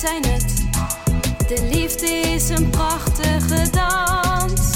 zijn 0.00 0.24
het. 0.26 0.54
De 1.48 1.68
liefde 1.72 2.06
is 2.06 2.48
een 2.48 2.70
prachtige 2.70 3.70
dans. 3.70 4.74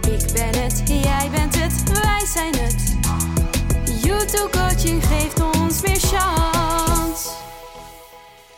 Ik 0.00 0.32
ben 0.32 0.62
het, 0.62 0.82
jij 0.84 1.30
bent 1.30 1.54
het, 1.54 2.02
wij 2.02 2.26
zijn 2.26 2.54
het. 2.54 2.96
YouTube 4.02 4.50
coaching 4.50 5.04
geeft 5.04 5.40
ons 5.40 5.82
meer 5.82 6.00
chance. 6.00 7.28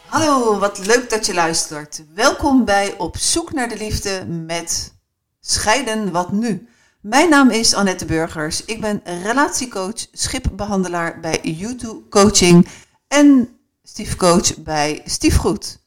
Hallo, 0.07 0.59
wat 0.59 0.87
leuk 0.87 1.11
dat 1.11 1.27
je 1.27 1.35
luistert. 1.35 2.05
Welkom 2.15 2.65
bij 2.65 2.95
Op 2.99 3.17
zoek 3.17 3.53
naar 3.53 3.69
de 3.69 3.77
liefde 3.77 4.27
met 4.27 4.95
Scheiden 5.41 6.11
wat 6.11 6.33
nu. 6.33 6.69
Mijn 7.01 7.29
naam 7.29 7.51
is 7.51 7.75
Annette 7.75 8.05
Burgers. 8.05 8.65
Ik 8.65 8.81
ben 8.81 9.03
relatiecoach, 9.23 10.07
schipbehandelaar 10.13 11.21
bij 11.21 11.41
YouTube 11.43 12.09
Coaching 12.09 12.69
en 13.09 13.57
stiefcoach 13.93 14.63
bij 14.63 15.03
Stiefgoed. 15.05 15.79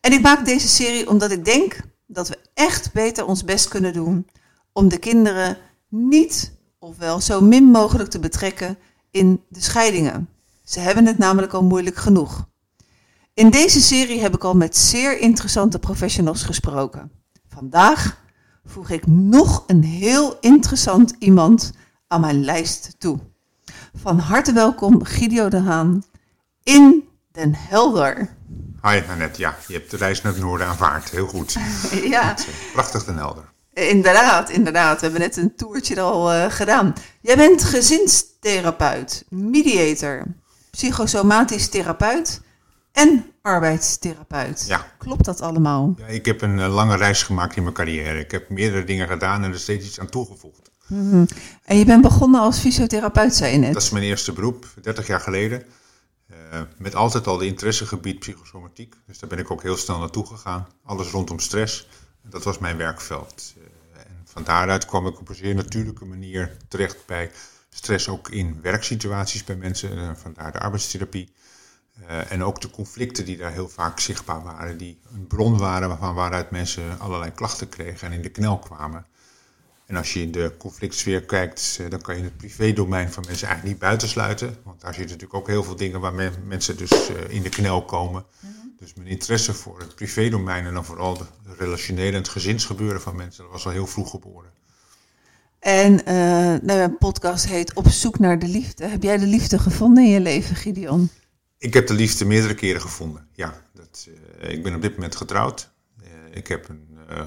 En 0.00 0.12
ik 0.12 0.20
maak 0.22 0.44
deze 0.44 0.68
serie 0.68 1.08
omdat 1.08 1.30
ik 1.30 1.44
denk 1.44 1.80
dat 2.06 2.28
we 2.28 2.38
echt 2.54 2.92
beter 2.92 3.24
ons 3.24 3.44
best 3.44 3.68
kunnen 3.68 3.92
doen 3.92 4.26
om 4.72 4.88
de 4.88 4.98
kinderen 4.98 5.56
niet, 5.88 6.52
ofwel 6.78 7.20
zo 7.20 7.40
min 7.40 7.64
mogelijk 7.64 8.10
te 8.10 8.18
betrekken 8.18 8.78
in 9.10 9.42
de 9.48 9.60
scheidingen. 9.60 10.28
Ze 10.64 10.80
hebben 10.80 11.06
het 11.06 11.18
namelijk 11.18 11.52
al 11.52 11.62
moeilijk 11.62 11.96
genoeg. 11.96 12.48
In 13.34 13.50
deze 13.50 13.80
serie 13.80 14.20
heb 14.20 14.34
ik 14.34 14.44
al 14.44 14.54
met 14.54 14.76
zeer 14.76 15.18
interessante 15.18 15.78
professionals 15.78 16.42
gesproken. 16.42 17.12
Vandaag 17.48 18.24
voeg 18.64 18.90
ik 18.90 19.06
nog 19.06 19.64
een 19.66 19.84
heel 19.84 20.36
interessant 20.40 21.14
iemand 21.18 21.72
aan 22.06 22.20
mijn 22.20 22.44
lijst 22.44 22.94
toe. 22.98 23.18
Van 23.94 24.18
harte 24.18 24.52
welkom 24.52 25.04
Gideon 25.04 25.50
de 25.50 25.60
Haan 25.60 26.04
in 26.62 27.10
Den 27.32 27.54
Helder. 27.54 28.28
Hi 28.82 29.00
Annette, 29.10 29.40
ja, 29.40 29.56
je 29.66 29.74
hebt 29.74 29.90
de 29.90 29.96
reis 29.96 30.22
naar 30.22 30.32
het 30.32 30.42
noorden 30.42 30.66
aanvaard. 30.66 31.10
Heel 31.10 31.26
goed. 31.26 31.56
Ja, 32.14 32.34
Prachtig 32.72 33.04
Den 33.04 33.16
Helder. 33.16 33.44
inderdaad, 33.72 34.50
inderdaad. 34.50 34.94
We 34.94 35.02
hebben 35.02 35.20
net 35.20 35.36
een 35.36 35.56
toertje 35.56 35.94
er 35.94 36.02
al 36.02 36.32
eh, 36.32 36.50
gedaan. 36.50 36.94
Jij 37.20 37.36
bent 37.36 37.64
gezinstherapeut, 37.64 39.24
mediator, 39.28 40.22
psychosomatisch 40.70 41.68
therapeut 41.68 42.40
en 42.92 43.24
arbeidstherapeut. 43.42 44.64
Ja. 44.68 44.86
Klopt 44.98 45.24
dat 45.24 45.40
allemaal? 45.40 45.94
Ja, 45.98 46.06
ik 46.06 46.24
heb 46.26 46.42
een 46.42 46.58
eh, 46.58 46.74
lange 46.74 46.96
reis 46.96 47.22
gemaakt 47.22 47.56
in 47.56 47.62
mijn 47.62 47.74
carrière. 47.74 48.18
Ik 48.18 48.30
heb 48.30 48.48
meerdere 48.50 48.84
dingen 48.84 49.08
gedaan 49.08 49.44
en 49.44 49.52
er 49.52 49.58
steeds 49.58 49.86
iets 49.86 50.00
aan 50.00 50.08
toegevoegd. 50.10 50.70
En 51.64 51.78
je 51.78 51.84
bent 51.84 52.02
begonnen 52.02 52.40
als 52.40 52.58
fysiotherapeut, 52.58 53.34
zei 53.34 53.52
je 53.52 53.58
net. 53.58 53.72
Dat 53.72 53.82
is 53.82 53.90
mijn 53.90 54.04
eerste 54.04 54.32
beroep, 54.32 54.66
30 54.82 55.06
jaar 55.06 55.20
geleden. 55.20 55.62
Eh, 56.52 56.60
met 56.76 56.94
altijd 56.94 57.26
al 57.26 57.38
de 57.38 57.46
interessegebied 57.46 58.18
psychosomatiek. 58.18 58.94
Dus 59.06 59.18
daar 59.18 59.28
ben 59.28 59.38
ik 59.38 59.50
ook 59.50 59.62
heel 59.62 59.76
snel 59.76 59.98
naartoe 59.98 60.26
gegaan. 60.26 60.68
Alles 60.84 61.10
rondom 61.10 61.38
stress. 61.38 61.88
Dat 62.22 62.44
was 62.44 62.58
mijn 62.58 62.76
werkveld. 62.76 63.54
Eh, 63.56 64.00
en 64.00 64.22
van 64.24 64.44
daaruit 64.44 64.86
kwam 64.86 65.06
ik 65.06 65.20
op 65.20 65.28
een 65.28 65.34
zeer 65.34 65.54
natuurlijke 65.54 66.04
manier 66.04 66.56
terecht 66.68 67.06
bij 67.06 67.30
stress 67.70 68.08
ook 68.08 68.28
in 68.28 68.60
werksituaties 68.62 69.44
bij 69.44 69.56
mensen. 69.56 69.98
Eh, 69.98 70.10
vandaar 70.14 70.52
de 70.52 70.60
arbeidstherapie. 70.60 71.32
En 72.28 72.44
ook 72.44 72.60
de 72.60 72.70
conflicten 72.70 73.24
die 73.24 73.36
daar 73.36 73.52
heel 73.52 73.68
vaak 73.68 74.00
zichtbaar 74.00 74.42
waren, 74.42 74.78
die 74.78 75.00
een 75.12 75.26
bron 75.26 75.58
waren 75.58 75.98
van 75.98 76.14
waaruit 76.14 76.50
mensen 76.50 76.98
allerlei 76.98 77.32
klachten 77.32 77.68
kregen 77.68 78.06
en 78.06 78.14
in 78.14 78.22
de 78.22 78.30
knel 78.30 78.58
kwamen. 78.58 79.06
En 79.92 79.98
als 79.98 80.12
je 80.12 80.20
in 80.20 80.30
de 80.32 80.52
conflictsfeer 80.58 81.22
kijkt, 81.24 81.78
eh, 81.80 81.90
dan 81.90 82.00
kan 82.00 82.16
je 82.16 82.22
het 82.22 82.36
privédomein 82.36 83.12
van 83.12 83.24
mensen 83.26 83.46
eigenlijk 83.46 83.76
niet 83.76 83.88
buitensluiten. 83.88 84.56
Want 84.64 84.80
daar 84.80 84.94
zitten 84.94 85.12
natuurlijk 85.12 85.40
ook 85.40 85.46
heel 85.46 85.64
veel 85.64 85.76
dingen 85.76 86.00
waar 86.00 86.14
men- 86.14 86.32
mensen 86.46 86.76
dus 86.76 86.90
eh, 86.90 87.28
in 87.28 87.42
de 87.42 87.48
knel 87.48 87.84
komen. 87.84 88.24
Dus 88.78 88.94
mijn 88.94 89.08
interesse 89.08 89.54
voor 89.54 89.78
het 89.80 89.94
privédomein 89.94 90.66
en 90.66 90.74
dan 90.74 90.84
vooral 90.84 91.18
de 91.18 91.24
relationele 91.58 92.08
en 92.08 92.14
het 92.14 92.28
gezinsgebeuren 92.28 93.00
van 93.00 93.16
mensen, 93.16 93.42
dat 93.42 93.52
was 93.52 93.64
al 93.64 93.72
heel 93.72 93.86
vroeg 93.86 94.10
geboren. 94.10 94.50
En 95.58 96.04
eh 96.04 96.14
nou, 96.14 96.62
mijn 96.64 96.98
podcast 96.98 97.46
heet 97.46 97.74
Op 97.74 97.88
zoek 97.88 98.18
naar 98.18 98.38
de 98.38 98.48
liefde. 98.48 98.86
Heb 98.86 99.02
jij 99.02 99.18
de 99.18 99.26
liefde 99.26 99.58
gevonden 99.58 100.04
in 100.04 100.10
je 100.10 100.20
leven, 100.20 100.56
Gideon? 100.56 101.10
Ik 101.58 101.74
heb 101.74 101.86
de 101.86 101.94
liefde 101.94 102.24
meerdere 102.24 102.54
keren 102.54 102.80
gevonden. 102.80 103.26
Ja, 103.32 103.62
dat, 103.74 104.08
eh, 104.40 104.50
ik 104.52 104.62
ben 104.62 104.74
op 104.74 104.82
dit 104.82 104.92
moment 104.94 105.16
getrouwd. 105.16 105.70
Eh, 106.02 106.08
ik 106.36 106.46
heb 106.46 106.68
een, 106.68 106.88
eh, 107.08 107.26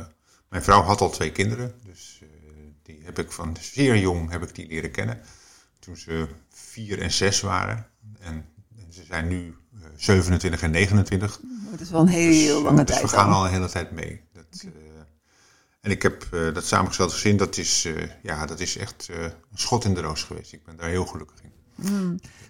mijn 0.50 0.64
vrouw 0.64 0.82
had 0.82 1.02
al 1.02 1.10
twee 1.10 1.32
kinderen, 1.32 1.74
dus 1.86 2.15
eh, 2.15 2.15
die 2.86 3.02
heb 3.04 3.20
ik 3.20 3.32
van 3.32 3.58
zeer 3.60 3.98
jong 3.98 4.30
heb 4.32 4.44
ik 4.44 4.56
die 4.56 4.68
leren 4.68 4.92
kennen. 4.92 5.20
Toen 5.80 5.98
ze 5.98 6.28
vier 6.50 7.02
en 7.02 7.12
zes 7.12 7.42
waren. 7.42 7.88
En, 8.20 8.46
en 8.78 8.94
ze 8.94 9.04
zijn 9.04 9.28
nu 9.28 9.56
eh, 9.74 9.88
27 9.96 10.62
en 10.62 10.72
29. 10.72 11.40
Dat 11.72 11.80
is 11.80 11.90
wel 11.90 12.02
een 12.02 12.08
heel 12.08 12.62
lange 12.62 12.84
dus 12.84 12.96
tijd 12.96 13.10
we 13.12 13.18
gaan 13.18 13.30
al. 13.30 13.36
al 13.36 13.46
een 13.46 13.52
hele 13.52 13.70
tijd 13.70 13.92
mee. 13.92 14.22
Dat, 14.34 14.46
eh, 14.64 14.70
en 15.82 15.92
ik 15.92 16.02
heb 16.02 16.28
eh, 16.32 16.54
dat 16.54 16.66
samengesteld 16.66 17.12
gezin, 17.14 17.38
dat 17.38 17.58
is, 17.58 17.86
eh, 17.86 18.10
ja, 18.22 18.46
dat 18.46 18.60
is 18.60 18.78
echt 18.78 19.08
eh, 19.10 19.24
een 19.24 19.32
schot 19.54 19.86
in 19.86 19.94
de 19.94 20.02
roos 20.02 20.24
geweest. 20.24 20.54
Ik 20.54 20.64
ben 20.66 20.76
daar 20.78 20.90
heel 20.90 21.06
gelukkig 21.06 21.38
in. 21.44 21.52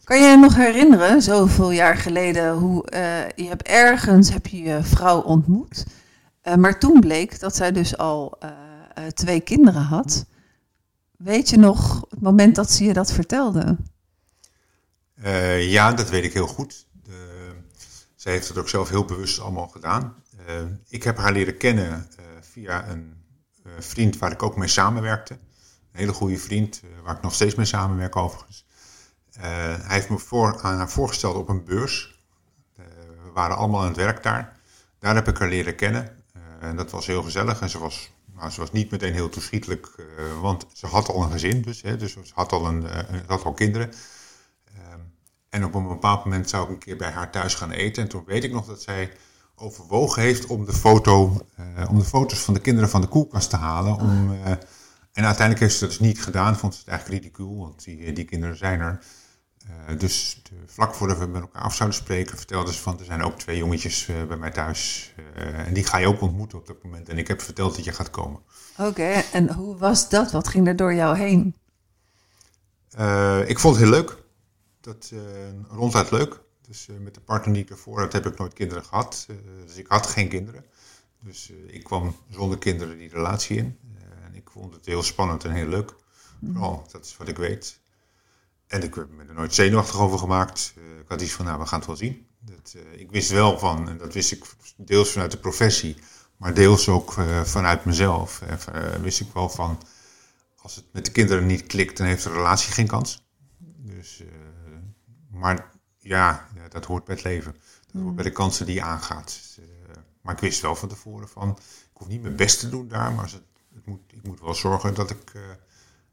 Kan 0.04 0.22
je 0.22 0.28
je 0.30 0.38
nog 0.38 0.56
herinneren, 0.56 1.22
zoveel 1.22 1.72
jaar 1.72 1.98
geleden, 1.98 2.54
hoe 2.54 2.90
eh, 2.90 3.30
je 3.36 3.48
hebt 3.48 3.68
ergens 3.68 4.30
heb 4.30 4.48
je 4.48 4.62
je 4.62 4.84
vrouw 4.84 5.22
ontmoet. 5.22 5.86
Eh, 6.42 6.56
maar 6.56 6.80
toen 6.80 7.00
bleek 7.00 7.40
dat 7.40 7.56
zij 7.56 7.72
dus 7.72 7.98
al 7.98 8.38
eh, 8.96 9.06
twee 9.06 9.40
kinderen 9.40 9.82
had. 9.82 10.26
Weet 11.18 11.50
je 11.50 11.58
nog 11.58 12.06
het 12.10 12.22
moment 12.22 12.56
dat 12.56 12.72
ze 12.72 12.84
je 12.84 12.94
dat 12.94 13.12
vertelde? 13.12 13.78
Eh, 15.14 15.72
ja, 15.72 15.94
dat 15.94 16.10
weet 16.10 16.24
ik 16.24 16.34
heel 16.34 16.48
goed. 16.48 16.88
De, 17.04 17.52
zij 18.16 18.32
heeft 18.32 18.48
het 18.48 18.58
ook 18.58 18.70
zelf 18.70 18.90
heel 18.90 19.06
bewust 19.06 19.40
allemaal 19.40 19.68
gedaan. 19.68 20.16
Eh, 20.46 20.56
ik 20.88 21.04
heb 21.04 21.18
haar 21.18 21.32
leren 21.32 21.58
kennen 21.58 22.08
via 22.42 22.90
een 22.90 23.14
vriend 23.80 24.18
waar 24.18 24.32
ik 24.32 24.44
ook 24.44 24.58
mee 24.58 24.68
samenwerkte. 24.68 25.34
Een 25.34 26.00
hele 26.00 26.14
goede 26.14 26.38
vriend, 26.38 26.82
waar 27.04 27.16
ik 27.16 27.22
nog 27.22 27.34
steeds 27.34 27.56
mee 27.56 27.66
samenwerk 27.66 28.16
overigens. 28.16 28.66
Hij 29.40 29.80
heeft 29.88 30.10
me 30.10 30.18
voor, 30.18 30.62
aan 30.62 30.78
haar 30.78 30.90
voorgesteld 30.90 31.36
op 31.36 31.50
een 31.50 31.64
beurs. 31.64 32.20
We 32.76 33.32
waren 33.34 33.58
allemaal 33.58 33.82
aan 33.82 33.88
het 33.88 33.96
werk 33.96 34.24
daar. 34.24 34.60
Daar 35.00 35.16
heb 35.16 35.28
ik 35.28 35.38
haar 35.38 35.50
leren 35.50 35.76
kennen. 35.76 36.24
En 36.60 36.76
dat 36.76 36.92
was 36.92 37.06
heel 37.06 37.24
gezellig. 37.24 37.62
En 37.62 37.70
ze 37.70 37.80
was, 37.80 38.12
nou, 38.36 38.50
ze 38.50 38.60
was 38.60 38.72
niet 38.72 38.92
meteen 38.92 39.14
heel 39.14 39.30
toeschietelijk, 39.30 39.86
eh, 39.98 40.42
want 40.42 40.66
ze 40.74 40.88
had 40.88 41.10
al 41.10 41.24
een 41.24 41.32
gezin. 41.32 41.62
Dus, 41.62 41.82
hè, 41.82 41.98
dus 41.98 42.12
ze 42.12 42.20
had 42.34 42.52
al, 42.52 42.66
een, 42.66 42.88
eh, 42.88 43.20
had 43.28 43.44
al 43.44 43.54
kinderen. 43.54 43.94
En 45.50 45.66
op 45.66 45.74
een 45.74 45.88
bepaald 45.88 46.24
moment 46.24 46.50
zou 46.50 46.64
ik 46.64 46.70
een 46.70 46.78
keer 46.78 46.98
bij 46.98 47.12
haar 47.12 47.32
thuis 47.32 47.54
gaan 47.54 47.72
eten. 47.72 48.04
En 48.04 48.10
toen 48.10 48.24
weet 48.26 48.44
ik 48.44 48.52
nog 48.52 48.66
dat 48.66 48.82
zij 48.82 49.12
overwogen 49.56 50.22
heeft 50.22 50.46
om 50.46 50.66
de, 50.66 50.74
foto, 50.74 51.46
eh, 51.56 51.90
om 51.90 52.00
de 52.00 52.06
foto's 52.06 52.40
van 52.40 52.54
de 52.54 52.60
kinderen 52.60 52.90
van 52.90 53.02
de 53.02 53.08
koelkast 53.08 53.50
te 53.50 53.56
halen. 53.56 53.96
Om, 53.96 54.32
en 55.14 55.26
uiteindelijk 55.26 55.60
heeft 55.60 55.74
ze 55.74 55.80
dat 55.80 55.90
dus 55.90 56.00
niet 56.00 56.24
gedaan. 56.24 56.56
Vond 56.56 56.74
ze 56.74 56.80
het 56.80 56.90
eigenlijk 56.90 57.22
ridicuul, 57.22 57.58
want 57.58 57.84
die, 57.84 58.14
die 58.14 58.26
kinderen 58.26 58.58
zijn 58.58 58.80
er. 58.80 59.04
Eh, 59.68 60.00
dus 60.00 60.40
de- 60.44 60.56
vlak 60.66 60.94
voordat 60.96 61.18
we 61.18 61.26
met 61.26 61.42
elkaar 61.42 61.62
af 61.62 61.76
zouden 61.76 61.98
spreken, 62.00 62.38
vertelde 62.38 62.74
ze 62.74 62.80
van 62.82 63.00
er 63.00 63.06
zijn 63.06 63.22
ook 63.24 63.40
twee 63.40 63.58
jongetjes 63.58 64.08
eh, 64.08 64.24
bij 64.24 64.38
mij 64.38 64.52
thuis. 64.52 65.14
eh, 65.36 65.68
en 65.68 65.74
die 65.74 65.84
ga 65.86 65.98
je 65.98 66.08
ook 66.08 66.22
ontmoeten 66.22 66.58
op 66.58 66.68
dat 66.68 66.84
moment. 66.84 67.10
En 67.10 67.18
ik 67.18 67.28
heb 67.28 67.42
verteld 67.42 67.76
dat 67.76 67.86
je 67.86 67.92
gaat 67.92 68.10
komen. 68.10 68.40
Oké, 68.78 69.04
en 69.32 69.54
hoe 69.54 69.78
was 69.78 70.10
dat? 70.10 70.32
Wat 70.32 70.48
ging 70.48 70.68
er 70.68 70.76
door 70.76 70.94
jou 70.94 71.18
heen? 71.18 71.56
Ik 73.48 73.60
vond 73.60 73.76
het 73.76 73.84
heel 73.84 73.94
leuk. 73.94 74.24
Dat, 74.82 75.12
ronduit 75.70 76.12
leuk. 76.12 76.40
Dus 76.68 76.88
met 77.00 77.14
de 77.14 77.20
partner 77.22 77.54
die 77.54 77.64
ik 77.64 77.70
ervoor 77.70 78.00
had, 78.00 78.14
heb 78.14 78.26
ik 78.26 78.38
nooit 78.38 78.54
kinderen 78.54 78.84
gehad. 78.84 79.26
Eh, 79.30 79.36
dus 79.66 79.76
ik 79.76 79.86
had 79.88 80.08
geen 80.08 80.30
kinderen. 80.30 80.66
Dus 81.20 81.52
ik 81.68 81.84
kwam 81.84 82.16
zonder 82.30 82.58
kinderen 82.58 82.98
die 82.98 83.10
relatie 83.10 83.58
in. 83.58 83.78
En 84.26 84.36
ik 84.36 84.50
vond 84.50 84.74
het 84.74 84.86
heel 84.86 85.04
spannend 85.04 85.44
en 85.44 85.52
heel 85.52 85.68
leuk. 85.68 85.94
Vooral, 86.54 86.88
dat 86.92 87.06
is 87.06 87.18
wat 87.18 87.28
ik 87.28 87.38
weet. 87.38 87.80
En 88.68 88.84
ik 88.84 88.96
heb 88.96 89.10
me 89.10 89.24
er 89.24 89.34
nooit 89.34 89.54
zenuwachtig 89.54 90.00
over 90.00 90.20
gemaakt. 90.20 90.74
Eh, 90.78 91.00
ik 91.00 91.08
had 91.08 91.22
iets 91.22 91.32
van, 91.32 91.46
nou, 91.46 91.60
we 91.60 91.66
gaan 91.66 91.78
het 91.78 91.88
wel 91.88 91.96
zien. 91.96 92.28
Dat, 92.40 92.76
eh, 92.76 93.00
ik 93.00 93.12
wist 93.12 93.30
wel 93.32 93.60
van, 93.60 93.90
en 93.90 93.98
dat 93.98 94.14
wist 94.14 94.32
ik 94.32 94.46
deels 94.78 95.12
vanuit 95.12 95.32
de 95.32 95.38
professie, 95.38 95.98
maar 96.38 96.54
deels 96.54 96.90
ook 96.90 97.18
eh, 97.18 97.44
vanuit 97.44 97.86
mezelf. 97.86 98.42
wist 99.02 99.20
ik 99.20 99.34
wel 99.34 99.50
van, 99.50 99.82
als 100.62 100.76
het 100.76 100.86
met 100.92 101.06
de 101.06 101.12
kinderen 101.12 101.46
niet 101.46 101.68
klikt, 101.68 101.98
dan 101.98 102.08
heeft 102.08 102.24
de 102.24 102.32
relatie 102.32 102.74
geen 102.74 102.88
kans. 102.88 103.24
Dus, 103.78 104.24
maar 105.32 105.72
ja, 105.98 106.48
dat 106.70 106.86
hoort 106.86 107.06
bij 107.06 107.16
het 107.16 107.24
leven. 107.24 107.56
Dat 107.92 108.02
hoort 108.02 108.16
bij 108.16 108.24
de 108.24 108.32
kansen 108.32 108.66
die 108.66 108.76
je 108.76 108.82
aangaat. 108.82 109.26
Dus, 109.26 109.60
maar 110.22 110.34
ik 110.34 110.40
wist 110.40 110.62
wel 110.62 110.76
van 110.76 110.90
tevoren 110.90 111.30
van, 111.30 111.50
ik 111.92 111.98
hoef 111.98 112.08
niet 112.08 112.22
mijn 112.22 112.36
best 112.36 112.60
te 112.60 112.70
doen 112.70 112.88
daar, 112.88 113.14
maar 113.14 113.26
het, 113.26 113.42
het 113.74 113.86
moet, 113.86 114.02
ik 114.08 114.24
moet 114.24 114.40
wel 114.40 114.54
zorgen 114.54 114.94
dat 114.94 115.10
ik 115.10 115.32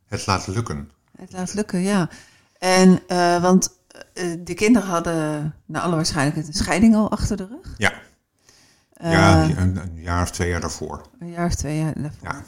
het 0.06 0.26
laat 0.26 0.46
lukken. 0.46 0.90
Het 1.16 1.32
laat 1.32 1.54
lukken, 1.54 1.80
ja. 1.80 2.10
En, 2.62 3.00
eh, 3.06 3.42
want 3.42 3.78
eh, 4.12 4.24
de 4.44 4.54
kinderen 4.54 4.88
hadden 4.88 5.54
naar 5.66 5.82
alle 5.82 5.94
waarschijnlijkheid 5.94 6.46
een 6.48 6.54
scheiding 6.54 6.94
al 6.94 7.10
achter 7.10 7.36
de 7.36 7.46
rug. 7.46 7.74
Ja, 7.78 7.92
Eh, 8.92 9.12
ja 9.12 9.42
een, 9.56 9.76
een 9.76 10.00
jaar 10.00 10.22
of 10.22 10.30
twee 10.30 10.48
jaar 10.48 10.60
daarvoor. 10.60 11.02
Een 11.18 11.30
jaar 11.30 11.46
of 11.46 11.54
twee 11.54 11.78
jaar 11.78 11.92
daarvoor. 12.02 12.28
Ja. 12.28 12.42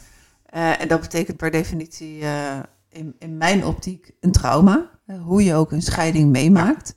Eh, 0.45 0.81
en 0.81 0.87
dat 0.87 1.01
betekent 1.01 1.37
per 1.37 1.51
definitie 1.51 2.21
eh, 2.21 2.59
in, 2.89 3.15
in 3.19 3.37
mijn 3.37 3.65
optiek 3.65 4.11
een 4.19 4.31
trauma. 4.31 4.89
Eh, 5.05 5.21
hoe 5.23 5.43
je 5.43 5.53
ook 5.53 5.71
een 5.71 5.81
scheiding 5.81 6.31
meemaakt. 6.31 6.95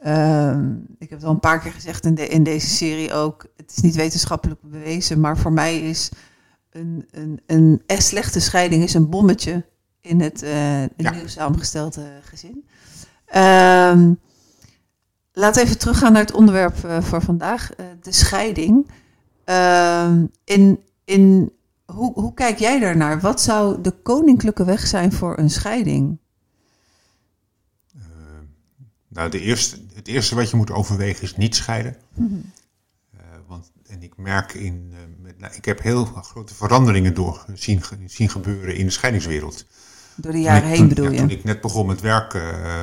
Ehm, 0.00 0.72
ik 0.98 1.10
heb 1.10 1.18
het 1.18 1.24
al 1.24 1.30
een 1.34 1.40
paar 1.40 1.60
keer 1.60 1.72
gezegd 1.72 2.04
in, 2.04 2.14
de, 2.14 2.28
in 2.28 2.42
deze 2.42 2.66
serie 2.68 3.12
ook. 3.12 3.46
Het 3.56 3.70
is 3.76 3.82
niet 3.82 3.94
wetenschappelijk 3.94 4.60
bewezen, 4.62 5.20
maar 5.20 5.38
voor 5.38 5.52
mij 5.52 5.78
is 5.80 6.10
een, 6.70 7.08
een, 7.10 7.40
een 7.46 7.82
echt 7.86 8.02
slechte 8.04 8.40
scheiding 8.40 8.82
is 8.82 8.94
een 8.94 9.10
bommetje 9.10 9.64
in 10.00 10.20
het 10.20 10.42
uh, 10.42 10.82
Ja. 10.82 10.88
nieuw 10.96 11.26
samengestelde 11.26 12.10
gezin. 12.22 12.64
Ehm 13.26 14.12
laat 15.32 15.56
even 15.56 15.78
teruggaan 15.78 16.12
naar 16.12 16.22
het 16.22 16.32
onderwerp 16.32 16.84
eh, 16.84 17.02
voor 17.02 17.22
vandaag, 17.22 17.72
eh, 17.74 17.86
de 18.02 18.12
scheiding. 18.12 18.90
Ehm, 19.44 20.26
in, 20.44 20.80
in, 21.04 21.52
hoe, 21.84 22.12
hoe 22.12 22.34
kijk 22.34 22.58
jij 22.58 22.78
daarnaar? 22.78 23.20
Wat 23.20 23.40
zou 23.40 23.80
de 23.80 23.90
koninklijke 23.90 24.64
weg 24.64 24.86
zijn 24.86 25.12
voor 25.12 25.38
een 25.38 25.50
scheiding? 25.50 26.18
Eh, 27.94 28.00
nou, 29.08 29.30
de 29.30 29.40
eerste, 29.40 29.76
het 29.94 30.08
eerste 30.08 30.34
wat 30.34 30.50
je 30.50 30.56
moet 30.56 30.70
overwegen 30.70 31.22
is 31.22 31.36
niet 31.36 31.56
scheiden. 31.56 31.96
Eh, 32.16 33.20
want, 33.46 33.70
en 33.86 34.02
ik 34.02 34.16
merk 34.16 34.54
in, 34.54 34.90
eh, 34.92 34.98
met, 35.22 35.38
nou, 35.38 35.54
ik 35.54 35.64
heb 35.64 35.82
heel 35.82 36.04
grote 36.04 36.54
veranderingen 36.54 37.14
door 37.14 37.44
zien, 37.54 37.82
zien 38.06 38.28
gebeuren 38.28 38.76
in 38.76 38.84
de 38.86 38.92
scheidingswereld. 38.92 39.66
Door 40.20 40.32
de 40.32 40.40
jaren 40.40 40.68
ik- 40.70 40.76
heen 40.76 40.88
bedoel 40.88 41.04
ja, 41.04 41.10
je? 41.10 41.18
Toen 41.18 41.30
ik 41.30 41.44
net 41.44 41.60
begon 41.60 41.86
met 41.86 42.00
werken, 42.00 42.40
eh, 42.64 42.80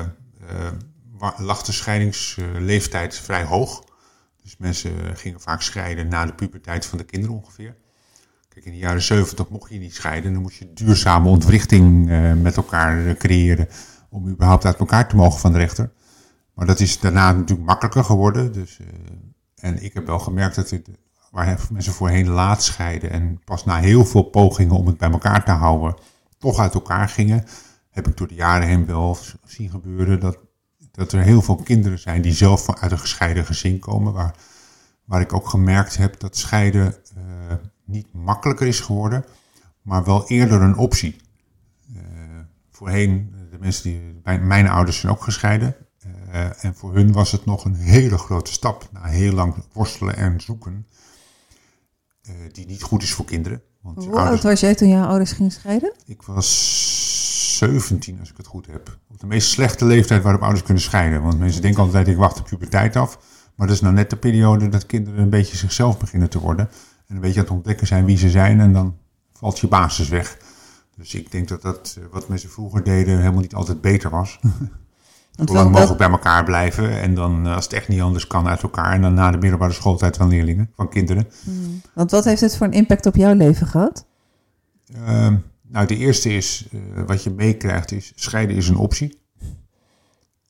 eh, 1.18 1.38
lag 1.38 1.62
de 1.62 1.72
scheidingsleeftijd 1.72 3.14
vrij 3.14 3.44
hoog. 3.44 3.84
Dus 4.42 4.56
mensen 4.56 4.92
gingen 5.14 5.40
vaak 5.40 5.62
scheiden 5.62 6.08
na 6.08 6.26
de 6.26 6.34
puberteit 6.34 6.86
van 6.86 6.98
de 6.98 7.04
kinderen 7.04 7.36
ongeveer. 7.36 7.76
Kijk, 8.48 8.64
in 8.64 8.72
de 8.72 8.78
jaren 8.78 9.02
70 9.02 9.48
mocht 9.48 9.70
je 9.70 9.78
niet 9.78 9.94
scheiden. 9.94 10.32
Dan 10.32 10.42
moest 10.42 10.58
je 10.58 10.72
duurzame 10.72 11.28
ontwrichting 11.28 12.10
eh, 12.10 12.32
met 12.32 12.56
elkaar 12.56 13.14
creëren. 13.14 13.68
Om 14.10 14.28
überhaupt 14.28 14.64
uit 14.64 14.78
elkaar 14.78 15.08
te 15.08 15.16
mogen 15.16 15.40
van 15.40 15.52
de 15.52 15.58
rechter. 15.58 15.90
Maar 16.54 16.66
dat 16.66 16.80
is 16.80 17.00
daarna 17.00 17.32
natuurlijk 17.32 17.68
makkelijker 17.68 18.04
geworden. 18.04 18.52
Dus, 18.52 18.78
en 19.54 19.82
ik 19.82 19.94
heb 19.94 20.06
wel 20.06 20.18
gemerkt 20.18 20.54
dat 20.54 20.70
het, 20.70 20.88
waar 21.30 21.66
mensen 21.72 21.92
voorheen 21.92 22.28
laat 22.28 22.62
scheiden. 22.62 23.10
En 23.10 23.40
pas 23.44 23.64
na 23.64 23.76
heel 23.78 24.04
veel 24.04 24.22
pogingen 24.22 24.76
om 24.76 24.86
het 24.86 24.98
bij 24.98 25.10
elkaar 25.10 25.44
te 25.44 25.50
houden. 25.50 25.94
Toch 26.38 26.58
uit 26.58 26.74
elkaar 26.74 27.08
gingen. 27.08 27.44
Heb 27.90 28.08
ik 28.08 28.16
door 28.16 28.28
de 28.28 28.34
jaren 28.34 28.66
heen 28.66 28.86
wel 28.86 29.18
zien 29.44 29.70
gebeuren. 29.70 30.20
Dat, 30.20 30.38
dat 30.90 31.12
er 31.12 31.22
heel 31.22 31.42
veel 31.42 31.56
kinderen 31.56 31.98
zijn 31.98 32.22
die 32.22 32.32
zelf 32.32 32.74
uit 32.74 32.92
een 32.92 32.98
gescheiden 32.98 33.44
gezin 33.44 33.78
komen. 33.78 34.12
Waar, 34.12 34.34
waar 35.04 35.20
ik 35.20 35.32
ook 35.32 35.48
gemerkt 35.48 35.96
heb 35.96 36.20
dat 36.20 36.36
scheiden 36.36 36.94
eh, 37.16 37.22
niet 37.84 38.12
makkelijker 38.12 38.66
is 38.66 38.80
geworden, 38.80 39.24
maar 39.82 40.04
wel 40.04 40.28
eerder 40.28 40.62
een 40.62 40.76
optie. 40.76 41.16
Eh, 41.94 42.02
voorheen, 42.70 43.34
de 43.50 43.58
mensen 43.58 43.82
die, 43.82 44.20
mijn, 44.22 44.46
mijn 44.46 44.68
ouders 44.68 45.00
zijn 45.00 45.12
ook 45.12 45.22
gescheiden. 45.22 45.76
eh, 46.30 46.64
en 46.64 46.74
voor 46.74 46.94
hun 46.94 47.12
was 47.12 47.32
het 47.32 47.44
nog 47.44 47.64
een 47.64 47.74
hele 47.74 48.18
grote 48.18 48.52
stap, 48.52 48.88
na 48.92 49.04
heel 49.04 49.32
lang 49.32 49.54
worstelen 49.72 50.16
en 50.16 50.40
zoeken, 50.40 50.86
die 52.52 52.66
niet 52.66 52.82
goed 52.82 53.02
is 53.02 53.12
voor 53.12 53.24
kinderen. 53.24 53.62
Want 53.80 54.04
Hoe 54.04 54.18
oud 54.18 54.42
was 54.42 54.60
jij 54.60 54.74
toen 54.74 54.88
jouw 54.88 55.06
ouders 55.06 55.32
gingen 55.32 55.52
scheiden? 55.52 55.92
ik 56.06 56.22
was 56.22 57.56
17 57.58 58.20
als 58.20 58.30
ik 58.30 58.36
het 58.36 58.46
goed 58.46 58.66
heb. 58.66 58.98
Op 59.10 59.20
de 59.20 59.26
meest 59.26 59.48
slechte 59.48 59.84
leeftijd 59.84 60.22
waarop 60.22 60.42
ouders 60.42 60.62
kunnen 60.62 60.82
scheiden. 60.82 61.22
Want 61.22 61.38
mensen 61.38 61.62
denken 61.62 61.82
altijd, 61.82 62.08
ik 62.08 62.16
wacht 62.16 62.36
de 62.36 62.42
puberteit 62.42 62.96
af. 62.96 63.18
Maar 63.54 63.66
dat 63.66 63.76
is 63.76 63.82
nou 63.82 63.94
net 63.94 64.10
de 64.10 64.16
periode 64.16 64.68
dat 64.68 64.86
kinderen 64.86 65.22
een 65.22 65.30
beetje 65.30 65.56
zichzelf 65.56 65.98
beginnen 65.98 66.30
te 66.30 66.40
worden. 66.40 66.68
En 67.06 67.14
een 67.14 67.20
beetje 67.20 67.38
aan 67.38 67.44
het 67.44 67.54
ontdekken 67.54 67.86
zijn 67.86 68.04
wie 68.04 68.16
ze 68.16 68.30
zijn. 68.30 68.60
En 68.60 68.72
dan 68.72 68.96
valt 69.32 69.58
je 69.58 69.68
basis 69.68 70.08
weg. 70.08 70.38
Dus 70.96 71.14
ik 71.14 71.30
denk 71.30 71.48
dat 71.48 71.62
dat 71.62 71.96
eh, 71.98 72.04
wat 72.10 72.28
mensen 72.28 72.50
vroeger 72.50 72.84
deden 72.84 73.18
helemaal 73.18 73.40
niet 73.40 73.54
altijd 73.54 73.80
beter 73.80 74.10
was. 74.10 74.38
Want 75.38 75.50
wel- 75.50 75.70
mogelijk 75.70 75.98
bij 75.98 76.10
elkaar 76.10 76.44
blijven. 76.44 77.00
En 77.00 77.14
dan 77.14 77.46
eh, 77.46 77.54
als 77.54 77.64
het 77.64 77.72
echt 77.72 77.88
niet 77.88 78.00
anders 78.00 78.26
kan 78.26 78.48
uit 78.48 78.62
elkaar. 78.62 78.92
En 78.92 79.02
dan 79.02 79.14
na 79.14 79.30
de 79.30 79.38
middelbare 79.38 79.72
schooltijd 79.72 80.16
van 80.16 80.28
leerlingen, 80.28 80.70
van 80.76 80.88
kinderen. 80.88 81.28
Want 81.94 82.10
wat 82.10 82.24
heeft 82.24 82.40
het 82.40 82.56
voor 82.56 82.66
een 82.66 82.72
impact 82.72 83.06
op 83.06 83.16
jouw 83.16 83.34
leven 83.34 83.66
gehad? 83.66 84.06
Ehm, 84.94 85.36
nou, 85.62 85.86
de 85.86 85.96
eerste 85.96 86.32
is, 86.32 86.68
eh, 86.72 86.80
wat 87.06 87.22
je 87.22 87.30
meekrijgt, 87.30 87.92
is 87.92 88.12
scheiden 88.14 88.56
is 88.56 88.68
een 88.68 88.76
optie. 88.76 89.20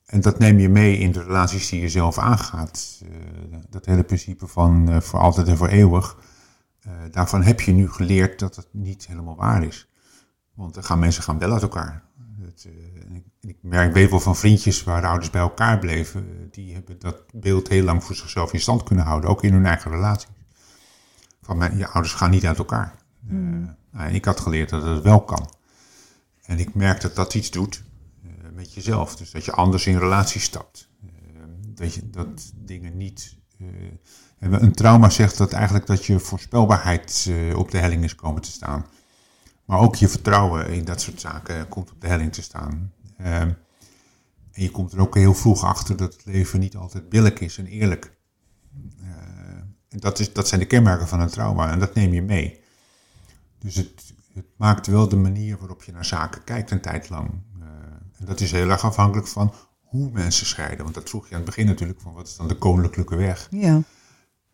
En 0.05 0.21
dat 0.21 0.39
neem 0.39 0.59
je 0.59 0.69
mee 0.69 0.97
in 0.97 1.11
de 1.11 1.23
relaties 1.23 1.69
die 1.69 1.81
je 1.81 1.89
zelf 1.89 2.17
aangaat. 2.17 3.01
Eh, 3.01 3.57
dat 3.69 3.85
hele 3.85 4.03
principe 4.03 4.47
van 4.47 5.01
voor 5.01 5.19
altijd 5.19 5.47
en 5.47 5.57
voor 5.57 5.67
eeuwig. 5.67 6.17
daarvan 7.11 7.43
heb 7.43 7.61
je 7.61 7.71
nu 7.71 7.89
geleerd 7.89 8.39
dat 8.39 8.55
het 8.55 8.67
niet 8.71 9.07
helemaal 9.07 9.35
waar 9.35 9.63
is. 9.63 9.87
Want 10.53 10.73
dan 10.73 10.83
gaan 10.83 10.99
mensen 10.99 11.23
gaan 11.23 11.39
wel 11.39 11.53
uit 11.53 11.61
elkaar. 11.61 12.03
Het, 12.41 12.67
ik, 13.41 13.49
ik 13.49 13.57
merk, 13.61 13.93
weet 13.93 14.09
wel 14.09 14.19
van 14.19 14.35
vriendjes 14.35 14.83
waar 14.83 15.01
de 15.01 15.07
ouders 15.07 15.29
bij 15.29 15.41
elkaar 15.41 15.79
bleven. 15.79 16.27
eh, 16.27 16.45
die 16.51 16.73
hebben 16.73 16.99
dat 16.99 17.23
beeld 17.33 17.67
heel 17.67 17.83
lang 17.83 18.03
voor 18.03 18.15
zichzelf 18.15 18.53
in 18.53 18.59
stand 18.59 18.83
kunnen 18.83 19.05
houden. 19.05 19.29
Ook 19.29 19.43
in 19.43 19.53
hun 19.53 19.65
eigen 19.65 19.91
relaties. 19.91 20.29
Van 21.41 21.57
mijn, 21.57 21.77
je 21.77 21.87
ouders 21.87 22.13
gaan 22.13 22.29
niet 22.29 22.45
uit 22.45 22.57
elkaar. 22.57 22.95
Eh, 23.29 23.35
nou, 23.91 24.07
en 24.07 24.13
ik 24.13 24.25
had 24.25 24.39
geleerd 24.39 24.69
dat 24.69 24.83
het 24.83 25.03
wel 25.03 25.21
kan. 25.21 25.53
En 26.41 26.59
ik 26.59 26.73
merk 26.73 27.01
dat 27.01 27.15
dat 27.15 27.33
iets 27.33 27.51
doet 27.51 27.83
eh, 28.23 28.29
met 28.53 28.73
jezelf. 28.73 29.15
Dus 29.15 29.31
dat 29.31 29.45
je 29.45 29.51
anders 29.51 29.87
in 29.87 29.97
relatie 29.97 30.41
stapt. 30.41 30.87
Dat, 31.73 31.93
je, 31.93 32.09
dat 32.09 32.51
dingen 32.55 32.97
niet. 32.97 33.37
en 34.39 34.63
een 34.63 34.73
trauma 34.73 35.09
zegt 35.09 35.37
dat 35.37 35.53
eigenlijk 35.53 35.85
dat 35.85 36.05
je 36.05 36.19
voorspelbaarheid 36.19 37.31
op 37.55 37.71
de 37.71 37.77
helling 37.77 38.03
is 38.03 38.15
komen 38.15 38.41
te 38.41 38.51
staan. 38.51 38.85
Maar 39.65 39.79
ook 39.79 39.95
je 39.95 40.07
vertrouwen 40.07 40.69
in 40.69 40.85
dat 40.85 41.01
soort 41.01 41.21
zaken 41.21 41.67
komt 41.67 41.91
op 41.91 42.01
de 42.01 42.07
helling 42.07 42.33
te 42.33 42.41
staan. 42.41 42.93
Eh, 43.19 43.41
en 43.41 43.57
je 44.51 44.71
komt 44.71 44.93
er 44.93 44.99
ook 44.99 45.15
heel 45.15 45.33
vroeg 45.33 45.63
achter 45.63 45.97
dat 45.97 46.13
het 46.13 46.25
leven 46.25 46.59
niet 46.59 46.75
altijd 46.75 47.09
billig 47.09 47.39
is 47.39 47.57
en 47.57 47.65
eerlijk. 47.65 48.17
Eh, 49.01 49.09
en 49.89 49.99
dat, 49.99 50.19
is, 50.19 50.33
dat 50.33 50.47
zijn 50.47 50.59
de 50.59 50.65
kenmerken 50.65 51.07
van 51.07 51.19
een 51.19 51.29
trauma 51.29 51.71
en 51.71 51.79
dat 51.79 51.93
neem 51.93 52.13
je 52.13 52.21
mee. 52.21 52.59
Dus 53.59 53.75
het, 53.75 54.13
het 54.33 54.45
maakt 54.57 54.87
wel 54.87 55.09
de 55.09 55.15
manier 55.15 55.57
waarop 55.57 55.83
je 55.83 55.91
naar 55.91 56.05
zaken 56.05 56.43
kijkt 56.43 56.71
een 56.71 56.81
tijd 56.81 57.09
lang. 57.09 57.29
Eh, 57.59 57.67
en 58.19 58.25
dat 58.25 58.39
is 58.39 58.51
heel 58.51 58.69
erg 58.69 58.83
afhankelijk 58.83 59.27
van 59.27 59.53
hoe 59.81 60.11
mensen 60.11 60.45
scheiden. 60.45 60.83
Want 60.83 60.95
dat 60.95 61.09
vroeg 61.09 61.27
je 61.27 61.31
aan 61.31 61.41
het 61.41 61.49
begin 61.49 61.65
natuurlijk 61.65 62.01
van 62.01 62.13
wat 62.13 62.27
is 62.27 62.35
dan 62.35 62.47
de 62.47 62.57
koninklijke 62.57 63.15
weg. 63.15 63.47
Ja. 63.49 63.81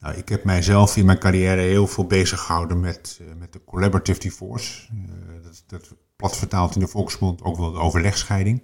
Nou, 0.06 0.18
ik 0.18 0.30
heb 0.30 0.44
mijzelf 0.44 0.98
in 0.98 1.06
mijn 1.06 1.19
carrière 1.19 1.62
heel 1.62 1.88
veel 1.88 2.06
bezig 2.06 2.40
gehouden 2.40 2.80
met, 2.80 3.19
eh, 3.22 3.36
met 3.40 3.54
de 3.54 3.63
collaborative 3.63 4.19
divorce. 4.19 4.88
Eh, 4.92 5.44
dat, 5.44 5.63
dat 5.68 5.96
plat 6.16 6.38
vertaald 6.38 6.75
in 6.75 6.80
de 6.80 6.88
volksmond 6.88 7.44
ook 7.44 7.57
wel 7.57 7.71
de 7.71 7.80
overlegscheiding. 7.80 8.64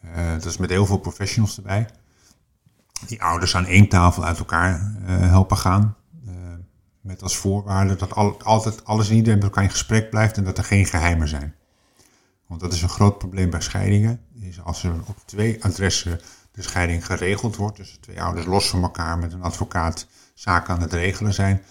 Eh, 0.00 0.32
dat 0.32 0.44
is 0.44 0.56
met 0.56 0.70
heel 0.70 0.86
veel 0.86 0.98
professionals 0.98 1.56
erbij. 1.56 1.88
Die 3.06 3.22
ouders 3.22 3.56
aan 3.56 3.66
één 3.66 3.88
tafel 3.88 4.24
uit 4.24 4.38
elkaar 4.38 4.92
helpen 5.04 5.56
gaan. 5.56 5.96
Met 7.00 7.22
als 7.22 7.36
voorwaarde 7.36 7.96
dat 7.96 8.14
al, 8.14 8.42
altijd 8.42 8.84
alles 8.84 9.08
en 9.08 9.16
iedereen 9.16 9.38
met 9.38 9.46
elkaar 9.46 9.64
in 9.64 9.70
gesprek 9.70 10.10
blijft 10.10 10.36
en 10.36 10.44
dat 10.44 10.58
er 10.58 10.64
geen 10.64 10.86
geheimen 10.86 11.28
zijn. 11.28 11.54
Want 12.46 12.60
dat 12.60 12.72
is 12.72 12.82
een 12.82 12.88
groot 12.88 13.18
probleem 13.18 13.50
bij 13.50 13.60
scheidingen. 13.60 14.20
Is 14.40 14.62
als 14.62 14.82
er 14.82 14.92
op 15.06 15.16
twee 15.24 15.64
adressen 15.64 16.20
de 16.52 16.62
scheiding 16.62 17.06
geregeld 17.06 17.56
wordt, 17.56 17.76
dus 17.76 17.98
twee 18.00 18.22
ouders 18.22 18.46
los 18.46 18.68
van 18.68 18.82
elkaar 18.82 19.18
met 19.18 19.32
een 19.32 19.42
advocaat 19.42 20.06
zaken 20.40 20.74
aan 20.74 20.80
het 20.80 20.92
regelen 20.92 21.34
zijn, 21.34 21.62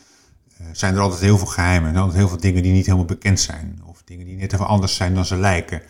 eh, 0.57 0.65
zijn 0.71 0.95
er 0.95 1.01
altijd 1.01 1.21
heel 1.21 1.37
veel 1.37 1.47
geheimen. 1.47 1.89
Zijn 1.89 2.03
altijd 2.03 2.17
heel 2.19 2.27
veel 2.27 2.39
dingen 2.39 2.63
die 2.63 2.71
niet 2.71 2.85
helemaal 2.85 3.05
bekend 3.05 3.39
zijn. 3.39 3.81
Of 3.85 4.03
dingen 4.03 4.25
die 4.25 4.35
net 4.35 4.53
even 4.53 4.67
anders 4.67 4.95
zijn 4.95 5.13
dan 5.13 5.25
ze 5.25 5.35
lijken. 5.35 5.81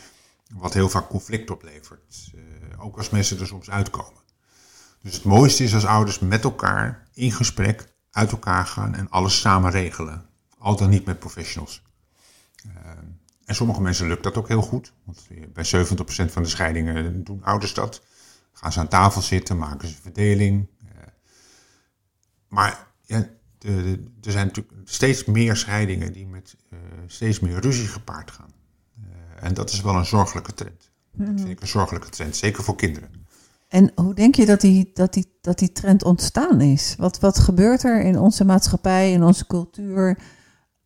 Wat 0.53 0.74
heel 0.74 0.89
vaak 0.89 1.07
conflict 1.07 1.50
oplevert. 1.50 2.31
eh, 2.33 2.83
ook 2.86 2.98
als 2.98 3.09
mensen 3.09 3.39
er 3.39 3.48
soms 3.48 3.69
uitkomen. 3.69 4.21
Dus 5.01 5.13
het 5.13 5.24
mooiste 5.24 5.63
is 5.63 5.74
als 5.74 5.86
ouders 5.86 6.19
met 6.19 6.43
elkaar 6.43 7.07
in 7.13 7.31
gesprek 7.31 7.93
uit 8.12 8.31
elkaar 8.31 8.65
gaan 8.65 8.95
en 8.95 9.09
alles 9.09 9.39
samen 9.39 9.71
regelen. 9.71 10.25
Al 10.57 10.75
dan 10.75 10.89
niet 10.89 11.05
met 11.05 11.19
professionals. 11.19 11.81
Eh, 12.63 12.71
en 13.45 13.55
sommige 13.55 13.81
mensen 13.81 14.07
lukt 14.07 14.24
dat 14.24 14.38
ook 14.38 14.48
heel 14.48 14.62
goed. 14.62 14.93
Want 15.03 15.27
bij 15.53 15.63
70% 15.63 16.31
van 16.31 16.43
de 16.43 16.50
scheidingen 16.50 17.24
doen 17.24 17.43
ouders 17.43 17.74
dat. 17.74 18.01
Gaan 18.53 18.71
ze 18.71 18.79
aan 18.79 18.88
tafel 18.88 19.21
zitten, 19.21 19.57
maken 19.57 19.88
ze 19.88 19.95
een 19.95 20.01
verdeling. 20.01 20.67
Maar 22.49 22.87
ja, 23.01 23.19
de- 23.57 23.81
de- 23.81 24.03
er 24.21 24.31
zijn 24.31 24.47
natuurlijk 24.47 24.75
steeds 24.85 25.25
meer 25.25 25.55
scheidingen 25.55 26.13
die 26.13 26.27
met 26.27 26.55
eh, 26.69 26.77
steeds 27.07 27.39
meer 27.39 27.59
ruzie 27.59 27.87
gepaard 27.87 28.31
gaan. 28.31 28.53
Eh, 29.01 29.43
en 29.47 29.53
dat 29.53 29.69
is 29.71 29.81
wel 29.81 29.95
een 29.95 30.05
zorgelijke 30.05 30.53
trend. 30.53 30.91
Dat 31.11 31.27
vind 31.35 31.49
ik 31.49 31.61
een 31.61 31.67
zorgelijke 31.67 32.09
trend, 32.09 32.35
zeker 32.35 32.63
voor 32.63 32.75
kinderen. 32.75 33.09
En 33.67 33.91
hoe 33.95 34.13
denk 34.13 34.35
je 34.35 34.45
dat 34.45 34.61
die, 34.61 34.91
dat 34.93 35.13
die, 35.13 35.37
dat 35.41 35.59
die 35.59 35.71
trend 35.71 36.03
ontstaan 36.03 36.61
is? 36.61 36.95
Wat, 36.97 37.19
wat 37.19 37.39
gebeurt 37.39 37.83
er 37.83 38.01
in 38.01 38.19
onze 38.19 38.45
maatschappij, 38.45 39.11
in 39.11 39.23
onze 39.23 39.47
cultuur, 39.47 40.19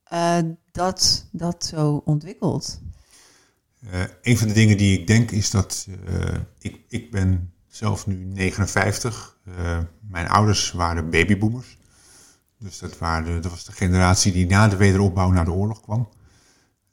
eh, 0.03 0.37
dat 0.71 1.27
dat 1.31 1.65
zo 1.65 2.01
ontwikkelt? 2.05 2.81
Een 4.21 4.37
van 4.37 4.47
de 4.47 4.53
dingen 4.53 4.77
die 4.77 4.99
ik 4.99 5.07
denk 5.07 5.31
is 5.31 5.49
dat 5.51 5.87
ik, 6.59 6.81
ik 6.87 7.11
ben 7.11 7.52
zelf 7.75 8.07
nu 8.07 8.15
59. 8.15 9.37
Eh, 9.45 9.79
mijn 10.01 10.27
ouders 10.27 10.71
waren 10.71 11.09
babyboomers. 11.09 11.77
Dus 12.59 12.77
dat, 12.77 12.97
waren 12.97 13.41
dat 13.41 13.51
was 13.51 13.65
de 13.65 13.71
generatie 13.71 14.31
die 14.31 14.45
na 14.45 14.67
de 14.67 14.75
wederopbouw 14.75 15.31
naar 15.31 15.45
de 15.45 15.51
oorlog 15.51 15.81
kwam. 15.81 16.09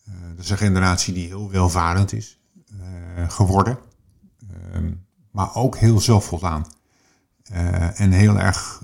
Eh, 0.04 0.12
dat 0.36 0.44
is 0.44 0.50
een 0.50 0.56
generatie 0.56 1.14
die 1.14 1.26
heel 1.26 1.50
welvarend 1.50 2.12
is 2.12 2.40
eh, 2.70 3.30
geworden. 3.30 3.78
Ehm, 4.72 4.92
maar 5.30 5.54
ook 5.54 5.76
heel 5.76 6.00
zelfvoldaan. 6.00 6.66
en 7.94 8.10
heel 8.10 8.38
erg 8.38 8.82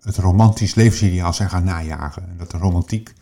het 0.00 0.16
romantisch 0.16 0.74
levensideaal 0.74 1.32
zijn 1.32 1.50
gaan 1.50 1.64
najagen. 1.64 2.28
En 2.28 2.36
dat 2.36 2.50
de 2.50 2.58
romantiek, 2.58 3.12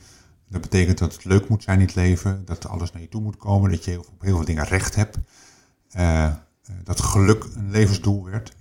dat 0.48 0.60
betekent 0.60 0.98
dat 0.98 1.12
het 1.12 1.24
leuk 1.24 1.48
moet 1.48 1.62
zijn 1.62 1.80
in 1.80 1.86
het 1.86 1.94
leven, 1.94 2.44
dat 2.44 2.68
alles 2.68 2.92
naar 2.92 3.02
je 3.02 3.08
toe 3.08 3.22
moet 3.22 3.36
komen, 3.36 3.70
dat 3.70 3.84
je 3.84 3.98
op 3.98 4.20
heel 4.20 4.36
veel 4.36 4.44
dingen 4.44 4.64
recht 4.64 4.94
hebt. 4.94 5.18
Uh, 6.70 6.76
dat 6.84 7.00
geluk 7.00 7.44
een 7.54 7.70
levensdoel 7.70 8.24
werd, 8.24 8.52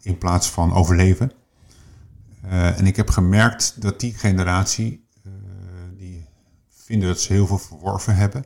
in 0.00 0.18
plaats 0.18 0.50
van 0.50 0.72
overleven. 0.72 1.32
en 2.50 2.86
ik 2.86 2.96
heb 2.96 3.10
gemerkt 3.10 3.82
dat 3.82 4.00
die 4.00 4.14
generatie, 4.14 5.06
die 5.96 6.26
vinden 6.68 7.08
dat 7.08 7.20
ze 7.20 7.32
heel 7.32 7.46
veel 7.46 7.58
verworven 7.58 8.16
hebben. 8.16 8.44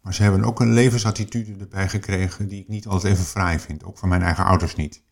Maar 0.00 0.14
ze 0.14 0.22
hebben 0.22 0.44
ook 0.44 0.60
een 0.60 0.72
levensattitude 0.72 1.56
erbij 1.60 1.88
gekregen 1.88 2.48
die 2.48 2.60
ik 2.60 2.68
niet 2.68 2.86
altijd 2.86 3.12
even 3.12 3.24
fraai 3.24 3.58
vind. 3.58 3.84
Ook 3.84 3.98
van 3.98 4.08
mijn 4.08 4.22
eigen 4.22 4.44
ouders 4.44 4.74
niet 4.74 5.02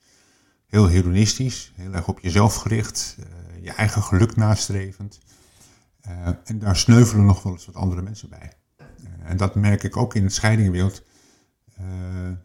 heel 0.66 0.86
hedonistisch, 0.86 1.72
heel 1.74 1.92
erg 1.92 2.08
op 2.08 2.20
jezelf 2.20 2.54
gericht, 2.54 3.16
je 3.60 3.72
eigen 3.72 4.02
geluk 4.02 4.36
nastrevend. 4.36 5.18
En 6.44 6.58
daar 6.58 6.76
sneuvelen 6.76 7.24
nog 7.24 7.42
wel 7.42 7.52
eens 7.52 7.66
wat 7.66 7.74
andere 7.74 8.02
mensen 8.02 8.28
bij. 8.28 8.52
En 9.22 9.36
dat 9.36 9.54
merk 9.54 9.82
ik 9.82 9.96
ook 9.96 10.14
in 10.14 10.22
het 10.22 10.34
scheidingwereld. 10.34 11.02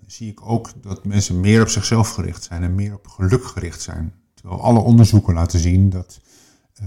Zie 0.06 0.32
ik 0.32 0.46
ook 0.46 0.72
dat 0.82 1.06
mensen 1.06 1.40
meer 1.40 1.62
op 1.62 1.70
zichzelf 1.70 2.10
gericht 2.10 2.44
zijn 2.44 2.64
en 2.64 2.76
meer 2.76 2.94
op 2.94 3.08
geluk 3.08 3.46
gericht 3.46 3.82
zijn. 3.82 4.14
Terwijl 4.34 4.62
alle 4.62 4.80
onderzoeken 4.80 5.34
laten 5.34 5.60
zien 5.60 5.90
dat 5.90 6.20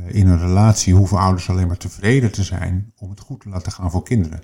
in 0.06 0.26
een 0.26 0.38
relatie 0.38 0.94
hoeven 0.94 1.18
ouders 1.18 1.50
alleen 1.50 1.66
maar 1.66 1.76
tevreden 1.76 2.32
te 2.32 2.42
zijn 2.42 2.92
om 2.96 3.10
het 3.10 3.20
goed 3.20 3.40
te 3.40 3.48
laten 3.48 3.72
gaan 3.72 3.90
voor 3.90 4.02
kinderen. 4.02 4.42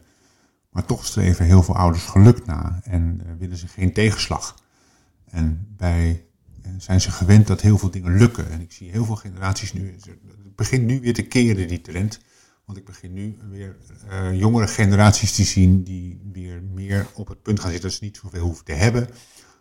Maar 0.70 0.84
toch 0.84 1.06
streven 1.06 1.44
heel 1.44 1.62
veel 1.62 1.76
ouders 1.76 2.04
geluk 2.04 2.46
na 2.46 2.80
en 2.84 3.36
willen 3.38 3.56
ze 3.56 3.68
geen 3.68 3.92
tegenslag. 3.92 4.62
En 5.24 5.74
bij 5.76 6.24
zijn 6.78 7.00
ze 7.00 7.10
gewend 7.10 7.46
dat 7.46 7.60
heel 7.60 7.78
veel 7.78 7.90
dingen 7.90 8.16
lukken. 8.16 8.50
En 8.50 8.60
ik 8.60 8.72
zie 8.72 8.90
heel 8.90 9.04
veel 9.04 9.16
generaties 9.16 9.72
nu, 9.72 9.92
het 9.92 10.56
begint 10.56 10.84
nu 10.84 11.00
weer 11.00 11.14
te 11.14 11.22
keren, 11.22 11.68
die 11.68 11.80
trend. 11.80 12.20
Want 12.64 12.78
ik 12.78 12.84
begin 12.84 13.12
nu 13.12 13.38
weer 13.50 13.76
uh, 14.10 14.38
jongere 14.38 14.68
generaties 14.68 15.34
te 15.34 15.44
zien 15.44 15.82
die 15.82 16.20
weer 16.32 16.62
meer 16.62 17.06
op 17.14 17.28
het 17.28 17.42
punt 17.42 17.60
gaan 17.60 17.70
zitten 17.70 17.88
dat 17.88 17.98
ze 17.98 18.04
niet 18.04 18.16
zoveel 18.16 18.44
hoeven 18.44 18.64
te 18.64 18.72
hebben. 18.72 19.08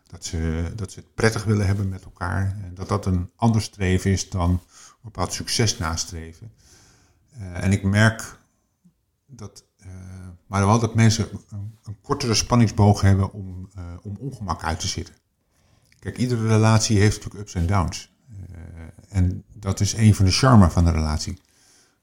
Dat 0.07 0.25
ze, 0.25 0.71
dat 0.75 0.91
ze 0.91 0.99
het 0.99 1.13
prettig 1.13 1.43
willen 1.43 1.65
hebben 1.65 1.89
met 1.89 2.03
elkaar. 2.03 2.57
En 2.63 2.73
dat 2.73 2.87
dat 2.87 3.05
een 3.05 3.31
ander 3.35 3.61
streven 3.61 4.11
is 4.11 4.29
dan 4.29 4.49
een 4.49 4.59
bepaald 5.01 5.33
succes 5.33 5.77
nastreven. 5.77 6.51
Uh, 7.37 7.63
en 7.63 7.71
ik 7.71 7.83
merk 7.83 8.37
dat, 9.25 9.63
uh, 9.85 9.87
maar 10.47 10.65
wel 10.65 10.79
dat 10.79 10.95
mensen 10.95 11.27
een, 11.49 11.77
een 11.83 11.97
kortere 12.01 12.33
spanningsboog 12.33 13.01
hebben 13.01 13.31
om, 13.31 13.69
om 14.01 14.17
ongemak 14.19 14.63
uit 14.63 14.79
te 14.79 14.87
zitten. 14.87 15.15
Kijk, 15.99 16.17
iedere 16.17 16.47
relatie 16.47 16.99
heeft 16.99 17.15
natuurlijk 17.15 17.43
ups 17.43 17.55
en 17.55 17.67
downs. 17.67 18.11
En 19.09 19.43
dat 19.53 19.79
is 19.79 19.93
een 19.93 20.15
van 20.15 20.25
de 20.25 20.31
charme 20.31 20.69
van 20.69 20.83
de 20.83 20.91
relatie. 20.91 21.41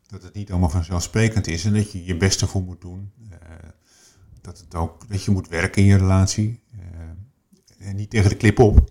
Dat 0.09 0.23
het 0.23 0.35
niet 0.35 0.51
allemaal 0.51 0.71
vanzelfsprekend 0.71 1.47
is 1.47 1.65
en 1.65 1.73
dat 1.73 1.93
je 1.93 2.05
je 2.05 2.17
beste 2.17 2.47
voor 2.47 2.63
moet 2.63 2.81
doen. 2.81 3.13
Uh, 3.31 3.39
dat, 4.41 4.59
het 4.59 4.75
ook, 4.75 5.09
dat 5.09 5.25
je 5.25 5.31
moet 5.31 5.49
werken 5.49 5.83
in 5.83 5.89
je 5.89 5.97
relatie. 5.97 6.61
Uh, 6.75 7.89
en 7.89 7.97
niet 7.97 8.11
tegen 8.11 8.29
de 8.29 8.37
klip 8.37 8.59
op, 8.59 8.91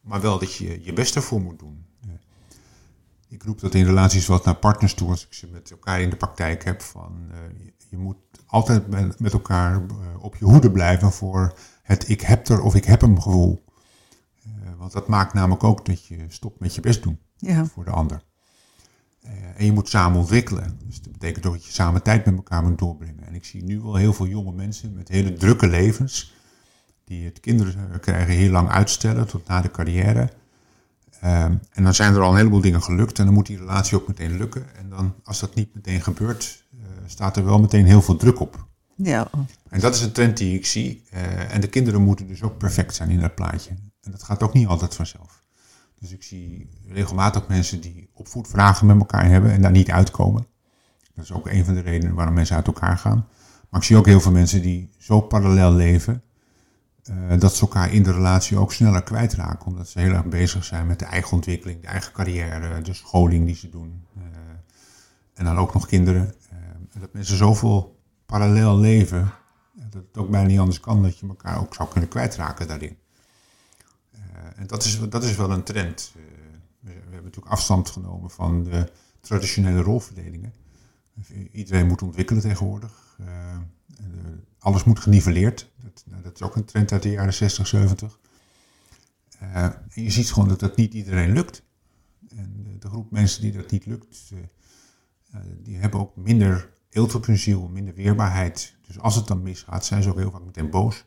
maar 0.00 0.20
wel 0.20 0.38
dat 0.38 0.54
je 0.54 0.84
je 0.84 0.92
beste 0.92 1.20
voor 1.20 1.40
moet 1.40 1.58
doen. 1.58 1.84
ik 3.28 3.42
roep 3.42 3.60
dat 3.60 3.74
in 3.74 3.84
relaties 3.84 4.26
wat 4.26 4.44
naar 4.44 4.56
partners 4.56 4.94
toe 4.94 5.08
als 5.08 5.26
ik 5.26 5.34
ze 5.34 5.46
met 5.46 5.70
elkaar 5.70 6.00
in 6.00 6.10
de 6.10 6.16
praktijk 6.16 6.64
heb. 6.64 6.82
Van, 6.82 7.30
je, 7.58 7.72
je 7.88 7.98
moet 7.98 8.16
altijd 8.46 8.88
met 9.20 9.32
elkaar 9.32 9.82
op 10.18 10.36
je 10.36 10.44
hoede 10.44 10.70
blijven 10.70 11.12
voor 11.12 11.54
het 11.82 12.08
ik 12.08 12.20
heb 12.20 12.48
er 12.48 12.62
of 12.62 12.74
ik 12.74 12.84
heb 12.84 13.00
hem 13.00 13.20
gevoel. 13.20 13.64
Want 14.78 14.92
dat 14.92 15.08
maakt 15.08 15.34
namelijk 15.34 15.64
ook 15.64 15.84
dat 15.86 16.06
je 16.06 16.24
stopt 16.28 16.60
met 16.60 16.74
je 16.74 16.80
best 16.80 17.02
doen 17.02 17.18
ja. 17.36 17.66
voor 17.66 17.84
de 17.84 17.90
ander. 17.90 18.22
Uh, 19.30 19.36
en 19.56 19.64
je 19.64 19.72
moet 19.72 19.88
samen 19.88 20.18
ontwikkelen. 20.18 20.78
Dus 20.86 21.02
dat 21.02 21.12
betekent 21.12 21.46
ook 21.46 21.52
dat 21.52 21.64
je 21.64 21.72
samen 21.72 22.02
tijd 22.02 22.24
met 22.24 22.34
elkaar 22.36 22.62
moet 22.62 22.78
doorbrengen. 22.78 23.26
En 23.26 23.34
ik 23.34 23.44
zie 23.44 23.64
nu 23.64 23.80
wel 23.80 23.94
heel 23.94 24.12
veel 24.12 24.26
jonge 24.26 24.52
mensen 24.52 24.94
met 24.94 25.08
hele 25.08 25.32
drukke 25.32 25.68
levens. 25.68 26.34
Die 27.04 27.24
het 27.24 27.40
kinderen 27.40 28.00
krijgen 28.00 28.34
heel 28.34 28.50
lang 28.50 28.68
uitstellen 28.68 29.26
tot 29.26 29.46
na 29.46 29.60
de 29.60 29.70
carrière. 29.70 30.30
Um, 31.24 31.60
en 31.72 31.84
dan 31.84 31.94
zijn 31.94 32.14
er 32.14 32.20
al 32.20 32.30
een 32.30 32.36
heleboel 32.36 32.60
dingen 32.60 32.82
gelukt. 32.82 33.18
En 33.18 33.24
dan 33.24 33.34
moet 33.34 33.46
die 33.46 33.58
relatie 33.58 33.96
ook 33.96 34.08
meteen 34.08 34.36
lukken. 34.36 34.76
En 34.76 34.88
dan, 34.88 35.14
als 35.24 35.40
dat 35.40 35.54
niet 35.54 35.74
meteen 35.74 36.02
gebeurt, 36.02 36.64
uh, 36.74 36.80
staat 37.06 37.36
er 37.36 37.44
wel 37.44 37.60
meteen 37.60 37.86
heel 37.86 38.02
veel 38.02 38.16
druk 38.16 38.40
op. 38.40 38.66
Ja. 38.94 39.30
En 39.68 39.80
dat 39.80 39.94
is 39.94 40.00
een 40.00 40.12
trend 40.12 40.36
die 40.36 40.54
ik 40.54 40.66
zie. 40.66 41.04
Uh, 41.14 41.54
en 41.54 41.60
de 41.60 41.68
kinderen 41.68 42.02
moeten 42.02 42.26
dus 42.26 42.42
ook 42.42 42.58
perfect 42.58 42.94
zijn 42.94 43.10
in 43.10 43.20
dat 43.20 43.34
plaatje. 43.34 43.70
En 44.00 44.10
dat 44.10 44.22
gaat 44.22 44.42
ook 44.42 44.52
niet 44.52 44.66
altijd 44.66 44.94
vanzelf. 44.94 45.42
Dus 45.98 46.12
ik 46.12 46.22
zie 46.22 46.68
regelmatig 46.88 47.48
mensen 47.48 47.80
die 47.80 48.09
opvoedvragen 48.20 48.86
met 48.86 48.98
elkaar 48.98 49.28
hebben 49.28 49.52
en 49.52 49.62
daar 49.62 49.70
niet 49.70 49.90
uitkomen. 49.90 50.46
Dat 51.14 51.24
is 51.24 51.32
ook 51.32 51.48
een 51.48 51.64
van 51.64 51.74
de 51.74 51.80
redenen 51.80 52.14
waarom 52.14 52.34
mensen 52.34 52.56
uit 52.56 52.66
elkaar 52.66 52.98
gaan. 52.98 53.28
Maar 53.68 53.80
ik 53.80 53.86
zie 53.86 53.96
ook 53.96 54.06
heel 54.06 54.20
veel 54.20 54.32
mensen 54.32 54.62
die 54.62 54.90
zo 54.98 55.20
parallel 55.20 55.72
leven, 55.72 56.22
uh, 57.10 57.38
dat 57.38 57.54
ze 57.54 57.60
elkaar 57.60 57.92
in 57.92 58.02
de 58.02 58.12
relatie 58.12 58.58
ook 58.58 58.72
sneller 58.72 59.02
kwijtraken. 59.02 59.66
Omdat 59.66 59.88
ze 59.88 60.00
heel 60.00 60.12
erg 60.12 60.24
bezig 60.24 60.64
zijn 60.64 60.86
met 60.86 60.98
de 60.98 61.04
eigen 61.04 61.32
ontwikkeling, 61.32 61.80
de 61.80 61.86
eigen 61.86 62.12
carrière, 62.12 62.82
de 62.82 62.94
scholing 62.94 63.46
die 63.46 63.54
ze 63.54 63.68
doen. 63.68 64.04
Uh, 64.16 64.22
en 65.34 65.44
dan 65.44 65.58
ook 65.58 65.74
nog 65.74 65.86
kinderen. 65.86 66.34
Uh, 66.52 66.58
dat 67.00 67.12
mensen 67.12 67.36
zoveel 67.36 68.00
parallel 68.26 68.78
leven, 68.78 69.32
dat 69.72 70.02
het 70.08 70.18
ook 70.18 70.30
bijna 70.30 70.46
niet 70.46 70.58
anders 70.58 70.80
kan 70.80 71.02
dat 71.02 71.18
je 71.18 71.26
elkaar 71.28 71.60
ook 71.60 71.74
zou 71.74 71.88
kunnen 71.88 72.08
kwijtraken 72.08 72.68
daarin. 72.68 72.98
En 74.56 74.66
dat 74.66 74.84
is, 74.84 75.00
dat 75.08 75.24
is 75.24 75.36
wel 75.36 75.50
een 75.50 75.62
trend. 75.62 76.12
We, 76.80 76.90
hebben 76.90 77.22
natuurlijk 77.22 77.52
afstand 77.52 77.90
genomen 77.90 78.30
van 78.30 78.64
de 78.64 78.92
traditionele 79.20 79.80
rolverdelingen. 79.80 80.54
Iedereen 81.52 81.86
moet 81.86 82.02
ontwikkelen 82.02 82.42
tegenwoordig. 82.42 83.16
Uh, 83.20 83.58
alles 84.58 84.84
moet 84.84 85.00
geniveleerd. 85.00 85.70
Dat, 85.82 86.04
nou, 86.06 86.22
dat, 86.22 86.34
is 86.34 86.42
ook 86.42 86.56
een 86.56 86.64
trend 86.64 86.92
uit 86.92 87.02
de 87.02 87.10
jaren 87.10 87.34
60, 87.34 87.66
70. 87.66 88.18
en 89.38 89.86
je 89.94 90.10
ziet 90.10 90.32
gewoon 90.32 90.48
dat 90.48 90.60
dat 90.60 90.76
niet 90.76 90.94
iedereen 90.94 91.32
lukt. 91.32 91.62
En 92.28 92.76
de, 92.78 92.88
groep 92.88 93.10
mensen 93.10 93.42
die 93.42 93.52
dat 93.52 93.70
niet 93.70 93.86
lukt, 93.86 94.32
die 95.62 95.76
hebben 95.76 96.00
ook 96.00 96.16
minder 96.16 96.70
eelt 96.90 97.14
op 97.14 97.26
hun 97.26 97.38
ziel, 97.38 97.68
minder 97.68 97.94
weerbaarheid. 97.94 98.76
Dus 98.86 98.98
als 98.98 99.14
het 99.14 99.26
dan 99.26 99.42
misgaat, 99.42 99.84
zijn 99.84 100.02
ze 100.02 100.08
ook 100.08 100.18
heel 100.18 100.30
vaak 100.30 100.44
meteen 100.44 100.70
boos. 100.70 101.04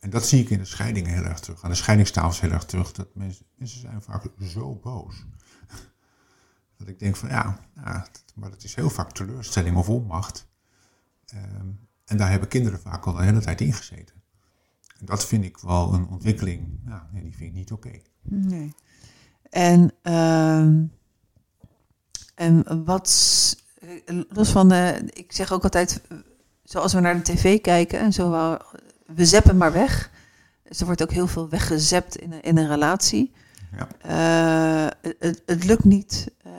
En 0.00 0.10
dat 0.10 0.26
zie 0.26 0.42
ik 0.42 0.50
in 0.50 0.58
de 0.58 0.64
scheidingen 0.64 1.12
heel 1.12 1.24
erg 1.24 1.40
terug. 1.40 1.62
Aan 1.64 1.70
de 1.70 1.76
scheidingstafels 1.76 2.40
heel 2.40 2.50
erg 2.50 2.64
terug. 2.64 2.92
Dat 2.92 3.14
mensen, 3.14 3.46
mensen 3.54 3.80
zijn 3.80 4.02
vaak 4.02 4.22
zo 4.40 4.74
boos. 4.74 5.24
Dat 6.78 6.88
ik 6.88 6.98
denk 6.98 7.16
van 7.16 7.28
ja, 7.28 7.58
ja 7.74 8.06
maar 8.34 8.50
dat 8.50 8.62
is 8.64 8.74
heel 8.74 8.90
vaak 8.90 9.12
teleurstelling 9.12 9.76
of 9.76 9.88
onmacht. 9.88 10.48
Um, 11.34 11.88
en 12.04 12.16
daar 12.16 12.30
hebben 12.30 12.48
kinderen 12.48 12.80
vaak 12.80 13.04
al 13.04 13.12
de 13.12 13.22
hele 13.22 13.40
tijd 13.40 13.60
in 13.60 13.72
gezeten. 13.72 14.14
En 14.98 15.06
dat 15.06 15.26
vind 15.26 15.44
ik 15.44 15.58
wel 15.58 15.94
een 15.94 16.08
ontwikkeling, 16.08 16.80
ja, 16.86 17.08
die 17.12 17.36
vind 17.36 17.50
ik 17.50 17.52
niet 17.52 17.72
oké. 17.72 18.00
Nee. 18.22 18.74
En, 19.50 19.92
uh, 20.02 20.58
en 22.34 22.84
wat, 22.84 23.56
los 24.28 24.50
van, 24.50 24.72
ik 25.12 25.32
zeg 25.32 25.52
ook 25.52 25.62
altijd, 25.62 26.00
zoals 26.64 26.92
we 26.92 27.00
naar 27.00 27.16
de 27.16 27.22
tv 27.22 27.60
kijken 27.60 27.98
en 27.98 28.12
zo 28.12 28.30
we 29.06 29.26
zeppen 29.26 29.56
maar 29.56 29.72
weg. 29.72 30.10
Dus 30.68 30.80
er 30.80 30.86
wordt 30.86 31.02
ook 31.02 31.12
heel 31.12 31.26
veel 31.26 31.48
weggezept 31.48 32.16
in 32.16 32.32
een, 32.32 32.42
in 32.42 32.56
een 32.56 32.68
relatie. 32.68 33.32
Ja. 33.76 34.86
Uh, 34.86 34.90
het, 35.18 35.42
het, 35.46 35.64
lukt 35.64 35.84
niet 35.84 36.30
uh, 36.46 36.52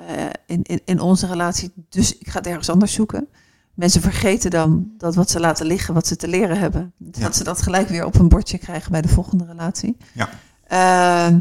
in, 0.45 0.63
in, 0.63 0.81
in, 0.85 0.99
onze 0.99 1.27
relatie, 1.27 1.71
dus 1.89 2.17
ik 2.17 2.29
ga 2.29 2.37
het 2.37 2.47
ergens 2.47 2.69
anders 2.69 2.93
zoeken. 2.93 3.27
Mensen 3.73 4.01
vergeten 4.01 4.51
dan 4.51 4.91
dat 4.97 5.15
wat 5.15 5.29
ze 5.29 5.39
laten 5.39 5.65
liggen, 5.65 5.93
wat 5.93 6.07
ze 6.07 6.15
te 6.15 6.27
leren 6.27 6.59
hebben, 6.59 6.93
ja. 6.97 7.21
dat 7.21 7.35
ze 7.35 7.43
dat 7.43 7.61
gelijk 7.61 7.87
weer 7.87 8.05
op 8.05 8.19
een 8.19 8.29
bordje 8.29 8.57
krijgen 8.57 8.91
bij 8.91 9.01
de 9.01 9.07
volgende 9.07 9.45
relatie. 9.45 9.97
Ja. 10.13 10.29
Uh, 10.71 11.39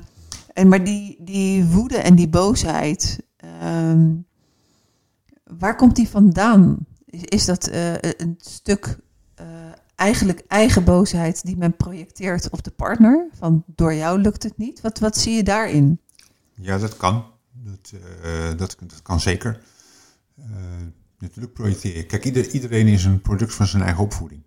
en 0.53 0.69
maar 0.69 0.85
die, 0.85 1.17
die 1.21 1.65
woede 1.65 1.97
en 1.99 2.15
die 2.15 2.29
boosheid, 2.29 3.23
ehm, 3.37 4.09
waar 5.45 5.77
komt 5.77 5.97
die 5.97 6.09
vandaan? 6.09 6.77
Is, 7.05 7.23
is 7.23 7.45
dat 7.45 7.69
een 7.71 8.35
stuk 8.39 8.99
eigenlijk 9.97 10.43
eigen 10.47 10.85
boosheid 10.85 11.45
die 11.45 11.57
men 11.57 11.77
projecteert 11.77 12.51
op 12.51 12.63
de 12.65 12.71
partner. 12.71 13.29
Van 13.33 13.65
door 13.67 13.95
jou 13.95 14.21
lukt 14.21 14.43
het 14.43 14.59
niet. 14.59 14.81
Wat, 14.81 14.99
wat 14.99 15.17
zie 15.17 15.35
je 15.35 15.43
daarin? 15.43 16.01
Ja, 16.55 16.79
dat 16.79 16.97
kan. 16.97 17.25
Dat, 17.53 17.93
uh, 18.25 18.57
dat, 18.57 19.03
kan 19.03 19.21
zeker. 19.21 19.61
Uh, 20.39 20.47
natuurlijk 21.19 21.55
projecteer 21.55 21.97
je. 21.97 22.07
Kijk, 22.07 22.25
ieder, 22.25 22.51
iedereen 22.51 22.87
is 22.87 23.05
een 23.05 23.21
product 23.21 23.55
van 23.55 23.67
zijn 23.67 23.83
eigen 23.83 24.03
opvoeding. 24.03 24.43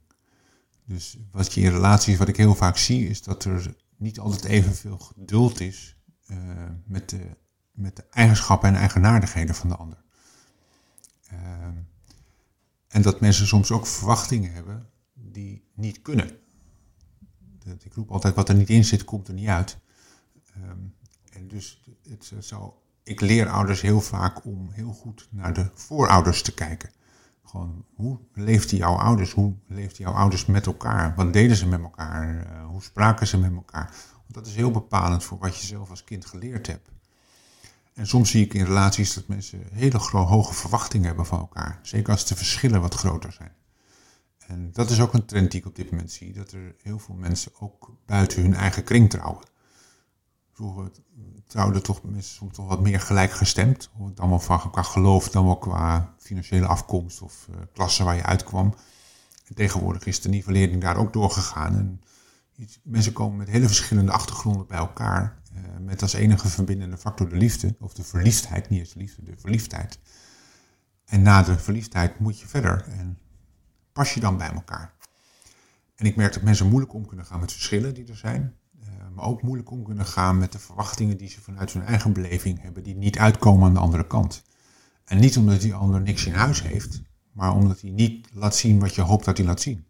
Dus 0.86 1.18
wat 1.32 1.54
je 1.54 1.62
in 1.62 1.72
relaties, 1.72 2.18
wat 2.18 2.28
ik 2.28 2.38
heel 2.38 2.56
vaak 2.56 2.78
zie, 2.78 3.08
is 3.08 3.24
dat 3.24 3.44
er 3.44 3.76
niet 3.98 4.20
altijd 4.20 4.44
evenveel 4.44 4.98
geduld 4.98 5.60
is 5.60 5.98
uh, 6.28 6.38
met, 6.86 7.10
de, 7.10 7.38
met 7.72 7.96
de 7.96 8.04
eigenschappen 8.10 8.70
en 8.70 8.76
eigenaardigheden 8.76 9.56
van 9.56 9.70
de 9.70 9.76
ander. 9.76 9.98
en 12.88 13.02
dat 13.02 13.20
mensen 13.20 13.48
soms 13.48 13.72
ook 13.72 13.88
verwachtingen 13.88 14.54
hebben 14.54 14.90
die 15.40 15.64
niet 15.74 16.02
kunnen. 16.02 16.30
Ik 17.80 17.94
roep 17.94 18.12
altijd, 18.12 18.36
wat 18.36 18.50
er 18.50 18.56
niet 18.56 18.70
in 18.70 18.86
zit, 18.86 19.04
komt 19.04 19.28
er 19.28 19.34
niet 19.34 19.48
uit. 19.48 19.78
Um, 20.58 20.94
En 21.30 21.48
dus 21.48 21.84
het, 22.10 22.34
zou, 22.40 22.72
ik 23.04 23.22
leer 23.22 23.50
ouders 23.50 23.82
heel 23.82 24.02
vaak 24.02 24.46
om 24.46 24.70
heel 24.72 24.94
goed 24.94 25.28
naar 25.32 25.54
de 25.54 25.70
voorouders 25.74 26.42
te 26.42 26.54
kijken. 26.54 26.92
Gewoon, 27.44 27.86
hoe 27.96 28.20
leefden 28.34 28.78
jouw 28.78 28.96
ouders? 28.96 29.32
Hoe 29.32 29.56
leefden 29.68 30.04
jouw 30.04 30.14
ouders 30.14 30.46
met 30.46 30.66
elkaar? 30.66 31.16
Wat 31.16 31.34
deden 31.34 31.58
ze 31.58 31.68
met 31.68 31.82
elkaar? 31.82 32.36
Uh, 32.36 32.66
hoe 32.66 32.84
spraken 32.84 33.28
ze 33.28 33.38
met 33.38 33.54
elkaar? 33.54 33.94
Want 34.14 34.34
dat 34.34 34.48
is 34.48 34.56
heel 34.56 34.72
bepalend 34.72 35.24
voor 35.24 35.38
wat 35.38 35.58
je 35.58 35.66
zelf 35.66 35.90
als 35.90 36.04
kind 36.04 36.26
geleerd 36.26 36.68
hebt. 36.68 36.90
En 37.94 38.08
soms 38.08 38.30
zie 38.30 38.46
ik 38.46 38.54
in 38.54 38.66
relaties 38.66 39.14
dat 39.14 39.28
mensen 39.28 39.62
hele 39.72 39.98
hoge 39.98 40.54
verwachtingen 40.54 41.08
hebben 41.08 41.26
van 41.26 41.40
elkaar. 41.40 41.80
Zeker 41.82 42.12
als 42.12 42.26
de 42.26 42.36
verschillen 42.36 42.82
wat 42.82 42.96
groter 42.96 43.32
zijn. 43.32 43.52
En 44.50 44.70
dat 44.72 44.90
is 44.90 45.00
ook 45.00 45.14
een 45.14 45.26
trend 45.26 45.52
die 45.52 45.60
ik 45.60 45.66
op 45.66 45.76
dit 45.76 45.92
moment 45.92 46.12
zie. 46.12 46.34
Dat 46.34 46.52
er 46.52 46.76
heel 46.82 47.00
veel 47.00 47.16
mensen 47.16 47.52
ook 47.60 47.96
buiten 48.06 48.42
hun 48.42 48.54
eigen 48.54 48.84
kring 48.84 49.10
trouwen. 49.10 49.44
Vroeger 50.54 50.92
trouwden 51.48 51.84
toch 51.84 52.04
mensen 52.04 52.36
soms 52.36 52.56
toch 52.56 52.68
wat 52.68 52.82
meer 52.82 53.00
gelijkgestemd. 53.00 53.90
Dan 54.14 54.30
wel 54.30 54.40
van, 54.40 54.72
qua 54.72 54.82
geloof, 54.82 55.30
dan 55.30 55.46
wel 55.46 55.58
qua 55.58 56.14
financiële 56.18 56.66
afkomst 56.66 57.22
of 57.22 57.48
uh, 57.50 57.56
klasse 57.74 58.04
waar 58.04 58.16
je 58.16 58.24
uitkwam. 58.24 58.76
En 59.46 59.56
tegenwoordig 59.56 60.06
is 60.06 60.22
de 60.22 60.30
nivellering 60.30 60.82
daar 60.82 60.98
ook 60.98 61.14
doorgegaan. 61.14 61.76
En 61.76 62.02
mensen 62.84 63.14
komen 63.14 63.38
met 63.38 63.50
hele 63.50 63.68
verschillende 63.68 64.12
achtergronden 64.12 64.68
bij 64.68 64.78
elkaar. 64.78 65.42
Uh, 65.54 65.60
met 65.80 66.02
als 66.02 66.14
enige 66.14 66.48
verbindende 66.48 66.98
factor 66.98 67.30
de 67.30 67.36
liefde. 67.36 67.76
Of 67.80 67.94
de 67.94 68.04
verliefdheid, 68.04 68.70
niet 68.70 68.80
eens 68.80 68.94
de 68.94 69.00
liefde, 69.00 69.24
de 69.24 69.38
verliefdheid. 69.38 70.00
En 71.06 71.22
na 71.22 71.44
de 71.44 71.60
verliefdheid 71.60 72.20
moet 72.20 72.40
je 72.40 72.48
verder. 72.48 72.86
En 72.88 73.18
pas 74.00 74.14
je 74.14 74.20
dan 74.20 74.38
bij 74.38 74.52
elkaar. 74.52 74.94
En 75.96 76.06
ik 76.06 76.16
merk 76.16 76.34
dat 76.34 76.44
mensen 76.44 76.68
moeilijk 76.68 76.94
om 76.94 77.06
kunnen 77.08 77.26
gaan 77.26 77.40
met 77.40 77.52
verschillen 77.52 77.94
die 77.94 78.08
er 78.08 78.16
zijn. 78.16 78.56
Uh, 78.82 78.88
maar 79.16 79.26
ook 79.26 79.42
moeilijk 79.42 79.72
om 79.72 79.84
kunnen 79.84 80.06
gaan 80.06 80.38
met 80.38 80.52
de 80.52 80.60
verwachtingen 80.60 81.18
die 81.18 81.30
ze 81.30 81.42
vanuit 81.42 81.74
hun 81.74 81.84
eigen 81.84 82.14
beleving 82.14 82.62
hebben. 82.62 82.84
Die 82.84 82.96
niet 82.96 83.18
uitkomen 83.18 83.68
aan 83.68 83.74
de 83.74 83.80
andere 83.80 84.08
kant. 84.08 84.44
En 85.06 85.20
niet 85.20 85.38
omdat 85.38 85.62
die 85.62 85.74
ander 85.74 86.02
niks 86.02 86.26
in 86.26 86.34
huis 86.34 86.62
heeft. 86.62 87.02
Maar 87.32 87.54
omdat 87.54 87.82
hij 87.82 87.90
niet 87.90 88.28
laat 88.34 88.56
zien 88.56 88.80
wat 88.80 88.96
je 88.96 89.02
hoopt 89.02 89.26
dat 89.26 89.38
hij 89.38 89.46
laat 89.46 89.62
zien. 89.62 89.86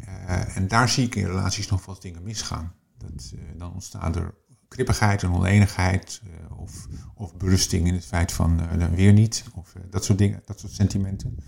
Uh, 0.00 0.56
en 0.56 0.68
daar 0.68 0.88
zie 0.88 1.04
ik 1.04 1.14
in 1.14 1.26
relaties 1.26 1.68
nog 1.68 1.86
wel 1.86 2.00
dingen 2.00 2.22
misgaan. 2.22 2.72
Dat, 2.98 3.32
uh, 3.34 3.40
dan 3.56 3.72
ontstaat 3.72 4.16
er 4.16 4.34
krippigheid 4.68 5.22
en 5.22 5.32
oneenigheid. 5.32 6.22
Uh, 6.26 6.58
of, 6.60 6.86
of 7.14 7.36
berusting 7.36 7.86
in 7.86 7.94
het 7.94 8.06
feit 8.06 8.32
van 8.32 8.78
weer 8.94 9.12
niet. 9.12 9.44
Of 9.54 9.72
dat 9.90 10.04
soort 10.04 10.18
dingen, 10.18 10.42
dat 10.44 10.60
soort 10.60 10.72
sentimenten. 10.72 11.38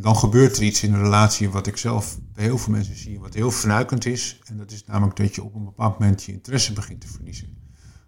Dan 0.00 0.16
gebeurt 0.16 0.56
er 0.56 0.62
iets 0.62 0.82
in 0.82 0.92
een 0.92 1.02
relatie 1.02 1.50
wat 1.50 1.66
ik 1.66 1.76
zelf 1.76 2.18
bij 2.32 2.44
heel 2.44 2.58
veel 2.58 2.72
mensen 2.72 2.96
zie, 2.96 3.20
wat 3.20 3.34
heel 3.34 3.50
vernuikend 3.50 4.06
is. 4.06 4.40
En 4.44 4.56
dat 4.56 4.70
is 4.70 4.84
namelijk 4.84 5.16
dat 5.16 5.34
je 5.34 5.42
op 5.42 5.54
een 5.54 5.64
bepaald 5.64 5.98
moment 5.98 6.22
je 6.22 6.32
interesse 6.32 6.72
begint 6.72 7.00
te 7.00 7.08
verliezen. 7.08 7.56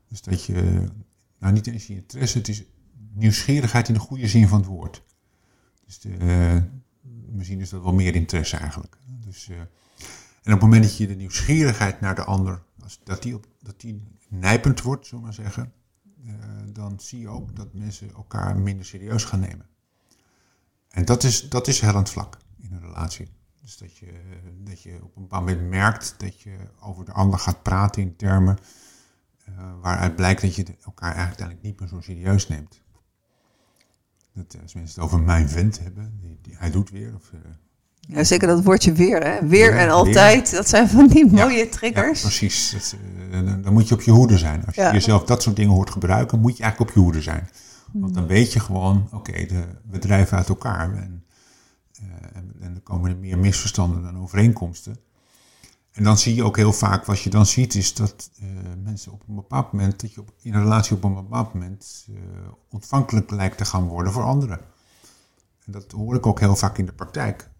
Dus 0.08 0.22
dat 0.22 0.44
je, 0.44 0.88
nou 1.38 1.52
niet 1.52 1.66
eens 1.66 1.86
je 1.86 1.94
interesse, 1.94 2.38
het 2.38 2.48
is 2.48 2.64
nieuwsgierigheid 3.12 3.88
in 3.88 3.94
de 3.94 4.00
goede 4.00 4.28
zin 4.28 4.48
van 4.48 4.58
het 4.58 4.68
woord. 4.68 5.02
Dus 5.86 5.98
de, 5.98 6.08
uh, 6.08 6.62
misschien 7.32 7.60
is 7.60 7.70
dat 7.70 7.82
wel 7.82 7.92
meer 7.92 8.14
interesse 8.14 8.56
eigenlijk. 8.56 8.96
Dus, 9.06 9.48
uh, 9.48 9.56
en 9.56 9.66
op 10.42 10.60
het 10.60 10.60
moment 10.60 10.82
dat 10.82 10.96
je 10.96 11.06
de 11.06 11.14
nieuwsgierigheid 11.14 12.00
naar 12.00 12.14
de 12.14 12.24
ander, 12.24 12.62
als, 12.82 13.00
dat, 13.04 13.22
die 13.22 13.34
op, 13.34 13.46
dat 13.62 13.80
die 13.80 14.02
nijpend 14.28 14.82
wordt, 14.82 15.06
zullen 15.06 15.20
we 15.20 15.26
maar 15.26 15.44
zeggen, 15.44 15.72
uh, 16.24 16.34
dan 16.72 17.00
zie 17.00 17.20
je 17.20 17.28
ook 17.28 17.56
dat 17.56 17.74
mensen 17.74 18.14
elkaar 18.14 18.58
minder 18.58 18.84
serieus 18.84 19.24
gaan 19.24 19.40
nemen. 19.40 19.66
En 20.90 21.04
dat 21.04 21.24
is, 21.24 21.48
dat 21.48 21.68
is 21.68 21.80
hellend 21.80 22.10
vlak 22.10 22.38
in 22.62 22.72
een 22.72 22.80
relatie. 22.80 23.28
Dus 23.62 23.76
dat 23.76 23.96
je, 23.96 24.12
dat 24.64 24.82
je 24.82 24.94
op 24.94 25.16
een 25.16 25.22
bepaald 25.22 25.46
moment 25.46 25.68
merkt 25.68 26.14
dat 26.18 26.40
je 26.40 26.56
over 26.80 27.04
de 27.04 27.12
ander 27.12 27.38
gaat 27.38 27.62
praten 27.62 28.02
in 28.02 28.16
termen 28.16 28.58
uh, 29.48 29.54
waaruit 29.80 30.16
blijkt 30.16 30.40
dat 30.42 30.54
je 30.54 30.64
elkaar 30.84 31.14
eigenlijk 31.14 31.62
niet 31.62 31.80
meer 31.80 31.88
zo 31.88 32.00
serieus 32.00 32.48
neemt. 32.48 32.80
Dat, 34.32 34.56
als 34.62 34.74
mensen 34.74 34.94
het 34.94 35.04
over 35.04 35.20
mijn 35.20 35.48
vent 35.48 35.80
hebben, 35.80 36.18
die, 36.20 36.38
die 36.42 36.56
hij 36.56 36.70
doet 36.70 36.90
weer. 36.90 37.14
Of, 37.14 37.30
uh, 37.34 37.40
ja, 38.00 38.24
zeker 38.24 38.48
dat 38.48 38.64
woordje 38.64 38.92
weer, 38.92 39.22
hè? 39.22 39.46
Weer 39.46 39.76
en 39.76 39.90
altijd. 39.90 40.50
Dat 40.50 40.68
zijn 40.68 40.88
van 40.88 41.06
die 41.06 41.26
mooie 41.26 41.64
ja, 41.64 41.70
triggers. 41.70 42.20
Ja, 42.20 42.28
precies. 42.28 42.70
Dat, 42.70 42.96
uh, 43.30 43.62
dan 43.62 43.72
moet 43.72 43.88
je 43.88 43.94
op 43.94 44.02
je 44.02 44.10
hoede 44.10 44.38
zijn. 44.38 44.66
Als 44.66 44.74
je 44.74 44.82
jezelf 44.92 45.24
dat 45.24 45.42
soort 45.42 45.56
dingen 45.56 45.72
hoort 45.72 45.90
gebruiken, 45.90 46.40
moet 46.40 46.56
je 46.56 46.62
eigenlijk 46.62 46.90
op 46.90 46.96
je 46.96 47.02
hoede 47.02 47.22
zijn. 47.22 47.48
Want 47.92 48.14
dan 48.14 48.26
weet 48.26 48.52
je 48.52 48.60
gewoon, 48.60 49.08
oké, 49.12 49.16
okay, 49.16 49.66
we 49.90 49.98
drijven 49.98 50.36
uit 50.36 50.48
elkaar. 50.48 50.94
En, 50.94 51.24
uh, 52.02 52.08
en, 52.32 52.52
en 52.60 52.74
er 52.74 52.80
komen 52.80 53.10
er 53.10 53.16
meer 53.16 53.38
misverstanden 53.38 54.02
dan 54.02 54.18
overeenkomsten. 54.18 54.96
En 55.90 56.04
dan 56.04 56.18
zie 56.18 56.34
je 56.34 56.44
ook 56.44 56.56
heel 56.56 56.72
vaak, 56.72 57.04
wat 57.04 57.20
je 57.20 57.30
dan 57.30 57.46
ziet, 57.46 57.74
is 57.74 57.94
dat 57.94 58.30
uh, 58.42 58.48
mensen 58.82 59.12
op 59.12 59.22
een 59.28 59.34
bepaald 59.34 59.72
moment, 59.72 60.00
dat 60.00 60.12
je 60.12 60.20
op, 60.20 60.32
in 60.42 60.54
een 60.54 60.62
relatie 60.62 60.96
op 60.96 61.04
een 61.04 61.14
bepaald 61.14 61.54
moment 61.54 62.06
uh, 62.10 62.18
ontvankelijk 62.68 63.30
lijkt 63.30 63.58
te 63.58 63.64
gaan 63.64 63.86
worden 63.86 64.12
voor 64.12 64.22
anderen. 64.22 64.60
En 65.64 65.72
dat 65.72 65.90
hoor 65.90 66.14
ik 66.14 66.26
ook 66.26 66.40
heel 66.40 66.56
vaak 66.56 66.78
in 66.78 66.86
de 66.86 66.92
praktijk. 66.92 67.50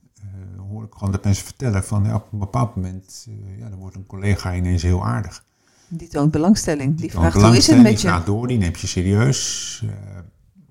Hoor 0.69 0.85
ik 0.85 0.93
gewoon 0.93 1.13
dat 1.13 1.25
mensen 1.25 1.45
vertellen 1.45 1.85
van 1.85 2.05
ja, 2.05 2.15
op 2.15 2.33
een 2.33 2.39
bepaald 2.39 2.77
moment, 2.77 3.29
ja, 3.59 3.69
dan 3.69 3.79
wordt 3.79 3.97
een 3.97 4.07
collega 4.07 4.55
ineens 4.55 4.83
heel 4.83 5.07
aardig. 5.07 5.45
Die 5.93 6.09
toont 6.09 6.31
belangstelling. 6.31 6.91
Die, 6.91 7.01
die 7.01 7.11
vraagt 7.11 7.43
hoe 7.43 7.57
is 7.57 7.67
het 7.67 7.77
met 7.77 7.87
die 7.87 7.97
je? 7.97 8.03
Die 8.03 8.11
gaat 8.11 8.27
door, 8.27 8.47
die 8.47 8.59
neemt 8.59 8.81
je 8.81 8.87
serieus. 8.87 9.83
Uh, 9.85 9.91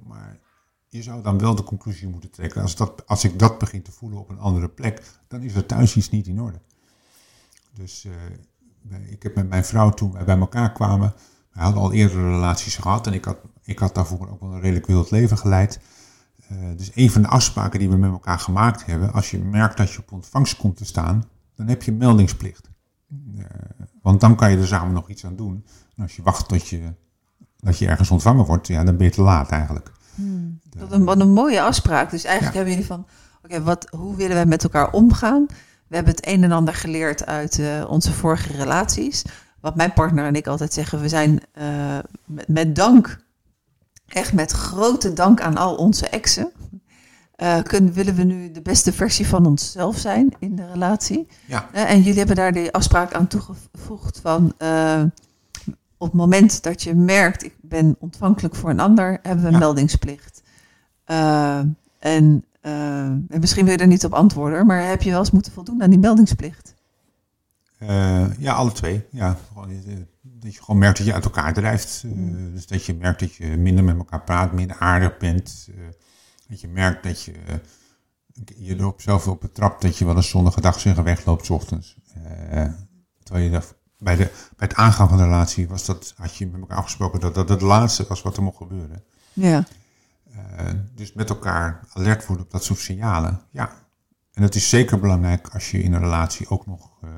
maar 0.08 0.38
je 0.88 1.03
zou 1.03 1.23
dan 1.23 1.39
wel 1.39 1.55
de 1.55 1.63
conclusie 1.63 2.08
moeten 2.08 2.32
trekken. 2.32 2.62
Als, 2.62 2.75
dat, 2.75 3.08
als 3.08 3.23
ik 3.23 3.39
dat 3.39 3.58
begin 3.58 3.82
te 3.82 3.91
voelen 3.91 4.19
op 4.19 4.29
een 4.29 4.39
andere 4.39 4.69
plek, 4.69 5.01
dan 5.27 5.41
is 5.41 5.55
er 5.55 5.65
thuis 5.65 5.95
iets 5.95 6.10
niet 6.10 6.27
in 6.27 6.41
orde. 6.41 6.60
Dus 7.73 8.05
uh, 8.05 9.12
ik 9.12 9.23
heb 9.23 9.36
met 9.36 9.49
mijn 9.49 9.65
vrouw 9.65 9.89
toen 9.89 10.12
wij 10.12 10.25
bij 10.25 10.38
elkaar 10.38 10.71
kwamen, 10.71 11.13
we 11.51 11.60
hadden 11.60 11.82
al 11.82 11.93
eerdere 11.93 12.29
relaties 12.29 12.75
gehad 12.75 13.08
en 13.08 13.13
ik 13.13 13.25
had, 13.25 13.38
ik 13.63 13.79
had 13.79 13.95
daarvoor 13.95 14.29
ook 14.29 14.41
wel 14.41 14.53
een 14.53 14.62
redelijk 14.62 14.86
wild 14.86 15.12
leven 15.12 15.38
geleid. 15.38 15.79
Uh, 16.51 16.58
dus 16.77 16.91
een 16.95 17.12
van 17.12 17.21
de 17.21 17.27
afspraken 17.27 17.79
die 17.79 17.89
we 17.89 17.97
met 17.97 18.12
elkaar 18.12 18.39
gemaakt 18.39 18.86
hebben, 18.86 19.13
als 19.13 19.32
je 19.32 19.39
merkt 19.39 19.77
dat 19.77 19.91
je 19.91 19.99
op 19.99 20.12
ontvangst 20.12 20.58
komt 20.58 20.77
te 20.77 20.86
staan, 20.86 21.23
dan 21.55 21.67
heb 21.67 21.84
je 21.84 21.91
meldingsplicht. 21.91 22.68
Uh, 23.38 23.45
want 24.02 24.22
dan 24.22 24.36
kan 24.36 24.52
je 24.52 24.58
er 24.58 24.67
samen 24.67 24.93
nog 24.93 25.10
iets 25.10 25.26
aan 25.26 25.36
doen. 25.36 25.65
En 25.95 26.04
als 26.04 26.15
je 26.15 26.22
wacht 26.22 26.48
tot 26.48 26.67
je, 26.67 26.93
dat 27.58 27.78
je 27.78 27.88
ergens 27.88 28.12
ontvangen 28.12 28.45
wordt, 28.45 28.67
ja, 28.67 28.84
dan 28.84 28.98
ben 28.98 29.06
je 29.06 29.12
te 29.12 29.22
laat 29.22 29.50
eigenlijk. 29.50 29.91
Hmm. 30.15 30.60
De, 30.69 30.80
wat, 30.80 30.91
een, 30.91 31.06
wat 31.06 31.19
een 31.19 31.34
mooie 31.34 31.62
afspraak. 31.62 32.12
Dus 32.12 32.24
eigenlijk 32.24 32.56
ja. 32.56 32.62
hebben 32.62 32.74
jullie 32.74 32.95
van, 32.95 33.06
oké, 33.38 33.54
okay, 33.54 33.62
wat, 33.62 33.88
hoe 33.89 34.15
willen 34.15 34.36
wij 34.36 34.45
met 34.45 34.63
elkaar 34.63 34.91
omgaan? 34.91 35.45
We 35.88 35.95
hebben 35.95 36.15
het 36.15 36.28
een 36.28 36.43
en 36.43 36.52
ander 36.52 36.74
geleerd 36.74 37.26
uit 37.26 37.58
uh, 37.58 37.86
onze 37.89 38.13
vorige 38.13 38.54
relaties. 38.54 39.26
Wat 39.60 39.76
mijn 39.76 39.93
partner 39.93 40.26
en 40.26 40.36
ik 40.36 40.48
altijd 40.48 40.74
zeggen, 40.74 41.02
we 41.02 41.10
zijn 41.10 41.41
uh, 41.58 41.98
met, 42.26 42.48
met, 42.48 42.76
dank, 42.76 43.19
echt 44.08 44.34
met 44.34 44.52
grote 44.52 45.13
dank 45.13 45.41
aan 45.41 45.58
al 45.58 45.76
onze 45.76 46.08
exen, 46.08 46.52
uh, 47.41 47.62
kunnen, 47.62 47.93
willen 47.93 48.15
we 48.15 48.23
nu 48.23 48.52
de 48.52 48.62
beste 48.62 48.93
versie 48.93 49.28
van 49.28 49.45
onszelf 49.45 49.97
zijn 49.97 50.34
in 50.39 50.56
de 50.56 50.67
relatie. 50.71 51.28
Ja. 51.45 51.69
en 51.73 51.97
jullie 51.97 52.17
hebben 52.17 52.36
daar 52.36 52.52
die 52.52 52.71
afspraak 52.71 53.13
aan 53.13 53.28
toegevoegd 53.28 54.19
van 54.19 54.54
op 55.97 56.08
het 56.08 56.13
moment 56.13 56.63
dat 56.63 56.84
je 56.84 56.95
merkt, 56.95 57.43
ik 57.43 57.56
ben 57.62 57.95
ontvankelijk 57.99 58.56
voor 58.56 58.69
een 58.69 58.80
ander, 58.80 59.19
hebben 59.21 59.41
we 59.41 59.47
een 59.47 59.54
ja. 59.54 59.60
meldingsplicht. 59.60 60.41
en 61.99 62.43
en 63.30 63.39
misschien 63.39 63.65
wil 63.65 63.73
je 63.73 63.80
er 63.80 63.88
niet 63.88 64.06
op 64.06 64.13
antwoorden, 64.13 64.65
maar 64.65 64.88
heb 64.88 65.02
je 65.02 65.10
wel 65.10 65.19
eens 65.19 65.32
moeten 65.32 65.52
voldoen 65.52 65.84
aan 65.84 65.89
die 65.89 65.99
meldingsplicht? 65.99 66.73
Ja, 68.38 68.54
alle 68.54 68.71
twee. 68.71 69.06
Ja, 69.12 69.38
dat 70.21 70.54
je 70.54 70.63
gewoon 70.63 70.80
merkt 70.80 70.97
dat 70.97 71.08
je 71.08 71.13
uit 71.13 71.23
elkaar 71.23 71.54
drijft. 71.54 72.04
Uh, 72.06 72.54
dus 72.54 72.67
dat 72.67 72.86
je 72.86 72.93
merkt 72.93 73.19
dat 73.19 73.36
je 73.36 73.45
minder 73.45 73.84
met 73.84 73.97
elkaar 73.97 74.23
praat, 74.23 74.52
minder 74.52 74.78
aardig 74.80 75.17
bent. 75.17 75.69
Dat 76.49 76.62
je 76.62 76.67
merkt 76.67 77.03
dat 77.03 77.23
je 77.23 77.33
je 78.57 78.75
erop 78.75 79.01
zelf 79.01 79.27
op 79.27 79.41
betrapt 79.41 79.81
dat 79.81 79.97
je 79.97 80.05
wel 80.05 80.15
eens 80.15 80.29
zonder 80.29 80.53
gedachten 80.53 81.03
wegloopt 81.03 81.45
s 81.45 81.49
ochtends. 81.49 81.97
terwijl 83.23 83.51
je 83.51 83.62
bij, 83.97 84.15
de, 84.15 84.31
bij 84.57 84.67
het 84.67 84.73
aangaan 84.73 85.09
van 85.09 85.17
de 85.17 85.23
relatie 85.23 85.67
was 85.67 85.85
dat, 85.85 86.13
had 86.17 86.35
je 86.35 86.47
met 86.47 86.62
elkaar 86.62 86.77
afgesproken 86.77 87.19
dat 87.19 87.35
dat 87.35 87.49
het 87.49 87.62
laatste 87.62 88.05
was 88.07 88.21
wat 88.21 88.38
er 88.38 88.43
mocht 88.43 88.57
gebeuren. 88.57 89.03
Ja. 89.33 89.65
Uh, 90.31 90.69
dus 90.95 91.13
met 91.13 91.29
elkaar 91.29 91.88
alert 91.93 92.25
worden 92.25 92.45
op 92.45 92.51
dat 92.51 92.63
soort 92.63 92.79
signalen. 92.79 93.41
Ja. 93.51 93.73
En 94.33 94.41
dat 94.41 94.55
is 94.55 94.69
zeker 94.69 94.99
belangrijk 94.99 95.47
als 95.47 95.71
je 95.71 95.81
in 95.81 95.93
een 95.93 95.99
relatie 95.99 96.49
ook 96.49 96.65
nog 96.65 96.97
uh, 97.03 97.09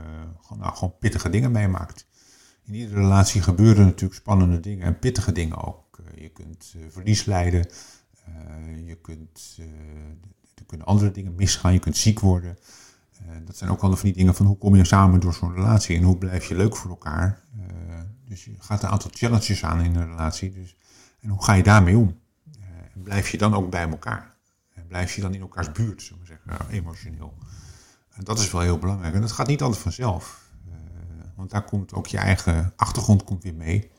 gewoon, 0.41 0.59
nou, 0.59 0.75
gewoon 0.75 0.97
pittige 0.99 1.29
dingen 1.29 1.51
meemaakt. 1.51 2.07
In 2.63 2.73
iedere 2.73 2.99
relatie 2.99 3.41
gebeuren 3.41 3.85
natuurlijk 3.85 4.19
spannende 4.19 4.59
dingen 4.59 4.85
en 4.85 4.99
pittige 4.99 5.31
dingen 5.31 5.63
ook. 5.63 6.01
Je 6.15 6.29
kunt 6.29 6.75
verlies 6.89 7.25
lijden, 7.25 7.67
je 8.85 8.97
kunt, 9.01 9.57
er 10.55 10.65
kunnen 10.65 10.87
andere 10.87 11.11
dingen 11.11 11.35
misgaan, 11.35 11.73
je 11.73 11.79
kunt 11.79 11.97
ziek 11.97 12.19
worden. 12.19 12.57
dat 13.45 13.57
zijn 13.57 13.69
ook 13.69 13.81
al 13.81 13.95
van 13.95 14.05
die 14.05 14.17
dingen 14.17 14.35
van 14.35 14.45
hoe 14.45 14.57
kom 14.57 14.75
je 14.75 14.85
samen 14.85 15.19
door 15.19 15.33
zo'n 15.33 15.53
relatie 15.53 15.97
en 15.97 16.03
hoe 16.03 16.17
blijf 16.17 16.45
je 16.45 16.55
leuk 16.55 16.75
voor 16.75 16.89
elkaar. 16.89 17.43
dus 18.25 18.45
je 18.45 18.55
gaat 18.59 18.83
een 18.83 18.89
aantal 18.89 19.11
challenges 19.13 19.63
aan 19.63 19.81
in 19.81 19.95
een 19.95 20.07
relatie. 20.07 20.51
Dus, 20.51 20.75
en 21.19 21.29
hoe 21.29 21.43
ga 21.43 21.53
je 21.53 21.63
daarmee 21.63 21.97
om? 21.97 22.19
En 22.93 23.01
blijf 23.03 23.29
je 23.29 23.37
dan 23.37 23.53
ook 23.53 23.69
bij 23.69 23.89
elkaar? 23.89 24.35
En 24.73 24.87
blijf 24.87 25.15
je 25.15 25.21
dan 25.21 25.33
in 25.33 25.41
elkaars 25.41 25.71
buurt, 25.71 26.01
zullen 26.01 26.21
we 26.21 26.27
zeggen, 26.27 26.49
nou, 26.49 26.61
emotioneel? 26.69 27.33
En 28.11 28.23
dat 28.23 28.39
is 28.39 28.51
wel 28.51 28.61
heel 28.61 28.79
belangrijk. 28.79 29.13
En 29.13 29.21
dat 29.21 29.31
gaat 29.31 29.47
niet 29.47 29.61
altijd 29.61 29.81
vanzelf. 29.81 30.49
Want 31.35 31.49
daar 31.49 31.63
komt 31.63 31.93
ook 31.93 32.07
je 32.07 32.17
eigen 32.17 32.73
achtergrond 32.75 33.23
komt 33.23 33.43
weer 33.43 33.55
mee. 33.55 33.91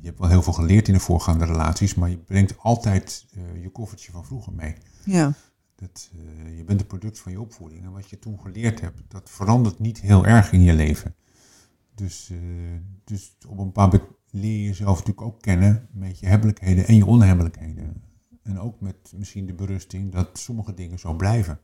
Je 0.00 0.06
hebt 0.06 0.18
wel 0.18 0.28
heel 0.28 0.42
veel 0.42 0.52
geleerd 0.52 0.88
in 0.88 0.94
de 0.94 1.00
voorgaande 1.00 1.44
relaties, 1.44 1.94
maar 1.94 2.10
je 2.10 2.18
brengt 2.18 2.58
altijd 2.58 3.26
je 3.60 3.70
koffertje 3.70 4.12
van 4.12 4.24
vroeger 4.24 4.52
mee. 4.52 4.76
Ja. 5.04 5.32
Dat, 5.74 6.10
je 6.56 6.64
bent 6.64 6.80
een 6.80 6.86
product 6.86 7.20
van 7.20 7.32
je 7.32 7.40
opvoeding 7.40 7.84
en 7.84 7.92
wat 7.92 8.10
je 8.10 8.18
toen 8.18 8.40
geleerd 8.40 8.80
hebt, 8.80 9.02
dat 9.08 9.30
verandert 9.30 9.78
niet 9.78 10.00
heel 10.00 10.26
erg 10.26 10.52
in 10.52 10.62
je 10.62 10.74
leven. 10.74 11.14
Dus, 11.94 12.32
dus 13.04 13.36
op 13.46 13.58
een 13.58 13.64
bepaald 13.64 14.00
leer 14.30 14.58
je 14.58 14.62
jezelf 14.62 14.98
natuurlijk 14.98 15.26
ook 15.26 15.42
kennen 15.42 15.88
met 15.92 16.18
je 16.18 16.26
hebbelijkheden 16.26 16.86
en 16.86 16.96
je 16.96 17.06
onhebbelijkheden. 17.06 18.02
En 18.42 18.60
ook 18.60 18.80
met 18.80 19.12
misschien 19.16 19.46
de 19.46 19.54
berusting 19.54 20.12
dat 20.12 20.38
sommige 20.38 20.74
dingen 20.74 20.98
zo 20.98 21.14
blijven. 21.14 21.60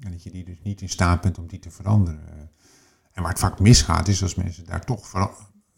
En 0.00 0.10
dat 0.10 0.22
je 0.22 0.30
die 0.30 0.44
dus 0.44 0.60
niet 0.62 0.80
in 0.80 0.88
staat 0.88 1.20
bent 1.20 1.38
om 1.38 1.46
die 1.46 1.58
te 1.58 1.70
veranderen. 1.70 2.50
En 3.12 3.22
waar 3.22 3.30
het 3.30 3.40
vaak 3.40 3.60
misgaat 3.60 4.08
is 4.08 4.22
als 4.22 4.34
mensen 4.34 4.64
daar 4.64 4.84
toch 4.84 5.06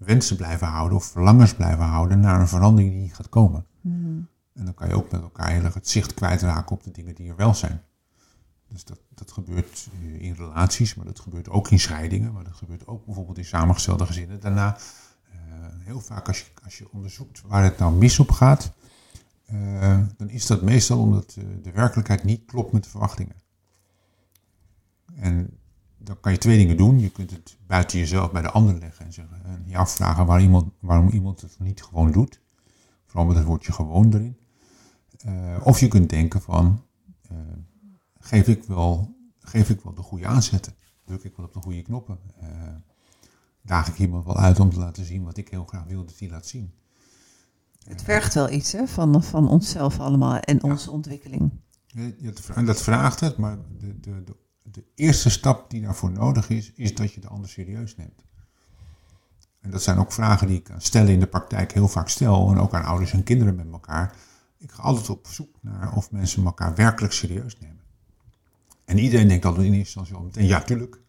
wensen 0.05 0.37
blijven 0.37 0.67
houden 0.67 0.97
of 0.97 1.05
verlangens 1.05 1.55
blijven 1.55 1.85
houden 1.85 2.21
naar 2.21 2.41
een 2.41 2.49
verandering 2.49 2.93
die 2.93 3.01
niet 3.01 3.15
gaat 3.15 3.29
komen. 3.29 3.67
Mm-hmm. 3.81 4.29
En 4.55 4.65
dan 4.65 4.75
kan 4.75 4.89
je 4.89 4.95
ook 4.95 5.11
met 5.11 5.23
elkaar 5.23 5.51
heel 5.51 5.65
erg 5.65 5.75
het 5.75 5.89
zicht 5.89 6.15
kwijtraken 6.15 6.77
op 6.77 6.83
de 6.83 6.91
dingen 6.91 7.15
die 7.15 7.29
er 7.29 7.37
wel 7.37 7.55
zijn. 7.55 7.83
Dus 8.69 8.85
dat, 8.85 9.01
dat 9.15 9.33
gebeurt 9.33 9.89
in 10.19 10.35
relaties, 10.35 10.95
maar 10.95 11.07
dat 11.07 11.21
gebeurt 11.21 11.49
ook 11.49 11.71
in 11.71 11.81
scheidingen, 11.81 12.33
maar 12.33 12.45
dat 12.45 12.55
gebeurt 12.55 12.87
ook 12.87 13.05
bijvoorbeeld 13.05 13.39
in 13.39 13.45
samengestelde 13.45 14.07
gezinnen. 14.07 14.41
Daarna 14.41 14.77
heel 15.83 16.01
vaak 16.01 16.29
als 16.29 16.39
je, 16.39 16.45
als 16.65 16.79
je 16.79 16.93
onderzoekt 16.93 17.43
waar 17.47 17.65
het 17.65 17.79
nou 17.79 17.95
mis 17.95 18.19
op 18.19 18.31
gaat, 18.31 18.73
uh, 19.53 19.99
dan 20.17 20.29
is 20.29 20.47
dat 20.47 20.63
meestal 20.63 20.99
omdat 20.99 21.33
de 21.63 21.71
werkelijkheid 21.71 22.25
niet 22.25 22.45
klopt 22.45 22.73
met 22.73 22.85
de 22.85 22.91
verwachtingen. 22.91 23.37
En 25.15 25.59
dan 26.05 26.21
kan 26.21 26.33
je 26.33 26.39
twee 26.39 26.59
dingen 26.59 26.77
doen. 26.77 27.01
Je 27.01 27.11
kunt 27.11 27.31
het 27.31 27.57
buiten 27.67 27.99
jezelf 27.99 28.33
bij 28.33 28.43
de 28.43 28.51
ander 28.51 28.79
leggen 28.79 29.05
en, 29.05 29.13
zeggen, 29.13 29.45
en 29.45 29.63
je 29.67 29.77
afvragen 29.77 30.27
waar 30.27 30.41
iemand, 30.41 30.73
waarom 30.81 31.09
iemand 31.09 31.41
het 31.41 31.57
niet 31.59 31.83
gewoon 31.83 32.13
doet. 32.13 32.41
Vooral 33.07 33.27
met 33.27 33.37
het 33.37 33.47
woordje 33.47 33.73
gewoon 33.73 34.15
erin. 34.15 34.37
Uh, 35.27 35.57
of 35.65 35.81
je 35.81 35.89
kunt 35.89 36.11
denken 36.11 36.43
van, 36.43 36.83
geef, 38.19 38.49
ik 38.49 38.65
wel, 38.65 39.17
geef 39.39 39.71
ik 39.71 39.81
wel 39.81 39.95
de 39.95 40.03
goede 40.03 40.27
aanzetten? 40.27 40.75
Druk 41.05 41.25
ik 41.25 41.37
wel 41.37 41.47
op 41.47 41.53
de 41.53 41.61
goede 41.61 41.83
knoppen? 41.83 42.19
daag 43.63 43.89
ik 43.89 43.99
iemand 43.99 44.25
wel 44.25 44.37
uit 44.37 44.61
om 44.61 44.71
te 44.71 44.79
laten 44.79 45.05
zien 45.05 45.25
wat 45.25 45.37
ik 45.37 45.49
heel 45.49 45.65
graag 45.65 45.85
wil 45.85 46.05
dat 46.05 46.19
hij 46.19 46.29
laat 46.29 46.47
zien. 46.47 46.73
Het 47.85 48.03
vergt 48.03 48.35
wel 48.35 48.51
iets 48.51 48.73
hè, 48.73 48.87
van, 48.87 49.23
van 49.23 49.49
onszelf 49.49 50.01
allemaal 50.01 50.39
en 50.39 50.63
onze 50.63 50.91
ontwikkeling. 50.91 51.51
En 52.55 52.65
dat 52.65 52.83
vraagt 52.83 53.21
het, 53.21 53.37
maar 53.37 53.59
de, 53.79 54.01
de, 54.01 54.25
de, 54.25 54.37
de, 54.63 54.85
eerste 54.95 55.31
stap 55.31 55.71
die 55.71 55.83
daarvoor 55.83 56.11
nodig 56.11 56.49
is, 56.49 56.73
is 56.75 56.95
dat 56.95 57.13
je 57.13 57.21
de 57.21 57.29
ander 57.29 57.49
serieus 57.51 57.97
neemt. 57.97 58.25
En 59.61 59.71
dat 59.71 59.83
zijn 59.83 59.99
ook 59.99 60.13
vragen 60.13 60.47
die 60.47 60.59
ik 60.59 60.71
aan 60.71 60.81
stellen 60.81 61.13
in 61.13 61.21
de 61.21 61.27
praktijk 61.27 61.73
heel 61.73 61.89
vaak 61.89 62.09
stel, 62.09 62.51
en 62.51 62.59
ook 62.59 62.75
aan 62.75 62.85
ouders 62.85 63.13
en 63.13 63.23
kinderen 63.23 63.55
met 63.55 63.73
elkaar. 63.73 64.17
Ik 64.59 64.73
ga 64.73 64.83
altijd 64.83 65.09
op 65.09 65.27
zoek 65.27 65.57
naar 65.61 65.97
of 65.97 66.11
mensen 66.11 66.45
elkaar 66.45 66.75
werkelijk 66.75 67.13
serieus 67.13 67.59
nemen. 67.59 67.81
En 68.85 68.99
iedereen 68.99 69.29
denkt 69.29 69.45
altijd 69.45 69.67
in 69.67 69.73
eerste 69.73 69.99
instantie 69.99 70.15
al 70.15 70.23
meteen, 70.23 70.47
ja, 70.47 70.63
tuurlijk. 70.63 71.01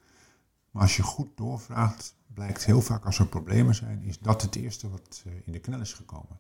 Maar 0.72 0.82
als 0.82 0.96
je 0.96 1.04
goed 1.04 1.38
doorvraagt, 1.38 2.16
blijkt 2.34 2.66
heel 2.66 2.82
vaak 2.82 3.06
als 3.06 3.20
er 3.20 3.28
problemen 3.28 3.76
zijn, 3.76 4.04
is 4.04 4.20
dat 4.20 4.42
het 4.42 4.56
eerste 4.56 4.90
wat 4.90 5.24
eh, 5.26 5.34
in 5.46 5.52
de 5.52 5.60
knel 5.60 5.80
is 5.80 5.94
gekomen. 5.94 6.40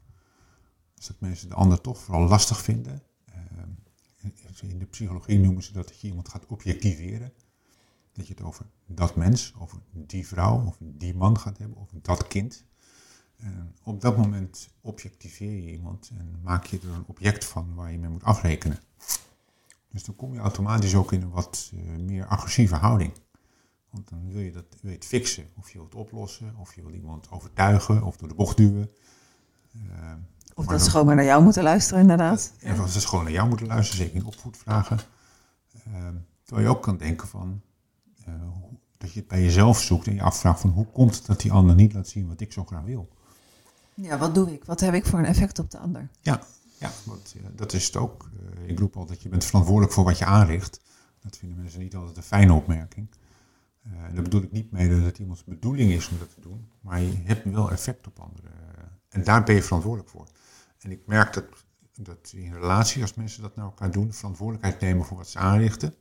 Dus 0.95 1.07
dat 1.07 1.19
mensen 1.19 1.49
de 1.49 1.55
ander 1.55 1.81
toch 1.81 1.99
vooral 1.99 2.27
lastig 2.27 2.61
vinden. 2.61 3.01
Eh, 4.23 4.69
in 4.69 4.79
de 4.79 4.85
psychologie 4.85 5.39
noemen 5.39 5.63
ze 5.63 5.73
dat 5.73 5.87
dat 5.87 6.01
je 6.01 6.07
iemand 6.07 6.29
gaat 6.29 6.45
objectiveren. 6.45 7.33
Dat 8.11 8.27
je 8.27 8.33
het 8.33 8.43
over 8.43 8.65
dat 8.85 9.15
mens, 9.15 9.53
over 9.57 9.77
die 9.91 10.27
vrouw, 10.27 10.65
of 10.65 10.77
die 10.79 11.15
man 11.15 11.39
gaat 11.39 11.57
hebben, 11.57 11.77
of 11.77 11.89
dat 12.01 12.27
kind. 12.27 12.65
En 13.37 13.75
op 13.83 14.01
dat 14.01 14.17
moment 14.17 14.69
objectiveer 14.81 15.55
je 15.55 15.71
iemand 15.71 16.11
en 16.17 16.39
maak 16.41 16.65
je 16.65 16.79
er 16.79 16.89
een 16.89 17.05
object 17.07 17.45
van 17.45 17.75
waar 17.75 17.91
je 17.91 17.97
mee 17.97 18.09
moet 18.09 18.23
afrekenen. 18.23 18.79
Dus 19.89 20.03
dan 20.03 20.15
kom 20.15 20.33
je 20.33 20.39
automatisch 20.39 20.95
ook 20.95 21.11
in 21.11 21.21
een 21.21 21.29
wat 21.29 21.71
eh, 21.73 21.79
meer 21.95 22.25
agressieve 22.25 22.75
houding. 22.75 23.13
Want 23.89 24.09
dan 24.09 24.31
wil 24.31 24.41
je, 24.41 24.51
dat, 24.51 24.65
wil 24.81 24.91
je 24.91 24.97
het 24.97 25.05
fixen. 25.05 25.49
Of 25.57 25.71
je 25.71 25.77
wilt 25.77 25.95
oplossen, 25.95 26.55
of 26.55 26.75
je 26.75 26.81
wil 26.81 26.93
iemand 26.93 27.31
overtuigen, 27.31 28.03
of 28.03 28.17
door 28.17 28.27
de 28.27 28.35
bocht 28.35 28.57
duwen. 28.57 28.89
Uh, 29.75 30.13
of 30.53 30.65
dat 30.65 30.81
ze 30.81 30.89
gewoon 30.89 31.05
maar 31.05 31.15
naar 31.15 31.25
jou 31.25 31.43
moeten 31.43 31.63
luisteren, 31.63 32.01
inderdaad. 32.01 32.53
En 32.59 32.81
of 32.81 32.91
ze 32.91 33.07
gewoon 33.07 33.23
naar 33.23 33.33
jou 33.33 33.47
moeten 33.47 33.67
luisteren, 33.67 34.05
zeker 34.05 34.19
in 34.19 34.25
opvoedvragen. 34.25 34.99
Uh, 35.87 36.07
terwijl 36.43 36.67
je 36.67 36.73
ook 36.75 36.83
kan 36.83 36.97
denken 36.97 37.27
van, 37.27 37.61
uh, 38.27 38.33
dat 38.97 39.13
je 39.13 39.19
het 39.19 39.27
bij 39.27 39.41
jezelf 39.41 39.81
zoekt 39.81 40.07
en 40.07 40.15
je 40.15 40.21
afvraagt 40.21 40.59
van 40.59 40.69
hoe 40.69 40.85
komt 40.85 41.15
het 41.15 41.25
dat 41.25 41.39
die 41.39 41.51
ander 41.51 41.75
niet 41.75 41.93
laat 41.93 42.07
zien 42.07 42.27
wat 42.27 42.41
ik 42.41 42.51
zo 42.51 42.65
graag 42.65 42.83
wil. 42.83 43.09
Ja, 43.93 44.17
wat 44.17 44.35
doe 44.35 44.53
ik? 44.53 44.65
Wat 44.65 44.79
heb 44.79 44.93
ik 44.93 45.05
voor 45.05 45.19
een 45.19 45.25
effect 45.25 45.59
op 45.59 45.71
de 45.71 45.77
ander? 45.77 46.09
Ja, 46.21 46.41
ja 46.77 46.91
want, 47.03 47.35
dat 47.55 47.73
is 47.73 47.85
het 47.85 47.95
ook. 47.95 48.29
ik 48.65 48.79
roep 48.79 48.97
altijd, 48.97 49.21
je 49.21 49.29
bent 49.29 49.45
verantwoordelijk 49.45 49.93
voor 49.93 50.03
wat 50.03 50.17
je 50.17 50.25
aanricht. 50.25 50.81
Dat 51.21 51.37
vinden 51.37 51.57
mensen 51.57 51.79
niet 51.79 51.95
altijd 51.95 52.17
een 52.17 52.23
fijne 52.23 52.53
opmerking. 52.53 53.07
Uh, 53.87 54.13
daar 54.13 54.23
bedoel 54.23 54.41
ik 54.41 54.51
niet 54.51 54.71
mee 54.71 54.89
dat 54.89 55.01
het 55.01 55.17
iemands 55.17 55.43
bedoeling 55.43 55.91
is 55.91 56.09
om 56.09 56.17
dat 56.19 56.33
te 56.33 56.41
doen, 56.41 56.67
maar 56.81 57.01
je 57.01 57.21
hebt 57.23 57.51
wel 57.51 57.71
effect 57.71 58.07
op 58.07 58.19
anderen. 58.19 58.51
En 59.09 59.23
daar 59.23 59.43
ben 59.43 59.55
je 59.55 59.63
verantwoordelijk 59.63 60.09
voor. 60.09 60.27
En 60.83 60.91
ik 60.91 61.01
merk 61.05 61.33
dat, 61.33 61.45
dat 61.95 62.31
in 62.35 62.53
relatie, 62.53 63.01
als 63.01 63.13
mensen 63.13 63.41
dat 63.41 63.55
naar 63.55 63.65
elkaar 63.65 63.91
doen, 63.91 64.13
verantwoordelijkheid 64.13 64.79
nemen 64.79 65.05
voor 65.05 65.17
wat 65.17 65.29
ze 65.29 65.37
aanrichten, 65.37 65.95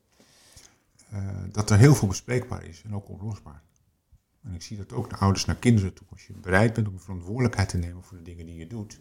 uh, 1.13 1.19
dat 1.51 1.71
er 1.71 1.79
heel 1.79 1.95
veel 1.95 2.09
bespreekbaar 2.09 2.65
is 2.65 2.83
en 2.83 2.95
ook 2.95 3.09
oplosbaar. 3.09 3.63
En 4.43 4.55
ik 4.55 4.63
zie 4.63 4.77
dat 4.77 4.93
ook 4.93 5.11
de 5.11 5.17
ouders 5.17 5.45
naar 5.45 5.57
kinderen 5.57 5.95
toe. 5.95 6.07
Als 6.11 6.27
je 6.27 6.33
bereid 6.33 6.73
bent 6.73 6.89
om 6.89 7.01
verantwoordelijkheid 7.01 7.69
te 7.69 7.77
nemen 7.77 8.03
voor 8.03 8.17
de 8.17 8.23
dingen 8.23 8.47
die 8.47 8.57
je 8.57 8.67
doet. 8.67 9.01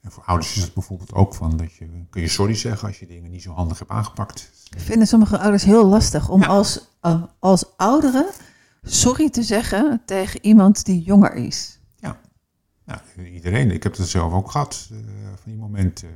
En 0.00 0.10
voor 0.10 0.22
ouders 0.24 0.56
is 0.56 0.62
het 0.62 0.74
bijvoorbeeld 0.74 1.12
ook 1.12 1.34
van 1.34 1.56
dat 1.56 1.72
je 1.72 2.06
kun 2.10 2.20
je 2.20 2.28
sorry 2.28 2.54
zeggen 2.54 2.88
als 2.88 2.98
je 2.98 3.06
dingen 3.06 3.30
niet 3.30 3.42
zo 3.42 3.52
handig 3.52 3.78
hebt 3.78 3.90
aangepakt. 3.90 4.50
Vinden 4.76 5.06
sommige 5.06 5.38
ouders 5.38 5.64
heel 5.64 5.86
lastig 5.86 6.28
om 6.28 6.42
als, 6.42 6.88
uh, 7.02 7.22
als 7.38 7.76
ouderen 7.76 8.30
sorry 8.82 9.30
te 9.30 9.42
zeggen 9.42 10.02
tegen 10.04 10.44
iemand 10.44 10.84
die 10.84 11.02
jonger 11.02 11.34
is. 11.34 11.77
Nou, 12.88 13.28
iedereen. 13.32 13.70
Ik 13.70 13.82
heb 13.82 13.96
het 13.96 14.08
zelf 14.08 14.32
ook 14.32 14.50
gehad 14.50 14.88
uh, 14.92 14.98
van 15.34 15.52
die 15.52 15.56
momenten. 15.56 16.08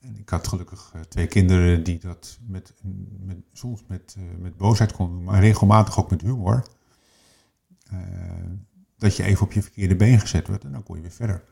en 0.00 0.18
ik 0.18 0.28
had 0.28 0.48
gelukkig 0.48 0.92
uh, 0.96 1.02
twee 1.02 1.26
kinderen 1.26 1.82
die 1.84 1.98
dat 1.98 2.38
met, 2.46 2.74
met, 3.20 3.36
soms 3.52 3.84
met, 3.86 4.16
met 4.38 4.56
boosheid 4.56 4.92
konden 4.92 5.16
doen, 5.16 5.24
maar 5.24 5.40
regelmatig 5.40 5.98
ook 5.98 6.10
met 6.10 6.20
humor. 6.20 6.66
dat 8.98 9.16
je 9.16 9.22
even 9.22 9.46
op 9.46 9.52
je 9.52 9.62
verkeerde 9.62 9.96
been 9.96 10.20
gezet 10.20 10.48
werd 10.48 10.64
en 10.64 10.72
dan 10.72 10.82
kon 10.82 10.96
je 10.96 11.02
weer 11.02 11.10
verder. 11.10 11.42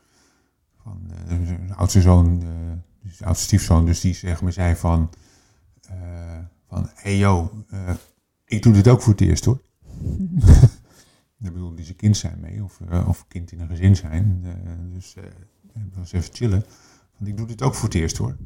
Van, 0.83 1.11
de 1.67 1.75
oudste 1.75 2.01
zoon, 2.01 2.39
dus 3.03 3.17
de 3.17 3.25
oudste 3.25 3.45
stiefzoon, 3.45 3.87
dus 3.87 4.01
die 4.01 4.15
zeg 4.15 4.43
maar, 4.43 4.53
zei 4.53 4.77
van 4.77 5.11
uh, 5.91 6.39
van, 6.69 6.91
hey 6.95 7.17
yo, 7.17 7.65
uh, 7.73 7.91
ik 8.45 8.63
doe 8.63 8.73
dit 8.73 8.89
ook 8.89 9.03
voor 9.03 9.13
het 9.13 9.21
eerst 9.21 9.45
hoor. 9.45 9.61
Daar 11.39 11.53
bedoel 11.53 11.75
die 11.75 11.85
zijn 11.85 11.97
kind 11.97 12.17
zijn 12.17 12.41
mee, 12.41 12.65
of, 12.65 12.81
uh, 12.81 13.09
of 13.09 13.27
kind 13.29 13.53
in 13.53 13.61
een 13.61 13.69
gezin 13.69 13.97
zijn. 13.97 14.45
dus 14.93 15.15
dat 15.73 15.95
was 15.95 16.13
even 16.13 16.35
chillen. 16.35 16.65
Want 17.17 17.31
ik 17.31 17.37
doe 17.37 17.47
dit 17.47 17.63
ook 17.63 17.75
voor 17.75 17.85
het 17.85 17.95
eerst 17.95 18.17
hoor. 18.17 18.37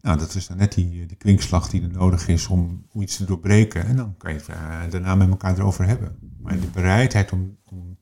nou, 0.00 0.18
dat 0.18 0.34
is 0.34 0.46
dan 0.46 0.56
net 0.56 0.72
die, 0.72 1.06
die 1.06 1.16
kwinkslag 1.16 1.70
die 1.70 1.82
er 1.82 1.90
nodig 1.90 2.28
is 2.28 2.46
om, 2.46 2.86
om 2.92 3.02
iets 3.02 3.16
te 3.16 3.24
doorbreken. 3.24 3.84
En 3.84 3.96
dan 3.96 4.16
kan 4.16 4.32
je 4.32 4.40
het 4.52 4.90
daarna 4.92 5.14
met 5.14 5.28
elkaar 5.28 5.58
erover 5.58 5.86
hebben. 5.86 6.18
Maar 6.38 6.60
de 6.60 6.66
bereidheid 6.66 7.32
om, 7.32 7.58
om, 7.64 7.98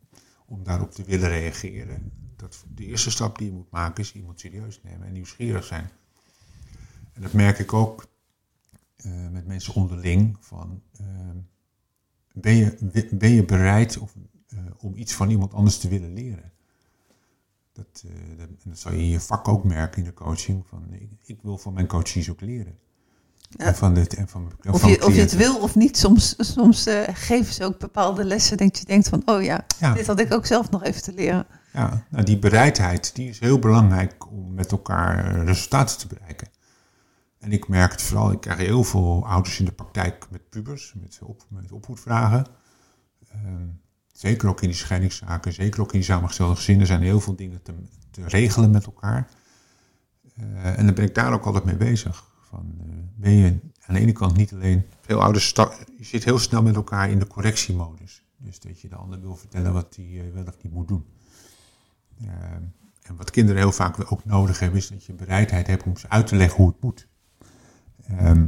om 0.47 0.65
daarop 0.65 0.91
te 0.91 1.05
willen 1.05 1.29
reageren. 1.29 2.13
Dat 2.37 2.65
de 2.75 2.85
eerste 2.85 3.11
stap 3.11 3.39
die 3.39 3.47
je 3.47 3.53
moet 3.53 3.71
maken 3.71 4.03
is 4.03 4.15
iemand 4.15 4.41
serieus 4.41 4.81
nemen 4.83 5.07
en 5.07 5.13
nieuwsgierig 5.13 5.65
zijn. 5.65 5.91
En 7.13 7.23
dat 7.23 7.33
merk 7.33 7.59
ik 7.59 7.73
ook 7.73 8.07
met 9.31 9.47
mensen 9.47 9.75
onderling. 9.75 10.37
Van, 10.41 10.83
uh, 11.01 11.07
ben, 12.43 12.55
je, 12.55 13.09
ben 13.11 13.31
je 13.31 13.45
bereid 13.45 13.99
of, 13.99 14.15
uh, 14.55 14.61
om 14.79 14.97
iets 14.97 15.15
van 15.15 15.31
iemand 15.31 15.55
anders 15.55 15.79
te 15.79 15.89
willen 15.89 16.13
leren? 16.13 16.53
Dat, 17.73 18.05
dat, 18.37 18.49
dat 18.65 18.79
zal 18.79 18.93
je 18.93 18.99
in 18.99 19.09
je 19.09 19.21
vak 19.21 19.49
ook 19.49 19.65
merken 19.65 19.99
in 19.99 20.05
de 20.05 20.15
coaching. 20.15 20.67
Van, 20.67 20.87
ik, 20.91 21.11
ik 21.25 21.39
wil 21.43 21.59
van 21.59 21.73
mijn 21.73 21.87
coaches 21.87 22.31
ook 22.31 22.41
leren. 22.41 22.79
Ja. 23.51 23.65
En 23.65 23.75
van 23.75 23.95
dit, 23.95 24.15
en 24.15 24.29
van, 24.29 24.53
of, 24.71 24.81
van 24.81 24.91
je, 24.91 25.07
of 25.07 25.15
je 25.15 25.21
het 25.21 25.37
wil 25.37 25.59
of 25.59 25.75
niet, 25.75 25.99
soms, 25.99 26.35
soms 26.39 26.87
geven 27.13 27.55
ze 27.55 27.65
ook 27.65 27.79
bepaalde 27.79 28.25
lessen 28.25 28.57
dat 28.57 28.79
je 28.79 28.85
denkt 28.85 29.09
van, 29.09 29.23
oh 29.25 29.43
ja, 29.43 29.67
ja, 29.79 29.95
dit 29.95 30.07
had 30.07 30.21
ik 30.21 30.33
ook 30.33 30.47
zelf 30.47 30.71
nog 30.71 30.83
even 30.83 31.03
te 31.03 31.13
leren. 31.13 31.47
Ja, 31.73 32.05
nou 32.11 32.25
die 32.25 32.39
bereidheid 32.39 33.15
die 33.15 33.29
is 33.29 33.39
heel 33.39 33.59
belangrijk 33.59 34.31
om 34.31 34.55
met 34.55 34.73
elkaar 34.73 35.45
resultaten 35.45 35.99
te 35.99 36.07
bereiken. 36.07 36.49
En 37.39 37.53
ik 37.53 37.69
merk 37.69 37.93
het 37.93 38.03
vooral, 38.03 38.33
ik 38.33 38.41
krijg 38.41 38.59
heel 38.59 38.85
veel 38.85 39.27
ouders 39.27 39.59
in 39.59 39.65
de 39.65 39.73
praktijk 39.73 40.27
met 40.31 40.51
pubers, 40.51 40.95
met, 41.01 41.19
op, 41.23 41.45
met 41.49 41.73
opvoedvragen. 41.73 42.47
Um, 43.45 43.81
zeker 44.13 44.49
ook 44.49 44.61
in 44.61 44.69
die 44.69 44.77
scheidingszaken, 44.77 45.53
zeker 45.53 45.81
ook 45.81 45.93
in 45.93 45.99
die 45.99 46.09
samengestelde 46.09 46.57
gezinnen 46.57 46.87
zijn 46.87 47.03
heel 47.03 47.21
veel 47.21 47.37
dingen 47.37 47.63
te, 47.63 47.75
te 48.11 48.27
regelen 48.27 48.71
met 48.71 48.85
elkaar. 48.85 49.31
Uh, 50.41 50.79
en 50.79 50.87
dan 50.87 50.95
ben 50.95 51.05
ik 51.05 51.15
daar 51.15 51.33
ook 51.33 51.45
altijd 51.45 51.65
mee 51.65 51.77
bezig. 51.77 52.25
Van, 52.41 52.75
uh, 52.81 52.95
ben 53.15 53.33
je 53.33 53.59
aan 53.81 53.95
de 53.95 54.01
ene 54.01 54.13
kant 54.13 54.37
niet 54.37 54.53
alleen, 54.53 54.87
veel 55.01 55.23
ouders, 55.23 55.53
je 55.99 56.05
zit 56.05 56.25
heel 56.25 56.39
snel 56.39 56.63
met 56.63 56.75
elkaar 56.75 57.11
in 57.11 57.19
de 57.19 57.27
correctiemodus. 57.27 58.23
Dus 58.37 58.61
dat 58.61 58.81
je 58.81 58.89
de 58.89 58.97
ander 58.97 59.21
wil 59.21 59.37
vertellen 59.37 59.73
wat 59.73 59.97
hij 59.97 60.31
wel 60.35 60.45
of 60.45 60.63
niet 60.63 60.73
moet 60.73 60.89
doen. 60.89 61.05
Ehm, 62.21 62.63
en 63.03 63.17
wat 63.17 63.31
kinderen 63.31 63.61
heel 63.61 63.73
vaak 63.73 64.13
ook 64.13 64.25
nodig 64.25 64.59
hebben, 64.59 64.79
is 64.79 64.89
dat 64.89 65.05
je 65.05 65.13
bereidheid 65.13 65.67
hebt 65.67 65.83
om 65.83 65.97
ze 65.97 66.09
uit 66.09 66.27
te 66.27 66.37
leggen 66.37 66.57
hoe 66.57 66.69
het 66.69 66.81
moet. 66.81 67.09
Ehm, 68.09 68.47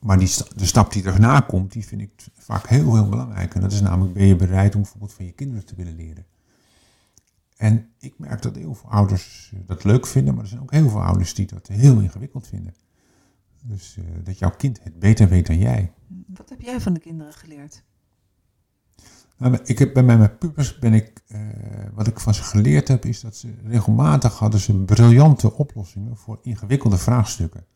maar 0.00 0.18
die, 0.18 0.30
de 0.56 0.66
stap 0.66 0.92
die 0.92 1.04
erna 1.04 1.40
komt, 1.40 1.72
die 1.72 1.86
vind 1.86 2.00
ik 2.00 2.26
vaak 2.34 2.66
heel, 2.66 2.94
heel 2.94 3.08
belangrijk. 3.08 3.54
En 3.54 3.60
dat 3.60 3.72
is 3.72 3.80
namelijk, 3.80 4.14
ben 4.14 4.26
je 4.26 4.36
bereid 4.36 4.74
om 4.74 4.80
bijvoorbeeld 4.80 5.12
van 5.12 5.24
je 5.24 5.32
kinderen 5.32 5.64
te 5.64 5.74
willen 5.74 5.96
leren? 5.96 6.26
En 7.56 7.88
ik 7.98 8.18
merk 8.18 8.42
dat 8.42 8.56
heel 8.56 8.74
veel 8.74 8.90
ouders 8.90 9.50
eh, 9.54 9.60
dat 9.66 9.84
leuk 9.84 10.06
vinden, 10.06 10.34
maar 10.34 10.42
er 10.42 10.48
zijn 10.48 10.62
ook 10.62 10.70
heel 10.70 10.88
veel 10.88 11.02
ouders 11.02 11.34
die 11.34 11.46
dat 11.46 11.66
heel 11.66 11.98
ingewikkeld 11.98 12.46
vinden. 12.46 12.74
Dus 13.62 13.96
uh, 13.98 14.04
dat 14.24 14.38
jouw 14.38 14.50
kind 14.50 14.82
het 14.82 14.98
beter 14.98 15.28
weet 15.28 15.46
dan 15.46 15.58
jij. 15.58 15.92
Wat 16.26 16.48
heb 16.48 16.60
jij 16.60 16.80
van 16.80 16.92
de 16.92 17.00
kinderen 17.00 17.32
geleerd? 17.32 17.82
Nou, 19.36 19.58
ik 19.64 19.78
heb 19.78 19.94
bij 19.94 20.02
mijn 20.02 20.38
pubers 20.38 20.78
ben 20.78 20.94
ik, 20.94 21.22
uh, 21.28 21.40
wat 21.94 22.06
ik 22.06 22.20
van 22.20 22.34
ze 22.34 22.42
geleerd 22.42 22.88
heb, 22.88 23.04
is 23.04 23.20
dat 23.20 23.36
ze 23.36 23.54
regelmatig 23.64 24.38
hadden 24.38 24.60
ze 24.60 24.84
briljante 24.84 25.52
oplossingen 25.52 26.16
voor 26.16 26.38
ingewikkelde 26.42 26.98
vraagstukken. 26.98 27.66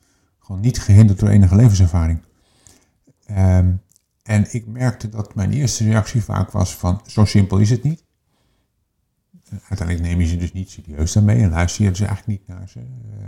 Gewoon 0.44 0.60
niet 0.60 0.80
gehinderd 0.80 1.18
door 1.18 1.28
enige 1.28 1.56
levenservaring. 1.56 2.22
Um, 3.30 3.82
en 4.22 4.54
ik 4.54 4.66
merkte 4.66 5.08
dat 5.08 5.34
mijn 5.34 5.52
eerste 5.52 5.84
reactie 5.84 6.22
vaak 6.22 6.50
was 6.50 6.76
van, 6.76 7.00
zo 7.06 7.24
simpel 7.24 7.58
is 7.58 7.70
het 7.70 7.82
niet. 7.82 8.04
Uiteindelijk 9.50 10.08
neem 10.08 10.20
je 10.20 10.26
ze 10.26 10.36
dus 10.36 10.52
niet 10.52 10.70
serieus 10.70 11.12
daarmee 11.12 11.42
en 11.42 11.50
luister 11.50 11.84
je 11.84 11.90
dus 11.90 12.00
eigenlijk 12.00 12.38
niet 12.38 12.48
naar 12.48 12.68
ze. 12.68 12.78
Uh, 12.78 13.26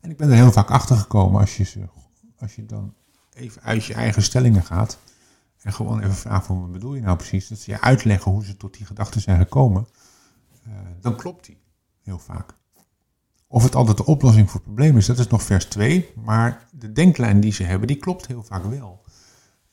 en 0.00 0.10
ik 0.10 0.16
ben 0.16 0.28
er 0.28 0.34
heel 0.34 0.52
vaak 0.52 0.70
achter 0.70 0.96
gekomen 0.96 1.40
als 1.40 1.56
je, 1.56 1.88
als 2.38 2.54
je 2.54 2.66
dan 2.66 2.94
even 3.32 3.62
uit 3.62 3.84
je 3.84 3.94
eigen 3.94 4.22
stellingen 4.22 4.64
gaat 4.64 4.98
en 5.62 5.72
gewoon 5.72 6.00
even 6.00 6.14
vraagt 6.14 6.46
van 6.46 6.60
wat 6.60 6.72
bedoel 6.72 6.94
je 6.94 7.00
nou 7.00 7.16
precies, 7.16 7.48
dat 7.48 7.58
ze 7.58 7.70
je 7.70 7.80
uitleggen 7.80 8.32
hoe 8.32 8.44
ze 8.44 8.56
tot 8.56 8.76
die 8.76 8.86
gedachten 8.86 9.20
zijn 9.20 9.38
gekomen, 9.38 9.88
uh, 10.66 10.74
dan 11.00 11.16
klopt 11.16 11.46
die 11.46 11.60
heel 12.02 12.18
vaak. 12.18 12.54
Of 13.50 13.62
het 13.62 13.74
altijd 13.74 13.96
de 13.96 14.06
oplossing 14.06 14.50
voor 14.50 14.60
het 14.60 14.64
probleem 14.64 14.96
is, 14.96 15.06
dat 15.06 15.18
is 15.18 15.26
nog 15.26 15.42
vers 15.42 15.64
2. 15.64 16.12
Maar 16.24 16.68
de 16.70 16.92
denklijn 16.92 17.40
die 17.40 17.52
ze 17.52 17.62
hebben, 17.62 17.88
die 17.88 17.96
klopt 17.96 18.26
heel 18.26 18.42
vaak 18.42 18.64
wel. 18.64 19.00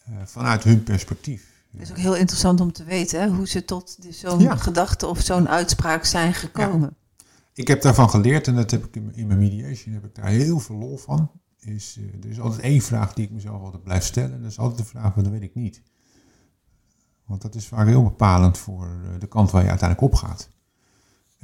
Uh, 0.09 0.15
vanuit 0.25 0.63
hun 0.63 0.83
perspectief. 0.83 1.53
Het 1.71 1.81
is 1.81 1.89
ook 1.89 1.97
heel 1.97 2.15
interessant 2.15 2.61
om 2.61 2.71
te 2.71 2.83
weten 2.83 3.21
hè, 3.21 3.27
hoe 3.27 3.47
ze 3.47 3.65
tot 3.65 3.97
zo'n 4.09 4.39
ja. 4.39 4.55
gedachte 4.55 5.07
of 5.07 5.21
zo'n 5.21 5.49
uitspraak 5.49 6.05
zijn 6.05 6.33
gekomen. 6.33 6.95
Ja. 7.17 7.23
Ik 7.53 7.67
heb 7.67 7.81
daarvan 7.81 8.09
geleerd 8.09 8.47
en 8.47 8.55
dat 8.55 8.71
heb 8.71 8.85
ik 8.85 8.95
in 8.95 9.27
mijn 9.27 9.39
mediation 9.39 9.93
heb 9.93 10.05
ik 10.05 10.15
daar 10.15 10.27
heel 10.27 10.59
veel 10.59 10.75
lol 10.75 10.97
van. 10.97 11.31
Is, 11.59 11.97
uh, 11.99 12.23
er 12.23 12.29
is 12.29 12.39
altijd 12.39 12.61
één 12.61 12.81
vraag 12.81 13.13
die 13.13 13.25
ik 13.25 13.31
mezelf 13.31 13.61
altijd 13.61 13.83
blijf 13.83 14.03
stellen. 14.03 14.33
En 14.33 14.41
dat 14.41 14.51
is 14.51 14.59
altijd 14.59 14.77
de 14.77 14.85
vraag, 14.85 15.13
wat 15.13 15.23
dat 15.23 15.33
weet 15.33 15.41
ik 15.41 15.55
niet. 15.55 15.81
Want 17.25 17.41
dat 17.41 17.55
is 17.55 17.67
vaak 17.67 17.88
heel 17.88 18.03
bepalend 18.03 18.57
voor 18.57 18.88
uh, 19.03 19.19
de 19.19 19.27
kant 19.27 19.51
waar 19.51 19.63
je 19.63 19.69
uiteindelijk 19.69 20.13
op 20.13 20.19
gaat. 20.19 20.49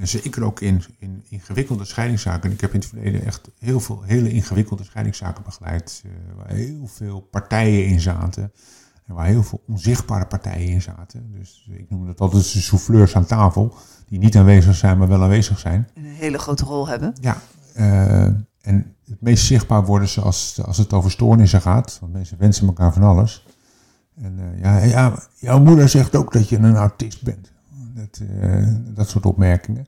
En 0.01 0.07
zeker 0.07 0.43
ook 0.43 0.59
in, 0.59 0.83
in 0.99 1.23
ingewikkelde 1.29 1.85
scheidingszaken. 1.85 2.51
Ik 2.51 2.61
heb 2.61 2.73
in 2.73 2.79
het 2.79 2.89
verleden 2.89 3.25
echt 3.25 3.51
heel 3.59 3.79
veel 3.79 4.01
hele 4.01 4.29
ingewikkelde 4.29 4.83
scheidingszaken 4.83 5.43
begeleid. 5.43 6.03
Uh, 6.05 6.11
waar 6.37 6.53
heel 6.53 6.87
veel 6.87 7.19
partijen 7.19 7.85
in 7.85 7.99
zaten. 7.99 8.51
En 9.05 9.15
waar 9.15 9.25
heel 9.25 9.43
veel 9.43 9.63
onzichtbare 9.67 10.25
partijen 10.25 10.67
in 10.67 10.81
zaten. 10.81 11.31
Dus 11.37 11.69
ik 11.71 11.89
noem 11.89 12.05
dat 12.05 12.19
altijd 12.19 12.53
de 12.53 12.61
souffleurs 12.61 13.15
aan 13.15 13.25
tafel. 13.25 13.75
Die 14.07 14.19
niet 14.19 14.37
aanwezig 14.37 14.75
zijn, 14.75 14.97
maar 14.97 15.07
wel 15.07 15.23
aanwezig 15.23 15.59
zijn. 15.59 15.87
En 15.93 16.05
een 16.05 16.11
hele 16.11 16.37
grote 16.37 16.65
rol 16.65 16.87
hebben. 16.87 17.13
Ja. 17.21 17.37
Uh, 17.77 18.23
en 18.61 18.95
het 19.05 19.21
meest 19.21 19.45
zichtbaar 19.45 19.85
worden 19.85 20.07
ze 20.07 20.21
als, 20.21 20.61
als 20.65 20.77
het 20.77 20.93
over 20.93 21.11
stoornissen 21.11 21.61
gaat. 21.61 21.97
Want 21.99 22.13
mensen 22.13 22.37
wensen 22.37 22.67
elkaar 22.67 22.93
van 22.93 23.03
alles. 23.03 23.45
En 24.21 24.39
uh, 24.39 24.61
ja, 24.61 24.77
ja, 24.77 25.23
jouw 25.35 25.59
moeder 25.59 25.89
zegt 25.89 26.15
ook 26.15 26.33
dat 26.33 26.49
je 26.49 26.57
een 26.57 26.75
autist 26.75 27.23
bent. 27.23 27.51
Dat, 27.95 28.21
uh, 28.21 28.67
dat 28.95 29.09
soort 29.09 29.25
opmerkingen. 29.25 29.87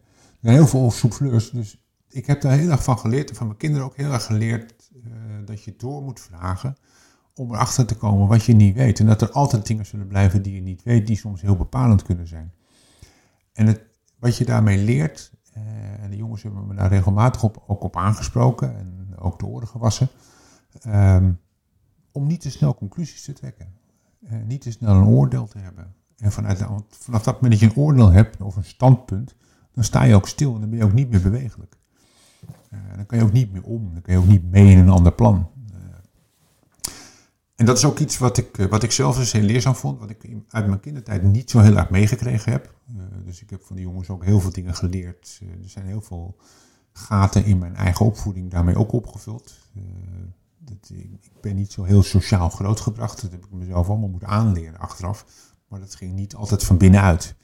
Heel 0.52 0.68
veel 0.68 0.92
souffleurs, 0.92 1.50
dus 1.50 1.86
ik 2.10 2.26
heb 2.26 2.42
daar 2.42 2.58
heel 2.58 2.70
erg 2.70 2.84
van 2.84 3.00
geleerd. 3.00 3.30
En 3.30 3.36
van 3.36 3.48
mijn 3.48 3.58
kinderen 3.58 3.86
ook 3.86 3.96
heel 3.96 4.12
erg 4.12 4.26
geleerd 4.26 4.92
uh, 4.94 5.12
dat 5.46 5.64
je 5.64 5.76
door 5.78 6.02
moet 6.02 6.20
vragen 6.20 6.76
om 7.36 7.54
erachter 7.54 7.86
te 7.86 7.96
komen 7.96 8.28
wat 8.28 8.44
je 8.44 8.54
niet 8.54 8.76
weet. 8.76 9.00
En 9.00 9.06
dat 9.06 9.22
er 9.22 9.32
altijd 9.32 9.66
dingen 9.68 9.86
zullen 9.86 10.08
blijven 10.08 10.42
die 10.42 10.56
je 10.56 10.62
niet 10.62 10.84
weet, 10.84 11.08
die 11.08 11.18
soms 11.18 11.42
heel 11.42 11.56
bepalend 11.56 12.04
kunnen 12.04 12.28
zijn. 12.28 12.54
En 13.54 13.68
het, 13.68 13.82
wat 14.20 14.38
je 14.38 14.46
daarmee 14.46 14.78
leert, 14.78 15.32
uh, 15.58 16.04
en 16.04 16.10
de 16.10 16.18
jongens 16.18 16.44
hebben 16.44 16.68
me 16.68 16.76
daar 16.76 16.90
regelmatig 16.90 17.44
op, 17.44 17.64
ook 17.68 17.84
op 17.84 17.98
aangesproken 17.98 18.78
en 18.78 19.16
ook 19.18 19.40
de 19.40 19.46
oren 19.46 19.68
gewassen, 19.68 20.08
um, 20.88 21.40
om 22.12 22.28
niet 22.28 22.42
te 22.42 22.52
snel 22.52 22.76
conclusies 22.76 23.24
te 23.24 23.34
trekken. 23.34 23.74
niet 24.46 24.62
te 24.62 24.72
snel 24.72 24.96
een 24.96 25.08
oordeel 25.08 25.48
te 25.48 25.58
hebben. 25.58 25.94
En 26.18 26.32
vanuit, 26.32 26.66
vanaf 26.90 27.24
dat 27.24 27.34
moment 27.34 27.52
dat 27.52 27.60
je 27.60 27.66
een 27.66 27.84
oordeel 27.84 28.12
hebt 28.12 28.42
of 28.42 28.56
een 28.56 28.64
standpunt, 28.64 29.36
dan 29.74 29.84
sta 29.84 30.04
je 30.04 30.16
ook 30.16 30.28
stil 30.28 30.54
en 30.54 30.60
dan 30.60 30.70
ben 30.70 30.80
je 30.80 30.86
ook 30.86 30.94
niet 30.94 31.10
meer 31.10 31.22
bewegelijk. 31.22 31.76
Uh, 32.74 32.80
dan 32.96 33.06
kan 33.06 33.18
je 33.18 33.24
ook 33.24 33.32
niet 33.32 33.52
meer 33.52 33.64
om, 33.64 33.94
dan 33.94 34.02
kan 34.02 34.14
je 34.14 34.20
ook 34.20 34.28
niet 34.28 34.52
mee 34.52 34.72
in 34.72 34.78
een 34.78 34.90
ander 34.90 35.14
plan. 35.14 35.50
Uh, 35.72 35.76
en 37.56 37.66
dat 37.66 37.78
is 37.78 37.86
ook 37.86 38.00
iets 38.00 38.18
wat 38.18 38.38
ik, 38.38 38.56
wat 38.70 38.84
ik 38.84 38.92
zelf 38.92 39.18
dus 39.18 39.32
heel 39.32 39.42
leerzaam 39.42 39.76
vond, 39.76 40.00
wat 40.00 40.10
ik 40.10 40.30
uit 40.50 40.68
mijn 40.68 40.80
kindertijd 40.80 41.24
niet 41.24 41.50
zo 41.50 41.60
heel 41.60 41.78
erg 41.78 41.90
meegekregen 41.90 42.52
heb. 42.52 42.74
Dus 43.26 43.42
ik 43.42 43.50
heb 43.50 43.64
van 43.64 43.76
de 43.76 43.82
jongens 43.82 44.10
ook 44.10 44.26
heel 44.26 44.40
veel 44.40 44.52
dingen 44.52 44.76
geleerd. 44.76 45.40
er 45.64 45.70
zijn 45.70 45.86
heel 45.86 46.02
veel 46.02 46.36
gaten 46.92 47.46
in 47.46 47.58
mijn 47.58 47.76
eigen 47.76 48.06
opvoeding 48.06 48.52
daarmee 48.52 48.76
ook 48.76 48.92
opgevuld. 48.92 49.54
Dat, 50.58 50.92
ik 51.22 51.42
ben 51.42 51.56
niet 51.56 51.72
zo 51.72 51.84
heel 51.84 52.04
sociaal 52.04 52.50
grootgebracht, 52.50 53.22
dat 53.22 53.32
heb 53.32 53.46
ik 53.46 53.52
mezelf 53.52 53.90
allemaal 53.90 54.10
moeten 54.10 54.28
aanleren 54.28 54.80
achteraf. 54.80 55.26
Maar 55.68 55.80
dat 55.80 55.96
ging 55.96 56.14
niet 56.14 56.36
altijd 56.36 56.64
van 56.64 56.78
binnenuit. 56.78 57.36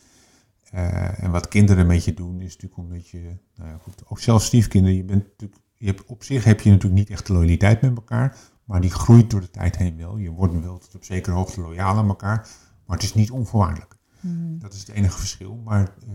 Uh, 0.74 1.24
en 1.24 1.32
wat 1.32 1.48
kinderen 1.48 1.88
met 1.88 2.04
je 2.04 2.14
doen, 2.14 2.42
is 2.42 2.54
natuurlijk 2.54 2.78
omdat 2.78 3.10
je, 3.10 3.36
nou 3.56 3.70
ja, 3.70 3.78
goed, 3.78 4.04
ook 4.06 4.20
zelfs 4.20 4.46
stiefkinderen, 4.46 4.98
je 4.98 5.04
bent 5.04 5.24
natuurlijk, 5.24 5.62
je 5.78 5.86
hebt, 5.86 6.06
op 6.06 6.24
zich 6.24 6.44
heb 6.44 6.62
je 6.62 6.70
natuurlijk 6.70 7.00
niet 7.00 7.10
echt 7.10 7.28
de 7.28 7.34
loyaliteit 7.34 7.82
met 7.82 7.96
elkaar, 7.96 8.38
maar 8.64 8.82
die 8.82 8.92
groeit 8.92 9.30
door 9.30 9.42
de 9.42 9.50
tijd 9.50 9.78
heen 9.78 9.98
wel. 9.98 10.18
Je 10.18 10.30
wordt 10.30 10.62
wel 10.62 10.78
tot 10.78 10.96
op 10.96 11.04
zekere 11.04 11.36
hoogte 11.36 11.62
loyaal 11.62 11.98
aan 11.98 12.08
elkaar, 12.08 12.48
maar 12.86 12.96
het 12.96 13.06
is 13.06 13.14
niet 13.14 13.32
onvoorwaardelijk. 13.32 13.98
Mm. 14.20 14.60
Dat 14.60 14.74
is 14.74 14.80
het 14.80 14.90
enige 14.90 15.18
verschil. 15.18 15.56
Maar 15.56 15.94
uh, 16.08 16.14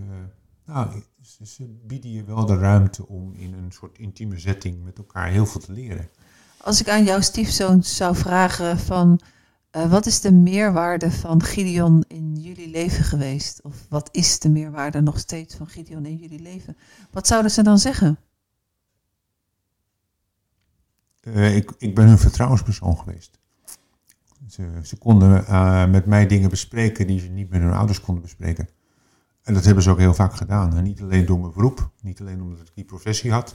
nou, 0.66 1.02
ze, 1.20 1.46
ze 1.46 1.80
bieden 1.86 2.10
je 2.10 2.24
wel 2.24 2.46
de 2.46 2.56
ruimte 2.56 3.08
om 3.08 3.34
in 3.34 3.54
een 3.54 3.72
soort 3.72 3.98
intieme 3.98 4.38
setting 4.38 4.84
met 4.84 4.98
elkaar 4.98 5.28
heel 5.28 5.46
veel 5.46 5.60
te 5.60 5.72
leren. 5.72 6.08
Als 6.60 6.80
ik 6.80 6.88
aan 6.88 7.04
jouw 7.04 7.20
stiefzoon 7.20 7.82
zou 7.82 8.16
vragen 8.16 8.78
van 8.78 9.20
uh, 9.76 9.90
wat 9.90 10.06
is 10.06 10.20
de 10.20 10.32
meerwaarde 10.32 11.10
van 11.10 11.42
Gideon 11.42 12.04
in 12.08 12.34
jullie 12.34 12.68
leven 12.68 13.04
geweest? 13.04 13.62
Of 13.62 13.87
wat 13.88 14.08
is 14.12 14.38
de 14.38 14.48
meerwaarde 14.48 15.00
nog 15.00 15.18
steeds 15.18 15.54
van 15.54 15.66
Gideon 15.66 16.06
in 16.06 16.16
jullie 16.16 16.40
leven? 16.40 16.76
Wat 17.10 17.26
zouden 17.26 17.50
ze 17.50 17.62
dan 17.62 17.78
zeggen? 17.78 18.18
Uh, 21.20 21.56
ik, 21.56 21.72
ik 21.78 21.94
ben 21.94 22.06
hun 22.06 22.18
vertrouwenspersoon 22.18 22.98
geweest. 22.98 23.38
Ze, 24.48 24.80
ze 24.82 24.96
konden 24.96 25.44
uh, 25.48 25.90
met 25.90 26.06
mij 26.06 26.26
dingen 26.26 26.50
bespreken 26.50 27.06
die 27.06 27.20
ze 27.20 27.28
niet 27.28 27.50
met 27.50 27.60
hun 27.60 27.72
ouders 27.72 28.00
konden 28.00 28.22
bespreken. 28.22 28.68
En 29.42 29.54
dat 29.54 29.64
hebben 29.64 29.82
ze 29.82 29.90
ook 29.90 29.98
heel 29.98 30.14
vaak 30.14 30.34
gedaan. 30.34 30.82
Niet 30.82 31.00
alleen 31.00 31.26
door 31.26 31.40
mijn 31.40 31.52
beroep, 31.52 31.90
niet 32.00 32.20
alleen 32.20 32.42
omdat 32.42 32.60
ik 32.60 32.74
die 32.74 32.84
professie 32.84 33.32
had. 33.32 33.54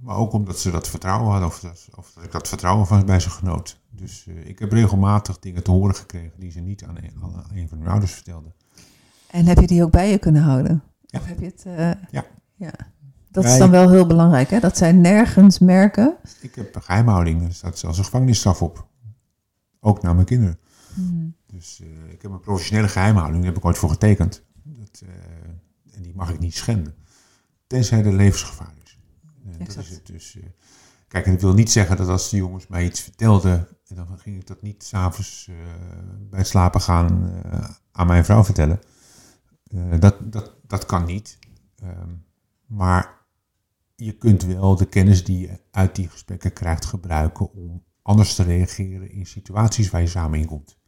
Maar 0.00 0.16
ook 0.16 0.32
omdat 0.32 0.58
ze 0.58 0.70
dat 0.70 0.88
vertrouwen 0.88 1.30
hadden, 1.30 1.48
of 1.48 1.60
dat, 1.60 1.88
of 1.94 2.12
dat 2.14 2.24
ik 2.24 2.32
dat 2.32 2.48
vertrouwen 2.48 2.86
van 2.86 3.06
bij 3.06 3.20
ze 3.20 3.30
genoot. 3.30 3.80
Dus 3.90 4.26
uh, 4.28 4.46
ik 4.46 4.58
heb 4.58 4.72
regelmatig 4.72 5.38
dingen 5.38 5.62
te 5.62 5.70
horen 5.70 5.94
gekregen 5.94 6.40
die 6.40 6.50
ze 6.50 6.60
niet 6.60 6.84
aan 6.84 6.96
een, 6.96 7.12
aan 7.22 7.50
een 7.54 7.68
van 7.68 7.78
hun 7.78 7.88
ouders 7.88 8.12
vertelden. 8.12 8.54
En 9.30 9.46
heb 9.46 9.58
je 9.58 9.66
die 9.66 9.82
ook 9.82 9.90
bij 9.90 10.10
je 10.10 10.18
kunnen 10.18 10.42
houden? 10.42 10.82
Ja. 11.06 11.18
Of 11.18 11.26
heb 11.26 11.38
je 11.38 11.46
het, 11.46 11.64
uh, 11.66 11.90
ja. 12.10 12.24
ja. 12.54 12.72
Dat 13.30 13.44
is 13.44 13.58
dan 13.58 13.70
wel 13.70 13.90
heel 13.90 14.06
belangrijk, 14.06 14.50
hè? 14.50 14.60
Dat 14.60 14.76
zij 14.76 14.92
nergens 14.92 15.58
merken. 15.58 16.16
Ik 16.40 16.54
heb 16.54 16.76
geheimhouding, 16.76 17.44
er 17.44 17.54
staat 17.54 17.78
zelfs 17.78 17.98
een 17.98 18.04
gevangenisstraf 18.04 18.62
op. 18.62 18.86
Ook 19.80 20.02
naar 20.02 20.14
mijn 20.14 20.26
kinderen. 20.26 20.58
Hmm. 20.94 21.34
Dus 21.46 21.80
uh, 21.82 22.12
ik 22.12 22.22
heb 22.22 22.30
een 22.30 22.40
professionele 22.40 22.88
geheimhouding, 22.88 23.38
daar 23.38 23.52
heb 23.52 23.58
ik 23.58 23.64
ooit 23.64 23.78
voor 23.78 23.90
getekend. 23.90 24.42
Dat, 24.62 25.02
en 25.92 26.02
die 26.02 26.14
mag 26.14 26.30
ik 26.30 26.38
niet 26.38 26.56
schenden. 26.56 26.94
Tenzij 27.66 28.04
er 28.04 28.12
levensgevaar 28.12 28.74
is. 29.68 29.74
dat 29.74 29.84
is 29.84 29.90
het 29.90 30.06
dus. 30.06 30.38
Kijk, 31.08 31.26
en 31.26 31.32
dat 31.32 31.40
wil 31.40 31.54
niet 31.54 31.70
zeggen 31.70 31.96
dat 31.96 32.08
als 32.08 32.30
de 32.30 32.36
jongens 32.36 32.66
mij 32.66 32.84
iets 32.84 33.00
vertelden, 33.00 33.68
dan 33.88 34.18
ging 34.18 34.36
ik 34.36 34.46
dat 34.46 34.62
niet 34.62 34.84
s'avonds 34.84 35.46
uh, 35.50 35.56
bij 36.30 36.38
het 36.38 36.48
slapen 36.48 36.80
gaan 36.80 37.32
uh, 37.46 37.70
aan 37.92 38.06
mijn 38.06 38.24
vrouw 38.24 38.44
vertellen. 38.44 38.80
Dat, 39.98 40.32
dat, 40.32 40.54
dat 40.66 40.86
kan 40.86 41.04
niet. 41.04 41.38
Um, 41.82 42.24
maar 42.66 43.26
je 43.96 44.12
kunt 44.12 44.42
wel 44.42 44.76
de 44.76 44.86
kennis 44.86 45.24
die 45.24 45.38
je 45.38 45.60
uit 45.70 45.94
die 45.94 46.08
gesprekken 46.08 46.52
krijgt 46.52 46.84
gebruiken 46.84 47.52
om 47.52 47.84
anders 48.02 48.34
te 48.34 48.42
reageren 48.42 49.10
in 49.10 49.26
situaties 49.26 49.90
waar 49.90 50.00
je 50.00 50.06
samen 50.06 50.38
in 50.38 50.46
komt. 50.46 50.78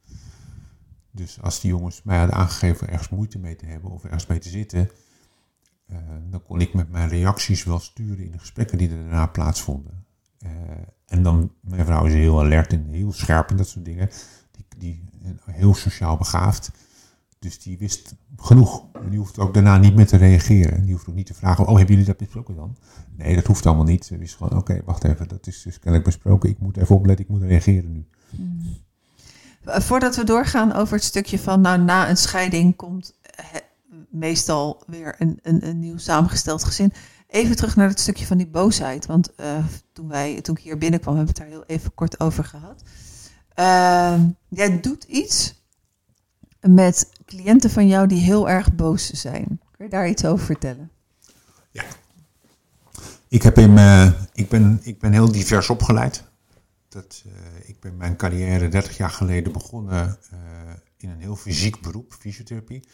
Dus 1.11 1.41
als 1.41 1.59
die 1.59 1.71
jongens 1.71 2.03
mij 2.03 2.17
hadden 2.17 2.35
aangegeven 2.35 2.89
ergens 2.89 3.09
moeite 3.09 3.39
mee 3.39 3.55
te 3.55 3.65
hebben 3.65 3.91
of 3.91 4.03
ergens 4.03 4.25
mee 4.25 4.39
te 4.39 4.49
zitten, 4.49 4.89
dan 6.29 6.43
kon 6.43 6.61
ik 6.61 6.73
met 6.73 6.91
mijn 6.91 7.09
reacties 7.09 7.63
wel 7.63 7.79
sturen 7.79 8.25
in 8.25 8.31
de 8.31 8.39
gesprekken 8.39 8.77
die 8.77 8.89
er 8.89 8.97
daarna 8.97 9.27
plaatsvonden. 9.27 10.05
Uh, 10.43 10.49
en 11.07 11.23
dan, 11.23 11.51
mijn 11.61 11.85
vrouw 11.85 12.05
is 12.05 12.13
heel 12.13 12.39
alert 12.39 12.73
en 12.73 12.87
heel 12.89 13.13
scherp 13.13 13.49
en 13.49 13.57
dat 13.57 13.67
soort 13.67 13.85
dingen. 13.85 14.09
Die 14.51 14.65
die 14.77 15.03
heel 15.45 15.73
sociaal 15.73 16.17
begaafd. 16.17 16.71
Dus 17.39 17.59
die 17.59 17.77
wist 17.77 18.15
genoeg. 18.37 18.85
En 18.93 19.09
die 19.09 19.19
hoeft 19.19 19.39
ook 19.39 19.53
daarna 19.53 19.77
niet 19.77 19.95
meer 19.95 20.07
te 20.07 20.17
reageren. 20.17 20.83
Die 20.83 20.93
hoeft 20.93 21.09
ook 21.09 21.15
niet 21.15 21.25
te 21.25 21.33
vragen, 21.33 21.63
oh, 21.67 21.75
hebben 21.75 21.91
jullie 21.95 22.05
dat 22.05 22.17
besproken 22.17 22.55
dan? 22.55 22.77
Nee, 23.15 23.35
dat 23.35 23.45
hoeft 23.45 23.65
allemaal 23.65 23.83
niet. 23.83 24.05
Ze 24.05 24.17
wist 24.17 24.35
gewoon, 24.35 24.57
oké, 24.57 24.81
wacht 24.85 25.03
even, 25.03 25.27
dat 25.27 25.47
is 25.47 25.61
dus 25.61 25.79
kennelijk 25.79 26.03
besproken. 26.03 26.49
Ik 26.49 26.59
moet 26.59 26.77
even 26.77 26.95
opletten, 26.95 27.25
ik 27.25 27.31
moet 27.31 27.41
reageren 27.41 27.91
nu. 27.91 28.05
Eh, 29.63 29.79
Voordat 29.79 30.15
we 30.15 30.23
doorgaan 30.23 30.73
over 30.73 30.95
het 30.95 31.03
stukje 31.03 31.39
van, 31.39 31.61
nou, 31.61 31.81
na 31.81 32.09
een 32.09 32.17
scheiding 32.17 32.75
komt 32.75 33.13
eh, 33.21 33.45
meestal 34.13 34.83
weer 34.87 35.15
een, 35.19 35.39
een, 35.41 35.67
een 35.67 35.79
nieuw 35.79 35.97
samengesteld 35.97 36.63
gezin. 36.63 36.93
Even 37.27 37.55
terug 37.55 37.75
naar 37.75 37.87
het 37.87 37.99
stukje 37.99 38.25
van 38.25 38.37
die 38.37 38.47
boosheid. 38.47 39.05
Want 39.05 39.35
eh, 39.35 39.65
toen, 39.93 40.07
wij, 40.07 40.41
toen 40.41 40.55
ik 40.57 40.63
hier 40.63 40.77
binnenkwam, 40.77 41.15
hebben 41.15 41.33
we 41.35 41.41
het 41.41 41.49
daar 41.51 41.59
heel 41.59 41.75
even 41.77 41.93
kort 41.93 42.19
over 42.19 42.43
gehad. 42.43 42.83
Ehm, 43.53 44.27
jij 44.47 44.79
doet 44.81 45.03
iets 45.03 45.61
met 46.61 47.09
cliënten 47.25 47.69
van 47.69 47.87
jou 47.87 48.07
die 48.07 48.19
heel 48.21 48.49
erg 48.49 48.73
boos 48.75 49.09
zijn. 49.09 49.59
Kun 49.71 49.85
je 49.85 49.91
daar 49.91 50.09
iets 50.09 50.25
over 50.25 50.45
vertellen? 50.45 50.91
Ja. 51.71 51.83
Ik, 53.27 53.43
heb 53.43 53.57
in, 53.57 53.73
mijn- 53.73 54.15
ik, 54.33 54.49
ben, 54.49 54.79
ik 54.83 54.99
ben 54.99 55.11
heel 55.11 55.31
divers 55.31 55.69
opgeleid. 55.69 56.23
Dat, 56.89 57.23
eh, 57.25 57.69
ik 57.69 57.79
ben 57.79 57.97
mijn 57.97 58.15
carrière 58.15 58.67
30 58.67 58.97
jaar 58.97 59.09
geleden 59.09 59.53
begonnen 59.53 60.17
in 60.97 61.09
een 61.09 61.19
heel 61.19 61.35
fysiek 61.35 61.81
beroep, 61.81 62.13
fysiotherapie. 62.19 62.87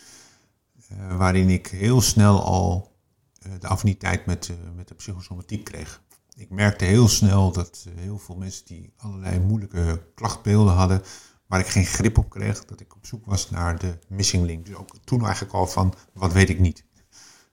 Eh, 0.90 1.18
waarin 1.18 1.50
ik 1.50 1.68
heel 1.68 2.02
snel 2.02 2.44
al 2.44 2.96
eh, 3.40 3.52
de 3.60 3.68
affiniteit 3.68 4.26
met, 4.26 4.50
eh, 4.50 4.56
met 4.76 4.88
de 4.88 4.96
psychosomatiek 4.96 5.64
kreeg. 5.64 6.02
Ik 6.36 6.50
merkte 6.50 6.86
heel 6.86 7.08
snel 7.08 7.52
dat 7.52 7.86
heel 7.96 8.20
veel 8.20 8.36
mensen 8.36 8.66
die 8.66 8.94
allerlei 8.98 9.40
moeilijke 9.40 10.04
klachtbeelden 10.16 10.74
hadden, 10.74 11.02
waar 11.46 11.60
ik 11.60 11.68
geen 11.68 11.86
grip 11.86 12.18
op 12.18 12.30
kreeg, 12.30 12.66
dat 12.66 12.80
ik 12.80 12.96
op 12.96 13.06
zoek 13.06 13.26
was 13.26 13.50
naar 13.50 13.80
de 13.80 14.00
missing 14.08 14.46
link. 14.46 14.66
Dus 14.66 14.76
ook 14.76 14.98
toen 15.04 15.24
eigenlijk 15.24 15.54
al 15.54 15.68
van, 15.68 15.94
wat 16.14 16.34
weet 16.34 16.50
ik 16.50 16.60
niet? 16.60 16.86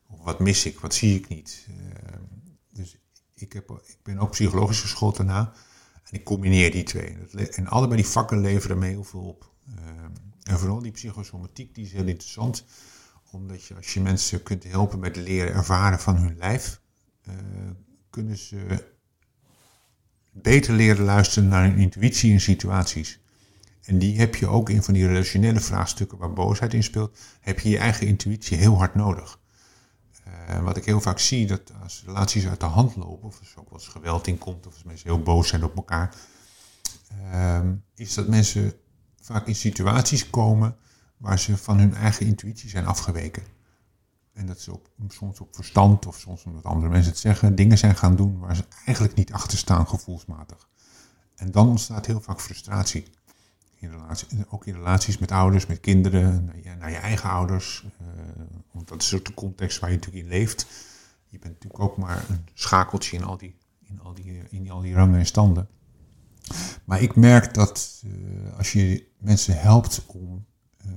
Of 0.09 0.22
wat 0.22 0.40
mis 0.40 0.66
ik? 0.66 0.81
Wat 0.81 0.94
zie 0.94 1.16
ik 1.18 1.29
niet? 1.29 1.66
Dus 2.72 2.96
ik, 3.35 3.53
heb, 3.53 3.70
ik 3.70 3.99
ben 4.03 4.18
ook 4.18 4.31
psychologisch 4.31 4.81
geschoold 4.81 5.16
daarna. 5.16 5.53
En 6.05 6.18
ik 6.18 6.25
combineer 6.25 6.70
die 6.70 6.83
twee. 6.83 7.16
En 7.51 7.66
allebei 7.66 8.03
die 8.03 8.11
vakken 8.11 8.40
leveren 8.40 8.79
me 8.79 8.87
heel 8.87 9.05
veel 9.05 9.20
op. 9.20 9.53
En 10.42 10.59
vooral 10.59 10.83
die 10.83 10.92
psychosomatiek, 10.92 11.75
die 11.75 11.85
is 11.85 11.92
heel 11.92 12.07
interessant. 12.07 12.64
Omdat 13.37 13.64
je 13.64 13.75
als 13.75 13.94
je 13.94 14.01
mensen 14.01 14.42
kunt 14.42 14.64
helpen 14.64 14.99
met 14.99 15.16
leren 15.16 15.55
ervaren 15.55 15.99
van 15.99 16.16
hun 16.16 16.37
lijf, 16.37 16.81
eh, 17.22 17.35
kunnen 18.11 18.37
ze 18.37 18.85
beter 20.33 20.75
leren 20.75 21.05
luisteren 21.05 21.49
naar 21.49 21.64
hun 21.64 21.77
intuïtie 21.77 22.31
in 22.31 22.40
situaties. 22.40 23.20
En 23.83 23.99
die 23.99 24.18
heb 24.18 24.35
je 24.35 24.46
ook 24.46 24.70
in 24.70 24.83
van 24.83 24.94
die 24.94 25.07
relationele 25.07 25.61
vraagstukken 25.61 26.18
waar 26.18 26.33
boosheid 26.33 26.75
in 26.75 26.83
speelt, 26.83 27.18
heb 27.40 27.61
je 27.61 27.68
je 27.68 27.79
eigen 27.79 28.07
intuïtie 28.07 28.57
heel 28.57 28.77
hard 28.77 28.94
nodig. 28.94 29.40
Eh, 30.25 30.62
wat 30.62 30.77
ik 30.77 30.85
heel 30.85 31.01
vaak 31.01 31.18
zie, 31.18 31.46
dat 31.46 31.72
als 31.83 32.03
relaties 32.07 32.46
uit 32.46 32.61
de 32.61 32.66
hand 32.66 32.96
lopen, 32.96 33.29
of 33.29 33.40
er 33.40 33.61
ook 33.61 33.70
wel 33.70 33.79
geweld 33.79 34.27
in 34.27 34.38
komt, 34.38 34.66
of 34.66 34.72
als 34.72 34.83
mensen 34.83 35.09
heel 35.09 35.22
boos 35.22 35.49
zijn 35.49 35.64
op 35.64 35.77
elkaar, 35.77 36.14
ehm, 37.31 37.75
is 37.94 38.14
dat 38.14 38.29
mensen 38.29 38.72
vaak 39.20 39.46
in 39.46 39.57
situaties 39.57 40.31
komen 40.31 40.77
waar 41.16 41.38
ze 41.38 41.57
van 41.57 41.79
hun 41.79 41.94
eigen 41.94 42.26
intuïtie 42.26 42.68
zijn 42.68 42.87
afgeweken. 42.87 43.42
En 44.33 44.46
dat 44.46 44.61
ze 44.61 44.72
op, 44.72 44.88
soms 45.09 45.40
op 45.40 45.55
verstand, 45.55 46.07
of 46.07 46.18
soms 46.18 46.44
omdat 46.44 46.64
andere 46.64 46.88
mensen 46.88 47.11
het 47.11 47.20
zeggen, 47.20 47.55
dingen 47.55 47.79
zijn 47.79 47.96
gaan 47.96 48.16
doen 48.16 48.38
waar 48.38 48.57
ze 48.57 48.64
eigenlijk 48.85 49.16
niet 49.16 49.33
achter 49.33 49.59
staan 49.59 49.88
gevoelsmatig. 49.88 50.68
En 51.37 51.50
dan 51.50 51.68
ontstaat 51.68 52.07
heel 52.07 52.20
vaak 52.20 52.40
frustratie. 52.40 53.05
In 53.79 53.90
relatie, 53.90 54.29
ook 54.48 54.66
in 54.66 54.74
relaties 54.74 55.18
met 55.18 55.33
ouders, 55.33 55.66
met 55.66 55.81
kinderen, 55.81 56.44
naar 56.44 56.90
je, 56.90 56.90
je 56.94 56.96
eigen 57.00 57.31
ouders. 57.31 57.85
eh, 57.98 58.07
want 58.70 58.88
dat 58.88 59.02
is 59.02 59.14
ook 59.14 59.24
de 59.24 59.35
context 59.35 59.79
waar 59.79 59.90
je 59.90 59.96
natuurlijk 59.96 60.24
in 60.24 60.31
leeft. 60.31 60.66
Je 61.29 61.38
bent 61.38 61.52
natuurlijk 61.52 61.83
ook 61.83 61.96
maar 61.96 62.24
een 62.29 62.44
schakeltje 62.55 63.16
in 63.16 63.24
al 63.24 63.37
die, 63.37 63.57
in 63.81 64.00
al 64.00 64.14
die, 64.14 64.42
in 64.50 64.70
al 64.70 64.81
die 64.81 64.94
rangen 64.94 65.18
en 65.18 65.26
standen. 65.26 65.68
Maar 66.85 67.02
ik 67.02 67.16
merk 67.16 67.55
dat 67.55 68.02
eh, 68.05 68.59
als 68.59 68.72
je 68.72 69.09
mensen 69.18 69.61
helpt 69.61 70.05
om 70.07 70.46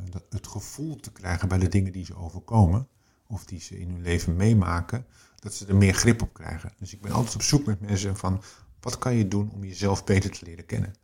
dat, 0.09 0.23
het 0.29 0.47
gevoel 0.47 0.95
te 0.95 1.11
krijgen 1.11 1.47
bij 1.47 1.57
de 1.57 1.67
dingen 1.67 1.91
die 1.91 2.05
ze 2.05 2.15
overkomen, 2.15 2.87
of 3.27 3.45
die 3.45 3.61
ze 3.61 3.79
in 3.79 3.89
hun 3.89 4.01
leven 4.01 4.35
meemaken, 4.35 5.05
dat 5.39 5.53
ze 5.53 5.65
er 5.65 5.75
meer 5.75 5.93
grip 5.93 6.21
op 6.21 6.33
krijgen. 6.33 6.73
Dus 6.77 6.93
ik 6.93 7.01
ben 7.01 7.11
altijd 7.11 7.35
op 7.35 7.41
zoek 7.41 7.65
met 7.65 7.81
mensen 7.81 8.17
van 8.17 8.41
wat 8.79 8.97
kan 8.97 9.15
je 9.15 9.27
doen 9.27 9.51
om 9.51 9.63
jezelf 9.63 10.03
beter 10.03 10.31
te 10.31 10.45
leren 10.45 10.65
kennen. 10.65 10.95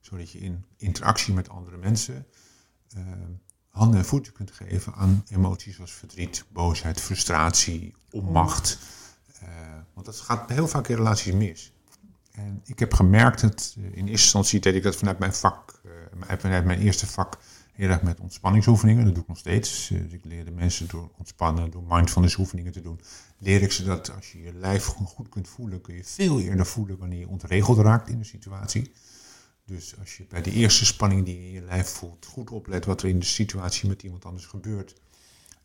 Zodat 0.00 0.30
je 0.30 0.38
in 0.38 0.64
interactie 0.76 1.34
met 1.34 1.48
andere 1.48 1.76
mensen 1.76 2.26
eh, 2.94 3.02
handen 3.68 3.98
en 3.98 4.04
voeten 4.04 4.32
kunt 4.32 4.50
geven 4.50 4.94
aan 4.94 5.24
emoties 5.28 5.74
zoals 5.74 5.92
verdriet, 5.92 6.44
boosheid, 6.52 7.00
frustratie, 7.00 7.94
onmacht. 8.10 8.78
Eh, 9.40 9.48
want 9.94 10.06
dat 10.06 10.16
gaat 10.16 10.50
heel 10.50 10.68
vaak 10.68 10.88
in 10.88 10.96
relaties 10.96 11.32
mis. 11.32 11.72
En 12.32 12.60
ik 12.64 12.78
heb 12.78 12.94
gemerkt 12.94 13.40
dat 13.40 13.74
eh, 13.76 13.84
in 13.84 13.90
eerste 13.90 14.10
instantie 14.10 14.60
deed 14.60 14.74
ik 14.74 14.82
dat 14.82 14.96
vanuit 14.96 15.18
mijn 15.18 15.34
vak, 15.34 15.80
eh, 16.28 16.38
vanuit 16.38 16.64
mijn 16.64 16.80
eerste 16.80 17.06
vak, 17.06 17.38
heel 17.78 17.98
met 18.02 18.20
ontspanningsoefeningen. 18.20 19.04
Dat 19.04 19.14
doe 19.14 19.22
ik 19.22 19.28
nog 19.28 19.38
steeds. 19.38 19.88
Dus 19.88 20.12
ik 20.12 20.24
leerde 20.24 20.50
mensen 20.50 20.88
door 20.88 21.10
ontspannen, 21.16 21.70
door 21.70 21.82
mindfulness 21.88 22.36
oefeningen 22.36 22.72
te 22.72 22.80
doen, 22.80 23.00
leer 23.38 23.62
ik 23.62 23.72
ze 23.72 23.84
dat 23.84 24.14
als 24.14 24.32
je 24.32 24.42
je 24.42 24.52
lijf 24.52 24.84
goed 24.84 25.28
kunt 25.28 25.48
voelen, 25.48 25.80
kun 25.80 25.94
je 25.94 26.04
veel 26.04 26.40
eerder 26.40 26.66
voelen 26.66 26.98
wanneer 26.98 27.18
je 27.18 27.28
ontregeld 27.28 27.78
raakt 27.78 28.08
in 28.08 28.18
een 28.18 28.24
situatie. 28.24 28.92
Dus 29.64 29.98
als 29.98 30.16
je 30.16 30.26
bij 30.28 30.42
de 30.42 30.52
eerste 30.52 30.86
spanning 30.86 31.24
die 31.24 31.40
je 31.40 31.46
in 31.46 31.52
je 31.52 31.62
lijf 31.62 31.88
voelt, 31.88 32.26
goed 32.26 32.50
oplet 32.50 32.84
wat 32.84 33.02
er 33.02 33.08
in 33.08 33.18
de 33.18 33.24
situatie 33.24 33.88
met 33.88 34.02
iemand 34.02 34.24
anders 34.24 34.46
gebeurt, 34.46 34.94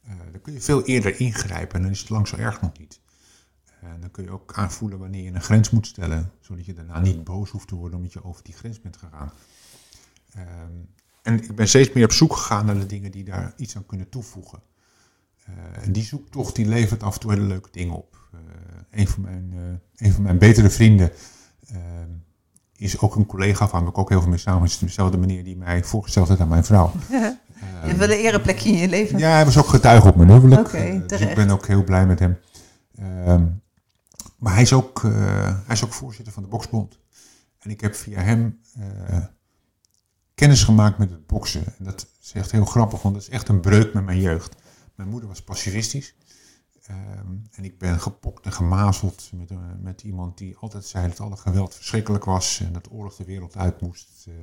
eh, 0.04 0.14
dan 0.32 0.42
kun 0.42 0.54
je 0.54 0.62
veel 0.62 0.84
eerder 0.84 1.20
ingrijpen 1.20 1.76
en 1.76 1.82
dan 1.82 1.92
is 1.92 2.00
het 2.00 2.10
lang 2.10 2.28
zo 2.28 2.36
erg 2.36 2.62
nog 2.62 2.78
niet. 2.80 3.00
En 3.82 4.02
dan 4.02 4.12
kun 4.12 4.24
je 4.24 4.32
ook 4.32 4.54
aanvoelen 4.54 5.00
wanneer 5.00 5.24
je 5.24 5.32
een 5.32 5.42
grens 5.42 5.70
moet 5.70 5.88
stellen, 5.88 6.32
zodat 6.42 6.66
je 6.66 6.74
daarna 6.74 7.00
niet 7.00 7.24
boos 7.24 7.50
hoeft 7.50 7.68
te 7.68 7.76
worden 7.76 7.98
omdat 7.98 8.14
je 8.14 8.24
over 8.24 8.44
die 8.44 8.54
grens 8.54 8.82
bent 8.82 8.98
gegaan. 8.98 9.32
Ehm, 10.34 10.72
en 11.24 11.34
ik 11.44 11.56
ben 11.56 11.68
steeds 11.68 11.92
meer 11.94 12.04
op 12.04 12.12
zoek 12.12 12.36
gegaan 12.36 12.66
naar 12.66 12.80
de 12.80 12.86
dingen 12.86 13.12
die 13.12 13.24
daar 13.24 13.54
iets 13.58 13.76
aan 13.76 13.86
kunnen 13.86 14.10
toevoegen. 14.10 14.60
Eh, 15.46 15.86
en 15.86 15.92
die 15.92 16.04
zoektocht 16.04 16.56
die 16.56 16.68
levert 16.68 17.04
af 17.04 17.14
en 17.14 17.20
toe 17.20 17.32
hele 17.32 17.46
leuke 17.46 17.70
dingen 17.72 17.96
op. 17.96 18.18
Eh, 18.34 18.40
een, 18.92 19.08
van 19.08 19.22
mijn, 19.22 19.54
eh, 19.54 20.06
een 20.08 20.14
van 20.14 20.24
mijn 20.24 20.38
betere 20.38 20.70
vrienden 20.70 21.12
is 22.76 23.00
ook 23.00 23.16
een 23.16 23.26
collega 23.26 23.68
van, 23.68 23.80
waar 23.80 23.90
ik 23.90 23.98
ook 23.98 24.10
heel 24.10 24.22
veel 24.22 24.30
mee 24.30 24.38
samen 24.38 24.64
is 24.64 24.78
dezelfde 24.78 25.18
manier 25.18 25.44
die 25.44 25.58
mij 25.58 25.84
voorgesteld 25.84 26.28
heeft 26.28 26.40
aan 26.40 26.48
mijn 26.48 26.64
vrouw. 26.64 26.92
je 27.10 27.38
hebt 27.60 27.98
wel 27.98 28.10
een 28.10 28.18
ereplekje 28.18 28.70
in 28.70 28.78
je 28.78 28.88
leven. 28.88 29.18
Ja, 29.20 29.32
hij 29.32 29.46
was 29.46 29.58
ook 29.58 29.68
getuige 29.68 30.08
op 30.08 30.16
mijn 30.16 30.32
huwelijk. 30.32 30.68
Oké, 30.68 30.78
Eh, 30.78 31.08
dus 31.08 31.20
ik 31.20 31.36
ben 31.36 31.50
ook 31.50 31.68
heel 31.68 31.84
blij 31.84 32.06
met 32.06 32.20
hem. 32.20 32.38
Ehm, 32.96 33.46
maar 34.38 34.54
hij 34.54 34.62
is, 34.62 34.74
ook, 34.74 35.02
hij 35.02 35.76
is 35.76 35.84
ook 35.84 35.94
voorzitter 35.94 36.34
van 36.34 36.44
de 36.44 36.50
Boksbond. 36.50 37.00
En 37.60 37.70
ik 37.70 37.82
heb 37.82 37.96
via 37.96 38.22
hem 38.22 38.60
kennis 40.44 40.64
gemaakt 40.64 40.98
met 40.98 41.10
het 41.10 41.28
boksen. 41.28 41.66
En 41.66 41.84
dat 41.84 42.08
is 42.22 42.32
echt 42.34 42.52
heel 42.52 42.66
grappig, 42.66 43.02
want 43.02 43.16
dat 43.16 43.24
is 43.24 43.30
echt 43.30 43.48
een 43.48 43.60
breuk 43.60 43.94
met 43.94 44.06
mijn 44.06 44.20
jeugd. 44.20 44.56
Mijn 44.96 45.10
moeder 45.10 45.30
was 45.30 45.42
pacifistisch. 45.42 46.16
Ehm, 46.86 47.28
en 47.52 47.64
ik 47.64 47.78
ben 47.78 48.00
gepokt 48.00 48.46
en 48.46 48.52
gemazeld 48.52 49.30
met, 49.34 49.52
eh, 49.52 49.58
met 49.82 50.02
iemand 50.02 50.38
die 50.38 50.58
altijd 50.58 50.86
zei 50.86 51.08
dat 51.08 51.20
alle 51.20 51.38
geweld 51.38 51.76
verschrikkelijk 51.76 52.26
was 52.26 52.60
en 52.60 52.74
dat 52.74 52.92
oorlog 52.92 53.16
de 53.16 53.24
wereld 53.24 53.58
uit 53.58 53.82
moest. 53.82 54.08
Eh, 54.28 54.34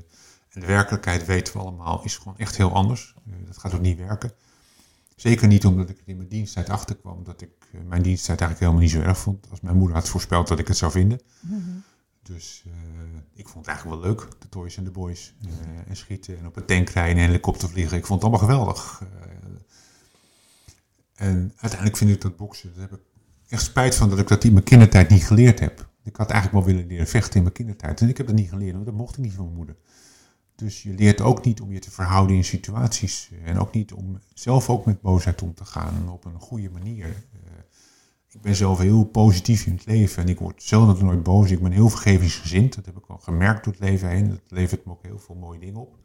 en 0.49 0.61
de 0.61 0.67
werkelijkheid 0.67 1.27
weten 1.27 1.53
we 1.53 1.59
allemaal 1.59 2.05
is 2.05 2.17
gewoon 2.17 2.39
echt 2.39 2.57
heel 2.57 2.73
anders. 2.73 3.15
Eh, 3.27 3.33
dat 3.47 3.59
gaat 3.59 3.75
ook 3.75 3.81
niet 3.81 3.99
werken. 3.99 4.33
Zeker 5.17 5.49
niet 5.49 5.67
omdat 5.67 5.89
ik 5.89 6.03
in 6.05 6.17
mijn 6.17 6.29
diensttijd 6.29 6.69
achterkwam 6.69 7.25
dat 7.25 7.41
ik 7.41 7.51
mijn 7.87 8.03
diensttijd 8.03 8.41
eigenlijk 8.41 8.61
helemaal 8.61 8.81
niet 8.81 9.05
zo 9.05 9.09
erg 9.09 9.19
vond. 9.19 9.47
Als 9.51 9.61
mijn 9.61 9.77
moeder 9.77 9.97
had 9.97 10.09
voorspeld 10.09 10.49
dat 10.49 10.59
ik 10.59 10.69
het 10.69 10.77
zou 10.77 10.93
vinden. 10.93 11.21
Dus 12.23 12.63
eh, 12.67 12.73
ik 13.35 13.49
vond 13.49 13.67
het 13.67 13.75
eigenlijk 13.75 14.03
wel 14.03 14.11
leuk, 14.11 14.29
de 14.41 14.49
toys 14.49 14.77
en 14.77 14.85
de 14.85 14.91
boys. 14.91 15.35
eh, 15.45 15.89
en 15.89 15.97
schieten 15.97 16.39
en 16.39 16.47
op 16.47 16.57
een 16.57 16.65
tank 16.65 16.89
rijden 16.89 17.23
en 17.23 17.29
helikopter 17.29 17.69
vliegen. 17.69 17.97
Ik 17.97 18.07
vond 18.07 18.23
het 18.23 18.31
allemaal 18.31 18.49
geweldig. 18.49 19.03
Eh, 19.03 19.29
en 21.15 21.53
uiteindelijk 21.57 21.97
vind 21.97 22.11
ik 22.11 22.21
dat 22.21 22.37
boksen, 22.37 22.73
daar 22.73 22.83
heb 22.91 22.93
ik 22.93 23.05
echt 23.49 23.63
spijt 23.63 23.95
van 23.95 24.11
dat 24.11 24.19
ik 24.19 24.29
dat 24.29 24.45
in 24.45 24.53
mijn 24.53 24.65
kindertijd 24.65 25.09
niet 25.09 25.25
geleerd 25.25 25.61
heb. 25.61 25.89
Ik 26.03 26.17
had 26.17 26.31
eigenlijk 26.31 26.65
wel 26.65 26.75
willen 26.75 26.89
leren 26.89 27.07
vechten 27.07 27.37
in 27.37 27.43
mijn 27.43 27.55
kindertijd. 27.55 28.01
En 28.01 28.09
ik 28.09 28.17
heb 28.17 28.27
dat 28.27 28.37
niet 28.37 28.49
geleerd, 28.49 28.73
want 28.73 28.85
dat 28.85 28.95
mocht 28.95 29.17
ik 29.17 29.23
niet 29.25 29.33
van 29.33 29.45
mijn 29.45 29.57
moeder. 29.57 29.77
Dus 30.55 30.83
je 30.83 30.95
leert 30.95 31.21
ook 31.21 31.45
niet 31.45 31.61
om 31.61 31.73
je 31.73 31.79
te 31.79 31.91
verhouden 31.91 32.37
in 32.37 32.45
situaties. 32.45 33.31
En 33.45 33.59
ook 33.59 33.73
niet 33.73 33.93
om 33.93 34.19
zelf 34.35 34.71
ook 34.71 34.85
met 34.85 35.01
boosheid 35.01 35.43
om 35.43 35.55
te 35.55 35.65
gaan 35.65 36.11
op 36.11 36.25
een 36.25 36.41
goede 36.41 36.71
manier. 36.71 37.07
Ik 38.33 38.41
ben 38.41 38.57
zelf 38.57 38.79
heel 38.79 39.05
positief 39.05 39.67
in 39.67 39.73
het 39.73 39.87
leven 39.87 40.23
en 40.23 40.29
ik 40.29 40.39
word 40.39 40.63
zelden 40.63 41.05
nooit 41.05 41.23
boos. 41.23 41.51
Ik 41.51 41.63
ben 41.63 41.73
heel 41.73 41.89
vergevingsgezind. 41.89 42.75
Dat 42.75 42.87
heb 42.87 42.97
ik 42.97 43.07
al 43.07 43.19
gemerkt 43.19 43.65
door 43.65 43.73
het 43.73 43.83
leven 43.83 44.09
heen. 44.09 44.29
Dat 44.29 44.41
levert 44.49 44.85
me 44.85 44.93
ook 44.93 45.03
heel 45.03 45.19
veel 45.19 45.35
mooie 45.35 45.59
dingen 45.59 45.81
op. 45.81 45.99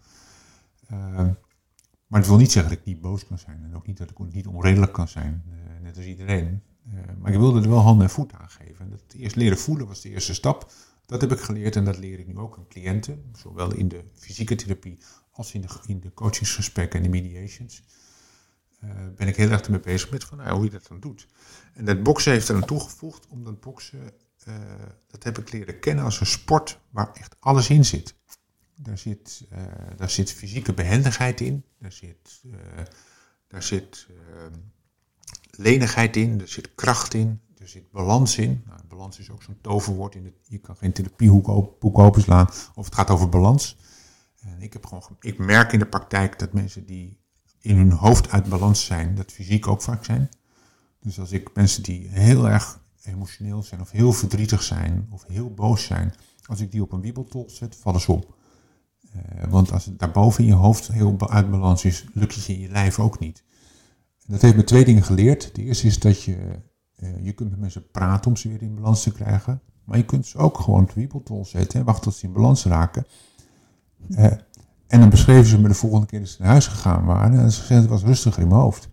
Eh, 0.87 0.97
maar 2.07 2.19
het 2.19 2.27
wil 2.27 2.37
niet 2.37 2.51
zeggen 2.51 2.71
dat 2.71 2.79
ik 2.79 2.85
niet 2.85 3.01
boos 3.01 3.27
kan 3.27 3.37
zijn. 3.39 3.63
En 3.63 3.75
ook 3.75 3.87
niet 3.87 3.97
dat 3.97 4.09
ik 4.09 4.33
niet 4.33 4.47
onredelijk 4.47 4.93
kan 4.93 5.07
zijn. 5.07 5.43
eh, 5.49 5.81
net 5.83 5.97
als 5.97 6.05
iedereen. 6.05 6.61
Eh, 6.93 6.99
maar 7.19 7.31
ik 7.31 7.39
wilde 7.39 7.61
er 7.61 7.69
wel 7.69 7.79
handen 7.79 8.05
en 8.05 8.11
voeten 8.13 8.39
aan 8.39 8.49
geven. 8.49 8.85
En 8.85 8.89
dat 8.89 9.01
eerst 9.17 9.35
leren 9.35 9.57
voelen 9.57 9.87
was 9.87 10.01
de 10.01 10.09
eerste 10.09 10.33
stap. 10.33 10.71
Dat 11.05 11.21
heb 11.21 11.31
ik 11.31 11.39
geleerd 11.39 11.75
en 11.75 11.85
dat 11.85 11.97
leer 11.97 12.19
ik 12.19 12.27
nu 12.27 12.37
ook 12.37 12.57
aan 12.57 12.67
cliënten, 12.67 13.23
zowel 13.37 13.73
in 13.73 13.87
de 13.87 14.03
fysieke 14.13 14.55
therapie 14.55 14.97
als 15.31 15.53
in 15.53 15.61
de, 15.61 15.67
in 15.85 15.99
de 15.99 16.13
coachingsgesprekken 16.13 16.99
en 16.99 17.11
de 17.11 17.21
mediations. 17.21 17.83
Uh, 18.83 18.89
ben 19.15 19.27
ik 19.27 19.35
heel 19.35 19.49
erg 19.49 19.61
ermee 19.61 19.79
bezig 19.79 20.11
met 20.11 20.23
van, 20.23 20.37
nou, 20.37 20.55
hoe 20.55 20.63
je 20.63 20.69
dat 20.69 20.87
dan 20.87 20.99
doet. 20.99 21.27
En 21.73 21.85
dat 21.85 22.03
boksen 22.03 22.31
heeft 22.31 22.49
er 22.49 22.55
aan 22.55 22.65
toegevoegd, 22.65 23.27
omdat 23.27 23.59
boksen, 23.59 24.11
uh, 24.47 24.55
dat 25.07 25.23
heb 25.23 25.37
ik 25.37 25.51
leren 25.51 25.79
kennen 25.79 26.03
als 26.03 26.19
een 26.19 26.25
sport 26.25 26.79
waar 26.89 27.11
echt 27.13 27.35
alles 27.39 27.69
in 27.69 27.85
zit. 27.85 28.15
Daar 28.75 28.97
zit, 28.97 29.45
uh, 29.53 29.59
daar 29.97 30.09
zit 30.09 30.31
fysieke 30.31 30.73
behendigheid 30.73 31.41
in, 31.41 31.65
daar 31.79 31.91
zit, 31.91 32.41
daar 33.47 33.63
zit 33.63 34.07
lenigheid 35.51 36.15
in, 36.15 36.41
er 36.41 36.47
zit 36.47 36.75
kracht 36.75 37.13
in, 37.13 37.41
er 37.57 37.67
zit 37.67 37.91
balans 37.91 38.37
in. 38.37 38.63
Nou, 38.65 38.79
balans 38.87 39.19
is 39.19 39.29
ook 39.29 39.43
zo'n 39.43 39.61
toverwoord. 39.61 40.15
In 40.15 40.35
je 40.41 40.57
kan 40.57 40.77
geen 40.77 40.91
therapiehoek 40.93 41.47
openslaan 41.79 42.47
of 42.75 42.85
het 42.85 42.95
gaat 42.95 43.09
over 43.09 43.29
balans. 43.29 43.77
En 44.41 44.61
ik, 44.61 44.73
heb 44.73 44.85
gewoon, 44.85 45.17
ik 45.19 45.37
merk 45.37 45.71
in 45.73 45.79
de 45.79 45.85
praktijk 45.85 46.39
dat 46.39 46.53
mensen 46.53 46.85
die 46.85 47.19
in 47.65 47.77
hun 47.77 47.91
hoofd 47.91 48.29
uit 48.29 48.49
balans 48.49 48.85
zijn, 48.85 49.15
dat 49.15 49.31
fysiek 49.31 49.67
ook 49.67 49.81
vaak 49.81 50.05
zijn. 50.05 50.29
Dus 50.99 51.19
als 51.19 51.31
ik 51.31 51.49
mensen 51.53 51.83
die 51.83 52.07
heel 52.07 52.49
erg 52.49 52.79
emotioneel 53.03 53.63
zijn 53.63 53.81
of 53.81 53.91
heel 53.91 54.13
verdrietig 54.13 54.63
zijn 54.63 55.07
of 55.09 55.23
heel 55.27 55.53
boos 55.53 55.83
zijn, 55.85 56.13
als 56.45 56.59
ik 56.59 56.71
die 56.71 56.81
op 56.81 56.91
een 56.91 57.01
wiebeltol 57.01 57.49
zet, 57.49 57.75
vallen 57.75 58.01
ze 58.01 58.11
op. 58.11 58.35
Uh, 59.15 59.21
want 59.49 59.71
als 59.71 59.85
het 59.85 59.99
daarboven 59.99 60.43
in 60.43 60.49
je 60.49 60.55
hoofd 60.55 60.87
heel 60.87 61.29
uit 61.29 61.51
balans 61.51 61.85
is, 61.85 62.05
lukt 62.13 62.35
het 62.35 62.47
in 62.47 62.59
je 62.59 62.69
lijf 62.69 62.99
ook 62.99 63.19
niet. 63.19 63.43
En 64.25 64.33
dat 64.33 64.41
heeft 64.41 64.55
me 64.55 64.63
twee 64.63 64.85
dingen 64.85 65.03
geleerd. 65.03 65.55
De 65.55 65.61
eerste 65.61 65.87
is 65.87 65.99
dat 65.99 66.23
je, 66.23 66.59
uh, 66.99 67.25
je 67.25 67.33
kunt 67.33 67.49
met 67.49 67.59
mensen 67.59 67.91
praten 67.91 68.31
om 68.31 68.37
ze 68.37 68.49
weer 68.49 68.61
in 68.61 68.75
balans 68.75 69.03
te 69.03 69.11
krijgen. 69.11 69.61
Maar 69.83 69.97
je 69.97 70.05
kunt 70.05 70.25
ze 70.25 70.37
ook 70.37 70.59
gewoon 70.59 70.81
op 70.81 70.87
de 70.87 70.99
wiebeltol 70.99 71.45
zetten 71.45 71.79
en 71.79 71.85
wachten 71.85 72.03
tot 72.03 72.15
ze 72.15 72.25
in 72.25 72.33
balans 72.33 72.65
raken. 72.65 73.05
Uh, 74.09 74.31
en 74.87 74.99
dan 74.99 75.09
beschreven 75.09 75.45
ze 75.45 75.59
me 75.59 75.67
de 75.67 75.73
volgende 75.73 76.05
keer 76.05 76.19
dat 76.19 76.29
ze 76.29 76.41
naar 76.41 76.51
huis 76.51 76.67
gegaan 76.67 77.05
waren. 77.05 77.39
En 77.39 77.51
ze 77.51 77.87
was 77.87 78.03
rustiger 78.03 78.41
in 78.41 78.47
mijn 78.47 78.59
hoofd. 78.59 78.89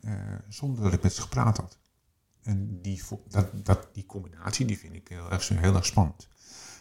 Uh, 0.00 0.12
zonder 0.48 0.82
dat 0.82 0.92
ik 0.92 1.02
met 1.02 1.12
ze 1.12 1.20
gepraat 1.20 1.56
had. 1.56 1.78
En 2.42 2.82
die, 2.82 3.02
dat, 3.28 3.50
dat, 3.54 3.88
die 3.92 4.06
combinatie 4.06 4.66
die 4.66 4.78
vind 4.78 4.94
ik 4.94 5.08
heel 5.08 5.30
erg, 5.30 5.48
heel 5.48 5.74
erg 5.74 5.86
spannend. 5.86 6.28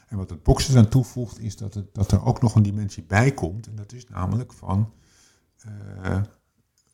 En 0.07 0.17
wat 0.17 0.29
het 0.29 0.43
boksen 0.43 0.73
eraan 0.73 0.89
toevoegt, 0.89 1.39
is 1.39 1.57
dat, 1.57 1.83
dat 1.93 2.11
er 2.11 2.25
ook 2.25 2.41
nog 2.41 2.55
een 2.55 2.63
dimensie 2.63 3.03
bij 3.03 3.33
komt. 3.33 3.67
En 3.67 3.75
dat 3.75 3.93
is 3.93 4.07
namelijk 4.07 4.53
van 4.53 4.93
uh, 5.65 6.21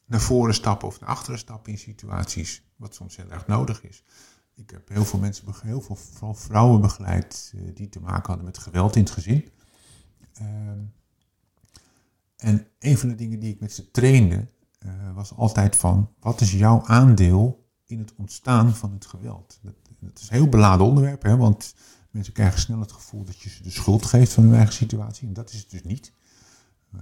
naar 0.06 0.20
voren 0.20 0.54
stappen 0.54 0.88
of 0.88 1.00
naar 1.00 1.10
achteren 1.10 1.40
stappen 1.40 1.72
in 1.72 1.78
situaties. 1.78 2.64
Wat 2.76 2.96
soms 2.96 3.16
heel 3.16 3.32
erg 3.32 3.48
nodig 3.48 3.84
is. 3.84 4.04
Ik 4.56 4.70
heb 4.70 4.90
heel 4.90 5.06
veel 5.06 5.20
mensen, 5.20 5.46
heel 5.62 5.82
veel 5.82 6.34
vrouwen 6.36 6.82
begeleid 6.82 7.54
uh, 7.56 7.76
die 7.76 7.90
te 7.90 8.00
maken 8.00 8.28
hadden 8.28 8.46
met 8.46 8.58
geweld 8.58 8.96
in 8.96 9.04
het 9.04 9.12
gezin. 9.12 9.52
Ehm, 10.34 10.80
en 12.44 12.68
een 12.80 12.98
van 12.98 13.10
de 13.10 13.16
dingen 13.16 13.40
die 13.40 13.54
ik 13.54 13.60
met 13.60 13.74
ze 13.74 13.92
trainde, 13.92 14.48
uh, 14.86 14.92
was 15.16 15.36
altijd 15.36 15.76
van, 15.76 16.10
wat 16.20 16.42
is 16.42 16.52
jouw 16.52 16.86
aandeel 16.86 17.68
in 17.86 18.00
het 18.00 18.14
ontstaan 18.16 18.76
van 18.76 18.92
het 18.92 19.06
geweld? 19.06 19.60
Dat, 19.62 19.74
is 20.20 20.30
een 20.30 20.36
heel 20.36 20.50
beladen 20.50 20.86
onderwerp, 20.86 21.24
hè, 21.24 21.38
want 21.38 21.76
mensen 22.12 22.34
krijgen 22.34 22.60
snel 22.60 22.80
het 22.80 22.92
gevoel 22.92 23.24
dat 23.24 23.40
je 23.40 23.50
ze 23.50 23.64
de 23.64 23.70
schuld 23.70 24.06
geeft 24.06 24.34
van 24.34 24.44
hun 24.44 24.54
eigen 24.54 24.74
situatie. 24.74 25.28
En 25.28 25.34
dat 25.34 25.54
is 25.54 25.60
het 25.60 25.70
dus 25.70 25.84
niet. 25.84 26.14
Uh, 26.96 27.02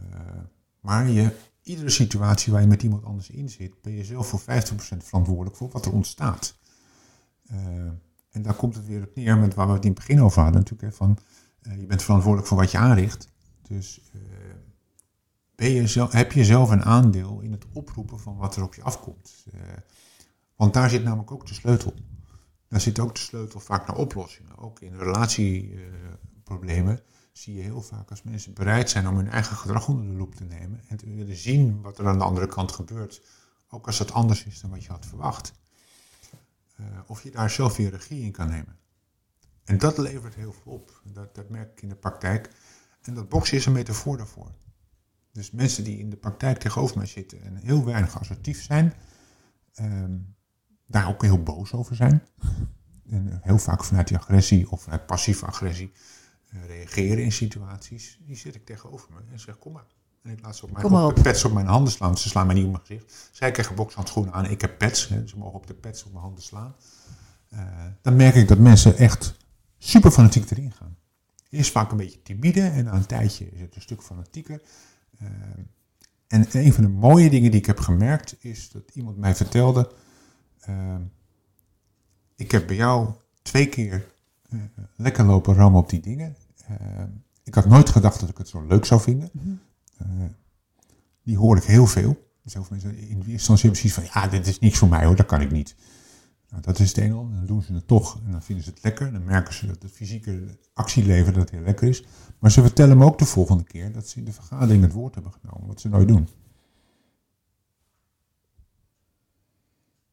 maar 0.79 1.09
je, 1.09 1.35
iedere 1.63 1.89
situatie 1.89 2.51
waar 2.51 2.61
je 2.61 2.67
met 2.67 2.83
iemand 2.83 3.03
anders 3.03 3.29
in 3.29 3.49
zit, 3.49 3.81
ben 3.81 3.93
je 3.93 4.03
zelf 4.03 4.27
voor 4.27 4.41
50% 4.41 4.43
verantwoordelijk 4.97 5.55
voor 5.55 5.69
wat 5.69 5.85
er 5.85 5.91
ontstaat. 5.91 6.57
Uh, 7.51 7.57
en 8.31 8.41
daar 8.41 8.55
komt 8.55 8.75
het 8.75 8.85
weer 8.85 9.03
op 9.03 9.15
neer 9.15 9.37
met 9.37 9.53
waar 9.53 9.67
we 9.67 9.73
het 9.73 9.85
in 9.85 9.91
het 9.91 9.99
begin 9.99 10.21
over 10.21 10.41
hadden 10.41 10.61
natuurlijk. 10.61 10.91
Hè, 10.91 10.97
van, 10.97 11.17
je 11.79 11.85
bent 11.85 12.03
verantwoordelijk 12.03 12.47
voor 12.49 12.57
wat 12.57 12.71
je 12.71 12.77
aanricht. 12.77 13.27
Dus 13.61 14.01
je 15.70 15.88
zelf, 15.88 16.12
heb 16.12 16.32
je 16.32 16.45
zelf 16.45 16.70
een 16.70 16.84
aandeel 16.84 17.39
in 17.39 17.51
het 17.51 17.66
oproepen 17.74 18.20
van 18.20 18.38
wat 18.38 18.55
er 18.55 18.64
op 18.64 18.76
je 18.76 18.82
afkomt. 18.82 19.45
Uh, 19.53 19.62
want 20.55 20.74
daar 20.74 20.89
zit 20.89 21.03
namelijk 21.03 21.32
ook 21.32 21.47
de 21.47 21.53
sleutel. 21.53 21.93
Daar 22.68 22.82
zit 22.82 22.99
ook 22.99 23.16
de 23.16 23.22
sleutel 23.22 23.59
vaak 23.59 23.88
naar 23.88 23.97
oplossingen. 23.97 24.57
Ook 24.57 24.80
in 24.80 24.97
relatieproblemen 24.97 26.93
uh, 26.93 26.99
zie 27.32 27.55
je 27.55 27.62
heel 27.62 27.82
vaak 27.82 28.09
als 28.09 28.24
mensen 28.24 28.53
bereid 28.53 28.89
zijn 28.89 29.07
om 29.07 29.16
hun 29.16 29.30
eigen 29.30 29.55
gedrag 29.55 29.88
onder 29.88 30.05
de 30.05 30.12
loep 30.12 30.36
te 30.36 30.43
nemen 30.43 30.82
en 30.88 30.97
te 30.97 31.14
willen 31.14 31.36
zien 31.36 31.82
wat 31.82 31.97
er 31.97 32.07
aan 32.07 32.18
de 32.18 32.24
andere 32.24 32.47
kant 32.47 32.72
gebeurt. 32.72 33.22
Ook 33.70 33.86
als 33.86 33.97
dat 33.97 34.12
anders 34.12 34.43
is 34.43 34.62
dan 34.62 34.70
wat 34.70 34.84
je 34.84 34.91
had 34.91 35.05
verwacht. 35.05 35.53
Uh, 36.80 36.86
of 37.07 37.24
je 37.24 37.32
daar 37.32 37.49
zelf 37.49 37.78
weer 37.78 37.89
regie 37.89 38.24
in 38.24 38.32
kan 38.32 38.49
nemen. 38.49 38.78
En 39.64 39.78
dat 39.78 39.97
levert 39.97 40.36
heel 40.36 40.53
veel 40.53 40.72
op. 40.72 41.01
Dat, 41.03 41.36
dat 41.36 41.49
merk 41.49 41.72
ik 41.72 41.82
in 41.82 41.89
de 41.89 41.95
praktijk. 41.95 42.49
En 43.01 43.14
dat 43.14 43.30
boksen 43.30 43.57
is 43.57 43.66
een 43.66 43.72
metafoor 43.72 44.18
daarvoor. 44.18 44.51
Dus 45.32 45.51
mensen 45.51 45.84
die 45.84 45.97
in 45.97 46.09
de 46.09 46.15
praktijk 46.15 46.57
tegenover 46.57 46.97
mij 46.97 47.05
zitten 47.05 47.41
en 47.41 47.55
heel 47.55 47.86
weinig 47.86 48.19
assertief 48.19 48.63
zijn, 48.63 48.93
um, 49.79 50.36
daar 50.88 51.07
ook 51.07 51.21
heel 51.21 51.43
boos 51.43 51.73
over 51.73 51.95
zijn. 51.95 52.23
En 53.09 53.39
heel 53.41 53.57
vaak 53.57 53.84
vanuit 53.84 54.07
die 54.07 54.17
agressie 54.17 54.71
of 54.71 54.82
vanuit 54.82 55.05
passieve 55.05 55.45
agressie 55.45 55.91
uh, 56.53 56.65
reageren 56.65 57.23
in 57.23 57.32
situaties. 57.32 58.19
Die 58.21 58.36
zit 58.36 58.55
ik 58.55 58.65
tegenover 58.65 59.09
me 59.11 59.19
en 59.32 59.39
zeg: 59.39 59.57
Kom 59.57 59.71
maar. 59.73 59.86
En 60.21 60.32
ik 60.32 60.41
laat 60.41 60.55
ze 60.55 60.65
op 60.65 60.71
mijn 60.71 60.86
op 60.86 61.13
pets 61.13 61.45
op 61.45 61.53
mijn 61.53 61.65
handen 61.65 61.93
slaan. 61.93 62.17
Ze 62.17 62.29
slaan 62.29 62.45
mij 62.45 62.55
niet 62.55 62.65
op 62.65 62.71
mijn 62.71 62.86
gezicht. 62.86 63.29
Zij 63.32 63.51
krijgen 63.51 63.75
bokshandschoenen 63.75 64.34
aan. 64.34 64.45
Ik 64.45 64.61
heb 64.61 64.77
pets. 64.77 65.07
Hè, 65.07 65.27
ze 65.27 65.38
mogen 65.38 65.55
op 65.55 65.67
de 65.67 65.73
pets 65.73 66.03
op 66.03 66.11
mijn 66.11 66.23
handen 66.23 66.43
slaan. 66.43 66.75
Uh, 67.53 67.59
dan 68.01 68.15
merk 68.15 68.36
ik 68.36 68.47
dat 68.47 68.57
mensen 68.57 68.97
echt 68.97 69.38
super 69.77 70.11
fanatiek 70.11 70.51
erin 70.51 70.71
gaan. 70.71 70.97
Eerst 71.49 71.71
vaak 71.71 71.91
een 71.91 71.97
beetje 71.97 72.21
timide 72.21 72.61
en 72.61 72.84
na 72.84 72.93
een 72.93 73.05
tijdje 73.05 73.51
is 73.51 73.59
het 73.59 73.75
een 73.75 73.82
stuk 73.82 74.01
fanatieker. 74.01 74.61
Uh, 75.22 75.30
en 76.28 76.45
een 76.51 76.74
van 76.74 76.84
de 76.84 76.89
mooie 76.89 77.30
dingen 77.30 77.51
die 77.51 77.59
ik 77.59 77.65
heb 77.65 77.80
gemerkt 77.80 78.36
is 78.39 78.69
dat 78.72 78.84
iemand 78.93 79.17
mij 79.17 79.36
vertelde: 79.36 79.91
uh, 80.69 80.95
Ik 82.36 82.51
heb 82.51 82.67
bij 82.67 82.76
jou 82.76 83.09
twee 83.41 83.69
keer 83.69 84.05
uh, 84.49 84.61
lekker 84.95 85.26
lopen 85.26 85.53
rammen 85.53 85.82
op 85.82 85.89
die 85.89 85.99
dingen. 85.99 86.36
ik 87.43 87.53
had 87.53 87.65
nooit 87.65 87.89
gedacht 87.89 88.19
dat 88.19 88.30
ik 88.30 88.38
het 88.38 88.47
zo 88.47 88.65
leuk 88.67 88.86
zou 88.86 89.01
vinden. 89.01 89.30
-hmm. 89.34 89.59
die 91.24 91.38
hoor 91.38 91.57
ik 91.57 91.63
heel 91.63 91.88
veel. 91.88 92.30
Dus 92.43 92.53
heel 92.53 92.63
veel 92.63 92.78
mensen 92.78 92.97
in 92.97 93.15
eerste 93.15 93.32
instantie 93.32 93.69
precies 93.69 93.93
van: 93.93 94.03
Ja, 94.13 94.28
dit 94.28 94.47
is 94.47 94.59
niks 94.59 94.78
voor 94.78 94.89
mij 94.89 95.05
hoor, 95.05 95.15
dat 95.15 95.26
kan 95.26 95.41
ik 95.41 95.51
niet. 95.51 95.76
Nou, 96.51 96.63
dat 96.63 96.79
is 96.79 96.87
het 96.87 96.97
ene. 96.97 97.13
Dan 97.13 97.45
doen 97.45 97.61
ze 97.61 97.73
het 97.73 97.87
toch 97.87 98.19
en 98.25 98.31
dan 98.31 98.43
vinden 98.43 98.63
ze 98.63 98.69
het 98.69 98.83
lekker. 98.83 99.11
Dan 99.11 99.23
merken 99.23 99.53
ze 99.53 99.67
dat 99.67 99.81
het 99.81 99.91
fysieke 99.91 100.57
actieleven 100.73 101.33
dat 101.33 101.49
heel 101.49 101.61
lekker 101.61 101.87
is. 101.87 102.03
Maar 102.39 102.51
ze 102.51 102.61
vertellen 102.61 102.97
me 102.97 103.05
ook 103.05 103.17
de 103.17 103.25
volgende 103.25 103.63
keer 103.63 103.91
dat 103.91 104.07
ze 104.07 104.19
in 104.19 104.25
de 104.25 104.31
vergadering 104.31 104.83
het 104.83 104.93
woord 104.93 105.13
hebben 105.13 105.33
genomen, 105.41 105.67
wat 105.67 105.81
ze 105.81 105.89
nooit 105.89 106.07
doen. 106.07 106.27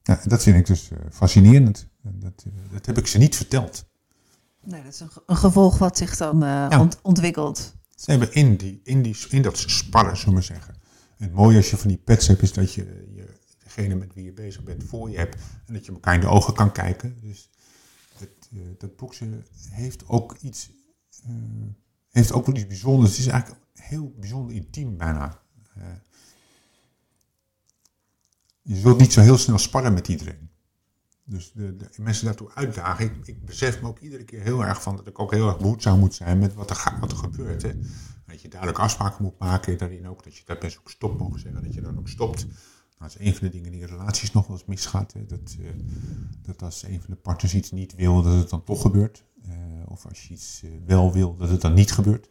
Ja, 0.03 0.21
dat 0.25 0.43
vind 0.43 0.57
ik 0.57 0.67
dus 0.67 0.91
uh, 0.91 0.99
fascinerend. 1.11 1.89
Dat, 2.03 2.45
uh, 2.47 2.53
dat 2.73 2.87
heb 2.87 2.99
ik 2.99 3.07
ze 3.07 3.19
niet 3.19 3.37
verteld. 3.37 3.85
Nee, 4.65 4.83
dat 4.83 4.93
is 4.93 5.01
een, 5.01 5.11
een 5.27 5.37
gevolg 5.37 5.79
wat 5.79 5.97
zich 5.97 6.17
dan 6.17 6.43
uh, 6.43 6.49
ja. 6.49 6.81
ont 6.81 6.99
ontwikkelt. 7.03 7.75
Ze 7.95 8.11
hebben 8.11 8.33
in, 8.33 8.57
die, 8.57 8.81
in, 8.85 9.03
die, 9.03 9.17
in 9.29 9.43
dat 9.43 9.59
sparren, 9.59 10.17
zullen 10.17 10.35
we 10.35 10.41
zeggen. 10.41 10.75
En 11.17 11.25
het 11.25 11.33
mooie 11.33 11.57
als 11.57 11.71
je 11.71 11.77
van 11.77 11.89
die 11.89 11.99
pets 11.99 12.27
hebt, 12.27 12.43
is 12.43 12.53
dat 12.53 12.73
je, 12.73 13.11
je 13.15 13.38
degene 13.75 13.95
met 13.95 14.15
wie 14.15 14.25
je 14.25 14.33
bezig 14.33 14.63
bent 14.63 14.85
voor 14.85 15.11
je 15.11 15.17
hebt. 15.17 15.37
En 15.67 15.75
dat 15.75 15.87
je 15.87 15.93
elkaar 15.93 16.15
in 16.15 16.21
de 16.21 16.27
ogen 16.27 16.55
kan 16.55 16.73
kijken. 16.73 17.17
Dus 17.21 17.51
het, 18.17 18.49
dat 18.79 18.97
boksen 18.97 19.45
heeft 19.71 20.09
ook 20.09 20.37
iets 20.41 20.71
heeft 22.11 22.33
ook 22.33 22.47
wel 22.47 22.55
iets 22.55 22.67
bijzonders. 22.67 23.11
Het 23.11 23.19
is 23.19 23.27
eigenlijk 23.27 23.63
heel 23.75 24.15
bijzonder 24.17 24.55
intiem 24.55 24.97
bijna. 24.97 25.41
Uh, 25.79 25.85
je 28.63 28.77
zult 28.77 28.99
niet 28.99 29.13
zo 29.13 29.21
heel 29.21 29.39
snel 29.39 29.59
sparren 29.59 29.95
met 29.95 30.09
iedereen. 30.09 30.51
Dus 31.25 31.53
de, 31.53 31.77
de 31.77 31.89
mensen 31.97 32.25
daartoe 32.25 32.51
uitdagen. 32.55 33.21
Ik, 33.25 33.45
besef 33.45 33.81
me 33.81 33.89
ook 33.89 33.99
iedere 33.99 34.25
keer 34.25 34.43
heel 34.43 34.65
erg 34.65 34.83
van 34.83 34.97
dat 34.97 35.07
ik 35.07 35.19
ook 35.19 35.33
heel 35.33 35.49
erg 35.49 35.59
behoedzaam 35.59 35.99
moet 35.99 36.15
zijn 36.15 36.39
met 36.39 36.55
wat 36.55 36.71
er, 36.71 36.97
wat 37.01 37.11
er 37.11 37.17
gebeurt. 37.17 37.63
Hè. 37.63 37.73
Dat 38.27 38.43
je 38.43 38.49
duidelijk 38.49 38.81
afspraken 38.81 39.25
moet 39.25 39.39
maken. 39.39 39.79
Daarin 39.79 40.09
ook 40.09 40.25
dat 40.25 40.37
je 40.37 40.43
dat 40.45 40.59
best 40.59 40.79
ook 40.79 40.91
stop 40.91 41.19
mogen 41.19 41.41
zeggen. 41.41 41.63
Dat 41.63 41.75
je 41.75 41.81
dan 41.81 41.99
ook 41.99 42.09
stopt. 42.09 42.47
Nou, 42.99 43.11
dat 43.11 43.21
is 43.21 43.27
een 43.27 43.35
van 43.35 43.47
de 43.47 43.53
dingen 43.53 43.73
die 43.73 43.81
in 43.81 43.87
relaties 43.87 44.33
nog 44.33 44.47
wel 44.47 44.57
eens 44.57 44.67
misgaat. 44.67 45.15
Dat, 45.27 45.57
uh, 45.61 45.69
dat 46.43 46.63
als 46.63 46.83
een 46.83 47.01
van 47.01 47.11
de 47.11 47.17
partners 47.17 47.55
iets 47.55 47.71
niet 47.71 47.95
wil, 47.95 48.23
dat 48.23 48.35
het 48.35 48.51
dan 48.51 48.65
toch 48.65 48.81
gebeurt. 48.81 49.25
Uh, 49.49 49.55
of 49.85 50.07
als 50.07 50.29
je 50.29 50.35
iets 50.35 50.63
uh, 50.65 50.71
wel 50.87 51.13
wil, 51.13 51.37
dat 51.37 51.49
het 51.49 51.61
dan 51.61 51.75
niet 51.75 51.93
gebeurt. 51.93 52.29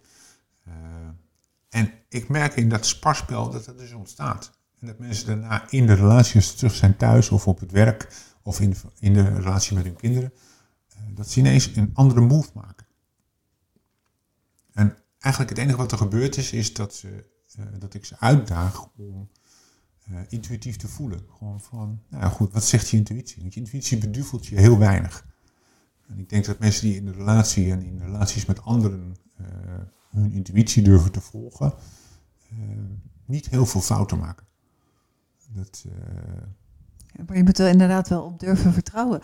en 1.70 1.92
ik 2.10 2.30
merk 2.30 2.56
in 2.56 2.70
dat 2.70 2.86
sparspel 2.86 3.50
dat 3.50 3.66
dat 3.66 3.78
dus 3.78 3.94
ontstaat. 3.94 4.52
En 4.80 4.88
dat 4.88 5.00
mensen 5.00 5.28
daarna 5.28 5.70
in 5.70 5.86
de 5.86 5.94
relaties 5.94 6.54
terug 6.54 6.76
zijn 6.76 6.98
thuis 6.98 7.30
of 7.30 7.48
op 7.48 7.60
het 7.60 7.72
werk 7.72 8.14
of 8.42 8.60
in, 8.60 8.76
in 9.00 9.14
de 9.14 9.34
relatie 9.34 9.76
met 9.76 9.86
hun 9.86 9.96
kinderen, 9.96 10.34
dat 11.14 11.30
ze 11.30 11.40
ineens 11.40 11.76
een 11.76 11.92
andere 11.94 12.22
move 12.22 12.50
maken. 12.54 12.86
En 14.74 14.98
eigenlijk 15.20 15.56
het 15.56 15.64
enige 15.64 15.78
wat 15.78 15.92
er 15.92 15.98
gebeurd 15.98 16.38
is, 16.38 16.52
is 16.52 16.74
dat, 16.74 16.96
ze, 16.96 17.26
dat 17.80 17.94
ik 17.94 18.06
ze 18.06 18.20
uitdaag 18.20 18.90
om 18.98 19.30
uh, 20.12 20.20
intuïtief 20.30 20.76
te 20.76 20.88
voelen. 20.88 21.20
Gewoon 21.38 21.62
van, 21.62 22.02
nou 22.10 22.32
goed, 22.32 22.54
wat 22.54 22.64
zegt 22.64 22.90
je 22.90 22.98
intuïtie? 22.98 23.42
Want 23.42 23.54
je 23.54 23.60
intuïtie 23.60 23.98
beduvelt 23.98 24.46
je 24.46 24.60
heel 24.60 24.78
weinig. 24.78 25.26
En 26.08 26.20
ik 26.20 26.30
denk 26.30 26.46
dat 26.46 26.60
mensen 26.60 26.88
die 26.88 26.96
in 26.96 27.06
de 27.06 27.12
relatie 27.12 27.72
en 27.72 27.82
in 27.82 28.00
relaties 28.00 28.46
met 28.46 28.62
anderen 28.62 29.16
uh, 29.42 29.48
hun 30.10 30.32
intuïtie 30.32 30.84
durven 30.84 31.12
te 31.12 31.22
volgen, 31.22 31.74
uh, 32.54 32.60
niet 33.26 33.50
heel 33.50 33.66
veel 33.66 33.82
fouten 33.82 34.18
maken. 34.18 34.46
Dat, 35.50 35.86
ja, 37.14 37.24
maar 37.28 37.38
je 37.38 37.44
moet 37.44 37.60
er 37.60 37.70
inderdaad 37.70 38.08
wel 38.08 38.24
op 38.24 38.40
durven 38.40 38.74
vertrouwen. 38.74 39.22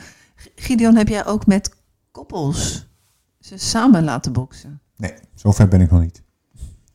Gideon, 0.56 0.96
heb 0.96 1.08
jij 1.08 1.26
ook 1.26 1.46
met 1.46 1.76
koppels 2.12 2.88
ze 3.40 3.58
samen 3.58 4.04
laten 4.04 4.34
boksen? 4.34 4.82
Nee, 4.98 5.14
zover 5.34 5.68
ben 5.68 5.82
ik 5.82 5.92
nog 5.92 6.02
niet. 6.02 6.24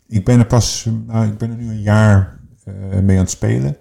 Ik 0.07 0.25
ben 0.25 0.39
er 0.39 0.47
pas, 0.47 0.89
nou, 1.07 1.27
ik 1.27 1.39
ben 1.39 1.51
er 1.51 1.57
nu 1.57 1.69
een 1.69 1.81
jaar 1.81 2.38
mee 3.03 3.17
aan 3.17 3.23
het 3.23 3.31
spelen. 3.31 3.77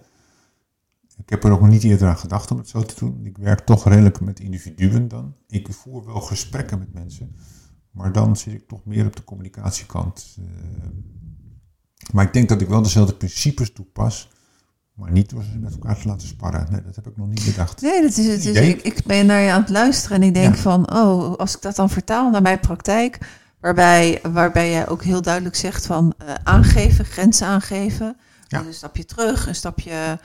Ik 1.17 1.29
heb 1.29 1.43
er 1.43 1.51
ook 1.51 1.61
nog 1.61 1.69
niet 1.69 1.83
eerder 1.83 2.07
aan 2.07 2.17
gedacht 2.17 2.51
om 2.51 2.57
het 2.57 2.69
zo 2.69 2.81
te 2.81 2.95
doen. 2.99 3.25
Ik 3.25 3.37
werk 3.37 3.59
toch 3.59 3.87
redelijk 3.87 4.19
met 4.19 4.39
individuen 4.39 5.07
dan. 5.07 5.35
Ik 5.47 5.67
voer 5.71 6.05
wel 6.05 6.21
gesprekken 6.21 6.79
met 6.79 6.93
mensen, 6.93 7.35
maar 7.91 8.11
dan 8.11 8.37
zit 8.37 8.53
ik 8.53 8.67
toch 8.67 8.85
meer 8.85 9.05
op 9.05 9.15
de 9.15 9.23
communicatiekant. 9.23 10.37
Uh, 10.39 10.45
maar 12.11 12.25
ik 12.25 12.33
denk 12.33 12.49
dat 12.49 12.61
ik 12.61 12.67
wel 12.67 12.81
dezelfde 12.81 13.13
principes 13.13 13.73
toepas, 13.73 14.29
maar 14.93 15.11
niet 15.11 15.29
door 15.29 15.43
ze 15.43 15.57
met 15.57 15.73
elkaar 15.73 15.99
te 15.99 16.07
laten 16.07 16.27
sparren. 16.27 16.67
Nee, 16.71 16.81
dat 16.81 16.95
heb 16.95 17.07
ik 17.07 17.17
nog 17.17 17.27
niet 17.27 17.45
bedacht. 17.45 17.81
Nee, 17.81 18.01
dat 18.01 18.17
is 18.17 18.27
het. 18.27 18.45
Is, 18.45 18.67
ik, 18.67 18.81
ik, 18.81 19.05
ben 19.05 19.25
naar 19.25 19.41
je 19.41 19.51
aan 19.51 19.61
het 19.61 19.69
luisteren 19.69 20.21
en 20.21 20.27
ik 20.27 20.33
denk 20.33 20.55
van, 20.55 20.93
oh, 20.93 21.35
als 21.35 21.55
ik 21.55 21.61
dat 21.61 21.75
dan 21.75 21.89
vertaal 21.89 22.29
naar 22.29 22.41
mijn 22.41 22.59
praktijk, 22.59 23.19
waarbij, 23.59 24.19
waarbij 24.31 24.71
jij 24.71 24.87
ook 24.87 25.03
heel 25.03 25.21
duidelijk 25.21 25.55
zegt 25.55 25.85
van 25.85 26.13
uh, 26.21 26.33
aangeven, 26.43 27.05
grenzen 27.05 27.47
aangeven. 27.47 28.17
Ja. 28.47 28.57
Dus 28.57 28.67
een 28.67 28.73
stapje 28.73 29.05
terug, 29.05 29.47
een 29.47 29.55
stapje 29.55 30.19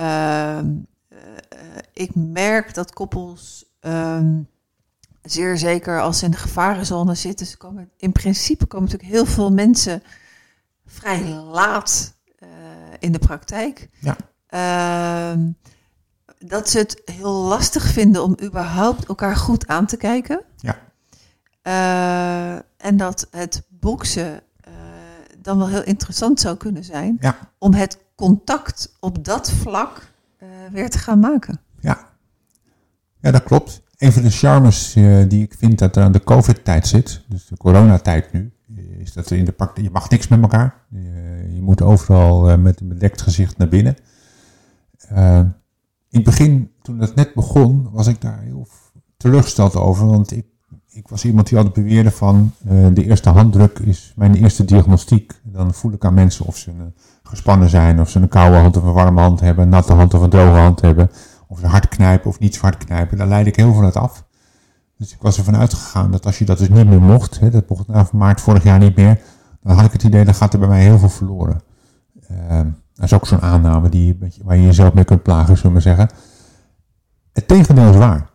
uh, 0.00 0.58
ik 1.92 2.14
merk 2.14 2.74
dat 2.74 2.92
koppels, 2.92 3.64
uh, 3.80 4.20
zeer 5.22 5.58
zeker 5.58 6.00
als 6.00 6.18
ze 6.18 6.24
in 6.24 6.30
de 6.30 6.36
gevarenzone 6.36 7.14
zitten, 7.14 7.46
ze 7.46 7.56
komen, 7.56 7.90
in 7.96 8.12
principe 8.12 8.66
komen 8.66 8.90
natuurlijk 8.90 9.14
heel 9.14 9.26
veel 9.26 9.52
mensen 9.52 10.02
vrij 10.86 11.22
laat 11.28 12.14
uh, 12.38 12.48
in 12.98 13.12
de 13.12 13.18
praktijk. 13.18 13.88
Ja. 14.00 14.16
Ehm, 14.46 15.50
dat 16.38 16.70
ze 16.70 16.78
het 16.78 17.02
heel 17.04 17.32
lastig 17.32 17.84
vinden 17.84 18.22
om 18.22 18.36
überhaupt 18.42 19.06
elkaar 19.06 19.36
goed 19.36 19.66
aan 19.66 19.86
te 19.86 19.96
kijken. 19.96 20.42
Ja. 20.56 20.78
Uh, 21.62 22.62
en 22.76 22.96
dat 22.96 23.26
het 23.30 23.62
boksen 23.68 24.42
dan 25.46 25.58
wel 25.58 25.68
heel 25.68 25.84
interessant 25.84 26.40
zou 26.40 26.56
kunnen 26.56 26.84
zijn 26.84 27.16
ja. 27.20 27.38
om 27.58 27.74
het 27.74 27.98
contact 28.14 28.96
op 29.00 29.24
dat 29.24 29.50
vlak 29.50 30.12
uh, 30.42 30.48
weer 30.72 30.90
te 30.90 30.98
gaan 30.98 31.18
maken. 31.18 31.60
Ja. 31.80 32.08
ja, 33.20 33.30
dat 33.30 33.42
klopt. 33.42 33.82
Een 33.96 34.12
van 34.12 34.22
de 34.22 34.30
charmes 34.30 34.96
uh, 34.96 35.28
die 35.28 35.42
ik 35.42 35.54
vind 35.58 35.78
dat 35.78 35.96
er 35.96 36.02
aan 36.02 36.12
de 36.12 36.24
COVID-tijd 36.24 36.86
zit, 36.86 37.24
dus 37.28 37.46
de 37.46 37.56
coronatijd 37.56 38.32
nu, 38.32 38.52
is 38.98 39.12
dat 39.12 39.30
er 39.30 39.36
in 39.36 39.44
de 39.44 39.52
pak, 39.52 39.78
je 39.78 39.90
mag 39.90 40.10
niks 40.10 40.28
met 40.28 40.42
elkaar. 40.42 40.74
Je, 40.88 41.50
je 41.54 41.62
moet 41.62 41.82
overal 41.82 42.58
met 42.58 42.80
een 42.80 42.88
bedekt 42.88 43.22
gezicht 43.22 43.58
naar 43.58 43.68
binnen. 43.68 43.96
in 45.08 45.54
het 46.08 46.24
begin, 46.24 46.72
toen 46.82 46.98
dat 46.98 47.14
net 47.14 47.34
begon, 47.34 47.90
was 47.90 48.06
ik 48.06 48.20
daar 48.20 48.40
heel 48.40 48.68
teleurgesteld 49.16 49.74
over, 49.74 50.06
want 50.06 50.30
ik 50.30 50.46
ik 50.96 51.08
was 51.08 51.24
iemand 51.24 51.48
die 51.48 51.56
altijd 51.58 51.74
beweerde 51.74 52.10
van 52.10 52.52
uh, 52.68 52.86
de 52.92 53.04
eerste 53.04 53.30
handdruk 53.30 53.78
is 53.78 54.12
mijn 54.16 54.34
eerste 54.34 54.64
diagnostiek. 54.64 55.40
Dan 55.42 55.74
voel 55.74 55.92
ik 55.92 56.04
aan 56.04 56.14
mensen 56.14 56.46
of 56.46 56.56
ze 56.56 56.70
een 56.70 56.94
gespannen 57.22 57.68
zijn, 57.68 58.00
of 58.00 58.10
ze 58.10 58.20
een 58.20 58.28
koude 58.28 58.56
hand 58.56 58.76
of 58.76 58.82
een 58.82 58.92
warme 58.92 59.20
hand 59.20 59.40
hebben, 59.40 59.64
een 59.64 59.70
natte 59.70 59.92
hand 59.92 60.14
of 60.14 60.20
een 60.20 60.30
droge 60.30 60.58
hand 60.58 60.80
hebben, 60.80 61.10
of 61.46 61.58
ze 61.58 61.66
hard 61.66 61.88
knijpen 61.88 62.30
of 62.30 62.38
niet 62.38 62.54
zo 62.54 62.60
hard 62.60 62.84
knijpen. 62.84 63.18
Daar 63.18 63.26
leid 63.26 63.46
ik 63.46 63.56
heel 63.56 63.72
veel 63.72 63.84
uit 63.84 63.96
af. 63.96 64.24
Dus 64.98 65.12
ik 65.12 65.20
was 65.20 65.38
ervan 65.38 65.56
uitgegaan 65.56 66.10
dat 66.10 66.26
als 66.26 66.38
je 66.38 66.44
dat 66.44 66.58
dus 66.58 66.68
niet 66.68 66.88
meer 66.88 67.02
mocht, 67.02 67.40
hè, 67.40 67.50
dat 67.50 67.68
mocht 67.68 67.88
na 67.88 68.08
maart 68.12 68.40
vorig 68.40 68.62
jaar 68.62 68.78
niet 68.78 68.96
meer, 68.96 69.20
dan 69.62 69.76
had 69.76 69.84
ik 69.84 69.92
het 69.92 70.02
idee, 70.02 70.24
dan 70.24 70.34
gaat 70.34 70.52
er 70.52 70.58
bij 70.58 70.68
mij 70.68 70.82
heel 70.82 70.98
veel 70.98 71.08
verloren. 71.08 71.60
Uh, 72.30 72.60
dat 72.94 73.04
is 73.04 73.12
ook 73.12 73.26
zo'n 73.26 73.40
aanname 73.40 73.88
die, 73.88 74.18
waar 74.44 74.56
je 74.56 74.62
jezelf 74.62 74.94
mee 74.94 75.04
kunt 75.04 75.22
plagen, 75.22 75.46
zullen 75.56 75.62
we 75.62 75.70
maar 75.70 75.96
zeggen. 75.96 76.08
Het 77.32 77.48
tegendeel 77.48 77.90
is 77.90 77.96
waar. 77.96 78.34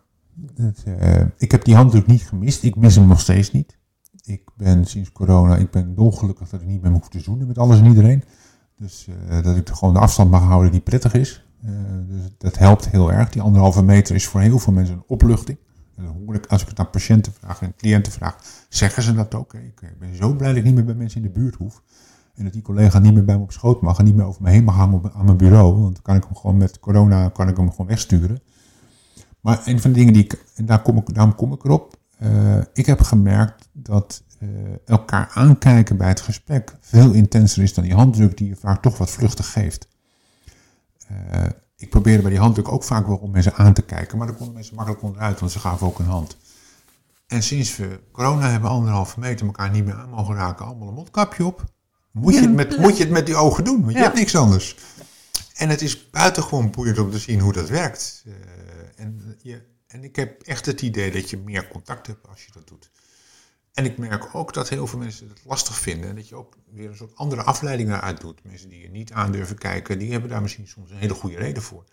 Uh, 0.58 1.20
ik 1.36 1.50
heb 1.50 1.64
die 1.64 1.74
handdruk 1.74 2.06
niet 2.06 2.22
gemist. 2.22 2.62
Ik 2.62 2.76
mis 2.76 2.94
hem 2.94 3.06
nog 3.06 3.20
steeds 3.20 3.52
niet. 3.52 3.78
Ik 4.24 4.42
ben 4.56 4.84
sinds 4.84 5.12
corona, 5.12 5.56
ik 5.56 5.70
ben 5.70 5.94
dolgelukkig 5.94 6.48
dat 6.48 6.60
ik 6.60 6.66
niet 6.66 6.82
meer 6.82 6.92
hoef 6.92 7.08
te 7.08 7.20
zoenen 7.20 7.46
met 7.46 7.58
alles 7.58 7.78
en 7.78 7.86
iedereen. 7.86 8.24
Dus 8.76 9.06
uh, 9.08 9.42
dat 9.42 9.56
ik 9.56 9.68
gewoon 9.68 9.94
de 9.94 10.00
afstand 10.00 10.30
mag 10.30 10.42
houden 10.42 10.72
die 10.72 10.80
prettig 10.80 11.14
is. 11.14 11.46
Uh, 11.64 11.70
dus 12.08 12.20
dat 12.38 12.58
helpt 12.58 12.88
heel 12.88 13.12
erg. 13.12 13.30
Die 13.30 13.42
anderhalve 13.42 13.82
meter 13.82 14.14
is 14.14 14.26
voor 14.26 14.40
heel 14.40 14.58
veel 14.58 14.72
mensen 14.72 14.94
een 14.94 15.04
opluchting. 15.06 15.58
En 15.96 16.04
dan 16.04 16.16
hoor 16.24 16.34
ik, 16.34 16.46
als 16.46 16.62
ik 16.62 16.68
het 16.68 16.78
aan 16.78 16.90
patiënten 16.90 17.32
vraag 17.32 17.62
en 17.62 17.74
cliënten 17.76 18.12
vraag, 18.12 18.64
zeggen 18.68 19.02
ze 19.02 19.14
dat 19.14 19.34
ook. 19.34 19.54
Ik 19.54 19.98
ben 19.98 20.16
zo 20.16 20.34
blij 20.34 20.48
dat 20.48 20.56
ik 20.56 20.64
niet 20.64 20.74
meer 20.74 20.84
bij 20.84 20.94
mensen 20.94 21.22
in 21.22 21.26
de 21.26 21.40
buurt 21.40 21.54
hoef. 21.54 21.82
En 22.34 22.44
dat 22.44 22.52
die 22.52 22.62
collega 22.62 22.98
niet 22.98 23.14
meer 23.14 23.24
bij 23.24 23.36
me 23.36 23.42
op 23.42 23.52
schoot 23.52 23.80
mag 23.80 23.98
en 23.98 24.04
niet 24.04 24.16
meer 24.16 24.24
over 24.24 24.42
me 24.42 24.50
heen 24.50 24.64
mag 24.64 24.74
hangen 24.74 25.12
aan 25.12 25.24
mijn 25.24 25.36
bureau. 25.36 25.80
Want 25.80 25.94
dan 25.94 26.02
kan 26.02 26.16
ik 26.16 26.24
hem 26.24 26.36
gewoon 26.36 26.56
met 26.56 26.80
corona 26.80 27.28
kan 27.28 27.48
ik 27.48 27.56
hem 27.56 27.70
gewoon 27.70 27.86
wegsturen. 27.86 28.40
Maar 29.42 29.62
een 29.64 29.80
van 29.80 29.92
de 29.92 29.98
dingen 29.98 30.12
die 30.12 30.24
ik, 30.24 30.44
en 30.54 30.66
daar 30.66 30.82
kom 30.82 30.96
ik, 30.96 31.14
daarom 31.14 31.34
kom 31.34 31.52
ik 31.52 31.64
erop. 31.64 31.96
Uh, 32.22 32.58
ik 32.72 32.86
heb 32.86 33.00
gemerkt 33.00 33.68
dat 33.72 34.22
uh, 34.40 34.48
elkaar 34.86 35.30
aankijken 35.34 35.96
bij 35.96 36.08
het 36.08 36.20
gesprek 36.20 36.76
veel 36.80 37.12
intenser 37.12 37.62
is 37.62 37.74
dan 37.74 37.84
die 37.84 37.94
handdruk 37.94 38.36
die 38.36 38.48
je 38.48 38.56
vaak 38.56 38.82
toch 38.82 38.98
wat 38.98 39.10
vluchtig 39.10 39.52
geeft. 39.52 39.88
Uh, 41.10 41.44
ik 41.76 41.90
probeerde 41.90 42.22
bij 42.22 42.30
die 42.30 42.40
handdruk 42.40 42.72
ook 42.72 42.84
vaak 42.84 43.06
wel 43.06 43.16
om 43.16 43.30
mensen 43.30 43.54
aan 43.54 43.72
te 43.72 43.82
kijken, 43.82 44.18
maar 44.18 44.26
daar 44.26 44.36
konden 44.36 44.54
mensen 44.54 44.74
makkelijk 44.74 45.02
onderuit, 45.02 45.40
want 45.40 45.52
ze 45.52 45.58
gaven 45.58 45.86
ook 45.86 45.98
een 45.98 46.06
hand. 46.06 46.36
En 47.26 47.42
sinds 47.42 47.76
we 47.76 48.00
corona 48.12 48.50
hebben, 48.50 48.70
anderhalve 48.70 49.20
meter 49.20 49.46
elkaar 49.46 49.70
niet 49.70 49.84
meer 49.84 49.94
aan 49.94 50.10
mogen 50.10 50.34
raken, 50.34 50.66
allemaal 50.66 50.88
een 50.88 50.94
mondkapje 50.94 51.44
op. 51.44 51.64
Moet, 52.10 52.34
je, 52.34 52.40
het 52.40 52.54
met, 52.54 52.78
moet 52.78 52.96
je 52.96 53.02
het 53.02 53.12
met 53.12 53.26
die 53.26 53.36
ogen 53.36 53.64
doen, 53.64 53.80
want 53.80 53.92
je 53.92 54.02
hebt 54.02 54.14
niks 54.14 54.36
anders. 54.36 54.76
En 55.54 55.68
het 55.68 55.82
is 55.82 56.10
buitengewoon 56.10 56.70
boeiend 56.70 56.98
om 56.98 57.10
te 57.10 57.18
zien 57.18 57.40
hoe 57.40 57.52
dat 57.52 57.68
werkt. 57.68 58.24
En, 58.96 59.36
je, 59.42 59.62
en 59.86 60.04
ik 60.04 60.16
heb 60.16 60.42
echt 60.42 60.66
het 60.66 60.82
idee 60.82 61.10
dat 61.10 61.30
je 61.30 61.38
meer 61.38 61.68
contact 61.68 62.06
hebt 62.06 62.28
als 62.28 62.44
je 62.44 62.52
dat 62.52 62.68
doet. 62.68 62.90
En 63.72 63.84
ik 63.84 63.98
merk 63.98 64.34
ook 64.34 64.52
dat 64.52 64.68
heel 64.68 64.86
veel 64.86 64.98
mensen 64.98 65.28
het 65.28 65.42
lastig 65.44 65.78
vinden. 65.78 66.08
En 66.08 66.14
dat 66.14 66.28
je 66.28 66.34
ook 66.34 66.56
weer 66.70 66.88
een 66.88 66.96
soort 66.96 67.16
andere 67.16 67.42
afleiding 67.42 67.90
eruit 67.90 68.20
doet. 68.20 68.44
Mensen 68.44 68.68
die 68.68 68.80
je 68.80 68.90
niet 68.90 69.12
aan 69.12 69.32
durven 69.32 69.58
kijken, 69.58 69.98
die 69.98 70.12
hebben 70.12 70.30
daar 70.30 70.42
misschien 70.42 70.68
soms 70.68 70.90
een 70.90 70.96
hele 70.96 71.14
goede 71.14 71.36
reden 71.36 71.62
voor. 71.62 71.84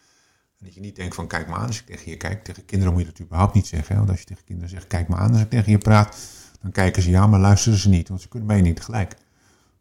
En 0.60 0.66
dat 0.66 0.74
je 0.74 0.80
niet 0.80 0.96
denkt 0.96 1.16
van 1.16 1.28
kijk 1.28 1.48
maar 1.48 1.60
aan 1.60 1.68
als 1.68 1.80
ik 1.80 1.86
tegen 1.86 2.12
je 2.12 2.18
kijk. 2.18 2.44
Tegen 2.44 2.66
kinderen 2.66 2.94
moet 2.94 3.02
je 3.02 3.10
dat 3.10 3.20
überhaupt 3.20 3.54
niet 3.54 3.68
zeggen. 3.68 3.96
Want 3.96 4.10
als 4.10 4.20
je 4.20 4.26
tegen 4.26 4.44
kinderen 4.44 4.70
zegt 4.70 4.88
kijk 4.88 5.08
maar 5.08 5.20
aan 5.20 5.32
als 5.32 5.42
ik 5.42 5.50
tegen 5.50 5.72
je 5.72 5.78
praat. 5.78 6.18
Dan 6.62 6.72
kijken 6.72 7.02
ze 7.02 7.10
ja, 7.10 7.28
maar 7.28 7.40
luisteren 7.40 7.78
ze 7.78 7.90
niet. 7.90 8.08
Want 8.08 8.22
ze 8.22 8.28
kunnen 8.28 8.48
mij 8.48 8.62
niet 8.62 8.76
tegelijk. 8.76 9.16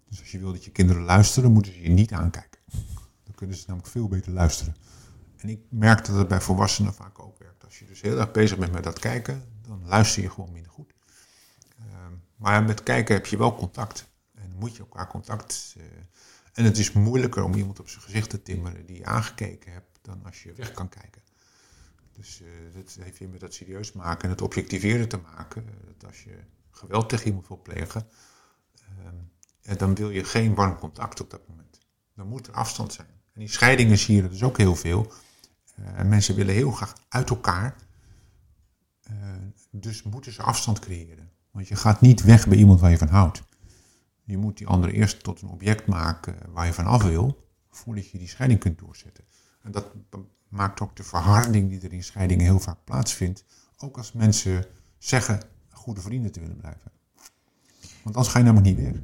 Dus 0.08 0.20
als 0.20 0.30
je 0.30 0.38
wil 0.38 0.52
dat 0.52 0.64
je 0.64 0.70
kinderen 0.70 1.02
luisteren, 1.02 1.52
moeten 1.52 1.72
ze 1.72 1.82
je 1.82 1.88
niet 1.88 2.12
aankijken. 2.12 2.60
Dan 3.24 3.34
kunnen 3.34 3.56
ze 3.56 3.64
namelijk 3.66 3.92
veel 3.92 4.08
beter 4.08 4.32
luisteren. 4.32 4.76
En 5.38 5.48
ik 5.48 5.60
merk 5.68 6.04
dat 6.06 6.16
het 6.16 6.28
bij 6.28 6.40
volwassenen 6.40 6.94
vaak 6.94 7.22
ook 7.22 7.38
werkt. 7.38 7.64
Als 7.64 7.78
je 7.78 7.86
dus 7.86 8.00
heel 8.00 8.18
erg 8.18 8.30
bezig 8.30 8.58
bent 8.58 8.72
met 8.72 8.84
dat 8.84 8.98
kijken, 8.98 9.44
dan 9.62 9.82
luister 9.86 10.22
je 10.22 10.30
gewoon 10.30 10.52
minder 10.52 10.72
goed. 10.72 10.94
Ehm, 11.78 12.12
maar 12.36 12.64
met 12.64 12.82
kijken 12.82 13.14
heb 13.14 13.26
je 13.26 13.38
wel 13.38 13.54
contact. 13.54 14.08
En 14.34 14.54
moet 14.58 14.76
je 14.76 14.78
elkaar 14.78 15.08
contact. 15.08 15.74
Uh, 15.76 15.84
en 16.52 16.64
het 16.64 16.78
is 16.78 16.92
moeilijker 16.92 17.42
om 17.42 17.54
iemand 17.54 17.80
op 17.80 17.88
zijn 17.88 18.02
gezicht 18.02 18.30
te 18.30 18.42
timmeren 18.42 18.86
die 18.86 18.96
je 18.96 19.04
aangekeken 19.04 19.72
hebt, 19.72 19.98
dan 20.02 20.24
als 20.24 20.42
je 20.42 20.52
weg 20.52 20.72
kan 20.72 20.88
kijken. 20.88 21.22
Dus 22.12 22.40
uh, 22.40 22.48
dat 22.74 22.96
heeft 23.00 23.18
weer 23.18 23.28
met 23.28 23.40
dat 23.40 23.54
serieus 23.54 23.92
maken 23.92 24.22
en 24.22 24.30
het 24.30 24.42
objectiveren 24.42 25.08
te 25.08 25.18
maken. 25.32 25.66
Dat 25.86 26.10
als 26.10 26.22
je 26.22 26.38
geweld 26.70 27.08
tegen 27.08 27.26
iemand 27.26 27.48
wil 27.48 27.62
plegen, 27.62 28.08
uh, 29.62 29.76
dan 29.76 29.94
wil 29.94 30.10
je 30.10 30.24
geen 30.24 30.54
warm 30.54 30.78
contact 30.78 31.20
op 31.20 31.30
dat 31.30 31.48
moment. 31.48 31.78
Dan 32.14 32.26
moet 32.26 32.46
er 32.46 32.52
afstand 32.52 32.92
zijn. 32.92 33.08
En 33.32 33.40
die 33.40 33.48
scheidingen 33.48 33.98
zie 33.98 34.16
je 34.16 34.28
dus 34.28 34.42
ook 34.42 34.56
heel 34.56 34.76
veel. 34.76 35.12
Uh, 35.80 36.02
mensen 36.02 36.34
willen 36.34 36.54
heel 36.54 36.70
graag 36.70 36.94
uit 37.08 37.30
elkaar. 37.30 37.76
Uh, 39.10 39.16
dus 39.70 40.02
moeten 40.02 40.32
ze 40.32 40.42
afstand 40.42 40.78
creëren. 40.78 41.30
Want 41.50 41.68
je 41.68 41.76
gaat 41.76 42.00
niet 42.00 42.22
weg 42.22 42.48
bij 42.48 42.58
iemand 42.58 42.80
waar 42.80 42.90
je 42.90 42.98
van 42.98 43.08
houdt. 43.08 43.42
Je 44.24 44.36
moet 44.36 44.58
die 44.58 44.66
andere 44.66 44.92
eerst 44.92 45.22
tot 45.22 45.42
een 45.42 45.48
object 45.48 45.86
maken 45.86 46.36
waar 46.52 46.66
je 46.66 46.72
van 46.72 46.86
af 46.86 47.02
wil, 47.02 47.48
voordat 47.70 48.10
je 48.10 48.18
die 48.18 48.28
scheiding 48.28 48.60
kunt 48.60 48.78
doorzetten. 48.78 49.24
En 49.62 49.72
dat 49.72 49.86
maakt 50.48 50.80
ook 50.80 50.96
de 50.96 51.02
verharding 51.02 51.70
die 51.70 51.80
er 51.80 51.92
in 51.92 52.04
scheidingen 52.04 52.44
heel 52.44 52.60
vaak 52.60 52.84
plaatsvindt, 52.84 53.44
ook 53.76 53.96
als 53.96 54.12
mensen 54.12 54.66
zeggen 54.98 55.42
goede 55.70 56.00
vrienden 56.00 56.32
te 56.32 56.40
willen 56.40 56.56
blijven. 56.56 56.90
Want 58.02 58.16
anders 58.16 58.28
ga 58.28 58.38
je 58.38 58.44
namelijk 58.44 58.76
niet 58.76 58.86
weg. 58.86 59.02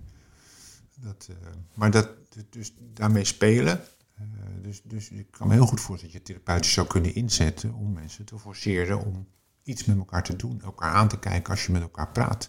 Dat, 0.95 1.29
uh, 1.31 1.37
maar 1.75 1.91
dat, 1.91 2.09
dus 2.51 2.75
daarmee 2.79 3.25
spelen, 3.25 3.81
uh, 4.21 4.27
dus, 4.63 4.83
dus 4.83 5.11
ik 5.11 5.31
kan 5.31 5.49
me 5.49 5.55
heel 5.55 5.67
goed 5.67 5.81
voorstellen 5.81 6.15
dat 6.15 6.27
je 6.27 6.33
therapeutisch 6.33 6.73
zou 6.73 6.87
kunnen 6.87 7.15
inzetten 7.15 7.75
om 7.75 7.93
mensen 7.93 8.25
te 8.25 8.39
forceren 8.39 9.05
om 9.05 9.27
iets 9.63 9.85
met 9.85 9.97
elkaar 9.97 10.23
te 10.23 10.37
doen, 10.37 10.61
elkaar 10.65 10.93
aan 10.93 11.09
te 11.09 11.19
kijken 11.19 11.51
als 11.51 11.67
je 11.67 11.73
met 11.73 11.83
elkaar 11.83 12.11
praat. 12.11 12.49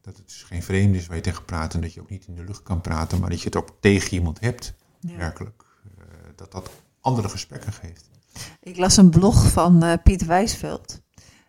Dat 0.00 0.16
het 0.16 0.26
dus 0.26 0.42
geen 0.42 0.62
vreemd 0.62 0.94
is 0.94 1.06
waar 1.06 1.16
je 1.16 1.22
tegen 1.22 1.44
praat 1.44 1.74
en 1.74 1.80
dat 1.80 1.94
je 1.94 2.00
ook 2.00 2.10
niet 2.10 2.26
in 2.26 2.34
de 2.34 2.44
lucht 2.44 2.62
kan 2.62 2.80
praten, 2.80 3.20
maar 3.20 3.30
dat 3.30 3.38
je 3.38 3.44
het 3.44 3.56
ook 3.56 3.76
tegen 3.80 4.12
iemand 4.12 4.40
hebt, 4.40 4.74
ja. 5.00 5.16
werkelijk. 5.16 5.64
Uh, 5.98 6.04
dat 6.34 6.52
dat 6.52 6.70
andere 7.00 7.28
gesprekken 7.28 7.72
geeft. 7.72 8.10
Ik 8.60 8.76
las 8.76 8.96
een 8.96 9.10
blog 9.10 9.52
van 9.52 9.84
uh, 9.84 9.92
Piet 10.02 10.24
Wijsveld. 10.24 11.00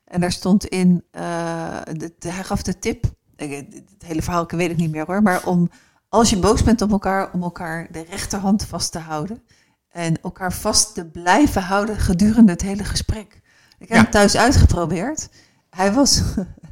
En 0.05 0.21
daar 0.21 0.31
stond 0.31 0.65
in, 0.65 1.03
de, 1.11 2.11
hij 2.19 2.43
gaf 2.43 2.61
de 2.61 2.79
tip, 2.79 3.11
het 3.35 4.03
hele 4.05 4.21
verhaal 4.21 4.43
ik 4.43 4.51
weet 4.51 4.71
ik 4.71 4.77
niet 4.77 4.91
meer 4.91 5.05
hoor, 5.05 5.21
maar 5.21 5.45
om 5.45 5.69
als 6.09 6.29
je 6.29 6.39
boos 6.39 6.63
bent 6.63 6.81
op 6.81 6.91
elkaar, 6.91 7.33
om 7.33 7.43
elkaar 7.43 7.87
de 7.91 8.05
rechterhand 8.09 8.65
vast 8.65 8.91
te 8.91 8.99
houden. 8.99 9.41
En 9.89 10.21
elkaar 10.21 10.53
vast 10.53 10.93
te 10.93 11.05
blijven 11.05 11.61
houden 11.61 11.97
gedurende 11.97 12.51
het 12.51 12.61
hele 12.61 12.83
gesprek. 12.83 13.41
Ik 13.79 13.89
heb 13.89 13.97
hem 13.97 14.09
thuis 14.09 14.37
uitgeprobeerd. 14.37 15.29
Hij 15.69 15.93
was. 15.93 16.21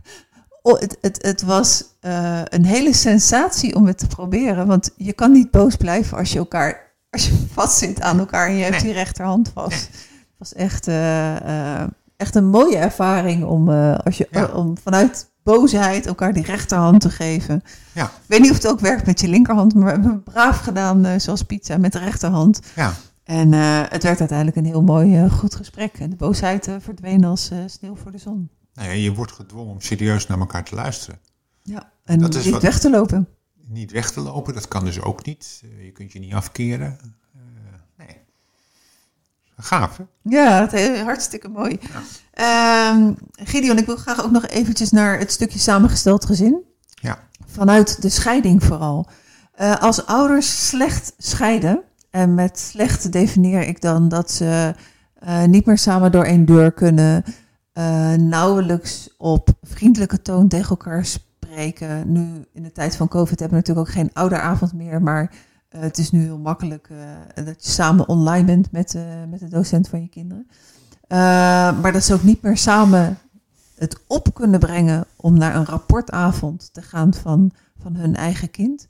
oh, 0.62 0.80
het, 0.80 0.98
het, 1.02 1.22
het 1.22 1.42
was 1.42 1.84
uh, 2.02 2.42
een 2.44 2.66
hele 2.66 2.94
sensatie 2.94 3.76
om 3.76 3.86
het 3.86 3.98
te 3.98 4.08
proberen. 4.08 4.68
Want 4.68 4.92
je 4.98 5.14
kan 5.14 5.32
niet 5.32 5.52
boos 5.52 5.76
blijven 5.76 6.18
als 6.18 6.32
je 6.32 6.38
elkaar. 6.38 6.94
Als 7.10 7.26
je 7.26 7.46
vast 7.54 7.78
zit 7.78 8.02
aan 8.02 8.20
elkaar 8.20 8.48
en 8.48 8.56
je 8.56 8.64
hebt 8.64 8.82
die 8.82 8.94
rechterhand 8.94 9.52
vast. 9.54 9.88
Het 9.88 10.38
was 10.38 10.54
echt, 10.54 10.88
uh, 10.88 11.36
uh, 11.36 11.84
echt 12.18 12.36
een 12.36 12.48
mooie 12.48 12.78
ervaring 12.78 13.44
om, 13.44 13.70
als 13.94 14.18
je, 14.18 14.28
ja. 14.32 14.46
om 14.46 14.78
vanuit 14.78 15.34
boosheid 15.46 16.06
elkaar 16.06 16.34
die 16.34 16.44
rechterhand 16.44 17.02
te 17.02 17.10
geven. 17.10 17.64
Ja. 17.92 18.06
Ik 18.06 18.12
weet 18.26 18.40
niet 18.40 18.52
of 18.52 18.56
het 18.56 18.68
ook 18.68 18.80
werkt 18.80 19.06
met 19.06 19.20
je 19.20 19.28
linkerhand, 19.28 19.74
maar 19.74 19.84
we 19.84 19.92
hebben 19.92 20.12
het 20.12 20.24
braaf 20.24 20.60
gedaan, 20.60 21.22
zoals 21.22 21.44
pizza, 21.44 21.78
met 21.78 21.92
de 21.92 22.00
rechterhand. 22.00 22.60
Ja. 22.76 22.94
En 23.24 23.52
uh, 23.52 23.82
het 23.90 24.04
werd 24.04 24.20
uiteindelijk 24.20 24.58
een 24.58 24.66
heel 24.66 24.82
mooi, 24.82 25.24
uh, 25.24 25.32
goed 25.32 25.56
gesprek. 25.56 25.94
En 26.00 26.10
de 26.10 26.16
boosheid 26.16 26.68
uh, 26.68 26.76
verdween 26.80 27.24
als 27.24 27.52
sneeuw 27.66 27.96
voor 27.96 28.12
de 28.12 28.18
zon. 28.18 28.50
Nou 28.74 28.88
ja, 28.88 28.94
je 28.94 29.14
wordt 29.14 29.32
gedwongen 29.32 29.74
om 29.74 29.82
serieus 29.82 30.28
naar 30.28 30.40
elkaar 30.40 30.64
te 30.64 30.76
luisteren. 30.76 31.20
Ja, 31.64 31.92
en 32.04 32.20
dat 32.20 32.46
niet 32.46 32.62
weg 32.62 32.80
te 32.80 32.90
lopen. 32.90 33.28
Niet 33.68 33.92
weg 33.92 34.12
te 34.12 34.20
lopen, 34.20 34.54
dat 34.54 34.68
kan 34.68 34.86
dus 34.86 35.02
ook 35.02 35.26
niet. 35.26 35.64
je 35.84 35.92
kunt 35.92 36.12
je 36.12 36.20
niet 36.20 36.34
afkeren. 36.34 36.98
nee. 37.98 38.18
Gaaf, 39.58 39.98
hè? 39.98 40.04
Ja, 40.22 40.68
het, 40.70 41.02
hartstikke 41.02 41.48
mooi. 41.48 41.78
Ja. 41.82 42.02
Uh, 42.40 43.08
Gideon, 43.32 43.78
ik 43.78 43.86
wil 43.86 43.96
graag 43.96 44.24
ook 44.24 44.32
nog 44.32 44.48
eventjes 44.48 44.92
naar 44.92 45.20
het 45.20 45.32
stukje 45.32 45.60
samengesteld 45.60 46.26
gezin. 46.26 46.64
Ja. 46.90 47.20
Vanuit 47.46 48.02
de 48.02 48.10
scheiding 48.10 48.64
vooral. 48.64 49.08
als 49.80 50.06
ouders 50.06 50.68
slecht 50.68 51.14
scheiden 51.18 51.84
en 52.10 52.34
met 52.34 52.60
slecht 52.60 53.12
definieer 53.12 53.68
ik 53.68 53.82
dan 53.82 54.10
dat 54.10 54.32
ze 54.32 54.74
uh, 55.28 55.44
niet 55.44 55.66
meer 55.66 55.78
samen 55.78 56.12
door 56.12 56.24
één 56.24 56.46
deur 56.46 56.72
kunnen, 56.72 57.24
uh, 57.74 58.14
nauwelijks 58.14 59.10
op 59.18 59.50
vriendelijke 59.62 60.22
toon 60.22 60.48
tegen 60.48 60.70
elkaar 60.70 61.06
spreken. 61.06 62.12
Nu 62.12 62.46
in 62.54 62.64
de 62.64 62.72
tijd 62.72 62.96
van 62.96 63.08
COVID 63.08 63.40
hebben 63.40 63.58
we 63.58 63.64
natuurlijk 63.66 63.88
ook 63.88 63.94
geen 63.94 64.14
ouderavond 64.14 64.74
meer, 64.74 65.02
maar 65.02 65.32
het 65.70 65.98
is 65.98 66.12
nu 66.12 66.22
heel 66.22 66.38
makkelijk 66.38 66.90
dat 67.36 67.66
je 67.66 67.72
samen 67.72 68.08
online 68.08 68.46
bent 68.46 68.72
met, 68.72 68.98
met 69.30 69.40
de 69.40 69.50
docent 69.50 69.88
van 69.88 70.02
je 70.02 70.10
kinderen. 70.10 70.48
Maar 71.08 71.92
dat 71.92 72.04
ze 72.04 72.14
ook 72.14 72.24
niet 72.24 72.42
meer 72.42 72.58
samen 72.58 73.18
het 73.76 74.00
op 74.08 74.34
kunnen 74.34 74.60
brengen 74.60 75.06
om 75.16 75.38
naar 75.38 75.56
een 75.56 75.66
rapportavond 75.66 76.70
te 76.74 76.82
gaan 76.82 77.14
van, 77.14 77.52
van 77.82 77.96
hun 77.96 78.16
eigen 78.16 78.52
kind. 78.52 78.88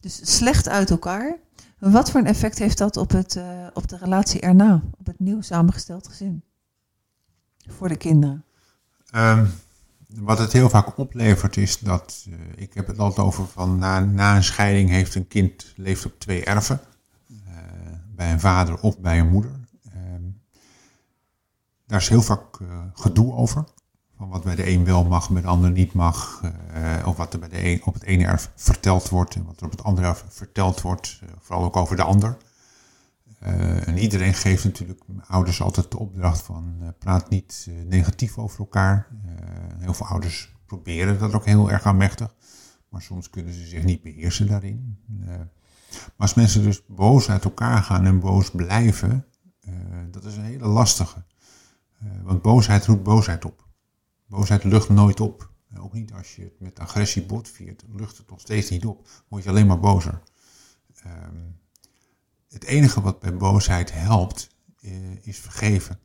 Dus 0.00 0.36
slecht 0.36 0.68
uit 0.68 0.90
elkaar. 0.90 1.36
Wat 1.78 2.10
voor 2.10 2.20
een 2.20 2.26
effect 2.26 2.58
heeft 2.58 2.78
dat 2.78 2.96
op, 2.96 3.10
het, 3.10 3.34
uh, 3.34 3.66
op 3.74 3.88
de 3.88 3.96
relatie 3.96 4.40
erna, 4.40 4.82
op 4.98 5.06
het 5.06 5.18
nieuw 5.18 5.40
samengesteld 5.40 6.08
gezin? 6.08 6.42
Voor 7.68 7.88
de 7.88 7.96
kinderen? 7.96 8.44
Um, 9.14 9.50
wat 10.14 10.38
het 10.38 10.52
heel 10.52 10.70
vaak 10.70 10.98
oplevert 10.98 11.56
is 11.56 11.78
dat, 11.78 12.26
uh, 12.28 12.34
ik 12.56 12.74
heb 12.74 12.86
het 12.86 12.98
altijd 12.98 13.26
over 13.26 13.46
van 13.46 13.78
na, 13.78 14.00
na 14.00 14.36
een 14.36 14.44
scheiding 14.44 14.90
heeft 14.90 15.14
een 15.14 15.28
kind 15.28 15.72
leeft 15.76 16.06
op 16.06 16.18
twee 16.18 16.44
erven. 16.44 16.80
Bij 18.14 18.32
een 18.32 18.40
vader 18.40 18.80
of 18.80 18.98
bij 18.98 19.18
een 19.18 19.28
moeder. 19.28 19.50
Daar 21.92 22.00
is 22.00 22.08
heel 22.08 22.22
vaak 22.22 22.58
gedoe 22.92 23.34
over. 23.34 23.64
Van 24.16 24.28
wat 24.28 24.44
bij 24.44 24.54
de 24.54 24.68
een 24.68 24.84
wel 24.84 25.04
mag, 25.04 25.30
bij 25.30 25.42
de 25.42 25.48
ander 25.48 25.70
niet 25.70 25.92
mag. 25.92 26.42
Uh, 26.74 27.06
of 27.06 27.16
wat 27.16 27.32
er 27.32 27.38
bij 27.38 27.48
de 27.48 27.64
een, 27.64 27.84
op 27.84 27.94
het 27.94 28.02
ene 28.02 28.24
erf 28.24 28.52
verteld 28.54 29.08
wordt 29.08 29.34
en 29.34 29.44
wat 29.44 29.60
er 29.60 29.64
op 29.64 29.70
het 29.70 29.82
andere 29.82 30.06
erf 30.06 30.24
verteld 30.28 30.80
wordt. 30.80 31.20
Uh, 31.22 31.28
vooral 31.38 31.64
ook 31.64 31.76
over 31.76 31.96
de 31.96 32.02
ander. 32.02 32.36
En 33.38 33.98
iedereen 33.98 34.34
geeft 34.34 34.64
natuurlijk 34.64 35.00
ouders 35.26 35.62
altijd 35.62 35.90
de 35.90 35.98
opdracht 35.98 36.42
van 36.42 36.94
praat 36.98 37.30
niet 37.30 37.70
negatief 37.84 38.38
over 38.38 38.58
elkaar. 38.58 39.06
heel 39.78 39.94
veel 39.94 40.06
ouders 40.06 40.52
proberen 40.66 41.18
dat 41.18 41.34
ook 41.34 41.44
heel 41.44 41.70
erg 41.70 41.84
aanmächtig. 41.84 42.34
Maar 42.88 43.02
soms 43.02 43.30
kunnen 43.30 43.52
ze 43.52 43.66
zich 43.66 43.84
niet 43.84 44.02
beheersen 44.02 44.46
daarin. 44.46 44.98
maar 45.88 46.06
als 46.16 46.34
mensen 46.34 46.62
dus 46.62 46.82
boos 46.86 47.30
uit 47.30 47.44
elkaar 47.44 47.82
gaan 47.82 48.04
en 48.04 48.20
boos 48.20 48.50
blijven, 48.50 49.26
dat 50.10 50.24
is 50.24 50.36
een 50.36 50.44
hele 50.44 50.66
lastige. 50.66 51.24
Want 52.22 52.42
boosheid 52.42 52.86
roept 52.86 53.02
boosheid 53.02 53.44
op. 53.44 53.68
Boosheid 54.26 54.64
lucht 54.64 54.88
nooit 54.88 55.20
op. 55.20 55.50
Ook 55.78 55.92
niet 55.92 56.12
als 56.12 56.36
je 56.36 56.42
het 56.42 56.60
met 56.60 56.78
agressie 56.78 57.26
botviert, 57.26 57.84
lucht 57.88 58.18
het 58.18 58.30
nog 58.30 58.40
steeds 58.40 58.70
niet 58.70 58.84
op. 58.84 59.08
Word 59.28 59.42
je 59.42 59.48
alleen 59.48 59.66
maar 59.66 59.80
bozer. 59.80 60.22
Um, 61.06 61.60
het 62.48 62.64
enige 62.64 63.00
wat 63.00 63.20
bij 63.20 63.36
boosheid 63.36 63.92
helpt, 63.92 64.48
uh, 64.80 65.26
is 65.26 65.38
vergeven. 65.38 65.98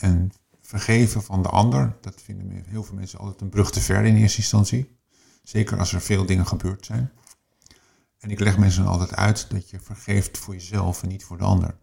En 0.00 0.32
vergeven 0.60 1.22
van 1.22 1.42
de 1.42 1.48
ander, 1.48 1.96
dat 2.00 2.22
vinden 2.22 2.64
heel 2.66 2.82
veel 2.82 2.94
mensen 2.94 3.18
altijd 3.18 3.40
een 3.40 3.48
brug 3.48 3.70
te 3.70 3.80
ver 3.80 4.04
in 4.04 4.16
eerste 4.16 4.38
instantie. 4.38 4.98
Zeker 5.42 5.78
als 5.78 5.92
er 5.92 6.00
veel 6.00 6.26
dingen 6.26 6.46
gebeurd 6.46 6.86
zijn. 6.86 7.12
En 8.18 8.30
ik 8.30 8.40
leg 8.40 8.58
mensen 8.58 8.86
altijd 8.86 9.14
uit 9.14 9.50
dat 9.50 9.70
je 9.70 9.80
vergeeft 9.80 10.38
voor 10.38 10.54
jezelf 10.54 11.02
en 11.02 11.08
niet 11.08 11.24
voor 11.24 11.38
de 11.38 11.44
ander. 11.44 11.78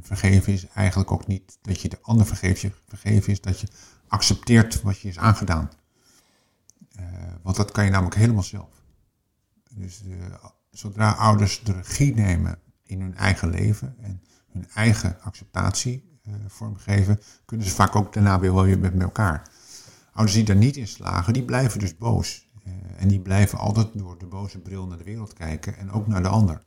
Vergeven 0.00 0.52
is 0.52 0.66
eigenlijk 0.66 1.12
ook 1.12 1.26
niet 1.26 1.58
dat 1.62 1.80
je 1.80 1.88
de 1.88 1.98
ander 2.02 2.26
vergeeft. 2.26 2.66
Vergeven 2.86 3.32
is 3.32 3.40
dat 3.40 3.60
je 3.60 3.68
accepteert 4.08 4.82
wat 4.82 5.00
je 5.00 5.08
is 5.08 5.18
aangedaan. 5.18 5.70
Uh, 7.00 7.04
want 7.42 7.56
dat 7.56 7.72
kan 7.72 7.84
je 7.84 7.90
namelijk 7.90 8.16
helemaal 8.16 8.42
zelf. 8.42 8.82
Dus 9.70 10.02
zodra 10.70 11.12
ouders 11.12 11.62
de 11.64 11.72
regie 11.72 12.14
nemen 12.14 12.58
in 12.82 13.00
hun 13.00 13.16
eigen 13.16 13.50
leven 13.50 13.96
en 14.00 14.22
hun 14.52 14.68
eigen 14.74 15.20
acceptatie 15.20 16.08
vormgeven, 16.46 17.20
kunnen 17.44 17.66
ze 17.66 17.74
vaak 17.74 17.96
ook 17.96 18.12
daarna 18.12 18.40
weer 18.40 18.54
wel 18.54 18.64
weer 18.64 18.78
met 18.78 19.00
elkaar. 19.00 19.50
Ouders 20.12 20.36
die 20.36 20.44
daar 20.44 20.56
niet 20.56 20.76
in 20.76 20.88
slagen, 20.88 21.32
die 21.32 21.44
blijven 21.44 21.80
dus 21.80 21.96
boos. 21.96 22.46
En 22.96 23.08
die 23.08 23.20
blijven 23.20 23.58
altijd 23.58 23.88
door 23.92 24.18
de 24.18 24.26
boze 24.26 24.58
bril 24.58 24.86
naar 24.86 24.98
de 24.98 25.04
wereld 25.04 25.32
kijken 25.32 25.76
en 25.76 25.90
ook 25.90 26.06
naar 26.06 26.22
de 26.22 26.28
ander. 26.28 26.62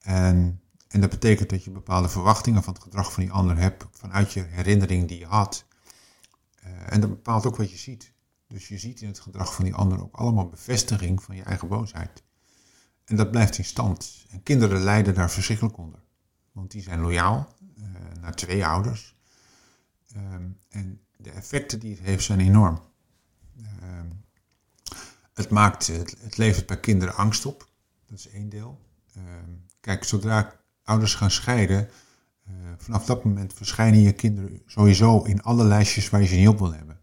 En 0.00 0.60
en 0.88 1.00
dat 1.00 1.10
betekent 1.10 1.50
dat 1.50 1.64
je 1.64 1.70
bepaalde 1.70 2.08
verwachtingen 2.08 2.62
van 2.62 2.72
het 2.72 2.82
gedrag 2.82 3.12
van 3.12 3.22
die 3.22 3.32
ander 3.32 3.56
hebt 3.56 3.84
vanuit 3.90 4.32
je 4.32 4.42
herinnering 4.42 5.08
die 5.08 5.18
je 5.18 5.26
had. 5.26 5.64
Uh, 6.64 6.92
en 6.92 7.00
dat 7.00 7.10
bepaalt 7.10 7.46
ook 7.46 7.56
wat 7.56 7.70
je 7.70 7.76
ziet. 7.76 8.12
Dus 8.46 8.68
je 8.68 8.78
ziet 8.78 9.00
in 9.00 9.08
het 9.08 9.20
gedrag 9.20 9.54
van 9.54 9.64
die 9.64 9.74
ander 9.74 10.02
ook 10.02 10.16
allemaal 10.16 10.48
bevestiging 10.48 11.22
van 11.22 11.36
je 11.36 11.42
eigen 11.42 11.68
boosheid. 11.68 12.22
En 13.04 13.16
dat 13.16 13.30
blijft 13.30 13.58
in 13.58 13.64
stand. 13.64 14.26
En 14.28 14.42
kinderen 14.42 14.80
lijden 14.80 15.14
daar 15.14 15.30
verschrikkelijk 15.30 15.76
onder. 15.76 16.00
Want 16.52 16.70
die 16.70 16.82
zijn 16.82 17.00
loyaal 17.00 17.54
uh, 17.78 17.84
naar 18.20 18.34
twee 18.34 18.66
ouders. 18.66 19.16
Um, 20.16 20.58
en 20.68 21.00
de 21.16 21.30
effecten 21.30 21.78
die 21.78 21.94
het 21.94 22.04
heeft 22.04 22.24
zijn 22.24 22.40
enorm. 22.40 22.80
Um, 23.82 24.24
het, 25.34 25.50
maakt, 25.50 25.86
het, 25.86 26.16
het 26.20 26.36
levert 26.36 26.66
bij 26.66 26.80
kinderen 26.80 27.14
angst 27.14 27.46
op. 27.46 27.68
Dat 28.06 28.18
is 28.18 28.28
één 28.28 28.48
deel. 28.48 28.80
Um, 29.16 29.64
kijk, 29.80 30.04
zodra 30.04 30.57
ouders 30.88 31.14
gaan 31.14 31.30
scheiden, 31.30 31.88
uh, 32.48 32.54
vanaf 32.78 33.04
dat 33.04 33.24
moment 33.24 33.52
verschijnen 33.52 34.00
je 34.00 34.12
kinderen 34.12 34.62
sowieso 34.66 35.22
in 35.22 35.42
alle 35.42 35.64
lijstjes 35.64 36.10
waar 36.10 36.20
je 36.20 36.26
ze 36.26 36.34
niet 36.34 36.48
op 36.48 36.58
wil 36.58 36.72
hebben. 36.72 36.98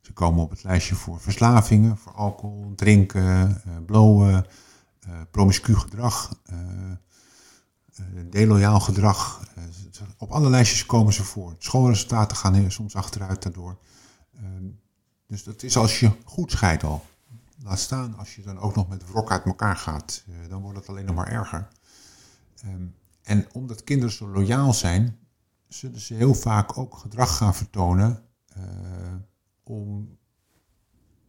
Ze 0.00 0.12
komen 0.12 0.42
op 0.42 0.50
het 0.50 0.62
lijstje 0.62 0.94
voor 0.94 1.20
verslavingen, 1.20 1.96
voor 1.96 2.12
alcohol, 2.12 2.72
drinken, 2.74 3.62
uh, 3.66 3.76
blowen, 3.86 4.46
uh, 5.08 5.20
promiscu 5.30 5.74
gedrag, 5.74 6.40
deloyaal 8.30 8.80
gedrag. 8.80 9.48
op 10.18 10.30
alle 10.30 10.50
lijstjes 10.50 10.86
komen 10.86 11.12
ze 11.12 11.24
voor. 11.24 11.54
Schoolresultaten 11.58 12.36
gaan 12.36 12.70
soms 12.70 12.96
achteruit 12.96 13.42
daardoor. 13.42 13.78
Ehm, 14.36 14.64
dus 15.26 15.42
dat 15.44 15.62
is 15.62 15.76
als 15.76 16.00
je 16.00 16.10
goed 16.24 16.50
scheidt 16.50 16.84
al. 16.84 17.04
Laat 17.62 17.78
staan 17.78 18.16
als 18.18 18.34
je 18.34 18.42
dan 18.42 18.58
ook 18.58 18.74
nog 18.74 18.88
met 18.88 19.06
wrok 19.06 19.30
uit 19.30 19.44
elkaar 19.44 19.76
gaat. 19.76 20.24
dan 20.48 20.62
wordt 20.62 20.78
het 20.78 20.88
alleen 20.88 21.04
nog 21.04 21.14
maar 21.14 21.28
erger. 21.28 21.68
Um, 22.64 22.94
en 23.22 23.46
omdat 23.52 23.84
kinderen 23.84 24.12
zo 24.12 24.28
loyaal 24.28 24.72
zijn, 24.72 25.18
zullen 25.68 26.00
ze 26.00 26.14
heel 26.14 26.34
vaak 26.34 26.78
ook 26.78 26.96
gedrag 26.96 27.36
gaan 27.36 27.54
vertonen 27.54 28.24
uh, 28.56 29.14
om 29.62 30.18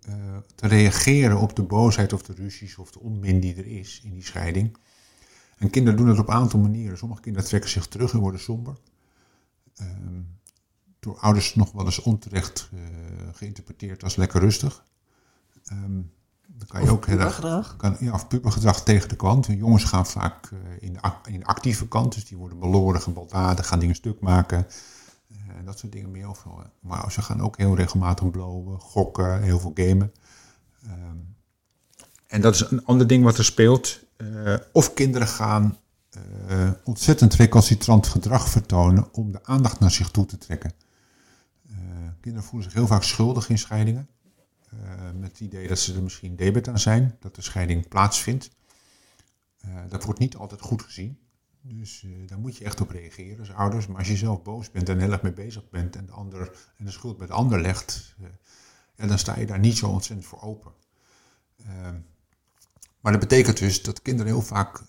uh, 0.10 0.38
te 0.56 0.68
reageren 0.68 1.39
op 1.39 1.56
de 1.56 1.64
boosheid 1.64 2.14
of 2.14 2.22
de 2.22 2.34
ruzies 2.34 2.78
of 2.78 2.91
de 2.91 3.00
onmin 3.00 3.39
die 3.39 3.56
er 3.56 3.68
is 3.68 4.02
in 4.04 4.14
die 4.14 4.24
scheiding. 4.24 4.78
En 5.58 5.70
kinderen 5.70 6.00
doen 6.00 6.08
het 6.08 6.20
op 6.20 6.28
een 6.28 6.34
aantal 6.34 6.60
manieren. 6.60 6.98
Sommige 6.98 7.22
kinderen 7.22 7.48
trekken 7.48 7.70
zich 7.70 7.88
terug 7.88 8.14
en 8.14 8.20
worden 8.20 8.39
somber. 8.39 8.78
Uh, 9.82 9.88
door 11.00 11.18
ouders 11.18 11.56
nog 11.56 11.72
wel 11.72 11.86
eens 11.86 12.02
onterecht 12.02 12.70
uh, 12.74 12.82
geïnterpreteerd 13.32 14.04
als 14.04 14.16
lekker 14.16 14.39
rustig. 14.39 14.86
Um, 15.72 16.12
dan 16.58 16.68
kan 16.68 16.84
je 16.84 16.91
ook 16.91 17.06
heel 17.06 17.20
erg. 17.20 17.76
Kan, 17.78 17.95
ja, 17.99 18.14
of 18.14 18.28
pubergedrag 18.28 18.84
tegen 18.84 19.10
de 19.10 19.16
kant. 19.16 19.45
Jongens 19.45 19.84
gaan 19.84 20.06
vaak 20.06 20.49
uh, 20.51 20.60
in, 20.80 20.93
de, 20.93 21.32
in 21.32 21.39
de 21.39 21.45
actieve 21.45 21.88
kant, 21.88 22.14
dus 22.14 22.26
die 22.26 22.38
worden 22.38 22.60
beloren, 22.60 23.01
gebaldadig, 23.01 23.68
gaan 23.68 23.80
dingen 23.80 23.95
stuk 23.95 24.20
maken. 24.20 24.68
En 25.58 25.66
dat 25.66 25.80
soort 25.80 25.91
dingen 25.91 26.12
meer 26.12 26.28
overal. 26.28 26.64
Maar 26.80 27.12
ze 27.12 27.22
gaan 27.22 27.41
ook 27.41 27.58
heel 27.58 27.76
regelmatig 27.76 28.32
blowen, 28.32 28.80
gokken, 28.80 29.41
heel 29.41 29.60
veel 29.60 29.72
gamen. 29.76 30.14
Ehm, 30.84 31.18
en 32.28 32.41
dat 32.41 32.56
is 32.56 32.72
een 32.72 32.86
ander 32.86 33.08
ding 33.08 33.24
wat 33.24 33.38
er 33.38 33.45
speelt. 33.45 33.99
Eh, 34.18 34.56
of 34.72 34.93
kinderen 34.93 35.28
gaan 35.28 35.78
uh, 36.49 36.70
ontzettend 36.84 37.34
recalcitrant 37.34 38.08
gedrag 38.08 38.49
vertonen 38.49 39.14
om 39.14 39.32
de 39.32 39.45
aandacht 39.45 39.80
naar 39.80 39.91
zich 39.91 40.10
toe 40.10 40.26
te 40.26 40.38
trekken. 40.38 40.74
Uh, 41.70 41.78
kinderen 42.20 42.47
voelen 42.47 42.64
zich 42.64 42.78
heel 42.78 42.88
vaak 42.88 43.04
schuldig 43.04 43.49
in 43.49 43.58
scheidingen. 43.58 44.08
Met 45.24 45.32
het 45.32 45.41
idee 45.41 45.67
dat 45.67 45.80
ze 45.80 45.95
er 45.95 46.03
misschien 46.03 46.36
debet 46.36 46.67
aan 46.67 46.80
zijn, 46.80 47.17
dat 47.19 47.36
de 47.36 47.41
scheiding 47.41 47.88
plaatsvindt. 47.88 48.49
dat 49.89 50.03
wordt 50.03 50.19
niet 50.19 50.36
altijd 50.36 50.61
goed 50.61 50.82
gezien. 50.82 51.19
Dus 51.61 52.05
daar 52.26 52.39
moet 52.39 52.57
je 52.57 52.65
echt 52.65 52.82
op 52.82 52.89
reageren 52.89 53.39
als 53.39 53.51
ouders. 53.51 53.88
Maar 53.88 53.97
als 53.97 54.07
je 54.07 54.17
zelf 54.17 54.41
boos 54.41 54.71
bent 54.71 54.89
en 54.89 54.99
heel 54.99 55.11
erg 55.11 55.21
mee 55.21 55.34
bezig 55.34 55.69
bent 55.69 55.95
en 55.95 56.05
de, 56.05 56.11
ander, 56.11 56.71
en 56.78 56.86
de 56.86 56.91
schuld 56.91 57.17
bij 57.17 57.28
de 57.28 57.34
ander 57.34 57.61
legt, 57.61 58.15
en 58.95 59.07
dan 59.07 59.19
sta 59.19 59.39
je 59.39 59.45
daar 59.45 59.59
niet 59.59 59.78
zo 59.78 59.89
ontzettend 59.89 60.28
voor 60.28 60.41
open. 60.41 60.71
Ehm, 61.57 61.99
maar 62.99 63.11
dat 63.11 63.21
betekent 63.21 63.57
dus 63.57 63.82
dat 63.82 64.01
kinderen 64.01 64.32
heel 64.32 64.41
vaak 64.41 64.82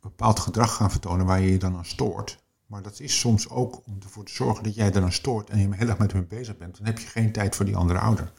bepaald 0.00 0.40
gedrag 0.40 0.74
gaan 0.74 0.90
vertonen 0.90 1.26
waar 1.26 1.40
je 1.40 1.50
je 1.50 1.58
dan 1.58 1.76
aan 1.76 1.84
stoort. 1.84 2.42
Maar 2.66 2.82
dat 2.82 3.00
is 3.00 3.18
soms 3.18 3.48
ook 3.48 3.86
om 3.86 3.98
ervoor 4.02 4.24
te 4.24 4.34
zorgen 4.34 4.64
dat 4.64 4.74
jij 4.74 4.92
er 4.92 5.02
aan 5.02 5.12
stoort 5.12 5.50
en 5.50 5.58
je 5.58 5.74
heel 5.74 5.88
erg 5.88 5.98
met 5.98 6.12
hun 6.12 6.26
bezig 6.26 6.56
bent. 6.56 6.76
Dan 6.76 6.86
heb 6.86 6.98
je 6.98 7.06
geen 7.06 7.32
tijd 7.32 7.56
voor 7.56 7.64
die 7.64 7.76
andere 7.76 7.98
ouder. 7.98 8.32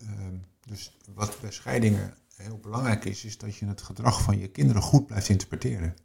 Ehm, 0.00 0.36
dus 0.66 0.96
wat 1.14 1.40
bij 1.40 1.50
scheidingen 1.50 2.14
heel 2.36 2.58
belangrijk 2.58 3.04
is, 3.04 3.24
is 3.24 3.38
dat 3.38 3.56
je 3.56 3.66
het 3.66 3.82
gedrag 3.82 4.22
van 4.22 4.38
je 4.38 4.48
kinderen 4.48 4.82
goed 4.82 5.06
blijft 5.06 5.28
interpreteren. 5.28 5.96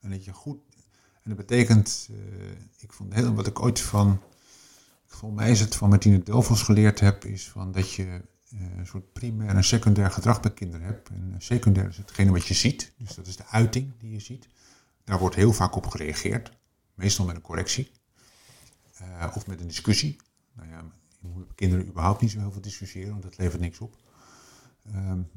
En 0.00 0.10
dat 0.10 0.24
je 0.24 0.32
goed. 0.32 0.58
En 1.22 1.36
dat 1.36 1.36
betekent, 1.36 2.08
uh, 2.10 2.16
ik 2.78 2.92
vond 2.92 3.14
heel, 3.14 3.34
wat 3.34 3.46
ik 3.46 3.60
ooit 3.60 3.80
van, 3.80 4.20
volgens 5.06 5.40
mij 5.40 5.50
is 5.50 5.60
het 5.60 5.74
van 5.74 5.88
Martine 5.88 6.22
Delfos 6.22 6.62
geleerd 6.62 7.00
heb, 7.00 7.24
is 7.24 7.48
van 7.48 7.72
dat 7.72 7.92
je 7.92 8.04
eh, 8.04 8.60
een 8.76 8.86
soort 8.86 9.12
primair 9.12 9.56
en 9.56 9.64
secundair 9.64 10.10
gedrag 10.10 10.40
bij 10.40 10.52
kinderen 10.52 10.86
hebt. 10.86 11.08
En 11.08 11.34
secundair 11.38 11.88
is 11.88 11.96
hetgene 11.96 12.30
wat 12.30 12.46
je 12.46 12.54
ziet, 12.54 12.92
dus 12.98 13.14
dat 13.14 13.26
is 13.26 13.36
de 13.36 13.46
uiting 13.46 13.92
die 13.98 14.10
je 14.10 14.20
ziet. 14.20 14.48
Daar 15.04 15.18
wordt 15.18 15.36
heel 15.36 15.52
vaak 15.52 15.74
op 15.76 15.86
gereageerd, 15.86 16.52
meestal 16.94 17.24
met 17.24 17.36
een 17.36 17.42
correctie 17.42 17.90
of 19.34 19.46
met 19.46 19.60
een 19.60 19.66
discussie. 19.66 20.16
Nou 20.52 20.68
ja, 20.68 20.84
je 21.20 21.28
moet 21.28 21.46
met 21.46 21.54
kinderen 21.54 21.86
überhaupt 21.86 22.20
niet 22.20 22.30
zo 22.30 22.38
heel 22.38 22.52
veel 22.52 22.60
discussiëren, 22.60 23.10
want 23.10 23.22
dat 23.22 23.38
levert 23.38 23.60
niks 23.60 23.78
op. 23.78 23.96
Um, 24.94 25.30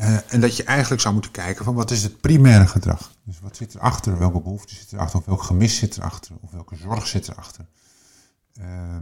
uh, 0.00 0.32
en 0.32 0.40
dat 0.40 0.56
je 0.56 0.64
eigenlijk 0.64 1.02
zou 1.02 1.14
moeten 1.14 1.32
kijken 1.32 1.64
van 1.64 1.74
wat 1.74 1.90
is 1.90 2.02
het 2.02 2.20
primaire 2.20 2.66
gedrag. 2.66 3.14
Dus 3.22 3.40
wat 3.40 3.56
zit 3.56 3.74
erachter, 3.74 4.18
welke 4.18 4.40
behoefte 4.40 4.74
zit 4.74 4.92
erachter, 4.92 5.18
of 5.18 5.24
welk 5.24 5.42
gemis 5.42 5.76
zit 5.76 5.96
erachter, 5.96 6.36
of 6.40 6.50
welke 6.50 6.76
zorg 6.76 7.06
zit 7.06 7.28
erachter. 7.28 7.66
Uh, 8.60 8.96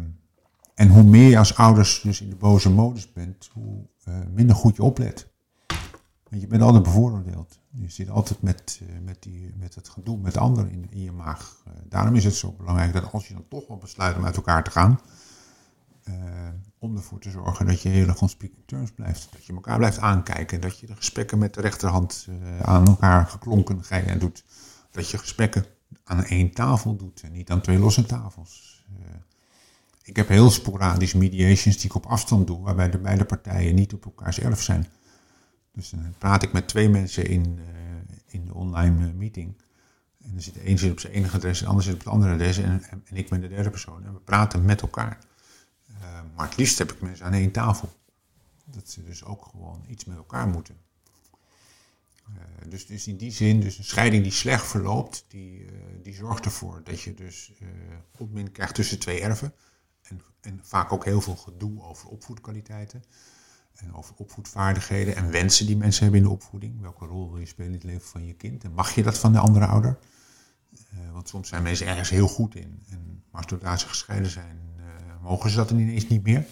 en 0.75 0.89
hoe 0.89 1.03
meer 1.03 1.29
je 1.29 1.39
als 1.39 1.57
ouders 1.57 2.01
dus 2.01 2.21
in 2.21 2.31
de 2.31 2.37
boze 2.37 2.71
modus 2.71 3.13
bent, 3.13 3.49
hoe 3.53 3.87
uh, 4.09 4.15
minder 4.33 4.57
goed 4.57 4.77
je 4.77 4.83
oplet. 4.83 5.29
Want 6.29 6.43
je 6.43 6.47
bent 6.47 6.63
altijd 6.63 6.83
bevooroordeeld. 6.83 7.61
Je 7.71 7.91
zit 7.91 8.11
altijd 8.11 8.43
met, 8.43 8.81
uh, 8.83 8.89
met, 9.05 9.23
die, 9.23 9.55
met 9.57 9.75
het 9.75 9.89
gedoe 9.89 10.19
met 10.19 10.37
anderen 10.37 10.71
in, 10.71 10.87
in 10.91 11.03
je 11.03 11.13
maag. 11.13 11.63
Uh, 11.69 11.75
daarom 11.89 12.15
is 12.15 12.25
het 12.25 12.35
zo 12.35 12.53
belangrijk 12.53 12.93
dat 12.93 13.13
als 13.13 13.29
je 13.29 13.35
dan 13.35 13.49
toch 13.49 13.69
wel 13.69 13.77
besluit 13.77 14.17
om 14.17 14.25
uit 14.25 14.37
elkaar 14.37 14.65
te 14.65 14.71
gaan, 14.71 15.01
om 16.79 16.97
ervoor 16.97 17.19
te 17.19 17.31
zorgen 17.31 17.67
dat 17.67 17.81
je 17.81 17.89
heel 17.89 18.09
erg 18.09 18.23
on 18.23 18.29
speaking 18.29 18.63
terms 18.67 18.93
blijft. 18.93 19.29
Dat 19.33 19.45
je 19.45 19.53
elkaar 19.53 19.79
blijft 19.79 19.99
aankijken. 19.99 20.61
Dat 20.61 20.79
je 20.79 20.87
de 20.87 20.97
gesprekken 20.97 21.39
met 21.39 21.55
de 21.55 21.61
rechterhand 21.61 22.29
aan 22.63 22.87
elkaar 22.87 23.27
geklonken 23.27 23.83
en 23.89 24.19
doet. 24.19 24.45
Dat 24.91 25.11
je 25.11 25.19
gesprekken 25.19 25.65
aan 26.05 26.25
één 26.25 26.51
tafel 26.51 26.97
doet 26.97 27.23
en 27.23 27.33
niet 27.33 27.51
aan 27.51 27.61
twee 27.61 27.79
losse 27.79 28.07
tafels. 28.07 28.85
Ik 30.03 30.17
heb 30.17 30.29
heel 30.29 30.51
sporadisch 30.51 31.15
mediations 31.15 31.77
die 31.77 31.85
ik 31.85 31.95
op 31.95 32.07
afstand 32.07 32.47
doe, 32.47 32.61
waarbij 32.61 32.91
de 32.91 32.99
beide 32.99 33.25
partijen 33.25 33.75
niet 33.75 33.93
op 33.93 34.05
elkaars 34.05 34.41
erf 34.41 34.63
zijn. 34.63 34.87
Dus 35.77 35.91
dan 35.91 36.15
praat 36.19 36.43
ik 36.43 36.53
met 36.53 36.69
twee 36.69 36.89
mensen 36.89 37.27
in, 37.27 37.59
uh, 37.59 37.65
in 38.27 38.45
de 38.45 38.55
online 38.55 39.07
uh, 39.07 39.13
meeting. 39.13 39.55
En 40.23 40.31
dan 40.33 40.41
zit 40.41 40.57
een 40.65 40.79
zit 40.79 40.91
op 40.91 41.01
zijn 41.01 41.13
enige 41.13 41.37
adres 41.37 41.59
de 41.59 41.67
ander 41.67 41.85
zit 41.85 41.93
op 41.93 41.99
het 41.99 42.09
andere 42.09 42.33
adres 42.33 42.59
en, 42.59 42.83
en, 43.05 43.17
ik 43.17 43.29
ben 43.29 43.41
de 43.41 43.49
derde 43.49 43.71
persoon. 43.71 44.05
En 44.05 44.13
we 44.13 44.21
praten 44.21 44.65
met 44.65 44.81
elkaar. 44.81 45.19
Uh, 45.91 46.21
maar 46.37 46.49
het 46.49 46.57
liefst 46.57 46.79
heb 46.79 46.93
ik 46.93 47.01
mensen 47.01 47.27
aan 47.27 47.33
één 47.33 47.51
tafel. 47.51 47.93
Dat 48.65 48.91
ze 48.91 49.05
dus 49.05 49.25
ook 49.25 49.45
gewoon 49.51 49.85
iets 49.89 50.05
met 50.05 50.17
elkaar 50.17 50.49
moeten. 50.49 50.77
dus, 52.69 52.87
dus 52.87 53.07
in 53.07 53.17
die 53.17 53.31
zin, 53.31 53.61
dus 53.61 53.79
een 53.79 53.85
scheiding 53.85 54.23
die 54.23 54.33
slecht 54.33 54.67
verloopt, 54.67 55.25
die, 55.29 55.67
die 56.03 56.15
zorgt 56.15 56.45
ervoor 56.45 56.81
dat 56.85 57.01
je 57.01 57.15
dus 57.15 57.53
opmin 58.19 58.53
krijgt 58.53 58.75
tussen 58.75 58.99
twee 58.99 59.21
erven 59.21 59.53
en, 60.03 60.23
en 60.41 60.61
vaak 60.63 60.93
ook 60.93 61.05
heel 61.05 61.21
veel 61.21 61.37
gedoe 61.37 61.83
over 61.83 62.09
opvoedkwaliteiten. 62.09 63.05
En 63.77 63.95
over 63.95 64.15
opvoedvaardigheden 64.17 65.17
en 65.17 65.31
wensen 65.31 65.67
die 65.67 65.77
mensen 65.77 66.03
hebben 66.03 66.21
in 66.21 66.27
de 66.27 66.33
opvoeding. 66.33 66.81
Welke 66.81 67.07
rol 67.07 67.31
wil 67.31 67.41
je 67.41 67.47
spelen 67.47 67.73
in 67.73 67.75
het 67.75 67.85
leven 67.85 68.09
van 68.09 68.27
je 68.27 68.35
kind? 68.35 68.65
En 68.65 68.73
mag 68.73 68.95
je 68.95 69.03
dat 69.03 69.19
van 69.19 69.33
de 69.33 69.39
andere 69.39 69.67
ouder? 69.67 69.99
Uh, 70.95 71.13
want 71.13 71.29
soms 71.29 71.49
zijn 71.49 71.63
mensen 71.63 71.87
ergens 71.87 72.11
heel 72.11 72.29
goed 72.29 72.55
in. 72.55 72.83
En, 72.91 73.23
maar 73.31 73.45
zodra 73.49 73.77
ze 73.77 73.89
gescheiden 73.89 74.31
zijn, 74.31 74.59
uh, 74.79 74.85
mogen 75.23 75.51
ze 75.51 75.57
dat 75.57 75.71
er 75.71 75.79
ineens 75.79 76.09
niet 76.09 76.23
meer. 76.23 76.47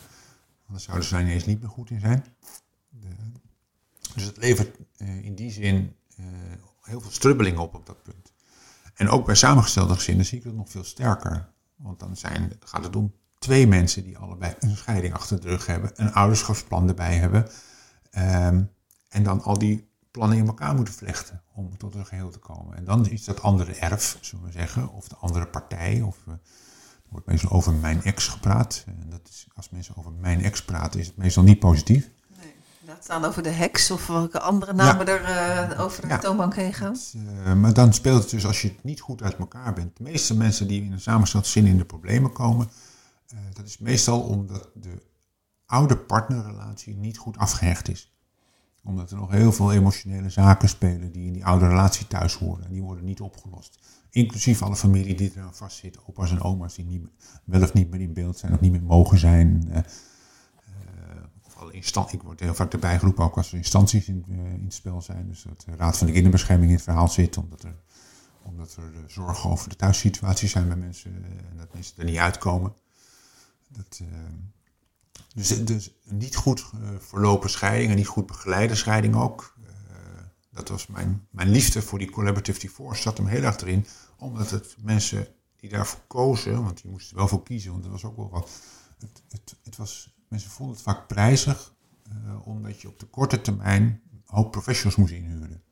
Anders 0.66 0.85
zouden 0.85 1.07
ze 1.07 1.14
daar 1.14 1.22
ineens 1.22 1.45
niet 1.45 1.61
meer 1.61 1.70
goed 1.70 1.91
in 1.91 2.01
zijn. 2.01 2.25
Dus 4.14 4.25
het 4.25 4.37
levert 4.37 4.79
uh, 4.99 5.25
in 5.25 5.35
die 5.35 5.51
zin 5.51 5.97
heel 6.83 7.01
veel 7.01 7.11
strubbelingen 7.11 7.61
op 7.61 7.75
op 7.75 7.87
dat 7.87 8.03
punt. 8.03 8.33
En 8.95 9.09
ook 9.09 9.27
bij 9.27 9.35
samengestelde 9.35 9.95
gezinnen 9.95 10.27
zie 10.27 10.39
ik 10.39 10.45
het 10.45 10.55
nog 10.55 10.70
veel 10.70 10.85
sterker. 10.85 11.53
Want 11.77 11.99
dan 11.99 12.16
zijn, 12.16 12.53
gaat 12.64 12.85
het 12.85 12.97
om 12.97 13.12
twee 13.45 13.66
mensen 13.66 14.05
die 14.05 14.18
allebei 14.18 14.55
een 14.61 14.76
scheiding 14.76 15.14
achter 15.14 15.40
de 15.40 15.49
rug 15.49 15.66
hebben, 15.66 15.90
een 15.95 16.12
ouderschapsplan 16.12 16.88
erbij 16.88 17.14
hebben. 17.14 17.49
Um, 18.18 18.70
en 19.09 19.22
dan 19.22 19.42
al 19.42 19.59
die 19.59 19.88
plannen 20.11 20.38
in 20.38 20.47
elkaar 20.47 20.74
moeten 20.74 20.95
vlechten 20.95 21.42
om 21.55 21.76
tot 21.78 21.95
een 21.95 22.07
geheel 22.07 22.30
te 22.30 22.38
komen. 22.38 22.76
En 22.76 22.84
dan 22.84 23.09
is 23.09 23.24
dat 23.24 23.42
andere 23.42 23.72
erf, 23.74 24.18
zullen 24.20 24.45
we 24.45 24.53
zeggen, 24.53 24.92
of 24.92 25.09
de 25.09 25.16
andere 25.16 25.47
partij. 25.47 26.01
Of, 26.01 26.16
uh, 26.28 26.34
er 26.34 27.11
wordt 27.11 27.26
meestal 27.26 27.51
over 27.51 27.72
mijn 27.72 28.03
ex 28.03 28.28
gepraat. 28.28 28.84
En 28.86 29.11
dat 29.11 29.28
is, 29.28 29.47
als 29.55 29.70
mensen 29.70 29.97
over 29.97 30.12
mijn 30.12 30.42
ex 30.42 30.64
praten, 30.64 31.01
is 31.01 31.07
het 31.07 31.16
meestal 31.16 31.42
niet 31.42 31.59
positief. 31.59 32.11
Nee, 32.40 32.55
laat 32.86 33.05
staan 33.05 33.24
over 33.24 33.42
de 33.42 33.51
heks 33.51 33.90
of 33.90 34.07
welke 34.07 34.40
andere 34.40 34.72
namen 34.72 35.07
ja. 35.07 35.12
er 35.12 35.70
uh, 35.70 35.80
over 35.80 36.03
de 36.03 36.09
ja. 36.09 36.18
toonbank 36.18 36.55
heen 36.55 36.74
gaan. 36.74 36.97
Uh, 37.16 37.55
maar 37.55 37.74
dan 37.74 37.92
speelt 37.92 38.22
het 38.22 38.30
dus 38.30 38.47
als 38.47 38.62
je 38.62 38.74
niet 38.82 39.01
goed 39.01 39.22
uit 39.22 39.36
elkaar 39.36 39.72
bent. 39.72 39.97
De 39.97 40.03
meeste 40.03 40.36
mensen 40.36 40.66
die 40.66 40.82
in 40.82 40.92
een 40.92 41.01
samengesteld 41.01 41.47
zin 41.47 41.66
in 41.66 41.76
de 41.76 41.84
problemen 41.84 42.32
komen, 42.32 42.68
dat 43.53 43.66
is 43.66 43.79
meestal 43.79 44.20
omdat 44.20 44.70
de 44.75 45.03
oude 45.66 45.97
partnerrelatie 45.97 46.97
niet 46.97 47.18
goed 47.18 47.37
afgehecht 47.37 47.89
is. 47.89 48.12
Omdat 48.83 49.11
er 49.11 49.16
nog 49.16 49.31
heel 49.31 49.53
veel 49.53 49.72
emotionele 49.72 50.31
zaken 50.31 50.68
spelen 50.68 51.12
die 51.12 51.27
in 51.27 51.33
die 51.33 51.45
oude 51.45 51.68
relatie 51.68 52.07
thuis 52.07 52.35
horen. 52.35 52.64
En 52.64 52.72
die 52.72 52.83
worden 52.83 53.05
niet 53.05 53.20
opgelost. 53.20 53.79
Inclusief 54.11 54.62
alle 54.62 54.77
familie 54.77 55.14
die 55.14 55.33
eraan 55.37 55.55
vastzit. 55.55 55.99
Opa's 56.07 56.31
en 56.31 56.41
oma's 56.41 56.75
die 56.75 56.85
niet, 56.85 57.07
wel 57.45 57.62
of 57.62 57.72
niet 57.72 57.91
meer 57.91 58.01
in 58.01 58.12
beeld 58.12 58.39
zijn 58.39 58.53
of 58.53 58.61
niet 58.61 58.72
meer 58.72 58.83
mogen 58.83 59.18
zijn. 59.18 59.64
Uh, 59.68 59.77
uh, 59.77 59.83
of 61.43 61.57
alle. 61.57 61.72
Ik 61.72 62.22
word 62.22 62.41
heel 62.41 62.55
vaak 62.55 62.72
erbij 62.72 62.99
geroepen 62.99 63.25
ook 63.25 63.37
als 63.37 63.51
er 63.51 63.57
instanties 63.57 64.09
in, 64.09 64.25
in 64.29 64.64
het 64.64 64.75
spel 64.75 65.03
zijn. 65.03 65.27
Dus 65.29 65.43
dat 65.43 65.64
de 65.66 65.77
Raad 65.77 65.99
van 65.99 66.07
de 66.07 66.12
Kinderbescherming 66.12 66.68
in 66.68 66.77
het 66.77 66.85
verhaal 66.85 67.09
zit. 67.09 67.37
Omdat 67.37 67.62
er, 67.62 67.77
omdat 68.43 68.77
er 68.77 69.11
zorgen 69.11 69.51
over 69.51 69.68
de 69.68 69.77
thuissituatie 69.77 70.49
zijn 70.49 70.68
bij 70.68 70.77
mensen. 70.77 71.14
En 71.51 71.57
dat 71.57 71.75
mensen 71.75 71.95
er 71.99 72.05
niet 72.05 72.16
uitkomen. 72.16 72.75
Dat, 73.68 74.00
dus, 75.34 75.64
dus 75.64 75.94
niet 76.04 76.36
goed 76.36 76.64
uh, 76.74 76.88
verlopen 76.98 77.50
scheiding 77.50 77.90
en 77.90 77.96
niet 77.96 78.06
goed 78.06 78.26
begeleide 78.26 78.74
scheiding 78.74 79.14
ook. 79.14 79.54
Uh, 79.58 79.66
dat 80.50 80.68
was 80.68 80.86
mijn, 80.86 81.26
mijn 81.30 81.48
liefde 81.48 81.82
voor 81.82 81.98
die 81.98 82.10
collaborative 82.10 82.60
divorce, 82.60 83.02
zat 83.02 83.16
hem 83.16 83.26
heel 83.26 83.42
erg 83.42 83.60
erin. 83.60 83.86
Omdat 84.18 84.50
het 84.50 84.76
mensen 84.78 85.28
die 85.56 85.70
daarvoor 85.70 86.00
kozen, 86.06 86.62
want 86.62 86.82
die 86.82 86.90
moesten 86.90 87.16
wel 87.16 87.28
voor 87.28 87.42
kiezen, 87.42 87.72
want 87.72 87.84
er 87.84 87.90
was 87.90 88.04
ook 88.04 88.16
wel 88.16 88.30
wat. 88.30 88.50
Het, 88.98 89.22
het, 89.28 89.56
het 89.62 89.76
was, 89.76 90.14
mensen 90.28 90.50
vonden 90.50 90.74
het 90.74 90.84
vaak 90.84 91.06
prijzig, 91.06 91.74
omdat 92.44 92.80
je 92.80 92.88
op 92.88 92.98
de 92.98 93.06
korte 93.06 93.40
termijn 93.40 93.82
een 93.82 94.22
hoop 94.24 94.50
professionals 94.50 94.96
moest 94.96 95.12
inhuren. 95.12 95.62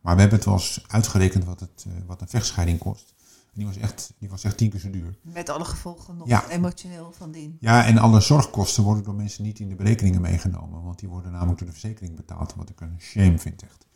Maar 0.00 0.14
we 0.14 0.20
hebben 0.20 0.38
het 0.38 0.48
wel 0.48 0.56
eens 0.56 0.84
uitgerekend 0.86 1.44
wat, 1.44 1.60
het, 1.60 1.86
wat 2.06 2.20
een 2.20 2.28
vechtscheiding 2.28 2.78
kost. 2.78 3.14
Die 3.52 3.66
was 3.66 3.76
echt, 3.76 4.12
die 4.18 4.28
was 4.28 4.44
echt 4.44 4.56
tien 4.56 4.70
keer 4.70 4.80
zo 4.80 4.90
duur. 4.90 5.18
Met 5.22 5.48
alle 5.48 5.64
gevolgen 5.64 6.16
nog 6.16 6.28
ja. 6.28 6.48
emotioneel 6.48 7.12
van 7.12 7.32
dien. 7.32 7.56
Ja, 7.60 7.86
en 7.86 7.98
alle 7.98 8.20
zorgkosten 8.20 8.82
worden 8.82 9.04
door 9.04 9.14
mensen 9.14 9.44
niet 9.44 9.58
in 9.58 9.68
de 9.68 9.74
berekeningen 9.74 10.20
meegenomen. 10.20 10.82
Want 10.82 10.98
die 10.98 11.08
worden 11.08 11.32
namelijk 11.32 11.58
door 11.58 11.66
de 11.66 11.72
verzekering 11.72 12.16
betaald. 12.16 12.54
Wat 12.54 12.68
ik 12.68 12.80
een 12.80 12.96
shame 12.98 13.38
vind 13.38 13.62
echt. 13.62 13.86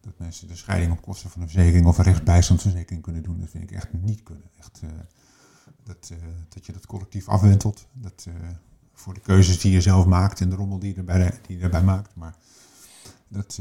Dat 0.00 0.18
mensen 0.18 0.48
de 0.48 0.56
scheiding 0.56 0.92
op 0.92 1.02
kosten 1.02 1.30
van 1.30 1.42
een 1.42 1.48
verzekering 1.48 1.86
of 1.86 1.98
een 1.98 2.04
rechtsbijstandsverzekering 2.04 3.02
kunnen 3.02 3.22
doen. 3.22 3.40
Dat 3.40 3.50
vind 3.50 3.62
ik 3.62 3.70
echt 3.70 3.92
niet 3.92 4.22
kunnen. 4.22 4.50
Echt, 4.58 4.80
uh, 4.84 4.90
dat, 5.82 6.10
uh, 6.12 6.18
dat 6.48 6.66
je 6.66 6.72
dat 6.72 6.86
collectief 6.86 7.28
afwentelt. 7.28 7.86
Dat, 7.92 8.26
uh, 8.28 8.34
voor 8.92 9.14
de 9.14 9.20
keuzes 9.20 9.60
die 9.60 9.72
je 9.72 9.80
zelf 9.80 10.06
maakt 10.06 10.40
en 10.40 10.50
de 10.50 10.56
rommel 10.56 10.78
die 10.78 10.90
je 10.90 10.96
erbij, 10.96 11.40
die 11.46 11.56
je 11.56 11.62
erbij 11.62 11.82
maakt. 11.82 12.14
Maar 12.14 12.34
dat, 13.28 13.60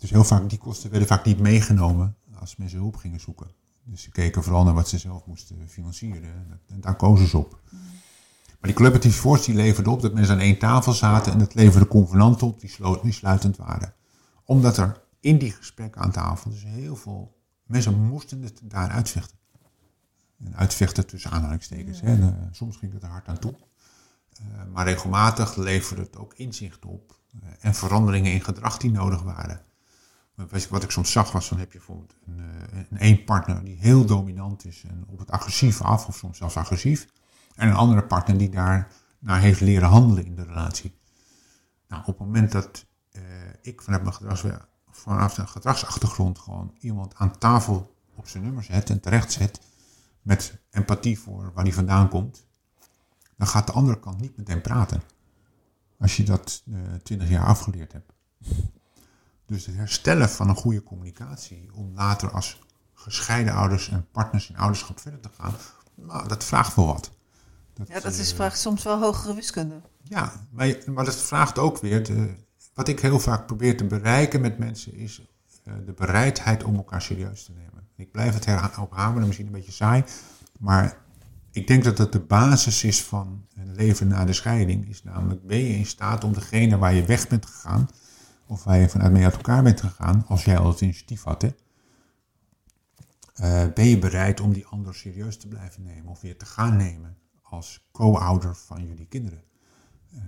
dus 0.00 0.10
heel 0.10 0.24
vaak, 0.24 0.50
die 0.50 0.58
kosten 0.58 0.90
werden 0.90 1.08
vaak 1.08 1.24
niet 1.24 1.40
meegenomen 1.40 2.16
als 2.34 2.56
mensen 2.56 2.78
hulp 2.78 2.96
gingen 2.96 3.20
zoeken. 3.20 3.50
Dus 3.88 4.02
ze 4.02 4.10
keken 4.10 4.42
vooral 4.42 4.64
naar 4.64 4.74
wat 4.74 4.88
ze 4.88 4.98
zelf 4.98 5.26
moesten 5.26 5.68
financieren. 5.68 6.60
En 6.68 6.80
daar 6.80 6.96
kozen 6.96 7.26
ze 7.26 7.38
op. 7.38 7.60
Maar 7.70 8.70
die 8.70 8.74
collaborative 8.74 9.20
force 9.20 9.44
die 9.44 9.54
leverde 9.54 9.90
op 9.90 10.00
dat 10.00 10.14
mensen 10.14 10.34
aan 10.34 10.40
één 10.40 10.58
tafel 10.58 10.92
zaten 10.92 11.32
en 11.32 11.38
dat 11.38 11.54
leverde 11.54 11.86
convenanten 11.86 12.46
op 12.46 12.60
die, 12.60 12.76
die 13.02 13.12
sluitend 13.12 13.56
waren. 13.56 13.94
Omdat 14.44 14.76
er 14.76 15.02
in 15.20 15.38
die 15.38 15.52
gesprekken 15.52 16.00
aan 16.00 16.10
tafel 16.10 16.50
dus 16.50 16.64
heel 16.64 16.96
veel 16.96 17.36
mensen 17.64 18.04
moesten 18.04 18.42
het 18.42 18.60
daar 18.62 18.90
uitvechten. 18.90 19.36
En 20.44 20.56
uitvechten 20.56 21.06
tussen 21.06 21.30
aanhalingstekens. 21.30 22.00
Hè. 22.00 22.32
soms 22.50 22.76
ging 22.76 22.92
het 22.92 23.02
er 23.02 23.08
hard 23.08 23.28
aan 23.28 23.38
toe. 23.38 23.54
Uh, 24.40 24.72
maar 24.72 24.84
regelmatig 24.84 25.56
leverde 25.56 26.02
het 26.02 26.16
ook 26.16 26.34
inzicht 26.34 26.84
op 26.84 27.18
uh, 27.34 27.48
en 27.60 27.74
veranderingen 27.74 28.32
in 28.32 28.40
gedrag 28.40 28.76
die 28.76 28.90
nodig 28.90 29.22
waren. 29.22 29.60
Wat 30.70 30.82
ik 30.82 30.90
soms 30.90 31.12
zag 31.12 31.32
was, 31.32 31.48
dan 31.48 31.58
heb 31.58 31.72
je 31.72 31.78
bijvoorbeeld 31.78 32.14
een, 32.26 32.38
uh, 32.38 32.84
een 32.90 32.98
één 32.98 33.24
partner 33.24 33.64
die 33.64 33.76
heel 33.76 34.04
dominant 34.04 34.64
is 34.64 34.84
en 34.88 35.04
op 35.06 35.18
het 35.18 35.30
agressief 35.30 35.82
af, 35.82 36.06
of 36.06 36.16
soms 36.16 36.38
zelfs 36.38 36.56
agressief. 36.56 37.06
En 37.54 37.68
een 37.68 37.74
andere 37.74 38.04
partner 38.04 38.38
die 38.38 38.48
daar 38.48 38.92
naar 39.18 39.40
heeft 39.40 39.60
leren 39.60 39.88
handelen 39.88 40.24
in 40.24 40.34
de 40.34 40.44
relatie. 40.44 40.98
Nou, 41.88 42.00
op 42.00 42.06
het 42.06 42.18
moment 42.18 42.52
dat 42.52 42.86
ik 43.60 43.82
vanuit 43.82 44.02
mijn 44.02 44.14
gedrags, 44.14 44.44
vanaf 44.90 45.38
een 45.38 45.48
gedragsachtergrond 45.48 46.38
gewoon 46.38 46.74
iemand 46.78 47.14
aan 47.14 47.38
tafel 47.38 47.96
op 48.14 48.28
zijn 48.28 48.42
nummer 48.42 48.62
zet 48.62 48.90
en 48.90 49.00
terecht 49.00 49.32
zet, 49.32 49.60
met 50.22 50.58
empathie 50.70 51.18
voor 51.18 51.52
waar 51.54 51.64
hij 51.64 51.72
vandaan 51.72 52.08
komt, 52.08 52.46
dan 53.36 53.46
gaat 53.46 53.66
de 53.66 53.72
andere 53.72 54.00
kant 54.00 54.20
niet 54.20 54.36
met 54.36 54.48
hem 54.48 54.60
praten. 54.60 55.02
Als 55.98 56.16
je 56.16 56.22
dat 56.22 56.62
uh, 56.64 56.94
twintig 57.02 57.28
jaar 57.28 57.44
afgeleerd 57.44 57.92
hebt. 57.92 58.12
Dus 59.46 59.66
het 59.66 59.76
herstellen 59.76 60.28
van 60.28 60.48
een 60.48 60.56
goede 60.56 60.82
communicatie, 60.82 61.70
om 61.72 61.92
later 61.94 62.30
als 62.30 62.60
gescheiden 62.94 63.54
ouders 63.54 63.88
en 63.88 64.06
partners 64.12 64.48
in 64.48 64.56
ouderschap 64.56 65.00
verder 65.00 65.20
te 65.20 65.28
gaan, 65.38 65.54
nou, 65.94 66.28
dat 66.28 66.44
vraagt 66.44 66.74
wel 66.74 66.86
wat. 66.86 67.10
Dat, 67.74 67.88
ja, 67.88 68.00
dat 68.00 68.14
is, 68.14 68.30
uh, 68.30 68.36
vraagt 68.36 68.58
soms 68.58 68.82
wel 68.82 69.00
hogere 69.00 69.34
wiskunde. 69.34 69.80
Ja, 70.02 70.32
maar, 70.50 70.76
maar 70.86 71.04
dat 71.04 71.16
vraagt 71.16 71.58
ook 71.58 71.78
weer, 71.78 72.04
de, 72.04 72.34
wat 72.74 72.88
ik 72.88 73.00
heel 73.00 73.20
vaak 73.20 73.46
probeer 73.46 73.76
te 73.76 73.84
bereiken 73.84 74.40
met 74.40 74.58
mensen, 74.58 74.94
is 74.94 75.22
uh, 75.64 75.74
de 75.86 75.92
bereidheid 75.92 76.64
om 76.64 76.76
elkaar 76.76 77.02
serieus 77.02 77.44
te 77.44 77.52
nemen. 77.52 77.88
Ik 77.96 78.12
blijf 78.12 78.34
het 78.34 78.46
hameren, 78.90 79.26
misschien 79.26 79.46
een 79.46 79.52
beetje 79.52 79.72
saai, 79.72 80.04
maar 80.58 80.98
ik 81.50 81.66
denk 81.66 81.84
dat 81.84 81.98
het 81.98 82.12
de 82.12 82.20
basis 82.20 82.84
is 82.84 83.02
van 83.02 83.46
een 83.54 83.74
leven 83.74 84.08
na 84.08 84.24
de 84.24 84.32
scheiding. 84.32 84.88
Is 84.88 85.02
namelijk, 85.02 85.46
ben 85.46 85.58
je 85.58 85.76
in 85.76 85.86
staat 85.86 86.24
om 86.24 86.32
degene 86.32 86.78
waar 86.78 86.94
je 86.94 87.04
weg 87.04 87.28
bent 87.28 87.46
gegaan, 87.46 87.88
of 88.46 88.64
waar 88.64 88.78
je 88.78 88.88
vanuit 88.88 89.12
mee 89.12 89.24
uit 89.24 89.34
elkaar 89.34 89.62
bent 89.62 89.80
gegaan, 89.80 90.24
als 90.26 90.44
jij 90.44 90.58
al 90.58 90.68
het 90.68 90.80
initiatief 90.80 91.22
had, 91.22 91.42
uh, 91.44 91.52
ben 93.74 93.84
je 93.84 93.98
bereid 93.98 94.40
om 94.40 94.52
die 94.52 94.66
ander 94.66 94.94
serieus 94.94 95.38
te 95.38 95.48
blijven 95.48 95.82
nemen 95.82 96.10
of 96.10 96.20
weer 96.20 96.38
te 96.38 96.46
gaan 96.46 96.76
nemen 96.76 97.16
als 97.42 97.88
co-ouder 97.92 98.54
van 98.56 98.86
jullie 98.86 99.06
kinderen. 99.06 99.42
Uh, 100.14 100.20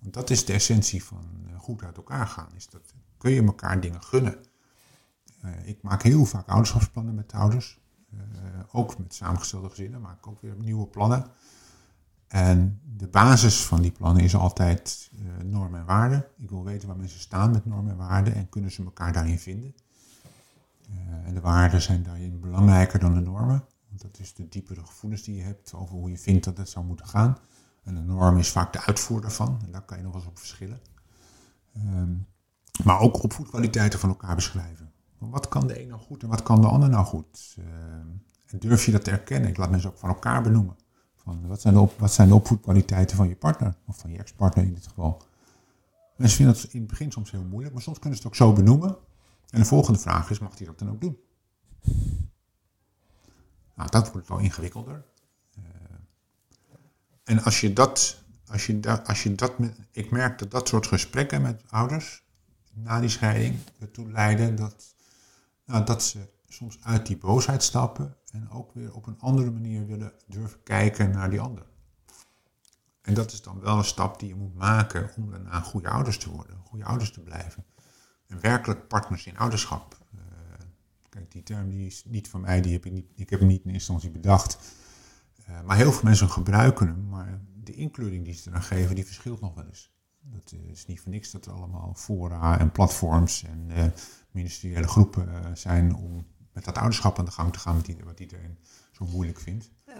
dat 0.00 0.30
is 0.30 0.44
de 0.44 0.52
essentie 0.52 1.04
van 1.04 1.28
uh, 1.46 1.58
goed 1.58 1.82
uit 1.82 1.96
elkaar 1.96 2.26
gaan. 2.26 2.54
Is 2.54 2.68
dat, 2.68 2.94
kun 3.18 3.30
je 3.30 3.42
elkaar 3.42 3.80
dingen 3.80 4.02
gunnen. 4.02 4.36
ik 5.64 5.82
maak 5.82 6.02
heel 6.02 6.24
vaak 6.24 6.48
ouderschapsplannen 6.48 7.14
met 7.14 7.32
ouders. 7.32 7.82
Eh, 8.18 8.60
ook 8.72 8.98
met 8.98 9.14
samengestelde 9.14 9.68
gezinnen 9.68 10.00
maak 10.00 10.18
ik 10.18 10.26
ook 10.26 10.40
weer 10.40 10.54
nieuwe 10.58 10.86
plannen. 10.86 11.26
En 12.34 12.80
de 12.96 13.08
basis 13.08 13.64
van 13.64 13.82
die 13.82 13.90
plannen 13.90 14.22
is 14.22 14.34
altijd 14.34 15.10
uh, 15.12 15.44
normen 15.44 15.80
en 15.80 15.86
waarden. 15.86 16.24
Ik 16.36 16.50
wil 16.50 16.64
weten 16.64 16.88
waar 16.88 16.96
mensen 16.96 17.20
staan 17.20 17.50
met 17.50 17.64
normen 17.64 17.90
en 17.90 17.96
waarden 17.96 18.34
en 18.34 18.48
kunnen 18.48 18.70
ze 18.70 18.84
elkaar 18.84 19.12
daarin 19.12 19.38
vinden. 19.38 19.74
Uh, 20.90 21.26
en 21.26 21.34
de 21.34 21.40
waarden 21.40 21.82
zijn 21.82 22.02
daarin 22.02 22.40
belangrijker 22.40 22.98
dan 22.98 23.14
de 23.14 23.20
normen. 23.20 23.64
Want 23.88 24.02
dat 24.02 24.18
is 24.18 24.34
de 24.34 24.48
diepere 24.48 24.80
gevoelens 24.86 25.22
die 25.22 25.36
je 25.36 25.42
hebt 25.42 25.74
over 25.74 25.94
hoe 25.94 26.10
je 26.10 26.18
vindt 26.18 26.44
dat 26.44 26.56
het 26.56 26.68
zou 26.68 26.84
moeten 26.84 27.06
gaan. 27.06 27.38
En 27.82 27.94
de 27.94 28.00
norm 28.00 28.36
is 28.36 28.50
vaak 28.50 28.72
de 28.72 28.80
uitvoer 28.80 29.20
daarvan. 29.20 29.60
En 29.64 29.72
daar 29.72 29.84
kan 29.84 29.96
je 29.96 30.02
nog 30.02 30.12
wel 30.12 30.20
eens 30.20 30.30
op 30.30 30.38
verschillen. 30.38 30.80
Um, 31.76 32.26
maar 32.84 33.00
ook 33.00 33.22
opvoedkwaliteiten 33.22 33.98
van 33.98 34.08
elkaar 34.08 34.34
beschrijven. 34.34 34.92
Wat 35.18 35.48
kan 35.48 35.66
de 35.66 35.82
een 35.82 35.88
nou 35.88 36.00
goed 36.00 36.22
en 36.22 36.28
wat 36.28 36.42
kan 36.42 36.60
de 36.60 36.66
ander 36.66 36.88
nou 36.88 37.04
goed? 37.04 37.56
Uh, 37.58 37.64
en 38.46 38.58
durf 38.58 38.84
je 38.84 38.92
dat 38.92 39.04
te 39.04 39.10
erkennen? 39.10 39.48
Ik 39.48 39.56
laat 39.56 39.70
mensen 39.70 39.90
ook 39.90 39.98
van 39.98 40.08
elkaar 40.08 40.42
benoemen. 40.42 40.76
Wat, 41.24 41.60
zijn 41.60 41.74
de 41.74 41.88
wat 41.98 42.12
zijn 42.12 42.28
de 42.28 42.34
opvoedkwaliteiten 42.34 43.16
van 43.16 43.28
je 43.28 43.36
partner? 43.36 43.76
Of 43.86 43.98
van 43.98 44.10
je 44.10 44.18
ex-partner 44.18 44.64
in 44.64 44.74
dit 44.74 44.86
geval. 44.86 45.22
Mensen 46.16 46.36
vinden 46.36 46.54
dat 46.54 46.72
in 46.72 46.80
het 46.80 46.88
begin 46.88 47.12
soms 47.12 47.30
heel 47.30 47.44
moeilijk, 47.44 47.74
maar 47.74 47.82
soms 47.82 47.98
kunnen 47.98 48.18
ze 48.18 48.24
het 48.24 48.32
ook 48.32 48.38
zo 48.38 48.52
benoemen. 48.52 48.96
En 49.50 49.60
de 49.60 49.66
volgende 49.66 49.98
vraag 49.98 50.30
is, 50.30 50.38
mag 50.38 50.58
hij 50.58 50.66
dat 50.66 50.78
dan 50.78 50.90
ook 50.90 51.00
doen? 51.00 51.18
Nou, 53.74 53.90
dat 53.90 54.12
wordt 54.12 54.28
wel 54.28 54.38
ingewikkelder. 54.38 55.04
Uh, 55.58 55.64
en 57.24 57.42
als 57.42 57.60
je 57.60 57.72
dat, 57.72 58.22
als 58.46 58.66
je, 58.66 58.80
da, 58.80 59.02
als 59.06 59.22
je 59.22 59.34
dat 59.34 59.52
ik 59.90 60.10
merk 60.10 60.38
dat 60.38 60.50
dat 60.50 60.68
soort 60.68 60.86
gesprekken 60.86 61.42
met 61.42 61.62
ouders 61.68 62.22
na 62.72 63.00
die 63.00 63.08
scheiding 63.08 63.58
ertoe 63.78 64.10
leiden 64.10 64.56
dat 64.56 64.94
nou, 65.64 65.84
dat 65.84 66.02
ze 66.02 66.28
soms 66.54 66.78
uit 66.82 67.06
die 67.06 67.18
boosheid 67.18 67.62
stappen 67.62 68.16
en 68.32 68.50
ook 68.50 68.72
weer 68.74 68.94
op 68.94 69.06
een 69.06 69.20
andere 69.20 69.50
manier 69.50 69.86
willen 69.86 70.12
durven 70.26 70.62
kijken 70.62 71.10
naar 71.10 71.30
die 71.30 71.40
ander. 71.40 71.66
En 73.02 73.14
dat 73.14 73.32
is 73.32 73.42
dan 73.42 73.60
wel 73.60 73.78
een 73.78 73.84
stap 73.84 74.18
die 74.18 74.28
je 74.28 74.34
moet 74.34 74.54
maken 74.54 75.10
om 75.16 75.30
daarna 75.30 75.60
goede 75.60 75.88
ouders 75.88 76.18
te 76.18 76.30
worden, 76.30 76.56
goede 76.64 76.84
ouders 76.84 77.12
te 77.12 77.20
blijven. 77.20 77.64
En 78.26 78.40
werkelijk 78.40 78.88
partners 78.88 79.26
in 79.26 79.38
ouderschap. 79.38 79.98
Uh, 80.14 80.20
kijk, 81.08 81.32
die 81.32 81.42
term 81.42 81.70
die 81.70 81.86
is 81.86 82.04
niet 82.04 82.28
van 82.28 82.40
mij, 82.40 82.60
die 82.60 82.72
heb 82.72 82.86
ik, 82.86 82.92
niet, 82.92 83.06
ik 83.14 83.30
heb 83.30 83.38
hem 83.38 83.48
niet 83.48 83.64
in 83.64 83.72
instantie 83.72 84.10
bedacht. 84.10 84.58
Uh, 85.48 85.62
maar 85.62 85.76
heel 85.76 85.92
veel 85.92 86.04
mensen 86.04 86.30
gebruiken 86.30 86.86
hem, 86.86 87.08
maar 87.08 87.40
de 87.54 87.74
inkleuring 87.74 88.24
die 88.24 88.34
ze 88.34 88.50
eraan 88.50 88.62
geven, 88.62 88.94
die 88.94 89.06
verschilt 89.06 89.40
nog 89.40 89.54
wel 89.54 89.66
eens. 89.66 89.92
Dat 90.20 90.52
is 90.52 90.86
niet 90.86 91.00
voor 91.00 91.10
niks 91.10 91.30
dat 91.30 91.46
er 91.46 91.52
allemaal 91.52 91.94
fora 91.94 92.58
en 92.58 92.72
platforms 92.72 93.42
en 93.42 93.70
uh, 93.70 93.84
ministeriële 94.30 94.88
groepen 94.88 95.56
zijn 95.56 95.94
om 95.94 96.26
met 96.54 96.64
dat 96.64 96.76
ouderschap 96.76 97.18
aan 97.18 97.24
de 97.24 97.30
gang 97.30 97.52
te 97.52 97.58
gaan, 97.58 97.80
die, 97.80 97.96
wat 98.04 98.20
iedereen 98.20 98.58
zo 98.92 99.04
moeilijk 99.04 99.40
vindt. 99.40 99.70
Uh, 99.88 99.94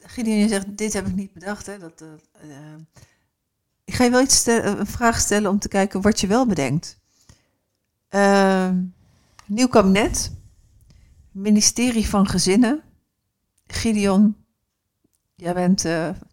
Gideon, 0.00 0.36
je 0.36 0.48
zegt, 0.48 0.78
dit 0.78 0.92
heb 0.92 1.06
ik 1.06 1.14
niet 1.14 1.32
bedacht. 1.32 1.66
Hè? 1.66 1.78
Dat, 1.78 2.04
ik 3.84 3.94
ga 3.94 4.04
je 4.04 4.10
wel 4.10 4.22
iets 4.22 4.46
een 4.46 4.86
vraag 4.86 5.18
stellen 5.18 5.50
om 5.50 5.58
te 5.58 5.68
kijken 5.68 6.00
wat 6.00 6.20
je 6.20 6.26
wel 6.26 6.46
bedenkt. 6.46 6.98
Ehm, 8.08 8.82
nieuw 9.46 9.66
kabinet, 9.66 10.32
ministerie 11.30 12.08
van 12.08 12.26
Gezinnen. 12.26 12.82
Gideon, 13.66 14.36
jij 15.34 15.54
bent 15.54 15.84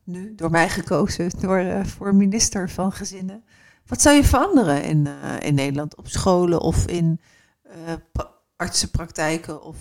nu 0.04 0.36
door 0.36 0.52
mij 0.52 0.70
gekozen 0.70 1.30
door, 1.42 1.86
voor 1.86 2.16
minister 2.16 2.70
van 2.70 2.92
Gezinnen. 2.92 3.44
Wat 3.86 4.02
zou 4.02 4.16
je 4.16 4.24
veranderen 4.24 4.84
in, 4.84 5.08
in 5.40 5.56
Nederland 5.56 5.96
op 5.96 6.08
scholen 6.08 6.62
of 6.62 6.88
in 6.88 7.20
artsenpraktijken? 8.56 9.64
Of 9.64 9.78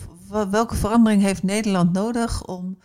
welke 0.50 0.74
verandering 0.74 1.22
heeft 1.22 1.42
Nederland 1.42 1.92
nodig 1.92 2.44
om, 2.44 2.78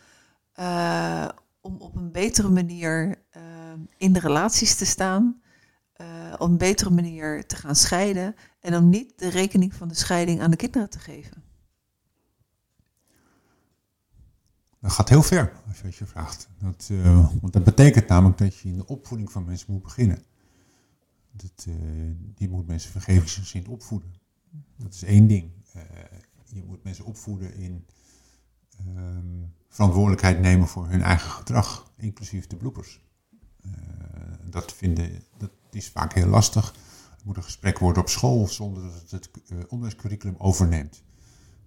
uh, 0.60 1.28
om 1.62 1.76
op 1.78 1.96
een 1.96 2.12
betere 2.12 2.50
manier 2.50 3.24
uh, 3.38 3.42
in 3.98 4.14
de 4.14 4.20
relaties 4.20 4.76
te 4.76 4.86
staan? 4.86 5.42
op 6.38 6.50
een 6.50 6.58
betere 6.58 6.90
manier 6.90 7.48
te 7.48 7.56
gaan 7.56 7.76
scheiden 7.76 8.36
en 8.60 8.76
om 8.76 8.90
niet 8.90 9.14
de 9.16 9.30
rekening 9.30 9.74
van 9.74 9.88
de 9.88 9.94
scheiding 9.94 10.42
aan 10.42 10.52
de 10.52 10.58
kinderen 10.58 10.90
te 10.90 11.00
geven? 11.00 11.44
Dat 14.80 14.92
gaat 14.92 15.10
heel 15.10 15.24
ver, 15.24 15.54
als 15.68 15.80
je 15.80 15.86
het 15.86 15.96
je 15.96 16.06
vraagt. 16.06 16.50
Dat, 16.60 16.90
want 17.42 17.54
dat 17.54 17.64
betekent 17.64 18.08
namelijk 18.08 18.38
dat 18.38 18.56
je 18.58 18.70
in 18.70 18.78
de 18.78 18.86
opvoeding 18.86 19.32
van 19.32 19.46
mensen 19.46 19.72
moet 19.74 19.84
beginnen. 19.84 20.24
Dat, 21.32 21.68
die 22.36 22.50
moet 22.50 22.68
mensen 22.68 22.92
vergevingsgezind 22.92 23.68
opvoeden. 23.68 24.14
Dat 24.78 24.94
is 24.94 25.04
één 25.04 25.28
ding. 25.28 25.57
Uh, 25.78 26.18
je 26.46 26.64
moet 26.64 26.84
mensen 26.84 27.06
opvoeden 27.06 27.56
in 27.56 27.86
um, 28.96 29.54
verantwoordelijkheid 29.70 30.40
nemen 30.40 30.68
voor 30.68 30.88
hun 30.88 31.02
eigen 31.02 31.30
gedrag, 31.30 31.92
inclusief 31.98 32.48
de 32.48 32.56
bloepers. 32.56 33.02
Uh, 33.66 33.72
dat, 34.50 34.74
vinden, 34.74 35.24
dat 35.38 35.52
is 35.72 35.90
vaak 35.90 36.14
heel 36.14 36.28
lastig. 36.28 36.74
Het 37.16 37.26
moet 37.26 37.38
een 37.38 37.44
gesprek 37.44 37.80
worden 37.80 38.02
op 38.02 38.10
school 38.10 38.48
zonder 38.48 38.84
dat 38.84 39.12
het 39.12 39.30
uh, 39.48 39.58
onderwijscurriculum 39.68 40.36
overneemt. 40.38 41.04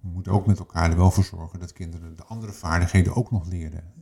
We 0.00 0.08
moeten 0.08 0.32
ook 0.32 0.46
met 0.46 0.58
elkaar 0.58 0.90
er 0.90 0.96
wel 0.96 1.10
voor 1.10 1.24
zorgen 1.24 1.60
dat 1.60 1.72
kinderen 1.72 2.16
de 2.16 2.24
andere 2.24 2.52
vaardigheden 2.52 3.16
ook 3.16 3.30
nog 3.30 3.46
leren. 3.46 3.92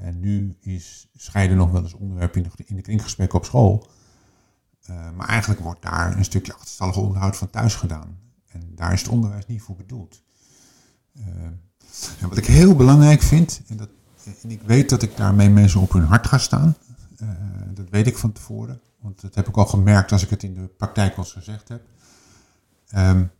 en 0.00 0.20
nu 0.20 0.56
is 0.60 1.08
scheiden 1.14 1.56
nog 1.56 1.70
wel 1.70 1.82
eens 1.82 1.94
onderwerp 1.94 2.36
in 2.36 2.42
de, 2.42 2.50
in 2.64 2.76
de 2.76 2.82
kringgesprekken 2.82 3.38
op 3.38 3.44
school. 3.44 3.86
Maar 4.86 5.28
eigenlijk 5.28 5.60
wordt 5.60 5.82
daar 5.82 6.16
een 6.16 6.24
stukje 6.24 6.52
achterstallig 6.52 6.96
onderhoud 6.96 7.36
van 7.36 7.50
thuis 7.50 7.74
gedaan. 7.74 8.18
En 8.50 8.72
daar 8.74 8.92
is 8.92 9.00
het 9.00 9.10
onderwijs 9.10 9.46
niet 9.46 9.62
voor 9.62 9.76
bedoeld. 9.76 10.22
En 11.14 11.60
wat 12.28 12.36
ik 12.36 12.46
heel 12.46 12.76
belangrijk 12.76 13.22
vind, 13.22 13.62
en, 13.66 13.76
dat, 13.76 13.88
en 14.42 14.50
ik 14.50 14.62
weet 14.62 14.88
dat 14.88 15.02
ik 15.02 15.16
daarmee 15.16 15.50
mensen 15.50 15.80
op 15.80 15.92
hun 15.92 16.04
hart 16.04 16.26
ga 16.26 16.38
staan, 16.38 16.76
uh, 17.22 17.28
dat 17.74 17.88
weet 17.88 18.06
ik 18.06 18.18
van 18.18 18.32
tevoren, 18.32 18.80
want 19.00 19.20
dat 19.20 19.34
heb 19.34 19.48
ik 19.48 19.56
al 19.56 19.66
gemerkt 19.66 20.12
als 20.12 20.22
ik 20.22 20.30
het 20.30 20.42
in 20.42 20.54
de 20.54 20.66
praktijk 20.66 21.16
al 21.16 21.24
gezegd 21.24 21.68
heb. 21.68 21.82
Um, 22.94 23.30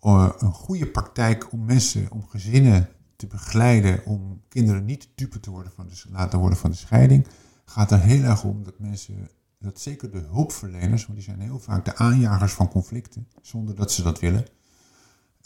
eh, 0.00 0.30
een 0.38 0.52
goede 0.52 0.86
praktijk 0.86 1.52
om 1.52 1.64
mensen, 1.64 2.10
om 2.10 2.26
gezinnen 2.26 2.88
te 3.16 3.26
begeleiden, 3.26 4.04
om 4.04 4.42
kinderen 4.48 4.84
niet 4.84 5.08
dupe 5.14 5.40
te 5.40 5.50
worden 5.50 5.72
van 5.72 5.86
de, 5.88 6.02
laten 6.10 6.38
worden 6.38 6.58
van 6.58 6.70
de 6.70 6.76
scheiding, 6.76 7.26
gaat 7.64 7.90
er 7.90 8.00
heel 8.00 8.22
erg 8.22 8.44
om 8.44 8.64
dat 8.64 8.78
mensen, 8.78 9.28
dat 9.58 9.80
zeker 9.80 10.10
de 10.10 10.18
hulpverleners, 10.18 11.06
want 11.06 11.18
die 11.18 11.28
zijn 11.28 11.40
heel 11.40 11.58
vaak 11.58 11.84
de 11.84 11.96
aanjagers 11.96 12.52
van 12.52 12.68
conflicten, 12.68 13.28
zonder 13.42 13.74
dat 13.74 13.92
ze 13.92 14.02
dat 14.02 14.20
willen, 14.20 14.46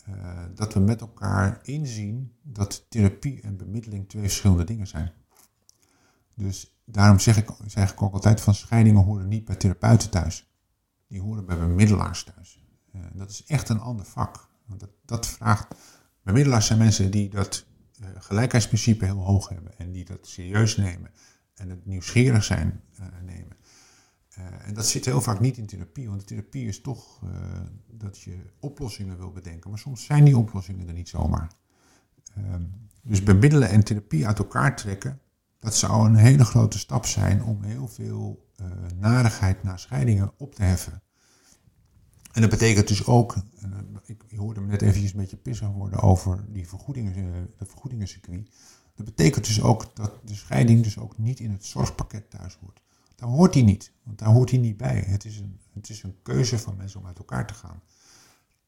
eh, 0.04 0.44
dat 0.54 0.74
we 0.74 0.80
met 0.80 1.00
elkaar 1.00 1.60
inzien 1.62 2.32
dat 2.42 2.86
therapie 2.88 3.40
en 3.40 3.56
bemiddeling 3.56 4.08
twee 4.08 4.22
verschillende 4.22 4.64
dingen 4.64 4.86
zijn. 4.86 5.12
Dus 6.34 6.80
daarom 6.84 7.18
zeg 7.18 7.36
ik, 7.36 7.48
zeg 7.66 7.92
ik 7.92 8.02
ook 8.02 8.12
altijd 8.12 8.40
van 8.40 8.54
scheidingen 8.54 9.02
horen 9.02 9.28
niet 9.28 9.44
bij 9.44 9.56
therapeuten 9.56 10.10
thuis. 10.10 10.50
Die 11.06 11.20
horen 11.20 11.46
bij 11.46 11.58
bemiddelaars 11.58 12.24
thuis. 12.24 12.64
Uh, 12.94 13.02
dat 13.14 13.30
is 13.30 13.44
echt 13.44 13.68
een 13.68 13.80
ander 13.80 14.04
vak. 14.04 14.48
Want 14.66 14.80
dat, 14.80 14.90
dat 15.04 15.26
vraagt. 15.26 15.74
Bemiddelaars 16.22 16.66
zijn 16.66 16.78
mensen 16.78 17.10
die 17.10 17.28
dat 17.28 17.66
uh, 18.00 18.08
gelijkheidsprincipe 18.18 19.04
heel 19.04 19.24
hoog 19.24 19.48
hebben 19.48 19.78
en 19.78 19.92
die 19.92 20.04
dat 20.04 20.26
serieus 20.26 20.76
nemen 20.76 21.10
en 21.54 21.68
het 21.68 21.86
nieuwsgierig 21.86 22.44
zijn 22.44 22.82
nemen. 24.36 24.60
en 24.60 24.74
dat 24.74 24.86
zit 24.86 25.04
heel 25.04 25.20
vaak 25.20 25.40
niet 25.40 25.56
in 25.56 25.66
therapie, 25.66 26.08
want 26.08 26.20
de 26.20 26.26
therapie 26.26 26.66
is 26.66 26.80
toch 26.80 27.20
dat 27.90 28.18
je 28.18 28.36
oplossingen 28.60 29.18
wil 29.18 29.32
bedenken. 29.32 29.70
Maar 29.70 29.78
soms 29.78 30.04
zijn 30.04 30.24
die 30.24 30.36
oplossingen 30.36 30.88
er 30.88 30.94
niet 30.94 31.08
zomaar. 31.08 31.52
Ehm, 32.34 32.64
dus 33.02 33.22
bemiddelen 33.22 33.68
en 33.68 33.84
therapie 33.84 34.26
uit 34.26 34.38
elkaar 34.38 34.76
trekken, 34.76 35.20
dat 35.58 35.76
zou 35.76 36.06
een 36.06 36.16
hele 36.16 36.44
grote 36.44 36.78
stap 36.78 37.06
zijn 37.06 37.44
om 37.44 37.62
heel 37.62 37.88
veel 37.88 38.50
uh, 38.60 38.66
narigheid 38.98 39.62
na 39.62 39.76
scheidingen 39.76 40.32
op 40.36 40.54
te 40.54 40.62
heffen. 40.62 41.02
En 42.32 42.40
dat 42.40 42.50
betekent 42.50 42.88
dus 42.88 43.06
ook, 43.06 43.36
ik 44.06 44.22
hoorde 44.36 44.60
me 44.60 44.66
net 44.66 44.82
eventjes 44.82 45.12
een 45.12 45.20
beetje 45.20 45.36
pissig 45.36 45.68
worden 45.68 46.00
over 46.00 46.44
die 46.48 46.68
vergoedingen, 46.68 47.50
dat 47.58 47.68
vergoedingencircuit. 47.68 48.50
Dat 48.94 49.06
betekent 49.06 49.46
dus 49.46 49.62
ook 49.62 49.96
dat 49.96 50.12
de 50.24 50.34
scheiding 50.34 50.82
dus 50.82 50.98
ook 50.98 51.18
niet 51.18 51.40
in 51.40 51.50
het 51.50 51.64
zorgpakket 51.64 52.30
thuis 52.30 52.58
hoort. 52.60 52.81
Daar 53.22 53.30
hoort 53.30 53.54
hij 53.54 53.62
niet, 53.62 53.92
want 54.02 54.18
daar 54.18 54.28
hoort 54.28 54.50
hij 54.50 54.58
niet 54.58 54.76
bij. 54.76 55.04
Het 55.06 55.24
is, 55.24 55.38
een, 55.38 55.60
het 55.72 55.88
is 55.88 56.02
een 56.02 56.16
keuze 56.22 56.58
van 56.58 56.76
mensen 56.76 57.00
om 57.00 57.06
uit 57.06 57.18
elkaar 57.18 57.46
te 57.46 57.54
gaan. 57.54 57.82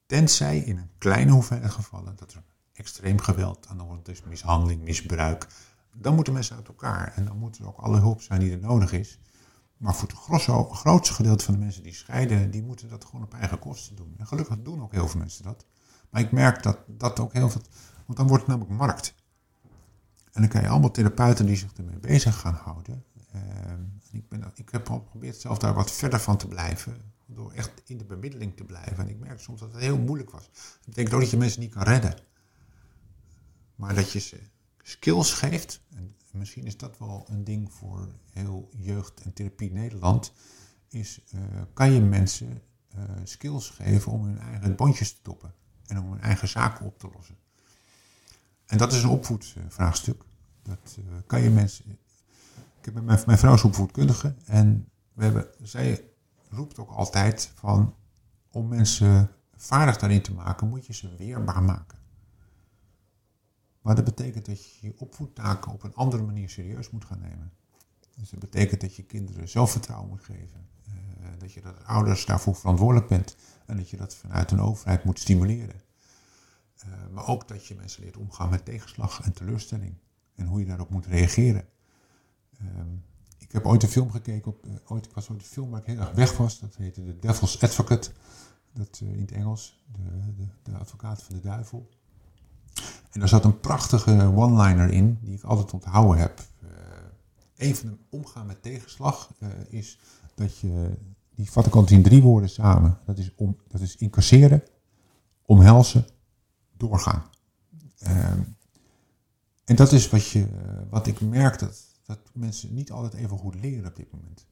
Tenzij 0.07 0.59
in 0.59 0.79
een 0.79 0.91
kleine 0.99 1.33
hoeveelheid 1.33 1.73
gevallen 1.73 2.17
dat 2.17 2.33
er 2.33 2.43
extreem 2.73 3.21
geweld 3.21 3.67
aan 3.67 3.77
de 3.77 3.83
hand 3.83 4.09
is, 4.09 4.23
mishandeling, 4.23 4.83
misbruik. 4.83 5.47
Dan 5.93 6.15
moeten 6.15 6.33
mensen 6.33 6.57
uit 6.57 6.69
elkaar 6.69 7.13
en 7.17 7.25
dan 7.25 7.39
moet 7.39 7.59
er 7.59 7.67
ook 7.67 7.79
alle 7.79 7.99
hulp 7.99 8.23
zijn 8.23 8.41
die 8.41 8.53
er 8.53 8.59
nodig 8.59 8.93
is. 8.93 9.19
Maar 9.77 9.95
voor 9.95 10.09
het 10.09 10.17
grootste 10.77 11.15
gedeelte 11.15 11.45
van 11.45 11.55
de 11.55 11.61
mensen 11.61 11.83
die 11.83 11.95
scheiden, 11.95 12.51
die 12.51 12.63
moeten 12.63 12.89
dat 12.89 13.05
gewoon 13.05 13.25
op 13.25 13.35
eigen 13.35 13.59
kosten 13.59 13.97
doen. 13.97 14.15
En 14.19 14.27
gelukkig 14.27 14.63
doen 14.63 14.83
ook 14.83 14.93
heel 14.93 15.09
veel 15.09 15.21
mensen 15.21 15.45
dat. 15.45 15.67
Maar 16.11 16.21
ik 16.21 16.33
merk 16.33 16.63
dat 16.63 16.79
dat 16.87 17.21
ook 17.21 17.33
heel 17.33 17.51
veel. 17.51 17.63
Want 18.07 18.19
dan 18.19 18.27
wordt 18.27 18.43
het 18.43 18.53
namelijk 18.53 18.79
markt. 18.79 19.15
En 20.33 20.41
dan 20.41 20.51
kan 20.51 20.61
je 20.61 20.69
allemaal 20.69 20.91
therapeuten 20.91 21.47
die 21.47 21.57
zich 21.57 21.73
ermee 21.73 21.99
bezig 21.99 22.41
gaan 22.41 22.55
houden. 22.55 23.05
Uh, 23.35 23.41
ik, 24.11 24.28
ben, 24.28 24.53
ik 24.55 24.68
heb 24.70 24.89
geprobeerd 24.89 25.37
zelf 25.37 25.59
daar 25.59 25.74
wat 25.74 25.91
verder 25.91 26.20
van 26.20 26.37
te 26.37 26.49
blijven. 26.49 27.12
Door 27.26 27.53
echt 27.53 27.82
in 27.87 27.99
de 27.99 28.05
bemiddeling 28.05 28.57
te 28.57 28.64
blijven. 28.64 28.99
En 28.99 29.09
ik 29.09 29.18
merk 29.18 29.41
soms 29.41 29.61
dat 29.61 29.72
het 29.72 29.80
heel 29.80 29.99
moeilijk 29.99 30.30
was. 30.30 30.51
Dat 30.53 30.85
betekent 30.85 31.14
ook 31.14 31.20
dat 31.20 31.30
je 31.30 31.37
mensen 31.37 31.61
niet 31.61 31.72
kan 31.74 31.82
redden. 31.82 32.18
Maar 33.74 33.95
dat 33.95 34.12
je 34.12 34.18
ze 34.18 34.41
skills 34.82 35.32
geeft. 35.32 35.80
En 35.95 36.16
misschien 36.30 36.64
is 36.64 36.76
dat 36.76 36.99
wel 36.99 37.26
een 37.28 37.45
ding 37.45 37.72
voor 37.72 38.09
heel 38.30 38.68
jeugd 38.76 39.20
en 39.20 39.32
therapie 39.32 39.72
Nederland. 39.72 40.32
Is 40.89 41.20
uh, 41.35 41.41
kan 41.72 41.93
je 41.93 42.01
mensen 42.01 42.62
uh, 42.97 43.03
skills 43.24 43.70
geven 43.70 44.12
om 44.12 44.24
hun 44.24 44.39
eigen 44.39 44.76
bondjes 44.76 45.12
te 45.12 45.22
toppen. 45.22 45.55
En 45.87 45.99
om 45.99 46.11
hun 46.11 46.20
eigen 46.20 46.49
zaken 46.49 46.87
op 46.87 46.99
te 46.99 47.11
lossen. 47.14 47.37
En 48.66 48.78
dat 48.78 48.93
is 48.93 49.03
een 49.03 49.09
opvoedvraagstuk. 49.09 50.22
Dat 50.62 50.97
uh, 50.99 51.05
kan 51.26 51.43
je 51.43 51.51
mensen. 51.51 51.99
Ik 52.85 52.95
heb 52.95 53.05
mijn, 53.05 53.22
mijn 53.26 53.39
vrouw 53.39 53.55
is 53.55 53.62
opvoedkundige. 53.62 54.35
En 54.45 54.89
we 55.12 55.24
hebben, 55.24 55.47
zij 55.62 56.05
roept 56.51 56.78
ook 56.78 56.91
altijd 56.91 57.53
van 57.55 57.95
om 58.51 58.68
mensen 58.68 59.30
vaardig 59.57 59.99
daarin 59.99 60.22
te 60.22 60.35
maken, 60.35 60.68
moet 60.68 60.87
je 60.87 60.93
ze 60.93 61.16
weerbaar 61.16 61.62
maken. 61.62 61.99
Maar 63.80 63.95
dat 63.95 64.05
betekent 64.05 64.47
dat 64.47 64.64
je 64.64 64.87
je 64.87 64.95
opvoedtaken 64.99 65.72
op 65.72 65.82
een 65.82 65.95
andere 65.95 66.22
manier 66.22 66.49
serieus 66.51 66.91
moet 66.91 67.05
gaan 67.05 67.20
nemen. 67.20 67.53
Dus 68.16 68.30
dat 68.30 68.41
betekent 68.41 68.80
dat 68.80 68.97
je 68.97 69.03
kinderen 69.03 69.49
zelfvertrouwen 69.49 70.09
moet 70.09 70.24
geven. 70.24 70.68
Uh, 70.89 71.28
dat 71.39 71.53
je 71.53 71.61
dat 71.61 71.85
ouders 71.85 72.26
daarvoor 72.26 72.55
verantwoordelijk 72.55 73.09
bent. 73.09 73.37
En 73.66 73.76
dat 73.76 73.91
je 73.91 73.97
dat 73.97 74.14
vanuit 74.14 74.51
een 74.51 74.61
overheid 74.61 75.05
moet 75.05 75.18
stimuleren. 75.18 75.80
Uh, 76.87 76.93
maar 77.11 77.26
ook 77.26 77.49
dat 77.49 77.66
je 77.66 77.74
mensen 77.74 78.03
leert 78.03 78.16
omgaan 78.16 78.51
met 78.51 78.64
tegenslag 78.64 79.20
en 79.20 79.32
teleurstelling. 79.32 79.95
En 80.35 80.47
hoe 80.47 80.61
je 80.61 80.66
daarop 80.66 80.91
moet 80.91 81.07
reageren. 81.07 81.72
Uh, 82.63 82.69
ik 83.39 83.53
heb 83.53 83.67
ooit 83.67 83.83
een 83.83 83.89
film 83.89 84.11
gekeken, 84.11 84.51
op, 84.51 84.67
uh, 84.67 84.73
ooit, 84.87 85.07
ik 85.07 85.13
was 85.15 85.31
ooit 85.31 85.41
een 85.41 85.47
film 85.47 85.71
waar 85.71 85.81
ik 85.81 85.87
heel 85.87 85.99
erg 85.99 86.13
weg 86.13 86.37
was. 86.37 86.61
Dat 86.61 86.77
heette 86.77 87.05
The 87.05 87.19
Devil's 87.19 87.63
Advocate. 87.63 88.11
Dat, 88.73 89.01
in 89.03 89.21
het 89.21 89.33
Engels, 89.33 89.85
de, 89.93 90.35
de, 90.37 90.47
de 90.63 90.79
advocaat 90.79 91.23
van 91.23 91.35
de 91.35 91.41
duivel. 91.41 91.89
En 93.11 93.21
daar 93.21 93.29
zat 93.29 93.45
een 93.45 93.61
prachtige 93.61 94.33
one-liner 94.35 94.91
in, 94.91 95.19
die 95.23 95.35
ik 95.35 95.43
altijd 95.43 95.73
onthouden 95.73 96.19
heb. 96.19 96.41
Uh, 96.63 96.69
een 97.57 97.77
van 97.77 97.89
de 97.89 97.97
omgaan 98.09 98.47
met 98.47 98.63
tegenslag 98.63 99.31
is 99.69 99.99
dat 100.35 100.59
je, 100.59 100.91
die 101.35 101.51
vat 101.51 101.67
ik 101.67 101.75
altijd 101.75 101.99
in 101.99 102.03
drie 102.03 102.23
woorden 102.23 102.51
samen. 102.51 102.99
Dat 103.05 103.19
is, 103.19 103.35
om, 103.35 103.57
dat 103.69 103.81
is 103.81 103.97
incasseren, 103.97 104.63
omhelzen, 105.43 106.07
doorgaan. 106.77 107.25
Uh, 108.03 108.31
en 109.65 109.77
dat 109.77 109.93
is 109.93 110.09
wat, 110.09 110.29
je, 110.29 110.47
wat 110.91 111.07
ik 111.07 111.21
merk 111.21 111.59
dat, 111.59 111.84
dat 112.05 112.31
mensen 112.33 112.75
niet 112.75 112.91
altijd 112.91 113.15
even 113.15 113.39
goed 113.39 113.55
leren 113.55 113.87
op 113.87 113.97
dit 113.97 114.13
moment. 114.13 114.47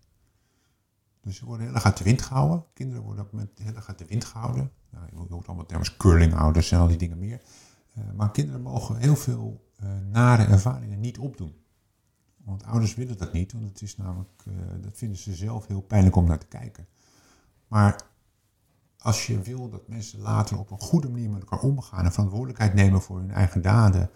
Dus 1.20 1.36
ze 1.36 1.44
worden 1.44 1.66
heel 1.66 1.74
erg 1.74 1.84
uit 1.84 1.96
de 1.96 2.04
wind 2.04 2.22
gehouden. 2.22 2.64
Kinderen 2.74 3.02
worden 3.02 3.24
op 3.24 3.30
het 3.30 3.40
moment 3.40 3.58
heel 3.58 3.74
erg 3.74 3.88
uit 3.88 3.98
de 3.98 4.06
wind 4.06 4.24
gehouden. 4.24 4.72
Nou, 4.90 5.06
je 5.10 5.34
hoort 5.34 5.46
allemaal 5.46 5.66
termen 5.66 5.96
curlingouders 5.96 6.72
en 6.72 6.78
al 6.78 6.86
die 6.86 6.96
dingen 6.96 7.18
meer. 7.18 7.42
Uh, 7.98 8.04
maar 8.16 8.30
kinderen 8.30 8.62
mogen 8.62 8.96
heel 8.96 9.16
veel 9.16 9.70
uh, 9.82 9.88
nare 10.10 10.44
ervaringen 10.44 11.00
niet 11.00 11.18
opdoen. 11.18 11.54
Want 12.36 12.64
ouders 12.64 12.94
willen 12.94 13.18
dat 13.18 13.32
niet, 13.32 13.52
want 13.52 13.64
het 13.64 13.82
is 13.82 13.96
namelijk, 13.96 14.44
uh, 14.48 14.54
dat 14.80 14.96
vinden 14.96 15.18
ze 15.18 15.34
zelf 15.34 15.66
heel 15.66 15.80
pijnlijk 15.80 16.16
om 16.16 16.26
naar 16.26 16.38
te 16.38 16.46
kijken. 16.46 16.86
Maar 17.68 18.02
als 18.98 19.26
je 19.26 19.40
wil 19.40 19.68
dat 19.68 19.88
mensen 19.88 20.20
later 20.20 20.58
op 20.58 20.70
een 20.70 20.80
goede 20.80 21.08
manier 21.08 21.30
met 21.30 21.40
elkaar 21.40 21.60
omgaan 21.60 22.04
en 22.04 22.12
verantwoordelijkheid 22.12 22.74
nemen 22.74 23.02
voor 23.02 23.18
hun 23.18 23.30
eigen 23.30 23.62
daden, 23.62 24.10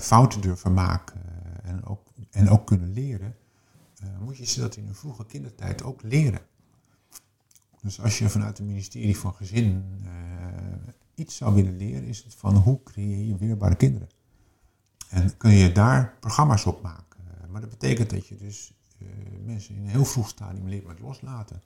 fouten 0.00 0.40
durven 0.40 0.74
maken 0.74 1.20
en, 1.62 1.84
ook, 1.84 2.06
en 2.30 2.48
ook 2.48 2.66
kunnen 2.66 2.92
leren, 2.92 3.36
moet 4.20 4.36
je 4.36 4.44
ze 4.44 4.60
dat 4.60 4.76
in 4.76 4.84
hun 4.84 4.94
vroege 4.94 5.26
kindertijd 5.26 5.82
ook 5.82 6.02
leren. 6.02 6.40
Dus 7.82 8.00
als 8.00 8.18
je 8.18 8.28
vanuit 8.28 8.58
het 8.58 8.66
ministerie 8.66 9.18
van 9.18 9.34
Gezin 9.34 9.84
iets 11.14 11.36
zou 11.36 11.54
willen 11.54 11.76
leren, 11.76 12.04
is 12.04 12.24
het 12.24 12.34
van 12.34 12.56
hoe 12.56 12.82
creëer 12.82 13.26
je 13.26 13.36
weerbare 13.36 13.74
kinderen. 13.74 14.08
En 15.08 15.36
kun 15.36 15.50
je 15.50 15.72
daar 15.72 16.16
programma's 16.20 16.66
op 16.66 16.82
maken. 16.82 17.24
Maar 17.48 17.60
dat 17.60 17.70
betekent 17.70 18.10
dat 18.10 18.26
je 18.26 18.36
dus 18.36 18.72
mensen 19.44 19.74
in 19.74 19.80
een 19.80 19.88
heel 19.88 20.04
vroeg 20.04 20.28
stadium 20.28 20.68
leert 20.68 20.86
met 20.86 21.00
loslaten. 21.00 21.62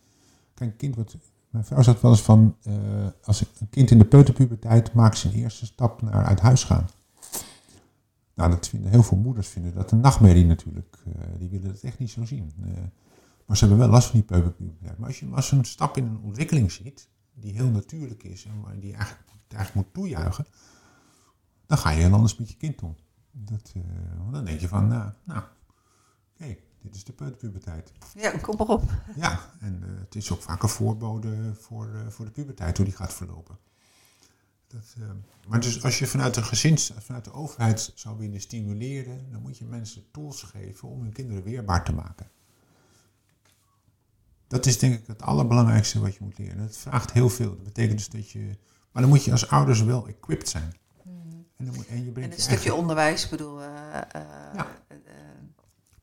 Kijk, 0.55 0.77
kind 0.77 0.95
wordt. 0.95 1.17
Mijn 1.51 1.65
vrouw 1.65 1.83
zegt 1.83 2.01
wel 2.01 2.11
eens 2.11 2.23
van. 2.23 2.57
Uh, 2.63 3.07
als 3.23 3.41
een 3.41 3.69
kind 3.71 3.91
in 3.91 3.99
de 3.99 4.05
peuterpuberteit 4.05 4.93
maakt 4.93 5.19
zijn 5.19 5.35
eerste 5.35 5.67
stap 5.67 6.03
naar 6.03 6.25
uit 6.25 6.41
huis 6.41 6.65
gaan. 6.65 6.89
Nou, 8.39 8.51
dat 8.51 8.69
vinden 8.69 8.91
heel 8.91 9.03
veel 9.03 9.17
moeders 9.17 9.49
vinden 9.49 9.75
dat 9.75 9.91
een 9.91 10.01
nachtmerrie 10.01 10.47
natuurlijk. 10.47 10.99
Uh, 11.07 11.15
die 11.39 11.49
willen 11.49 11.71
het 11.71 11.85
echt 11.85 11.99
niet 11.99 12.11
zo 12.11 12.25
zien. 12.25 12.53
maar 13.47 13.57
ze 13.57 13.67
hebben 13.67 13.85
wel 13.85 13.93
last 13.95 14.09
van 14.09 14.19
die 14.19 14.29
peuterpuberteit. 14.29 14.99
Maar 14.99 15.09
als 15.09 15.21
je 15.21 15.29
als 15.35 15.51
een 15.51 15.65
stap 15.65 15.97
in 15.97 16.05
een 16.05 16.21
ontwikkeling 16.23 16.73
ziet, 16.73 17.09
die 17.35 17.53
heel 17.53 17.71
natuurlijk 17.71 18.23
is 18.23 18.45
en 18.45 18.81
die 18.81 18.95
eigenlijk 18.95 19.29
eigenlijk 19.49 19.75
moet 19.75 19.95
toejuichen, 19.95 20.47
dan 21.67 21.79
ga 21.79 21.91
je 21.91 22.01
heel 22.01 22.13
anders 22.13 22.37
met 22.37 22.49
je 22.49 22.57
kind 22.57 22.83
om. 22.83 22.97
Dat, 23.31 23.73
uh, 23.77 23.83
dan 24.33 24.45
denk 24.45 24.61
je 24.61 24.69
van, 24.69 24.89
nou, 24.89 25.11
nou 25.25 25.41
oké, 25.41 25.49
okay, 26.35 26.61
dit 26.83 26.95
is 26.95 27.05
de 27.05 27.13
peuterpuberteit. 27.13 27.93
Ja, 28.15 28.31
kom 28.31 28.57
maar 28.57 28.67
op. 28.67 28.83
Ja, 29.17 29.51
en 29.61 29.83
het 29.83 30.15
is 30.15 30.33
ook 30.33 30.43
vaak 30.43 30.63
een 30.63 30.69
voorbode 30.69 31.55
voor, 31.55 31.89
voor 32.09 32.25
de 32.25 32.31
puberteit, 32.31 32.77
hoe 32.77 32.87
die 32.87 32.95
gaat 32.95 33.13
verlopen. 33.13 33.59
Dat, 34.69 34.95
maar 35.49 35.61
dus 35.61 35.85
als 35.85 35.99
je 35.99 36.07
vanuit 36.07 36.35
de 36.35 36.43
gezins, 36.43 36.93
vanuit 36.99 37.25
de 37.25 37.33
overheid 37.33 37.93
zou 37.95 38.19
willen 38.19 38.41
stimuleren, 38.41 39.31
dan 39.31 39.43
moet 39.43 39.59
je 39.59 39.65
mensen 39.65 40.11
tools 40.11 40.43
geven 40.43 40.89
om 40.89 41.01
hun 41.01 41.13
kinderen 41.13 41.43
weerbaar 41.43 41.85
te 41.85 41.93
maken. 41.93 42.31
Dat 44.47 44.67
is 44.67 44.79
denk 44.79 44.99
ik 44.99 45.07
het 45.07 45.23
allerbelangrijkste 45.23 46.01
wat 46.01 46.15
je 46.15 46.25
moet 46.25 46.39
leren. 46.39 46.59
Het 46.59 46.77
vraagt 46.77 47.13
heel 47.13 47.29
veel. 47.29 47.49
Dat 47.49 47.63
betekent 47.63 47.99
dus 47.99 48.09
dat 48.09 48.31
je 48.31 48.57
maar 48.99 49.03
dan 49.07 49.17
moet 49.17 49.25
je 49.25 49.31
als 49.31 49.49
ouders 49.49 49.83
wel 49.83 50.09
equipped 50.09 50.49
zijn. 50.49 50.73
Mm. 51.03 51.47
En, 51.57 51.65
dan 51.65 51.75
moet, 51.75 51.87
en, 51.87 52.05
je 52.05 52.13
en 52.13 52.23
een 52.23 52.33
stukje 52.33 52.49
eigen... 52.49 52.77
onderwijs, 52.77 53.29
bedoel. 53.29 53.61
Uh, 53.61 53.67
uh, 53.67 54.23
ja. 54.55 54.67
Uh, 54.91 54.99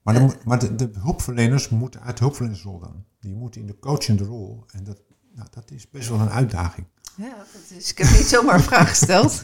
maar, 0.02 0.14
dan, 0.14 0.34
maar 0.46 0.60
de, 0.60 0.76
de, 0.76 0.90
hulpverleners 0.94 1.70
moeten 1.70 2.02
uit 2.02 2.18
de 2.18 2.24
hulpverlenersrol 2.24 2.80
dan. 2.80 3.06
Die 3.20 3.36
moeten 3.36 3.62
in 3.62 3.68
de 3.68 3.80
coachende 3.80 4.24
rol. 4.24 4.64
En 4.72 4.84
dat, 4.84 5.02
nou, 5.34 5.48
dat 5.52 5.72
is 5.72 5.90
best 5.90 6.10
wel 6.10 6.20
een 6.20 6.30
uitdaging. 6.30 6.88
Ja, 7.18 7.36
dat 7.54 7.78
is, 7.78 7.92
ik 7.92 7.98
heb 7.98 8.10
niet 8.10 8.26
zomaar 8.28 8.56
een 8.56 8.62
vraag 8.62 8.90
gesteld. 8.90 9.44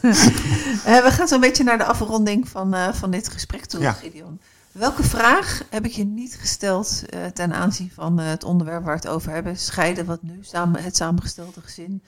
Eh, 0.84 1.02
we 1.04 1.10
gaan 1.10 1.28
zo'n 1.28 1.40
beetje 1.40 1.64
naar 1.64 1.78
de 1.78 1.84
afronding 1.84 2.48
van, 2.48 2.74
eh, 2.74 2.92
van 2.92 3.10
dit 3.10 3.28
gesprek 3.28 3.64
toe, 3.64 3.80
Ja. 3.80 3.92
Gideon. 3.92 4.40
Welke 4.72 5.02
vraag 5.02 5.62
heb 5.70 5.84
ik 5.84 5.90
je 5.92 6.04
niet 6.04 6.34
gesteld 6.34 7.02
eh, 7.08 7.26
ten 7.26 7.52
aanzien 7.52 7.90
van 7.90 8.18
het 8.18 8.44
onderwerp 8.44 8.84
waar 8.84 8.94
we 8.94 9.00
het 9.00 9.08
over 9.10 9.32
hebben? 9.32 9.56
Scheiden, 9.56 10.04
wat 10.06 10.22
nu, 10.22 10.38
samen, 10.40 10.82
het 10.82 10.96
samengestelde 10.96 11.60
gezin. 11.60 12.02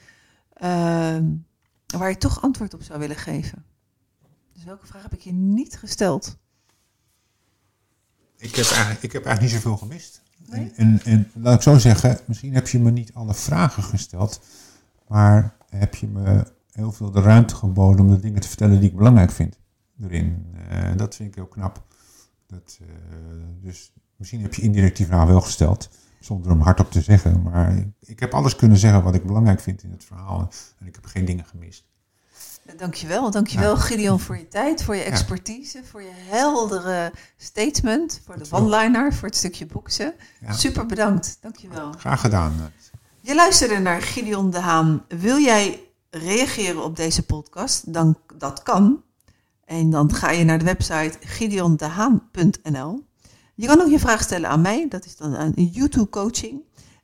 Ehm, 0.53 1.25
waar 1.87 2.09
je 2.09 2.17
toch 2.17 2.41
antwoord 2.41 2.73
op 2.73 2.83
zou 2.83 2.99
willen 2.99 3.15
geven. 3.15 3.65
Dus 4.53 4.63
welke 4.63 4.87
vraag 4.87 5.01
heb 5.01 5.13
ik 5.13 5.21
je 5.21 5.33
niet 5.33 5.77
gesteld? 5.77 6.37
Ik 8.37 8.55
heb 8.55 8.65
eigenlijk, 8.65 9.03
ik 9.03 9.11
heb 9.11 9.25
eigenlijk 9.25 9.53
niet 9.53 9.63
zoveel 9.63 9.77
gemist. 9.77 10.21
Nee? 10.45 10.71
En, 10.75 11.01
en 11.03 11.31
laat 11.33 11.55
ik 11.55 11.61
zo 11.61 11.77
zeggen, 11.77 12.19
misschien 12.25 12.53
heb 12.53 12.67
je 12.67 12.79
me 12.79 12.91
niet 12.91 13.13
alle 13.13 13.33
vragen 13.33 13.83
gesteld, 13.83 14.41
maar 15.07 15.54
heb 15.79 15.95
je 15.95 16.07
me 16.07 16.45
heel 16.71 16.91
veel 16.91 17.11
de 17.11 17.21
ruimte 17.21 17.55
geboden 17.55 18.05
om 18.05 18.11
de 18.11 18.19
dingen 18.19 18.41
te 18.41 18.47
vertellen 18.47 18.79
die 18.79 18.89
ik 18.89 18.95
belangrijk 18.95 19.31
vind 19.31 19.59
erin. 20.01 20.45
Eh, 20.69 20.95
dat 20.95 21.15
vind 21.15 21.29
ik 21.29 21.35
heel 21.35 21.47
knap. 21.47 21.83
Dat, 22.47 22.79
eh, 22.81 22.87
dus 23.61 23.93
misschien 24.15 24.41
heb 24.41 24.53
je 24.53 24.61
indirect 24.61 24.97
die 24.97 25.05
vraag 25.05 25.27
wel 25.27 25.41
gesteld, 25.41 25.89
zonder 26.19 26.51
hem 26.51 26.61
hardop 26.61 26.91
te 26.91 27.01
zeggen. 27.01 27.41
Maar 27.41 27.77
ik, 27.77 27.87
ik 27.99 28.19
heb 28.19 28.33
alles 28.33 28.55
kunnen 28.55 28.77
zeggen 28.77 29.03
wat 29.03 29.15
ik 29.15 29.25
belangrijk 29.25 29.59
vind 29.59 29.83
in 29.83 29.91
het 29.91 30.03
verhaal 30.03 30.49
en 30.79 30.87
ik 30.87 30.95
heb 30.95 31.05
geen 31.05 31.25
dingen 31.25 31.45
gemist. 31.45 31.85
Dankjewel, 32.77 33.31
dankjewel 33.31 33.77
Gideon 33.77 34.19
voor 34.19 34.37
je 34.37 34.47
tijd, 34.47 34.83
voor 34.83 34.95
je 34.95 35.03
expertise, 35.03 35.83
voor 35.83 36.01
je 36.01 36.11
heldere 36.13 37.11
statement, 37.37 38.21
voor 38.25 38.37
de 38.37 38.45
one-liner, 38.51 39.13
voor 39.13 39.27
het 39.27 39.37
stukje 39.37 39.65
boeksen. 39.65 40.13
Ja. 40.39 40.53
Super 40.53 40.85
bedankt, 40.85 41.37
dankjewel. 41.41 41.91
Graag 41.91 42.21
gedaan. 42.21 42.53
Je 43.25 43.35
luisterde 43.35 43.79
naar 43.79 44.01
Gideon 44.01 44.49
de 44.49 44.59
Haan. 44.59 45.05
Wil 45.07 45.39
jij 45.39 45.81
reageren 46.09 46.83
op 46.83 46.95
deze 46.95 47.23
podcast? 47.23 47.93
Dan 47.93 48.17
dat 48.37 48.63
kan. 48.63 49.03
En 49.63 49.89
dan 49.89 50.13
ga 50.13 50.31
je 50.31 50.43
naar 50.43 50.59
de 50.59 50.65
website 50.65 51.17
gideondehaan.nl. 51.19 53.05
Je 53.55 53.67
kan 53.67 53.81
ook 53.81 53.89
je 53.89 53.99
vraag 53.99 54.21
stellen 54.21 54.49
aan 54.49 54.61
mij. 54.61 54.85
Dat 54.89 55.05
is 55.05 55.15
dan 55.15 55.33
een 55.33 55.69
YouTube 55.71 56.09
coaching. 56.09 56.61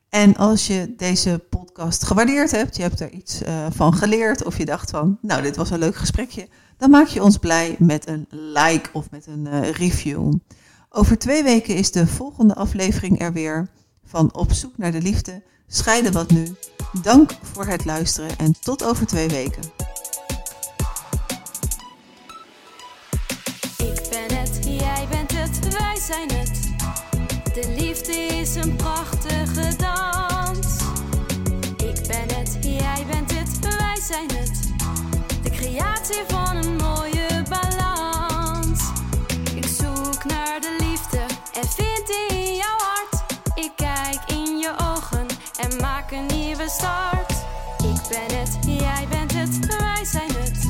En 0.09 0.35
als 0.35 0.67
je 0.67 0.93
deze 0.97 1.43
podcast 1.49 2.03
gewaardeerd 2.03 2.51
hebt, 2.51 2.75
je 2.75 2.81
hebt 2.81 2.99
er 2.99 3.11
iets 3.11 3.41
eh, 3.41 3.65
van 3.69 3.93
geleerd 3.93 4.43
of 4.43 4.57
je 4.57 4.65
dacht 4.65 4.89
van, 4.89 5.17
nou 5.21 5.41
dit 5.41 5.55
was 5.55 5.69
een 5.69 5.79
leuk 5.79 5.95
gesprekje, 5.95 6.47
dan 6.77 6.89
maak 6.89 7.07
je 7.07 7.23
ons 7.23 7.37
blij 7.37 7.75
met 7.79 8.07
een 8.07 8.27
like 8.29 8.89
of 8.93 9.11
met 9.11 9.27
een 9.27 9.47
eh, 9.47 9.71
review. 9.71 10.33
Over 10.89 11.17
twee 11.17 11.43
weken 11.43 11.75
is 11.75 11.91
de 11.91 12.07
volgende 12.07 12.55
aflevering 12.55 13.21
er 13.21 13.33
weer 13.33 13.69
van 14.03 14.33
Op 14.33 14.51
zoek 14.51 14.77
naar 14.77 14.91
de 14.91 15.01
liefde. 15.01 15.41
Scheiden 15.73 16.11
wat 16.11 16.31
nu. 16.31 16.55
Dank 17.01 17.31
voor 17.53 17.65
het 17.65 17.85
luisteren 17.85 18.37
en 18.37 18.55
tot 18.59 18.83
over 18.83 19.07
twee 19.07 19.27
weken. 19.27 19.61
Ik 23.77 24.07
ben 24.09 24.37
het, 24.37 24.59
jij 24.63 25.07
bent 25.09 25.31
het, 25.31 25.73
wij 25.77 25.97
zijn 26.07 26.31
het. 26.31 26.69
De 27.53 27.75
liefde 27.77 28.11
is 28.11 28.55
een 28.55 28.75
prachtige 28.75 29.75
dans. 29.77 30.67
Ik 31.77 32.07
ben 32.07 32.35
het, 32.37 32.57
jij 32.61 33.05
bent 33.11 33.33
het, 33.33 33.59
wij 33.59 33.99
zijn 34.07 34.29
het. 34.33 34.59
De 35.43 35.49
creatie 35.49 36.23
van 36.27 36.55
een 36.55 36.80
start. 46.69 47.31
Ik 47.83 48.01
ben 48.09 48.37
het, 48.39 48.57
jij 48.61 49.07
bent 49.09 49.33
het, 49.33 49.77
wij 49.77 50.05
zijn 50.05 50.31
het. 50.33 50.61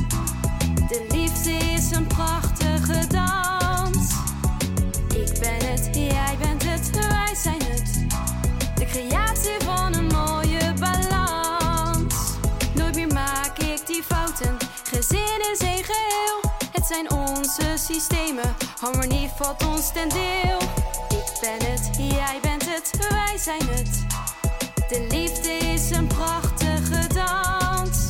De 0.88 1.06
liefde 1.10 1.50
is 1.50 1.90
een 1.90 2.06
prachtige 2.06 3.06
dans. 3.06 4.14
Ik 5.14 5.40
ben 5.40 5.70
het, 5.70 5.88
jij 5.92 6.36
bent 6.38 6.64
het, 6.64 6.90
wij 7.08 7.34
zijn 7.34 7.62
het. 7.62 8.04
De 8.74 8.84
creatie 8.84 9.56
van 9.64 9.94
een 9.94 10.06
mooie 10.06 10.74
balans. 10.78 12.14
Nooit 12.74 12.94
meer 12.94 13.12
maak 13.12 13.58
ik 13.58 13.86
die 13.86 14.02
fouten. 14.02 14.56
Gezin 14.82 15.40
is 15.52 15.60
een 15.60 15.84
geheel. 15.84 16.40
Het 16.72 16.86
zijn 16.86 17.10
onze 17.10 17.74
systemen. 17.74 18.54
Harmonie 18.80 19.30
valt 19.36 19.66
ons 19.66 19.92
ten 19.92 20.08
deel. 20.08 20.58
Ik 21.08 21.38
ben 21.40 21.70
het, 21.70 21.90
jij 21.96 22.38
bent 22.42 22.64
het, 22.64 23.08
wij 23.08 23.38
zijn 23.38 23.68
het. 23.68 24.11
De 24.92 25.06
liefde 25.10 25.52
is 25.52 25.90
een 25.90 26.06
prachtige 26.06 27.06
dans. 27.14 28.06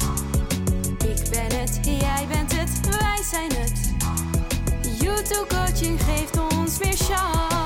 Ik 0.98 1.30
ben 1.30 1.58
het, 1.58 1.80
jij 1.82 2.26
bent 2.28 2.56
het, 2.56 2.98
wij 2.98 3.22
zijn 3.30 3.50
het. 3.54 3.90
YouTube 4.98 5.46
coaching 5.48 6.00
geeft 6.02 6.38
ons 6.38 6.78
meer 6.78 6.96
chance. 6.96 7.61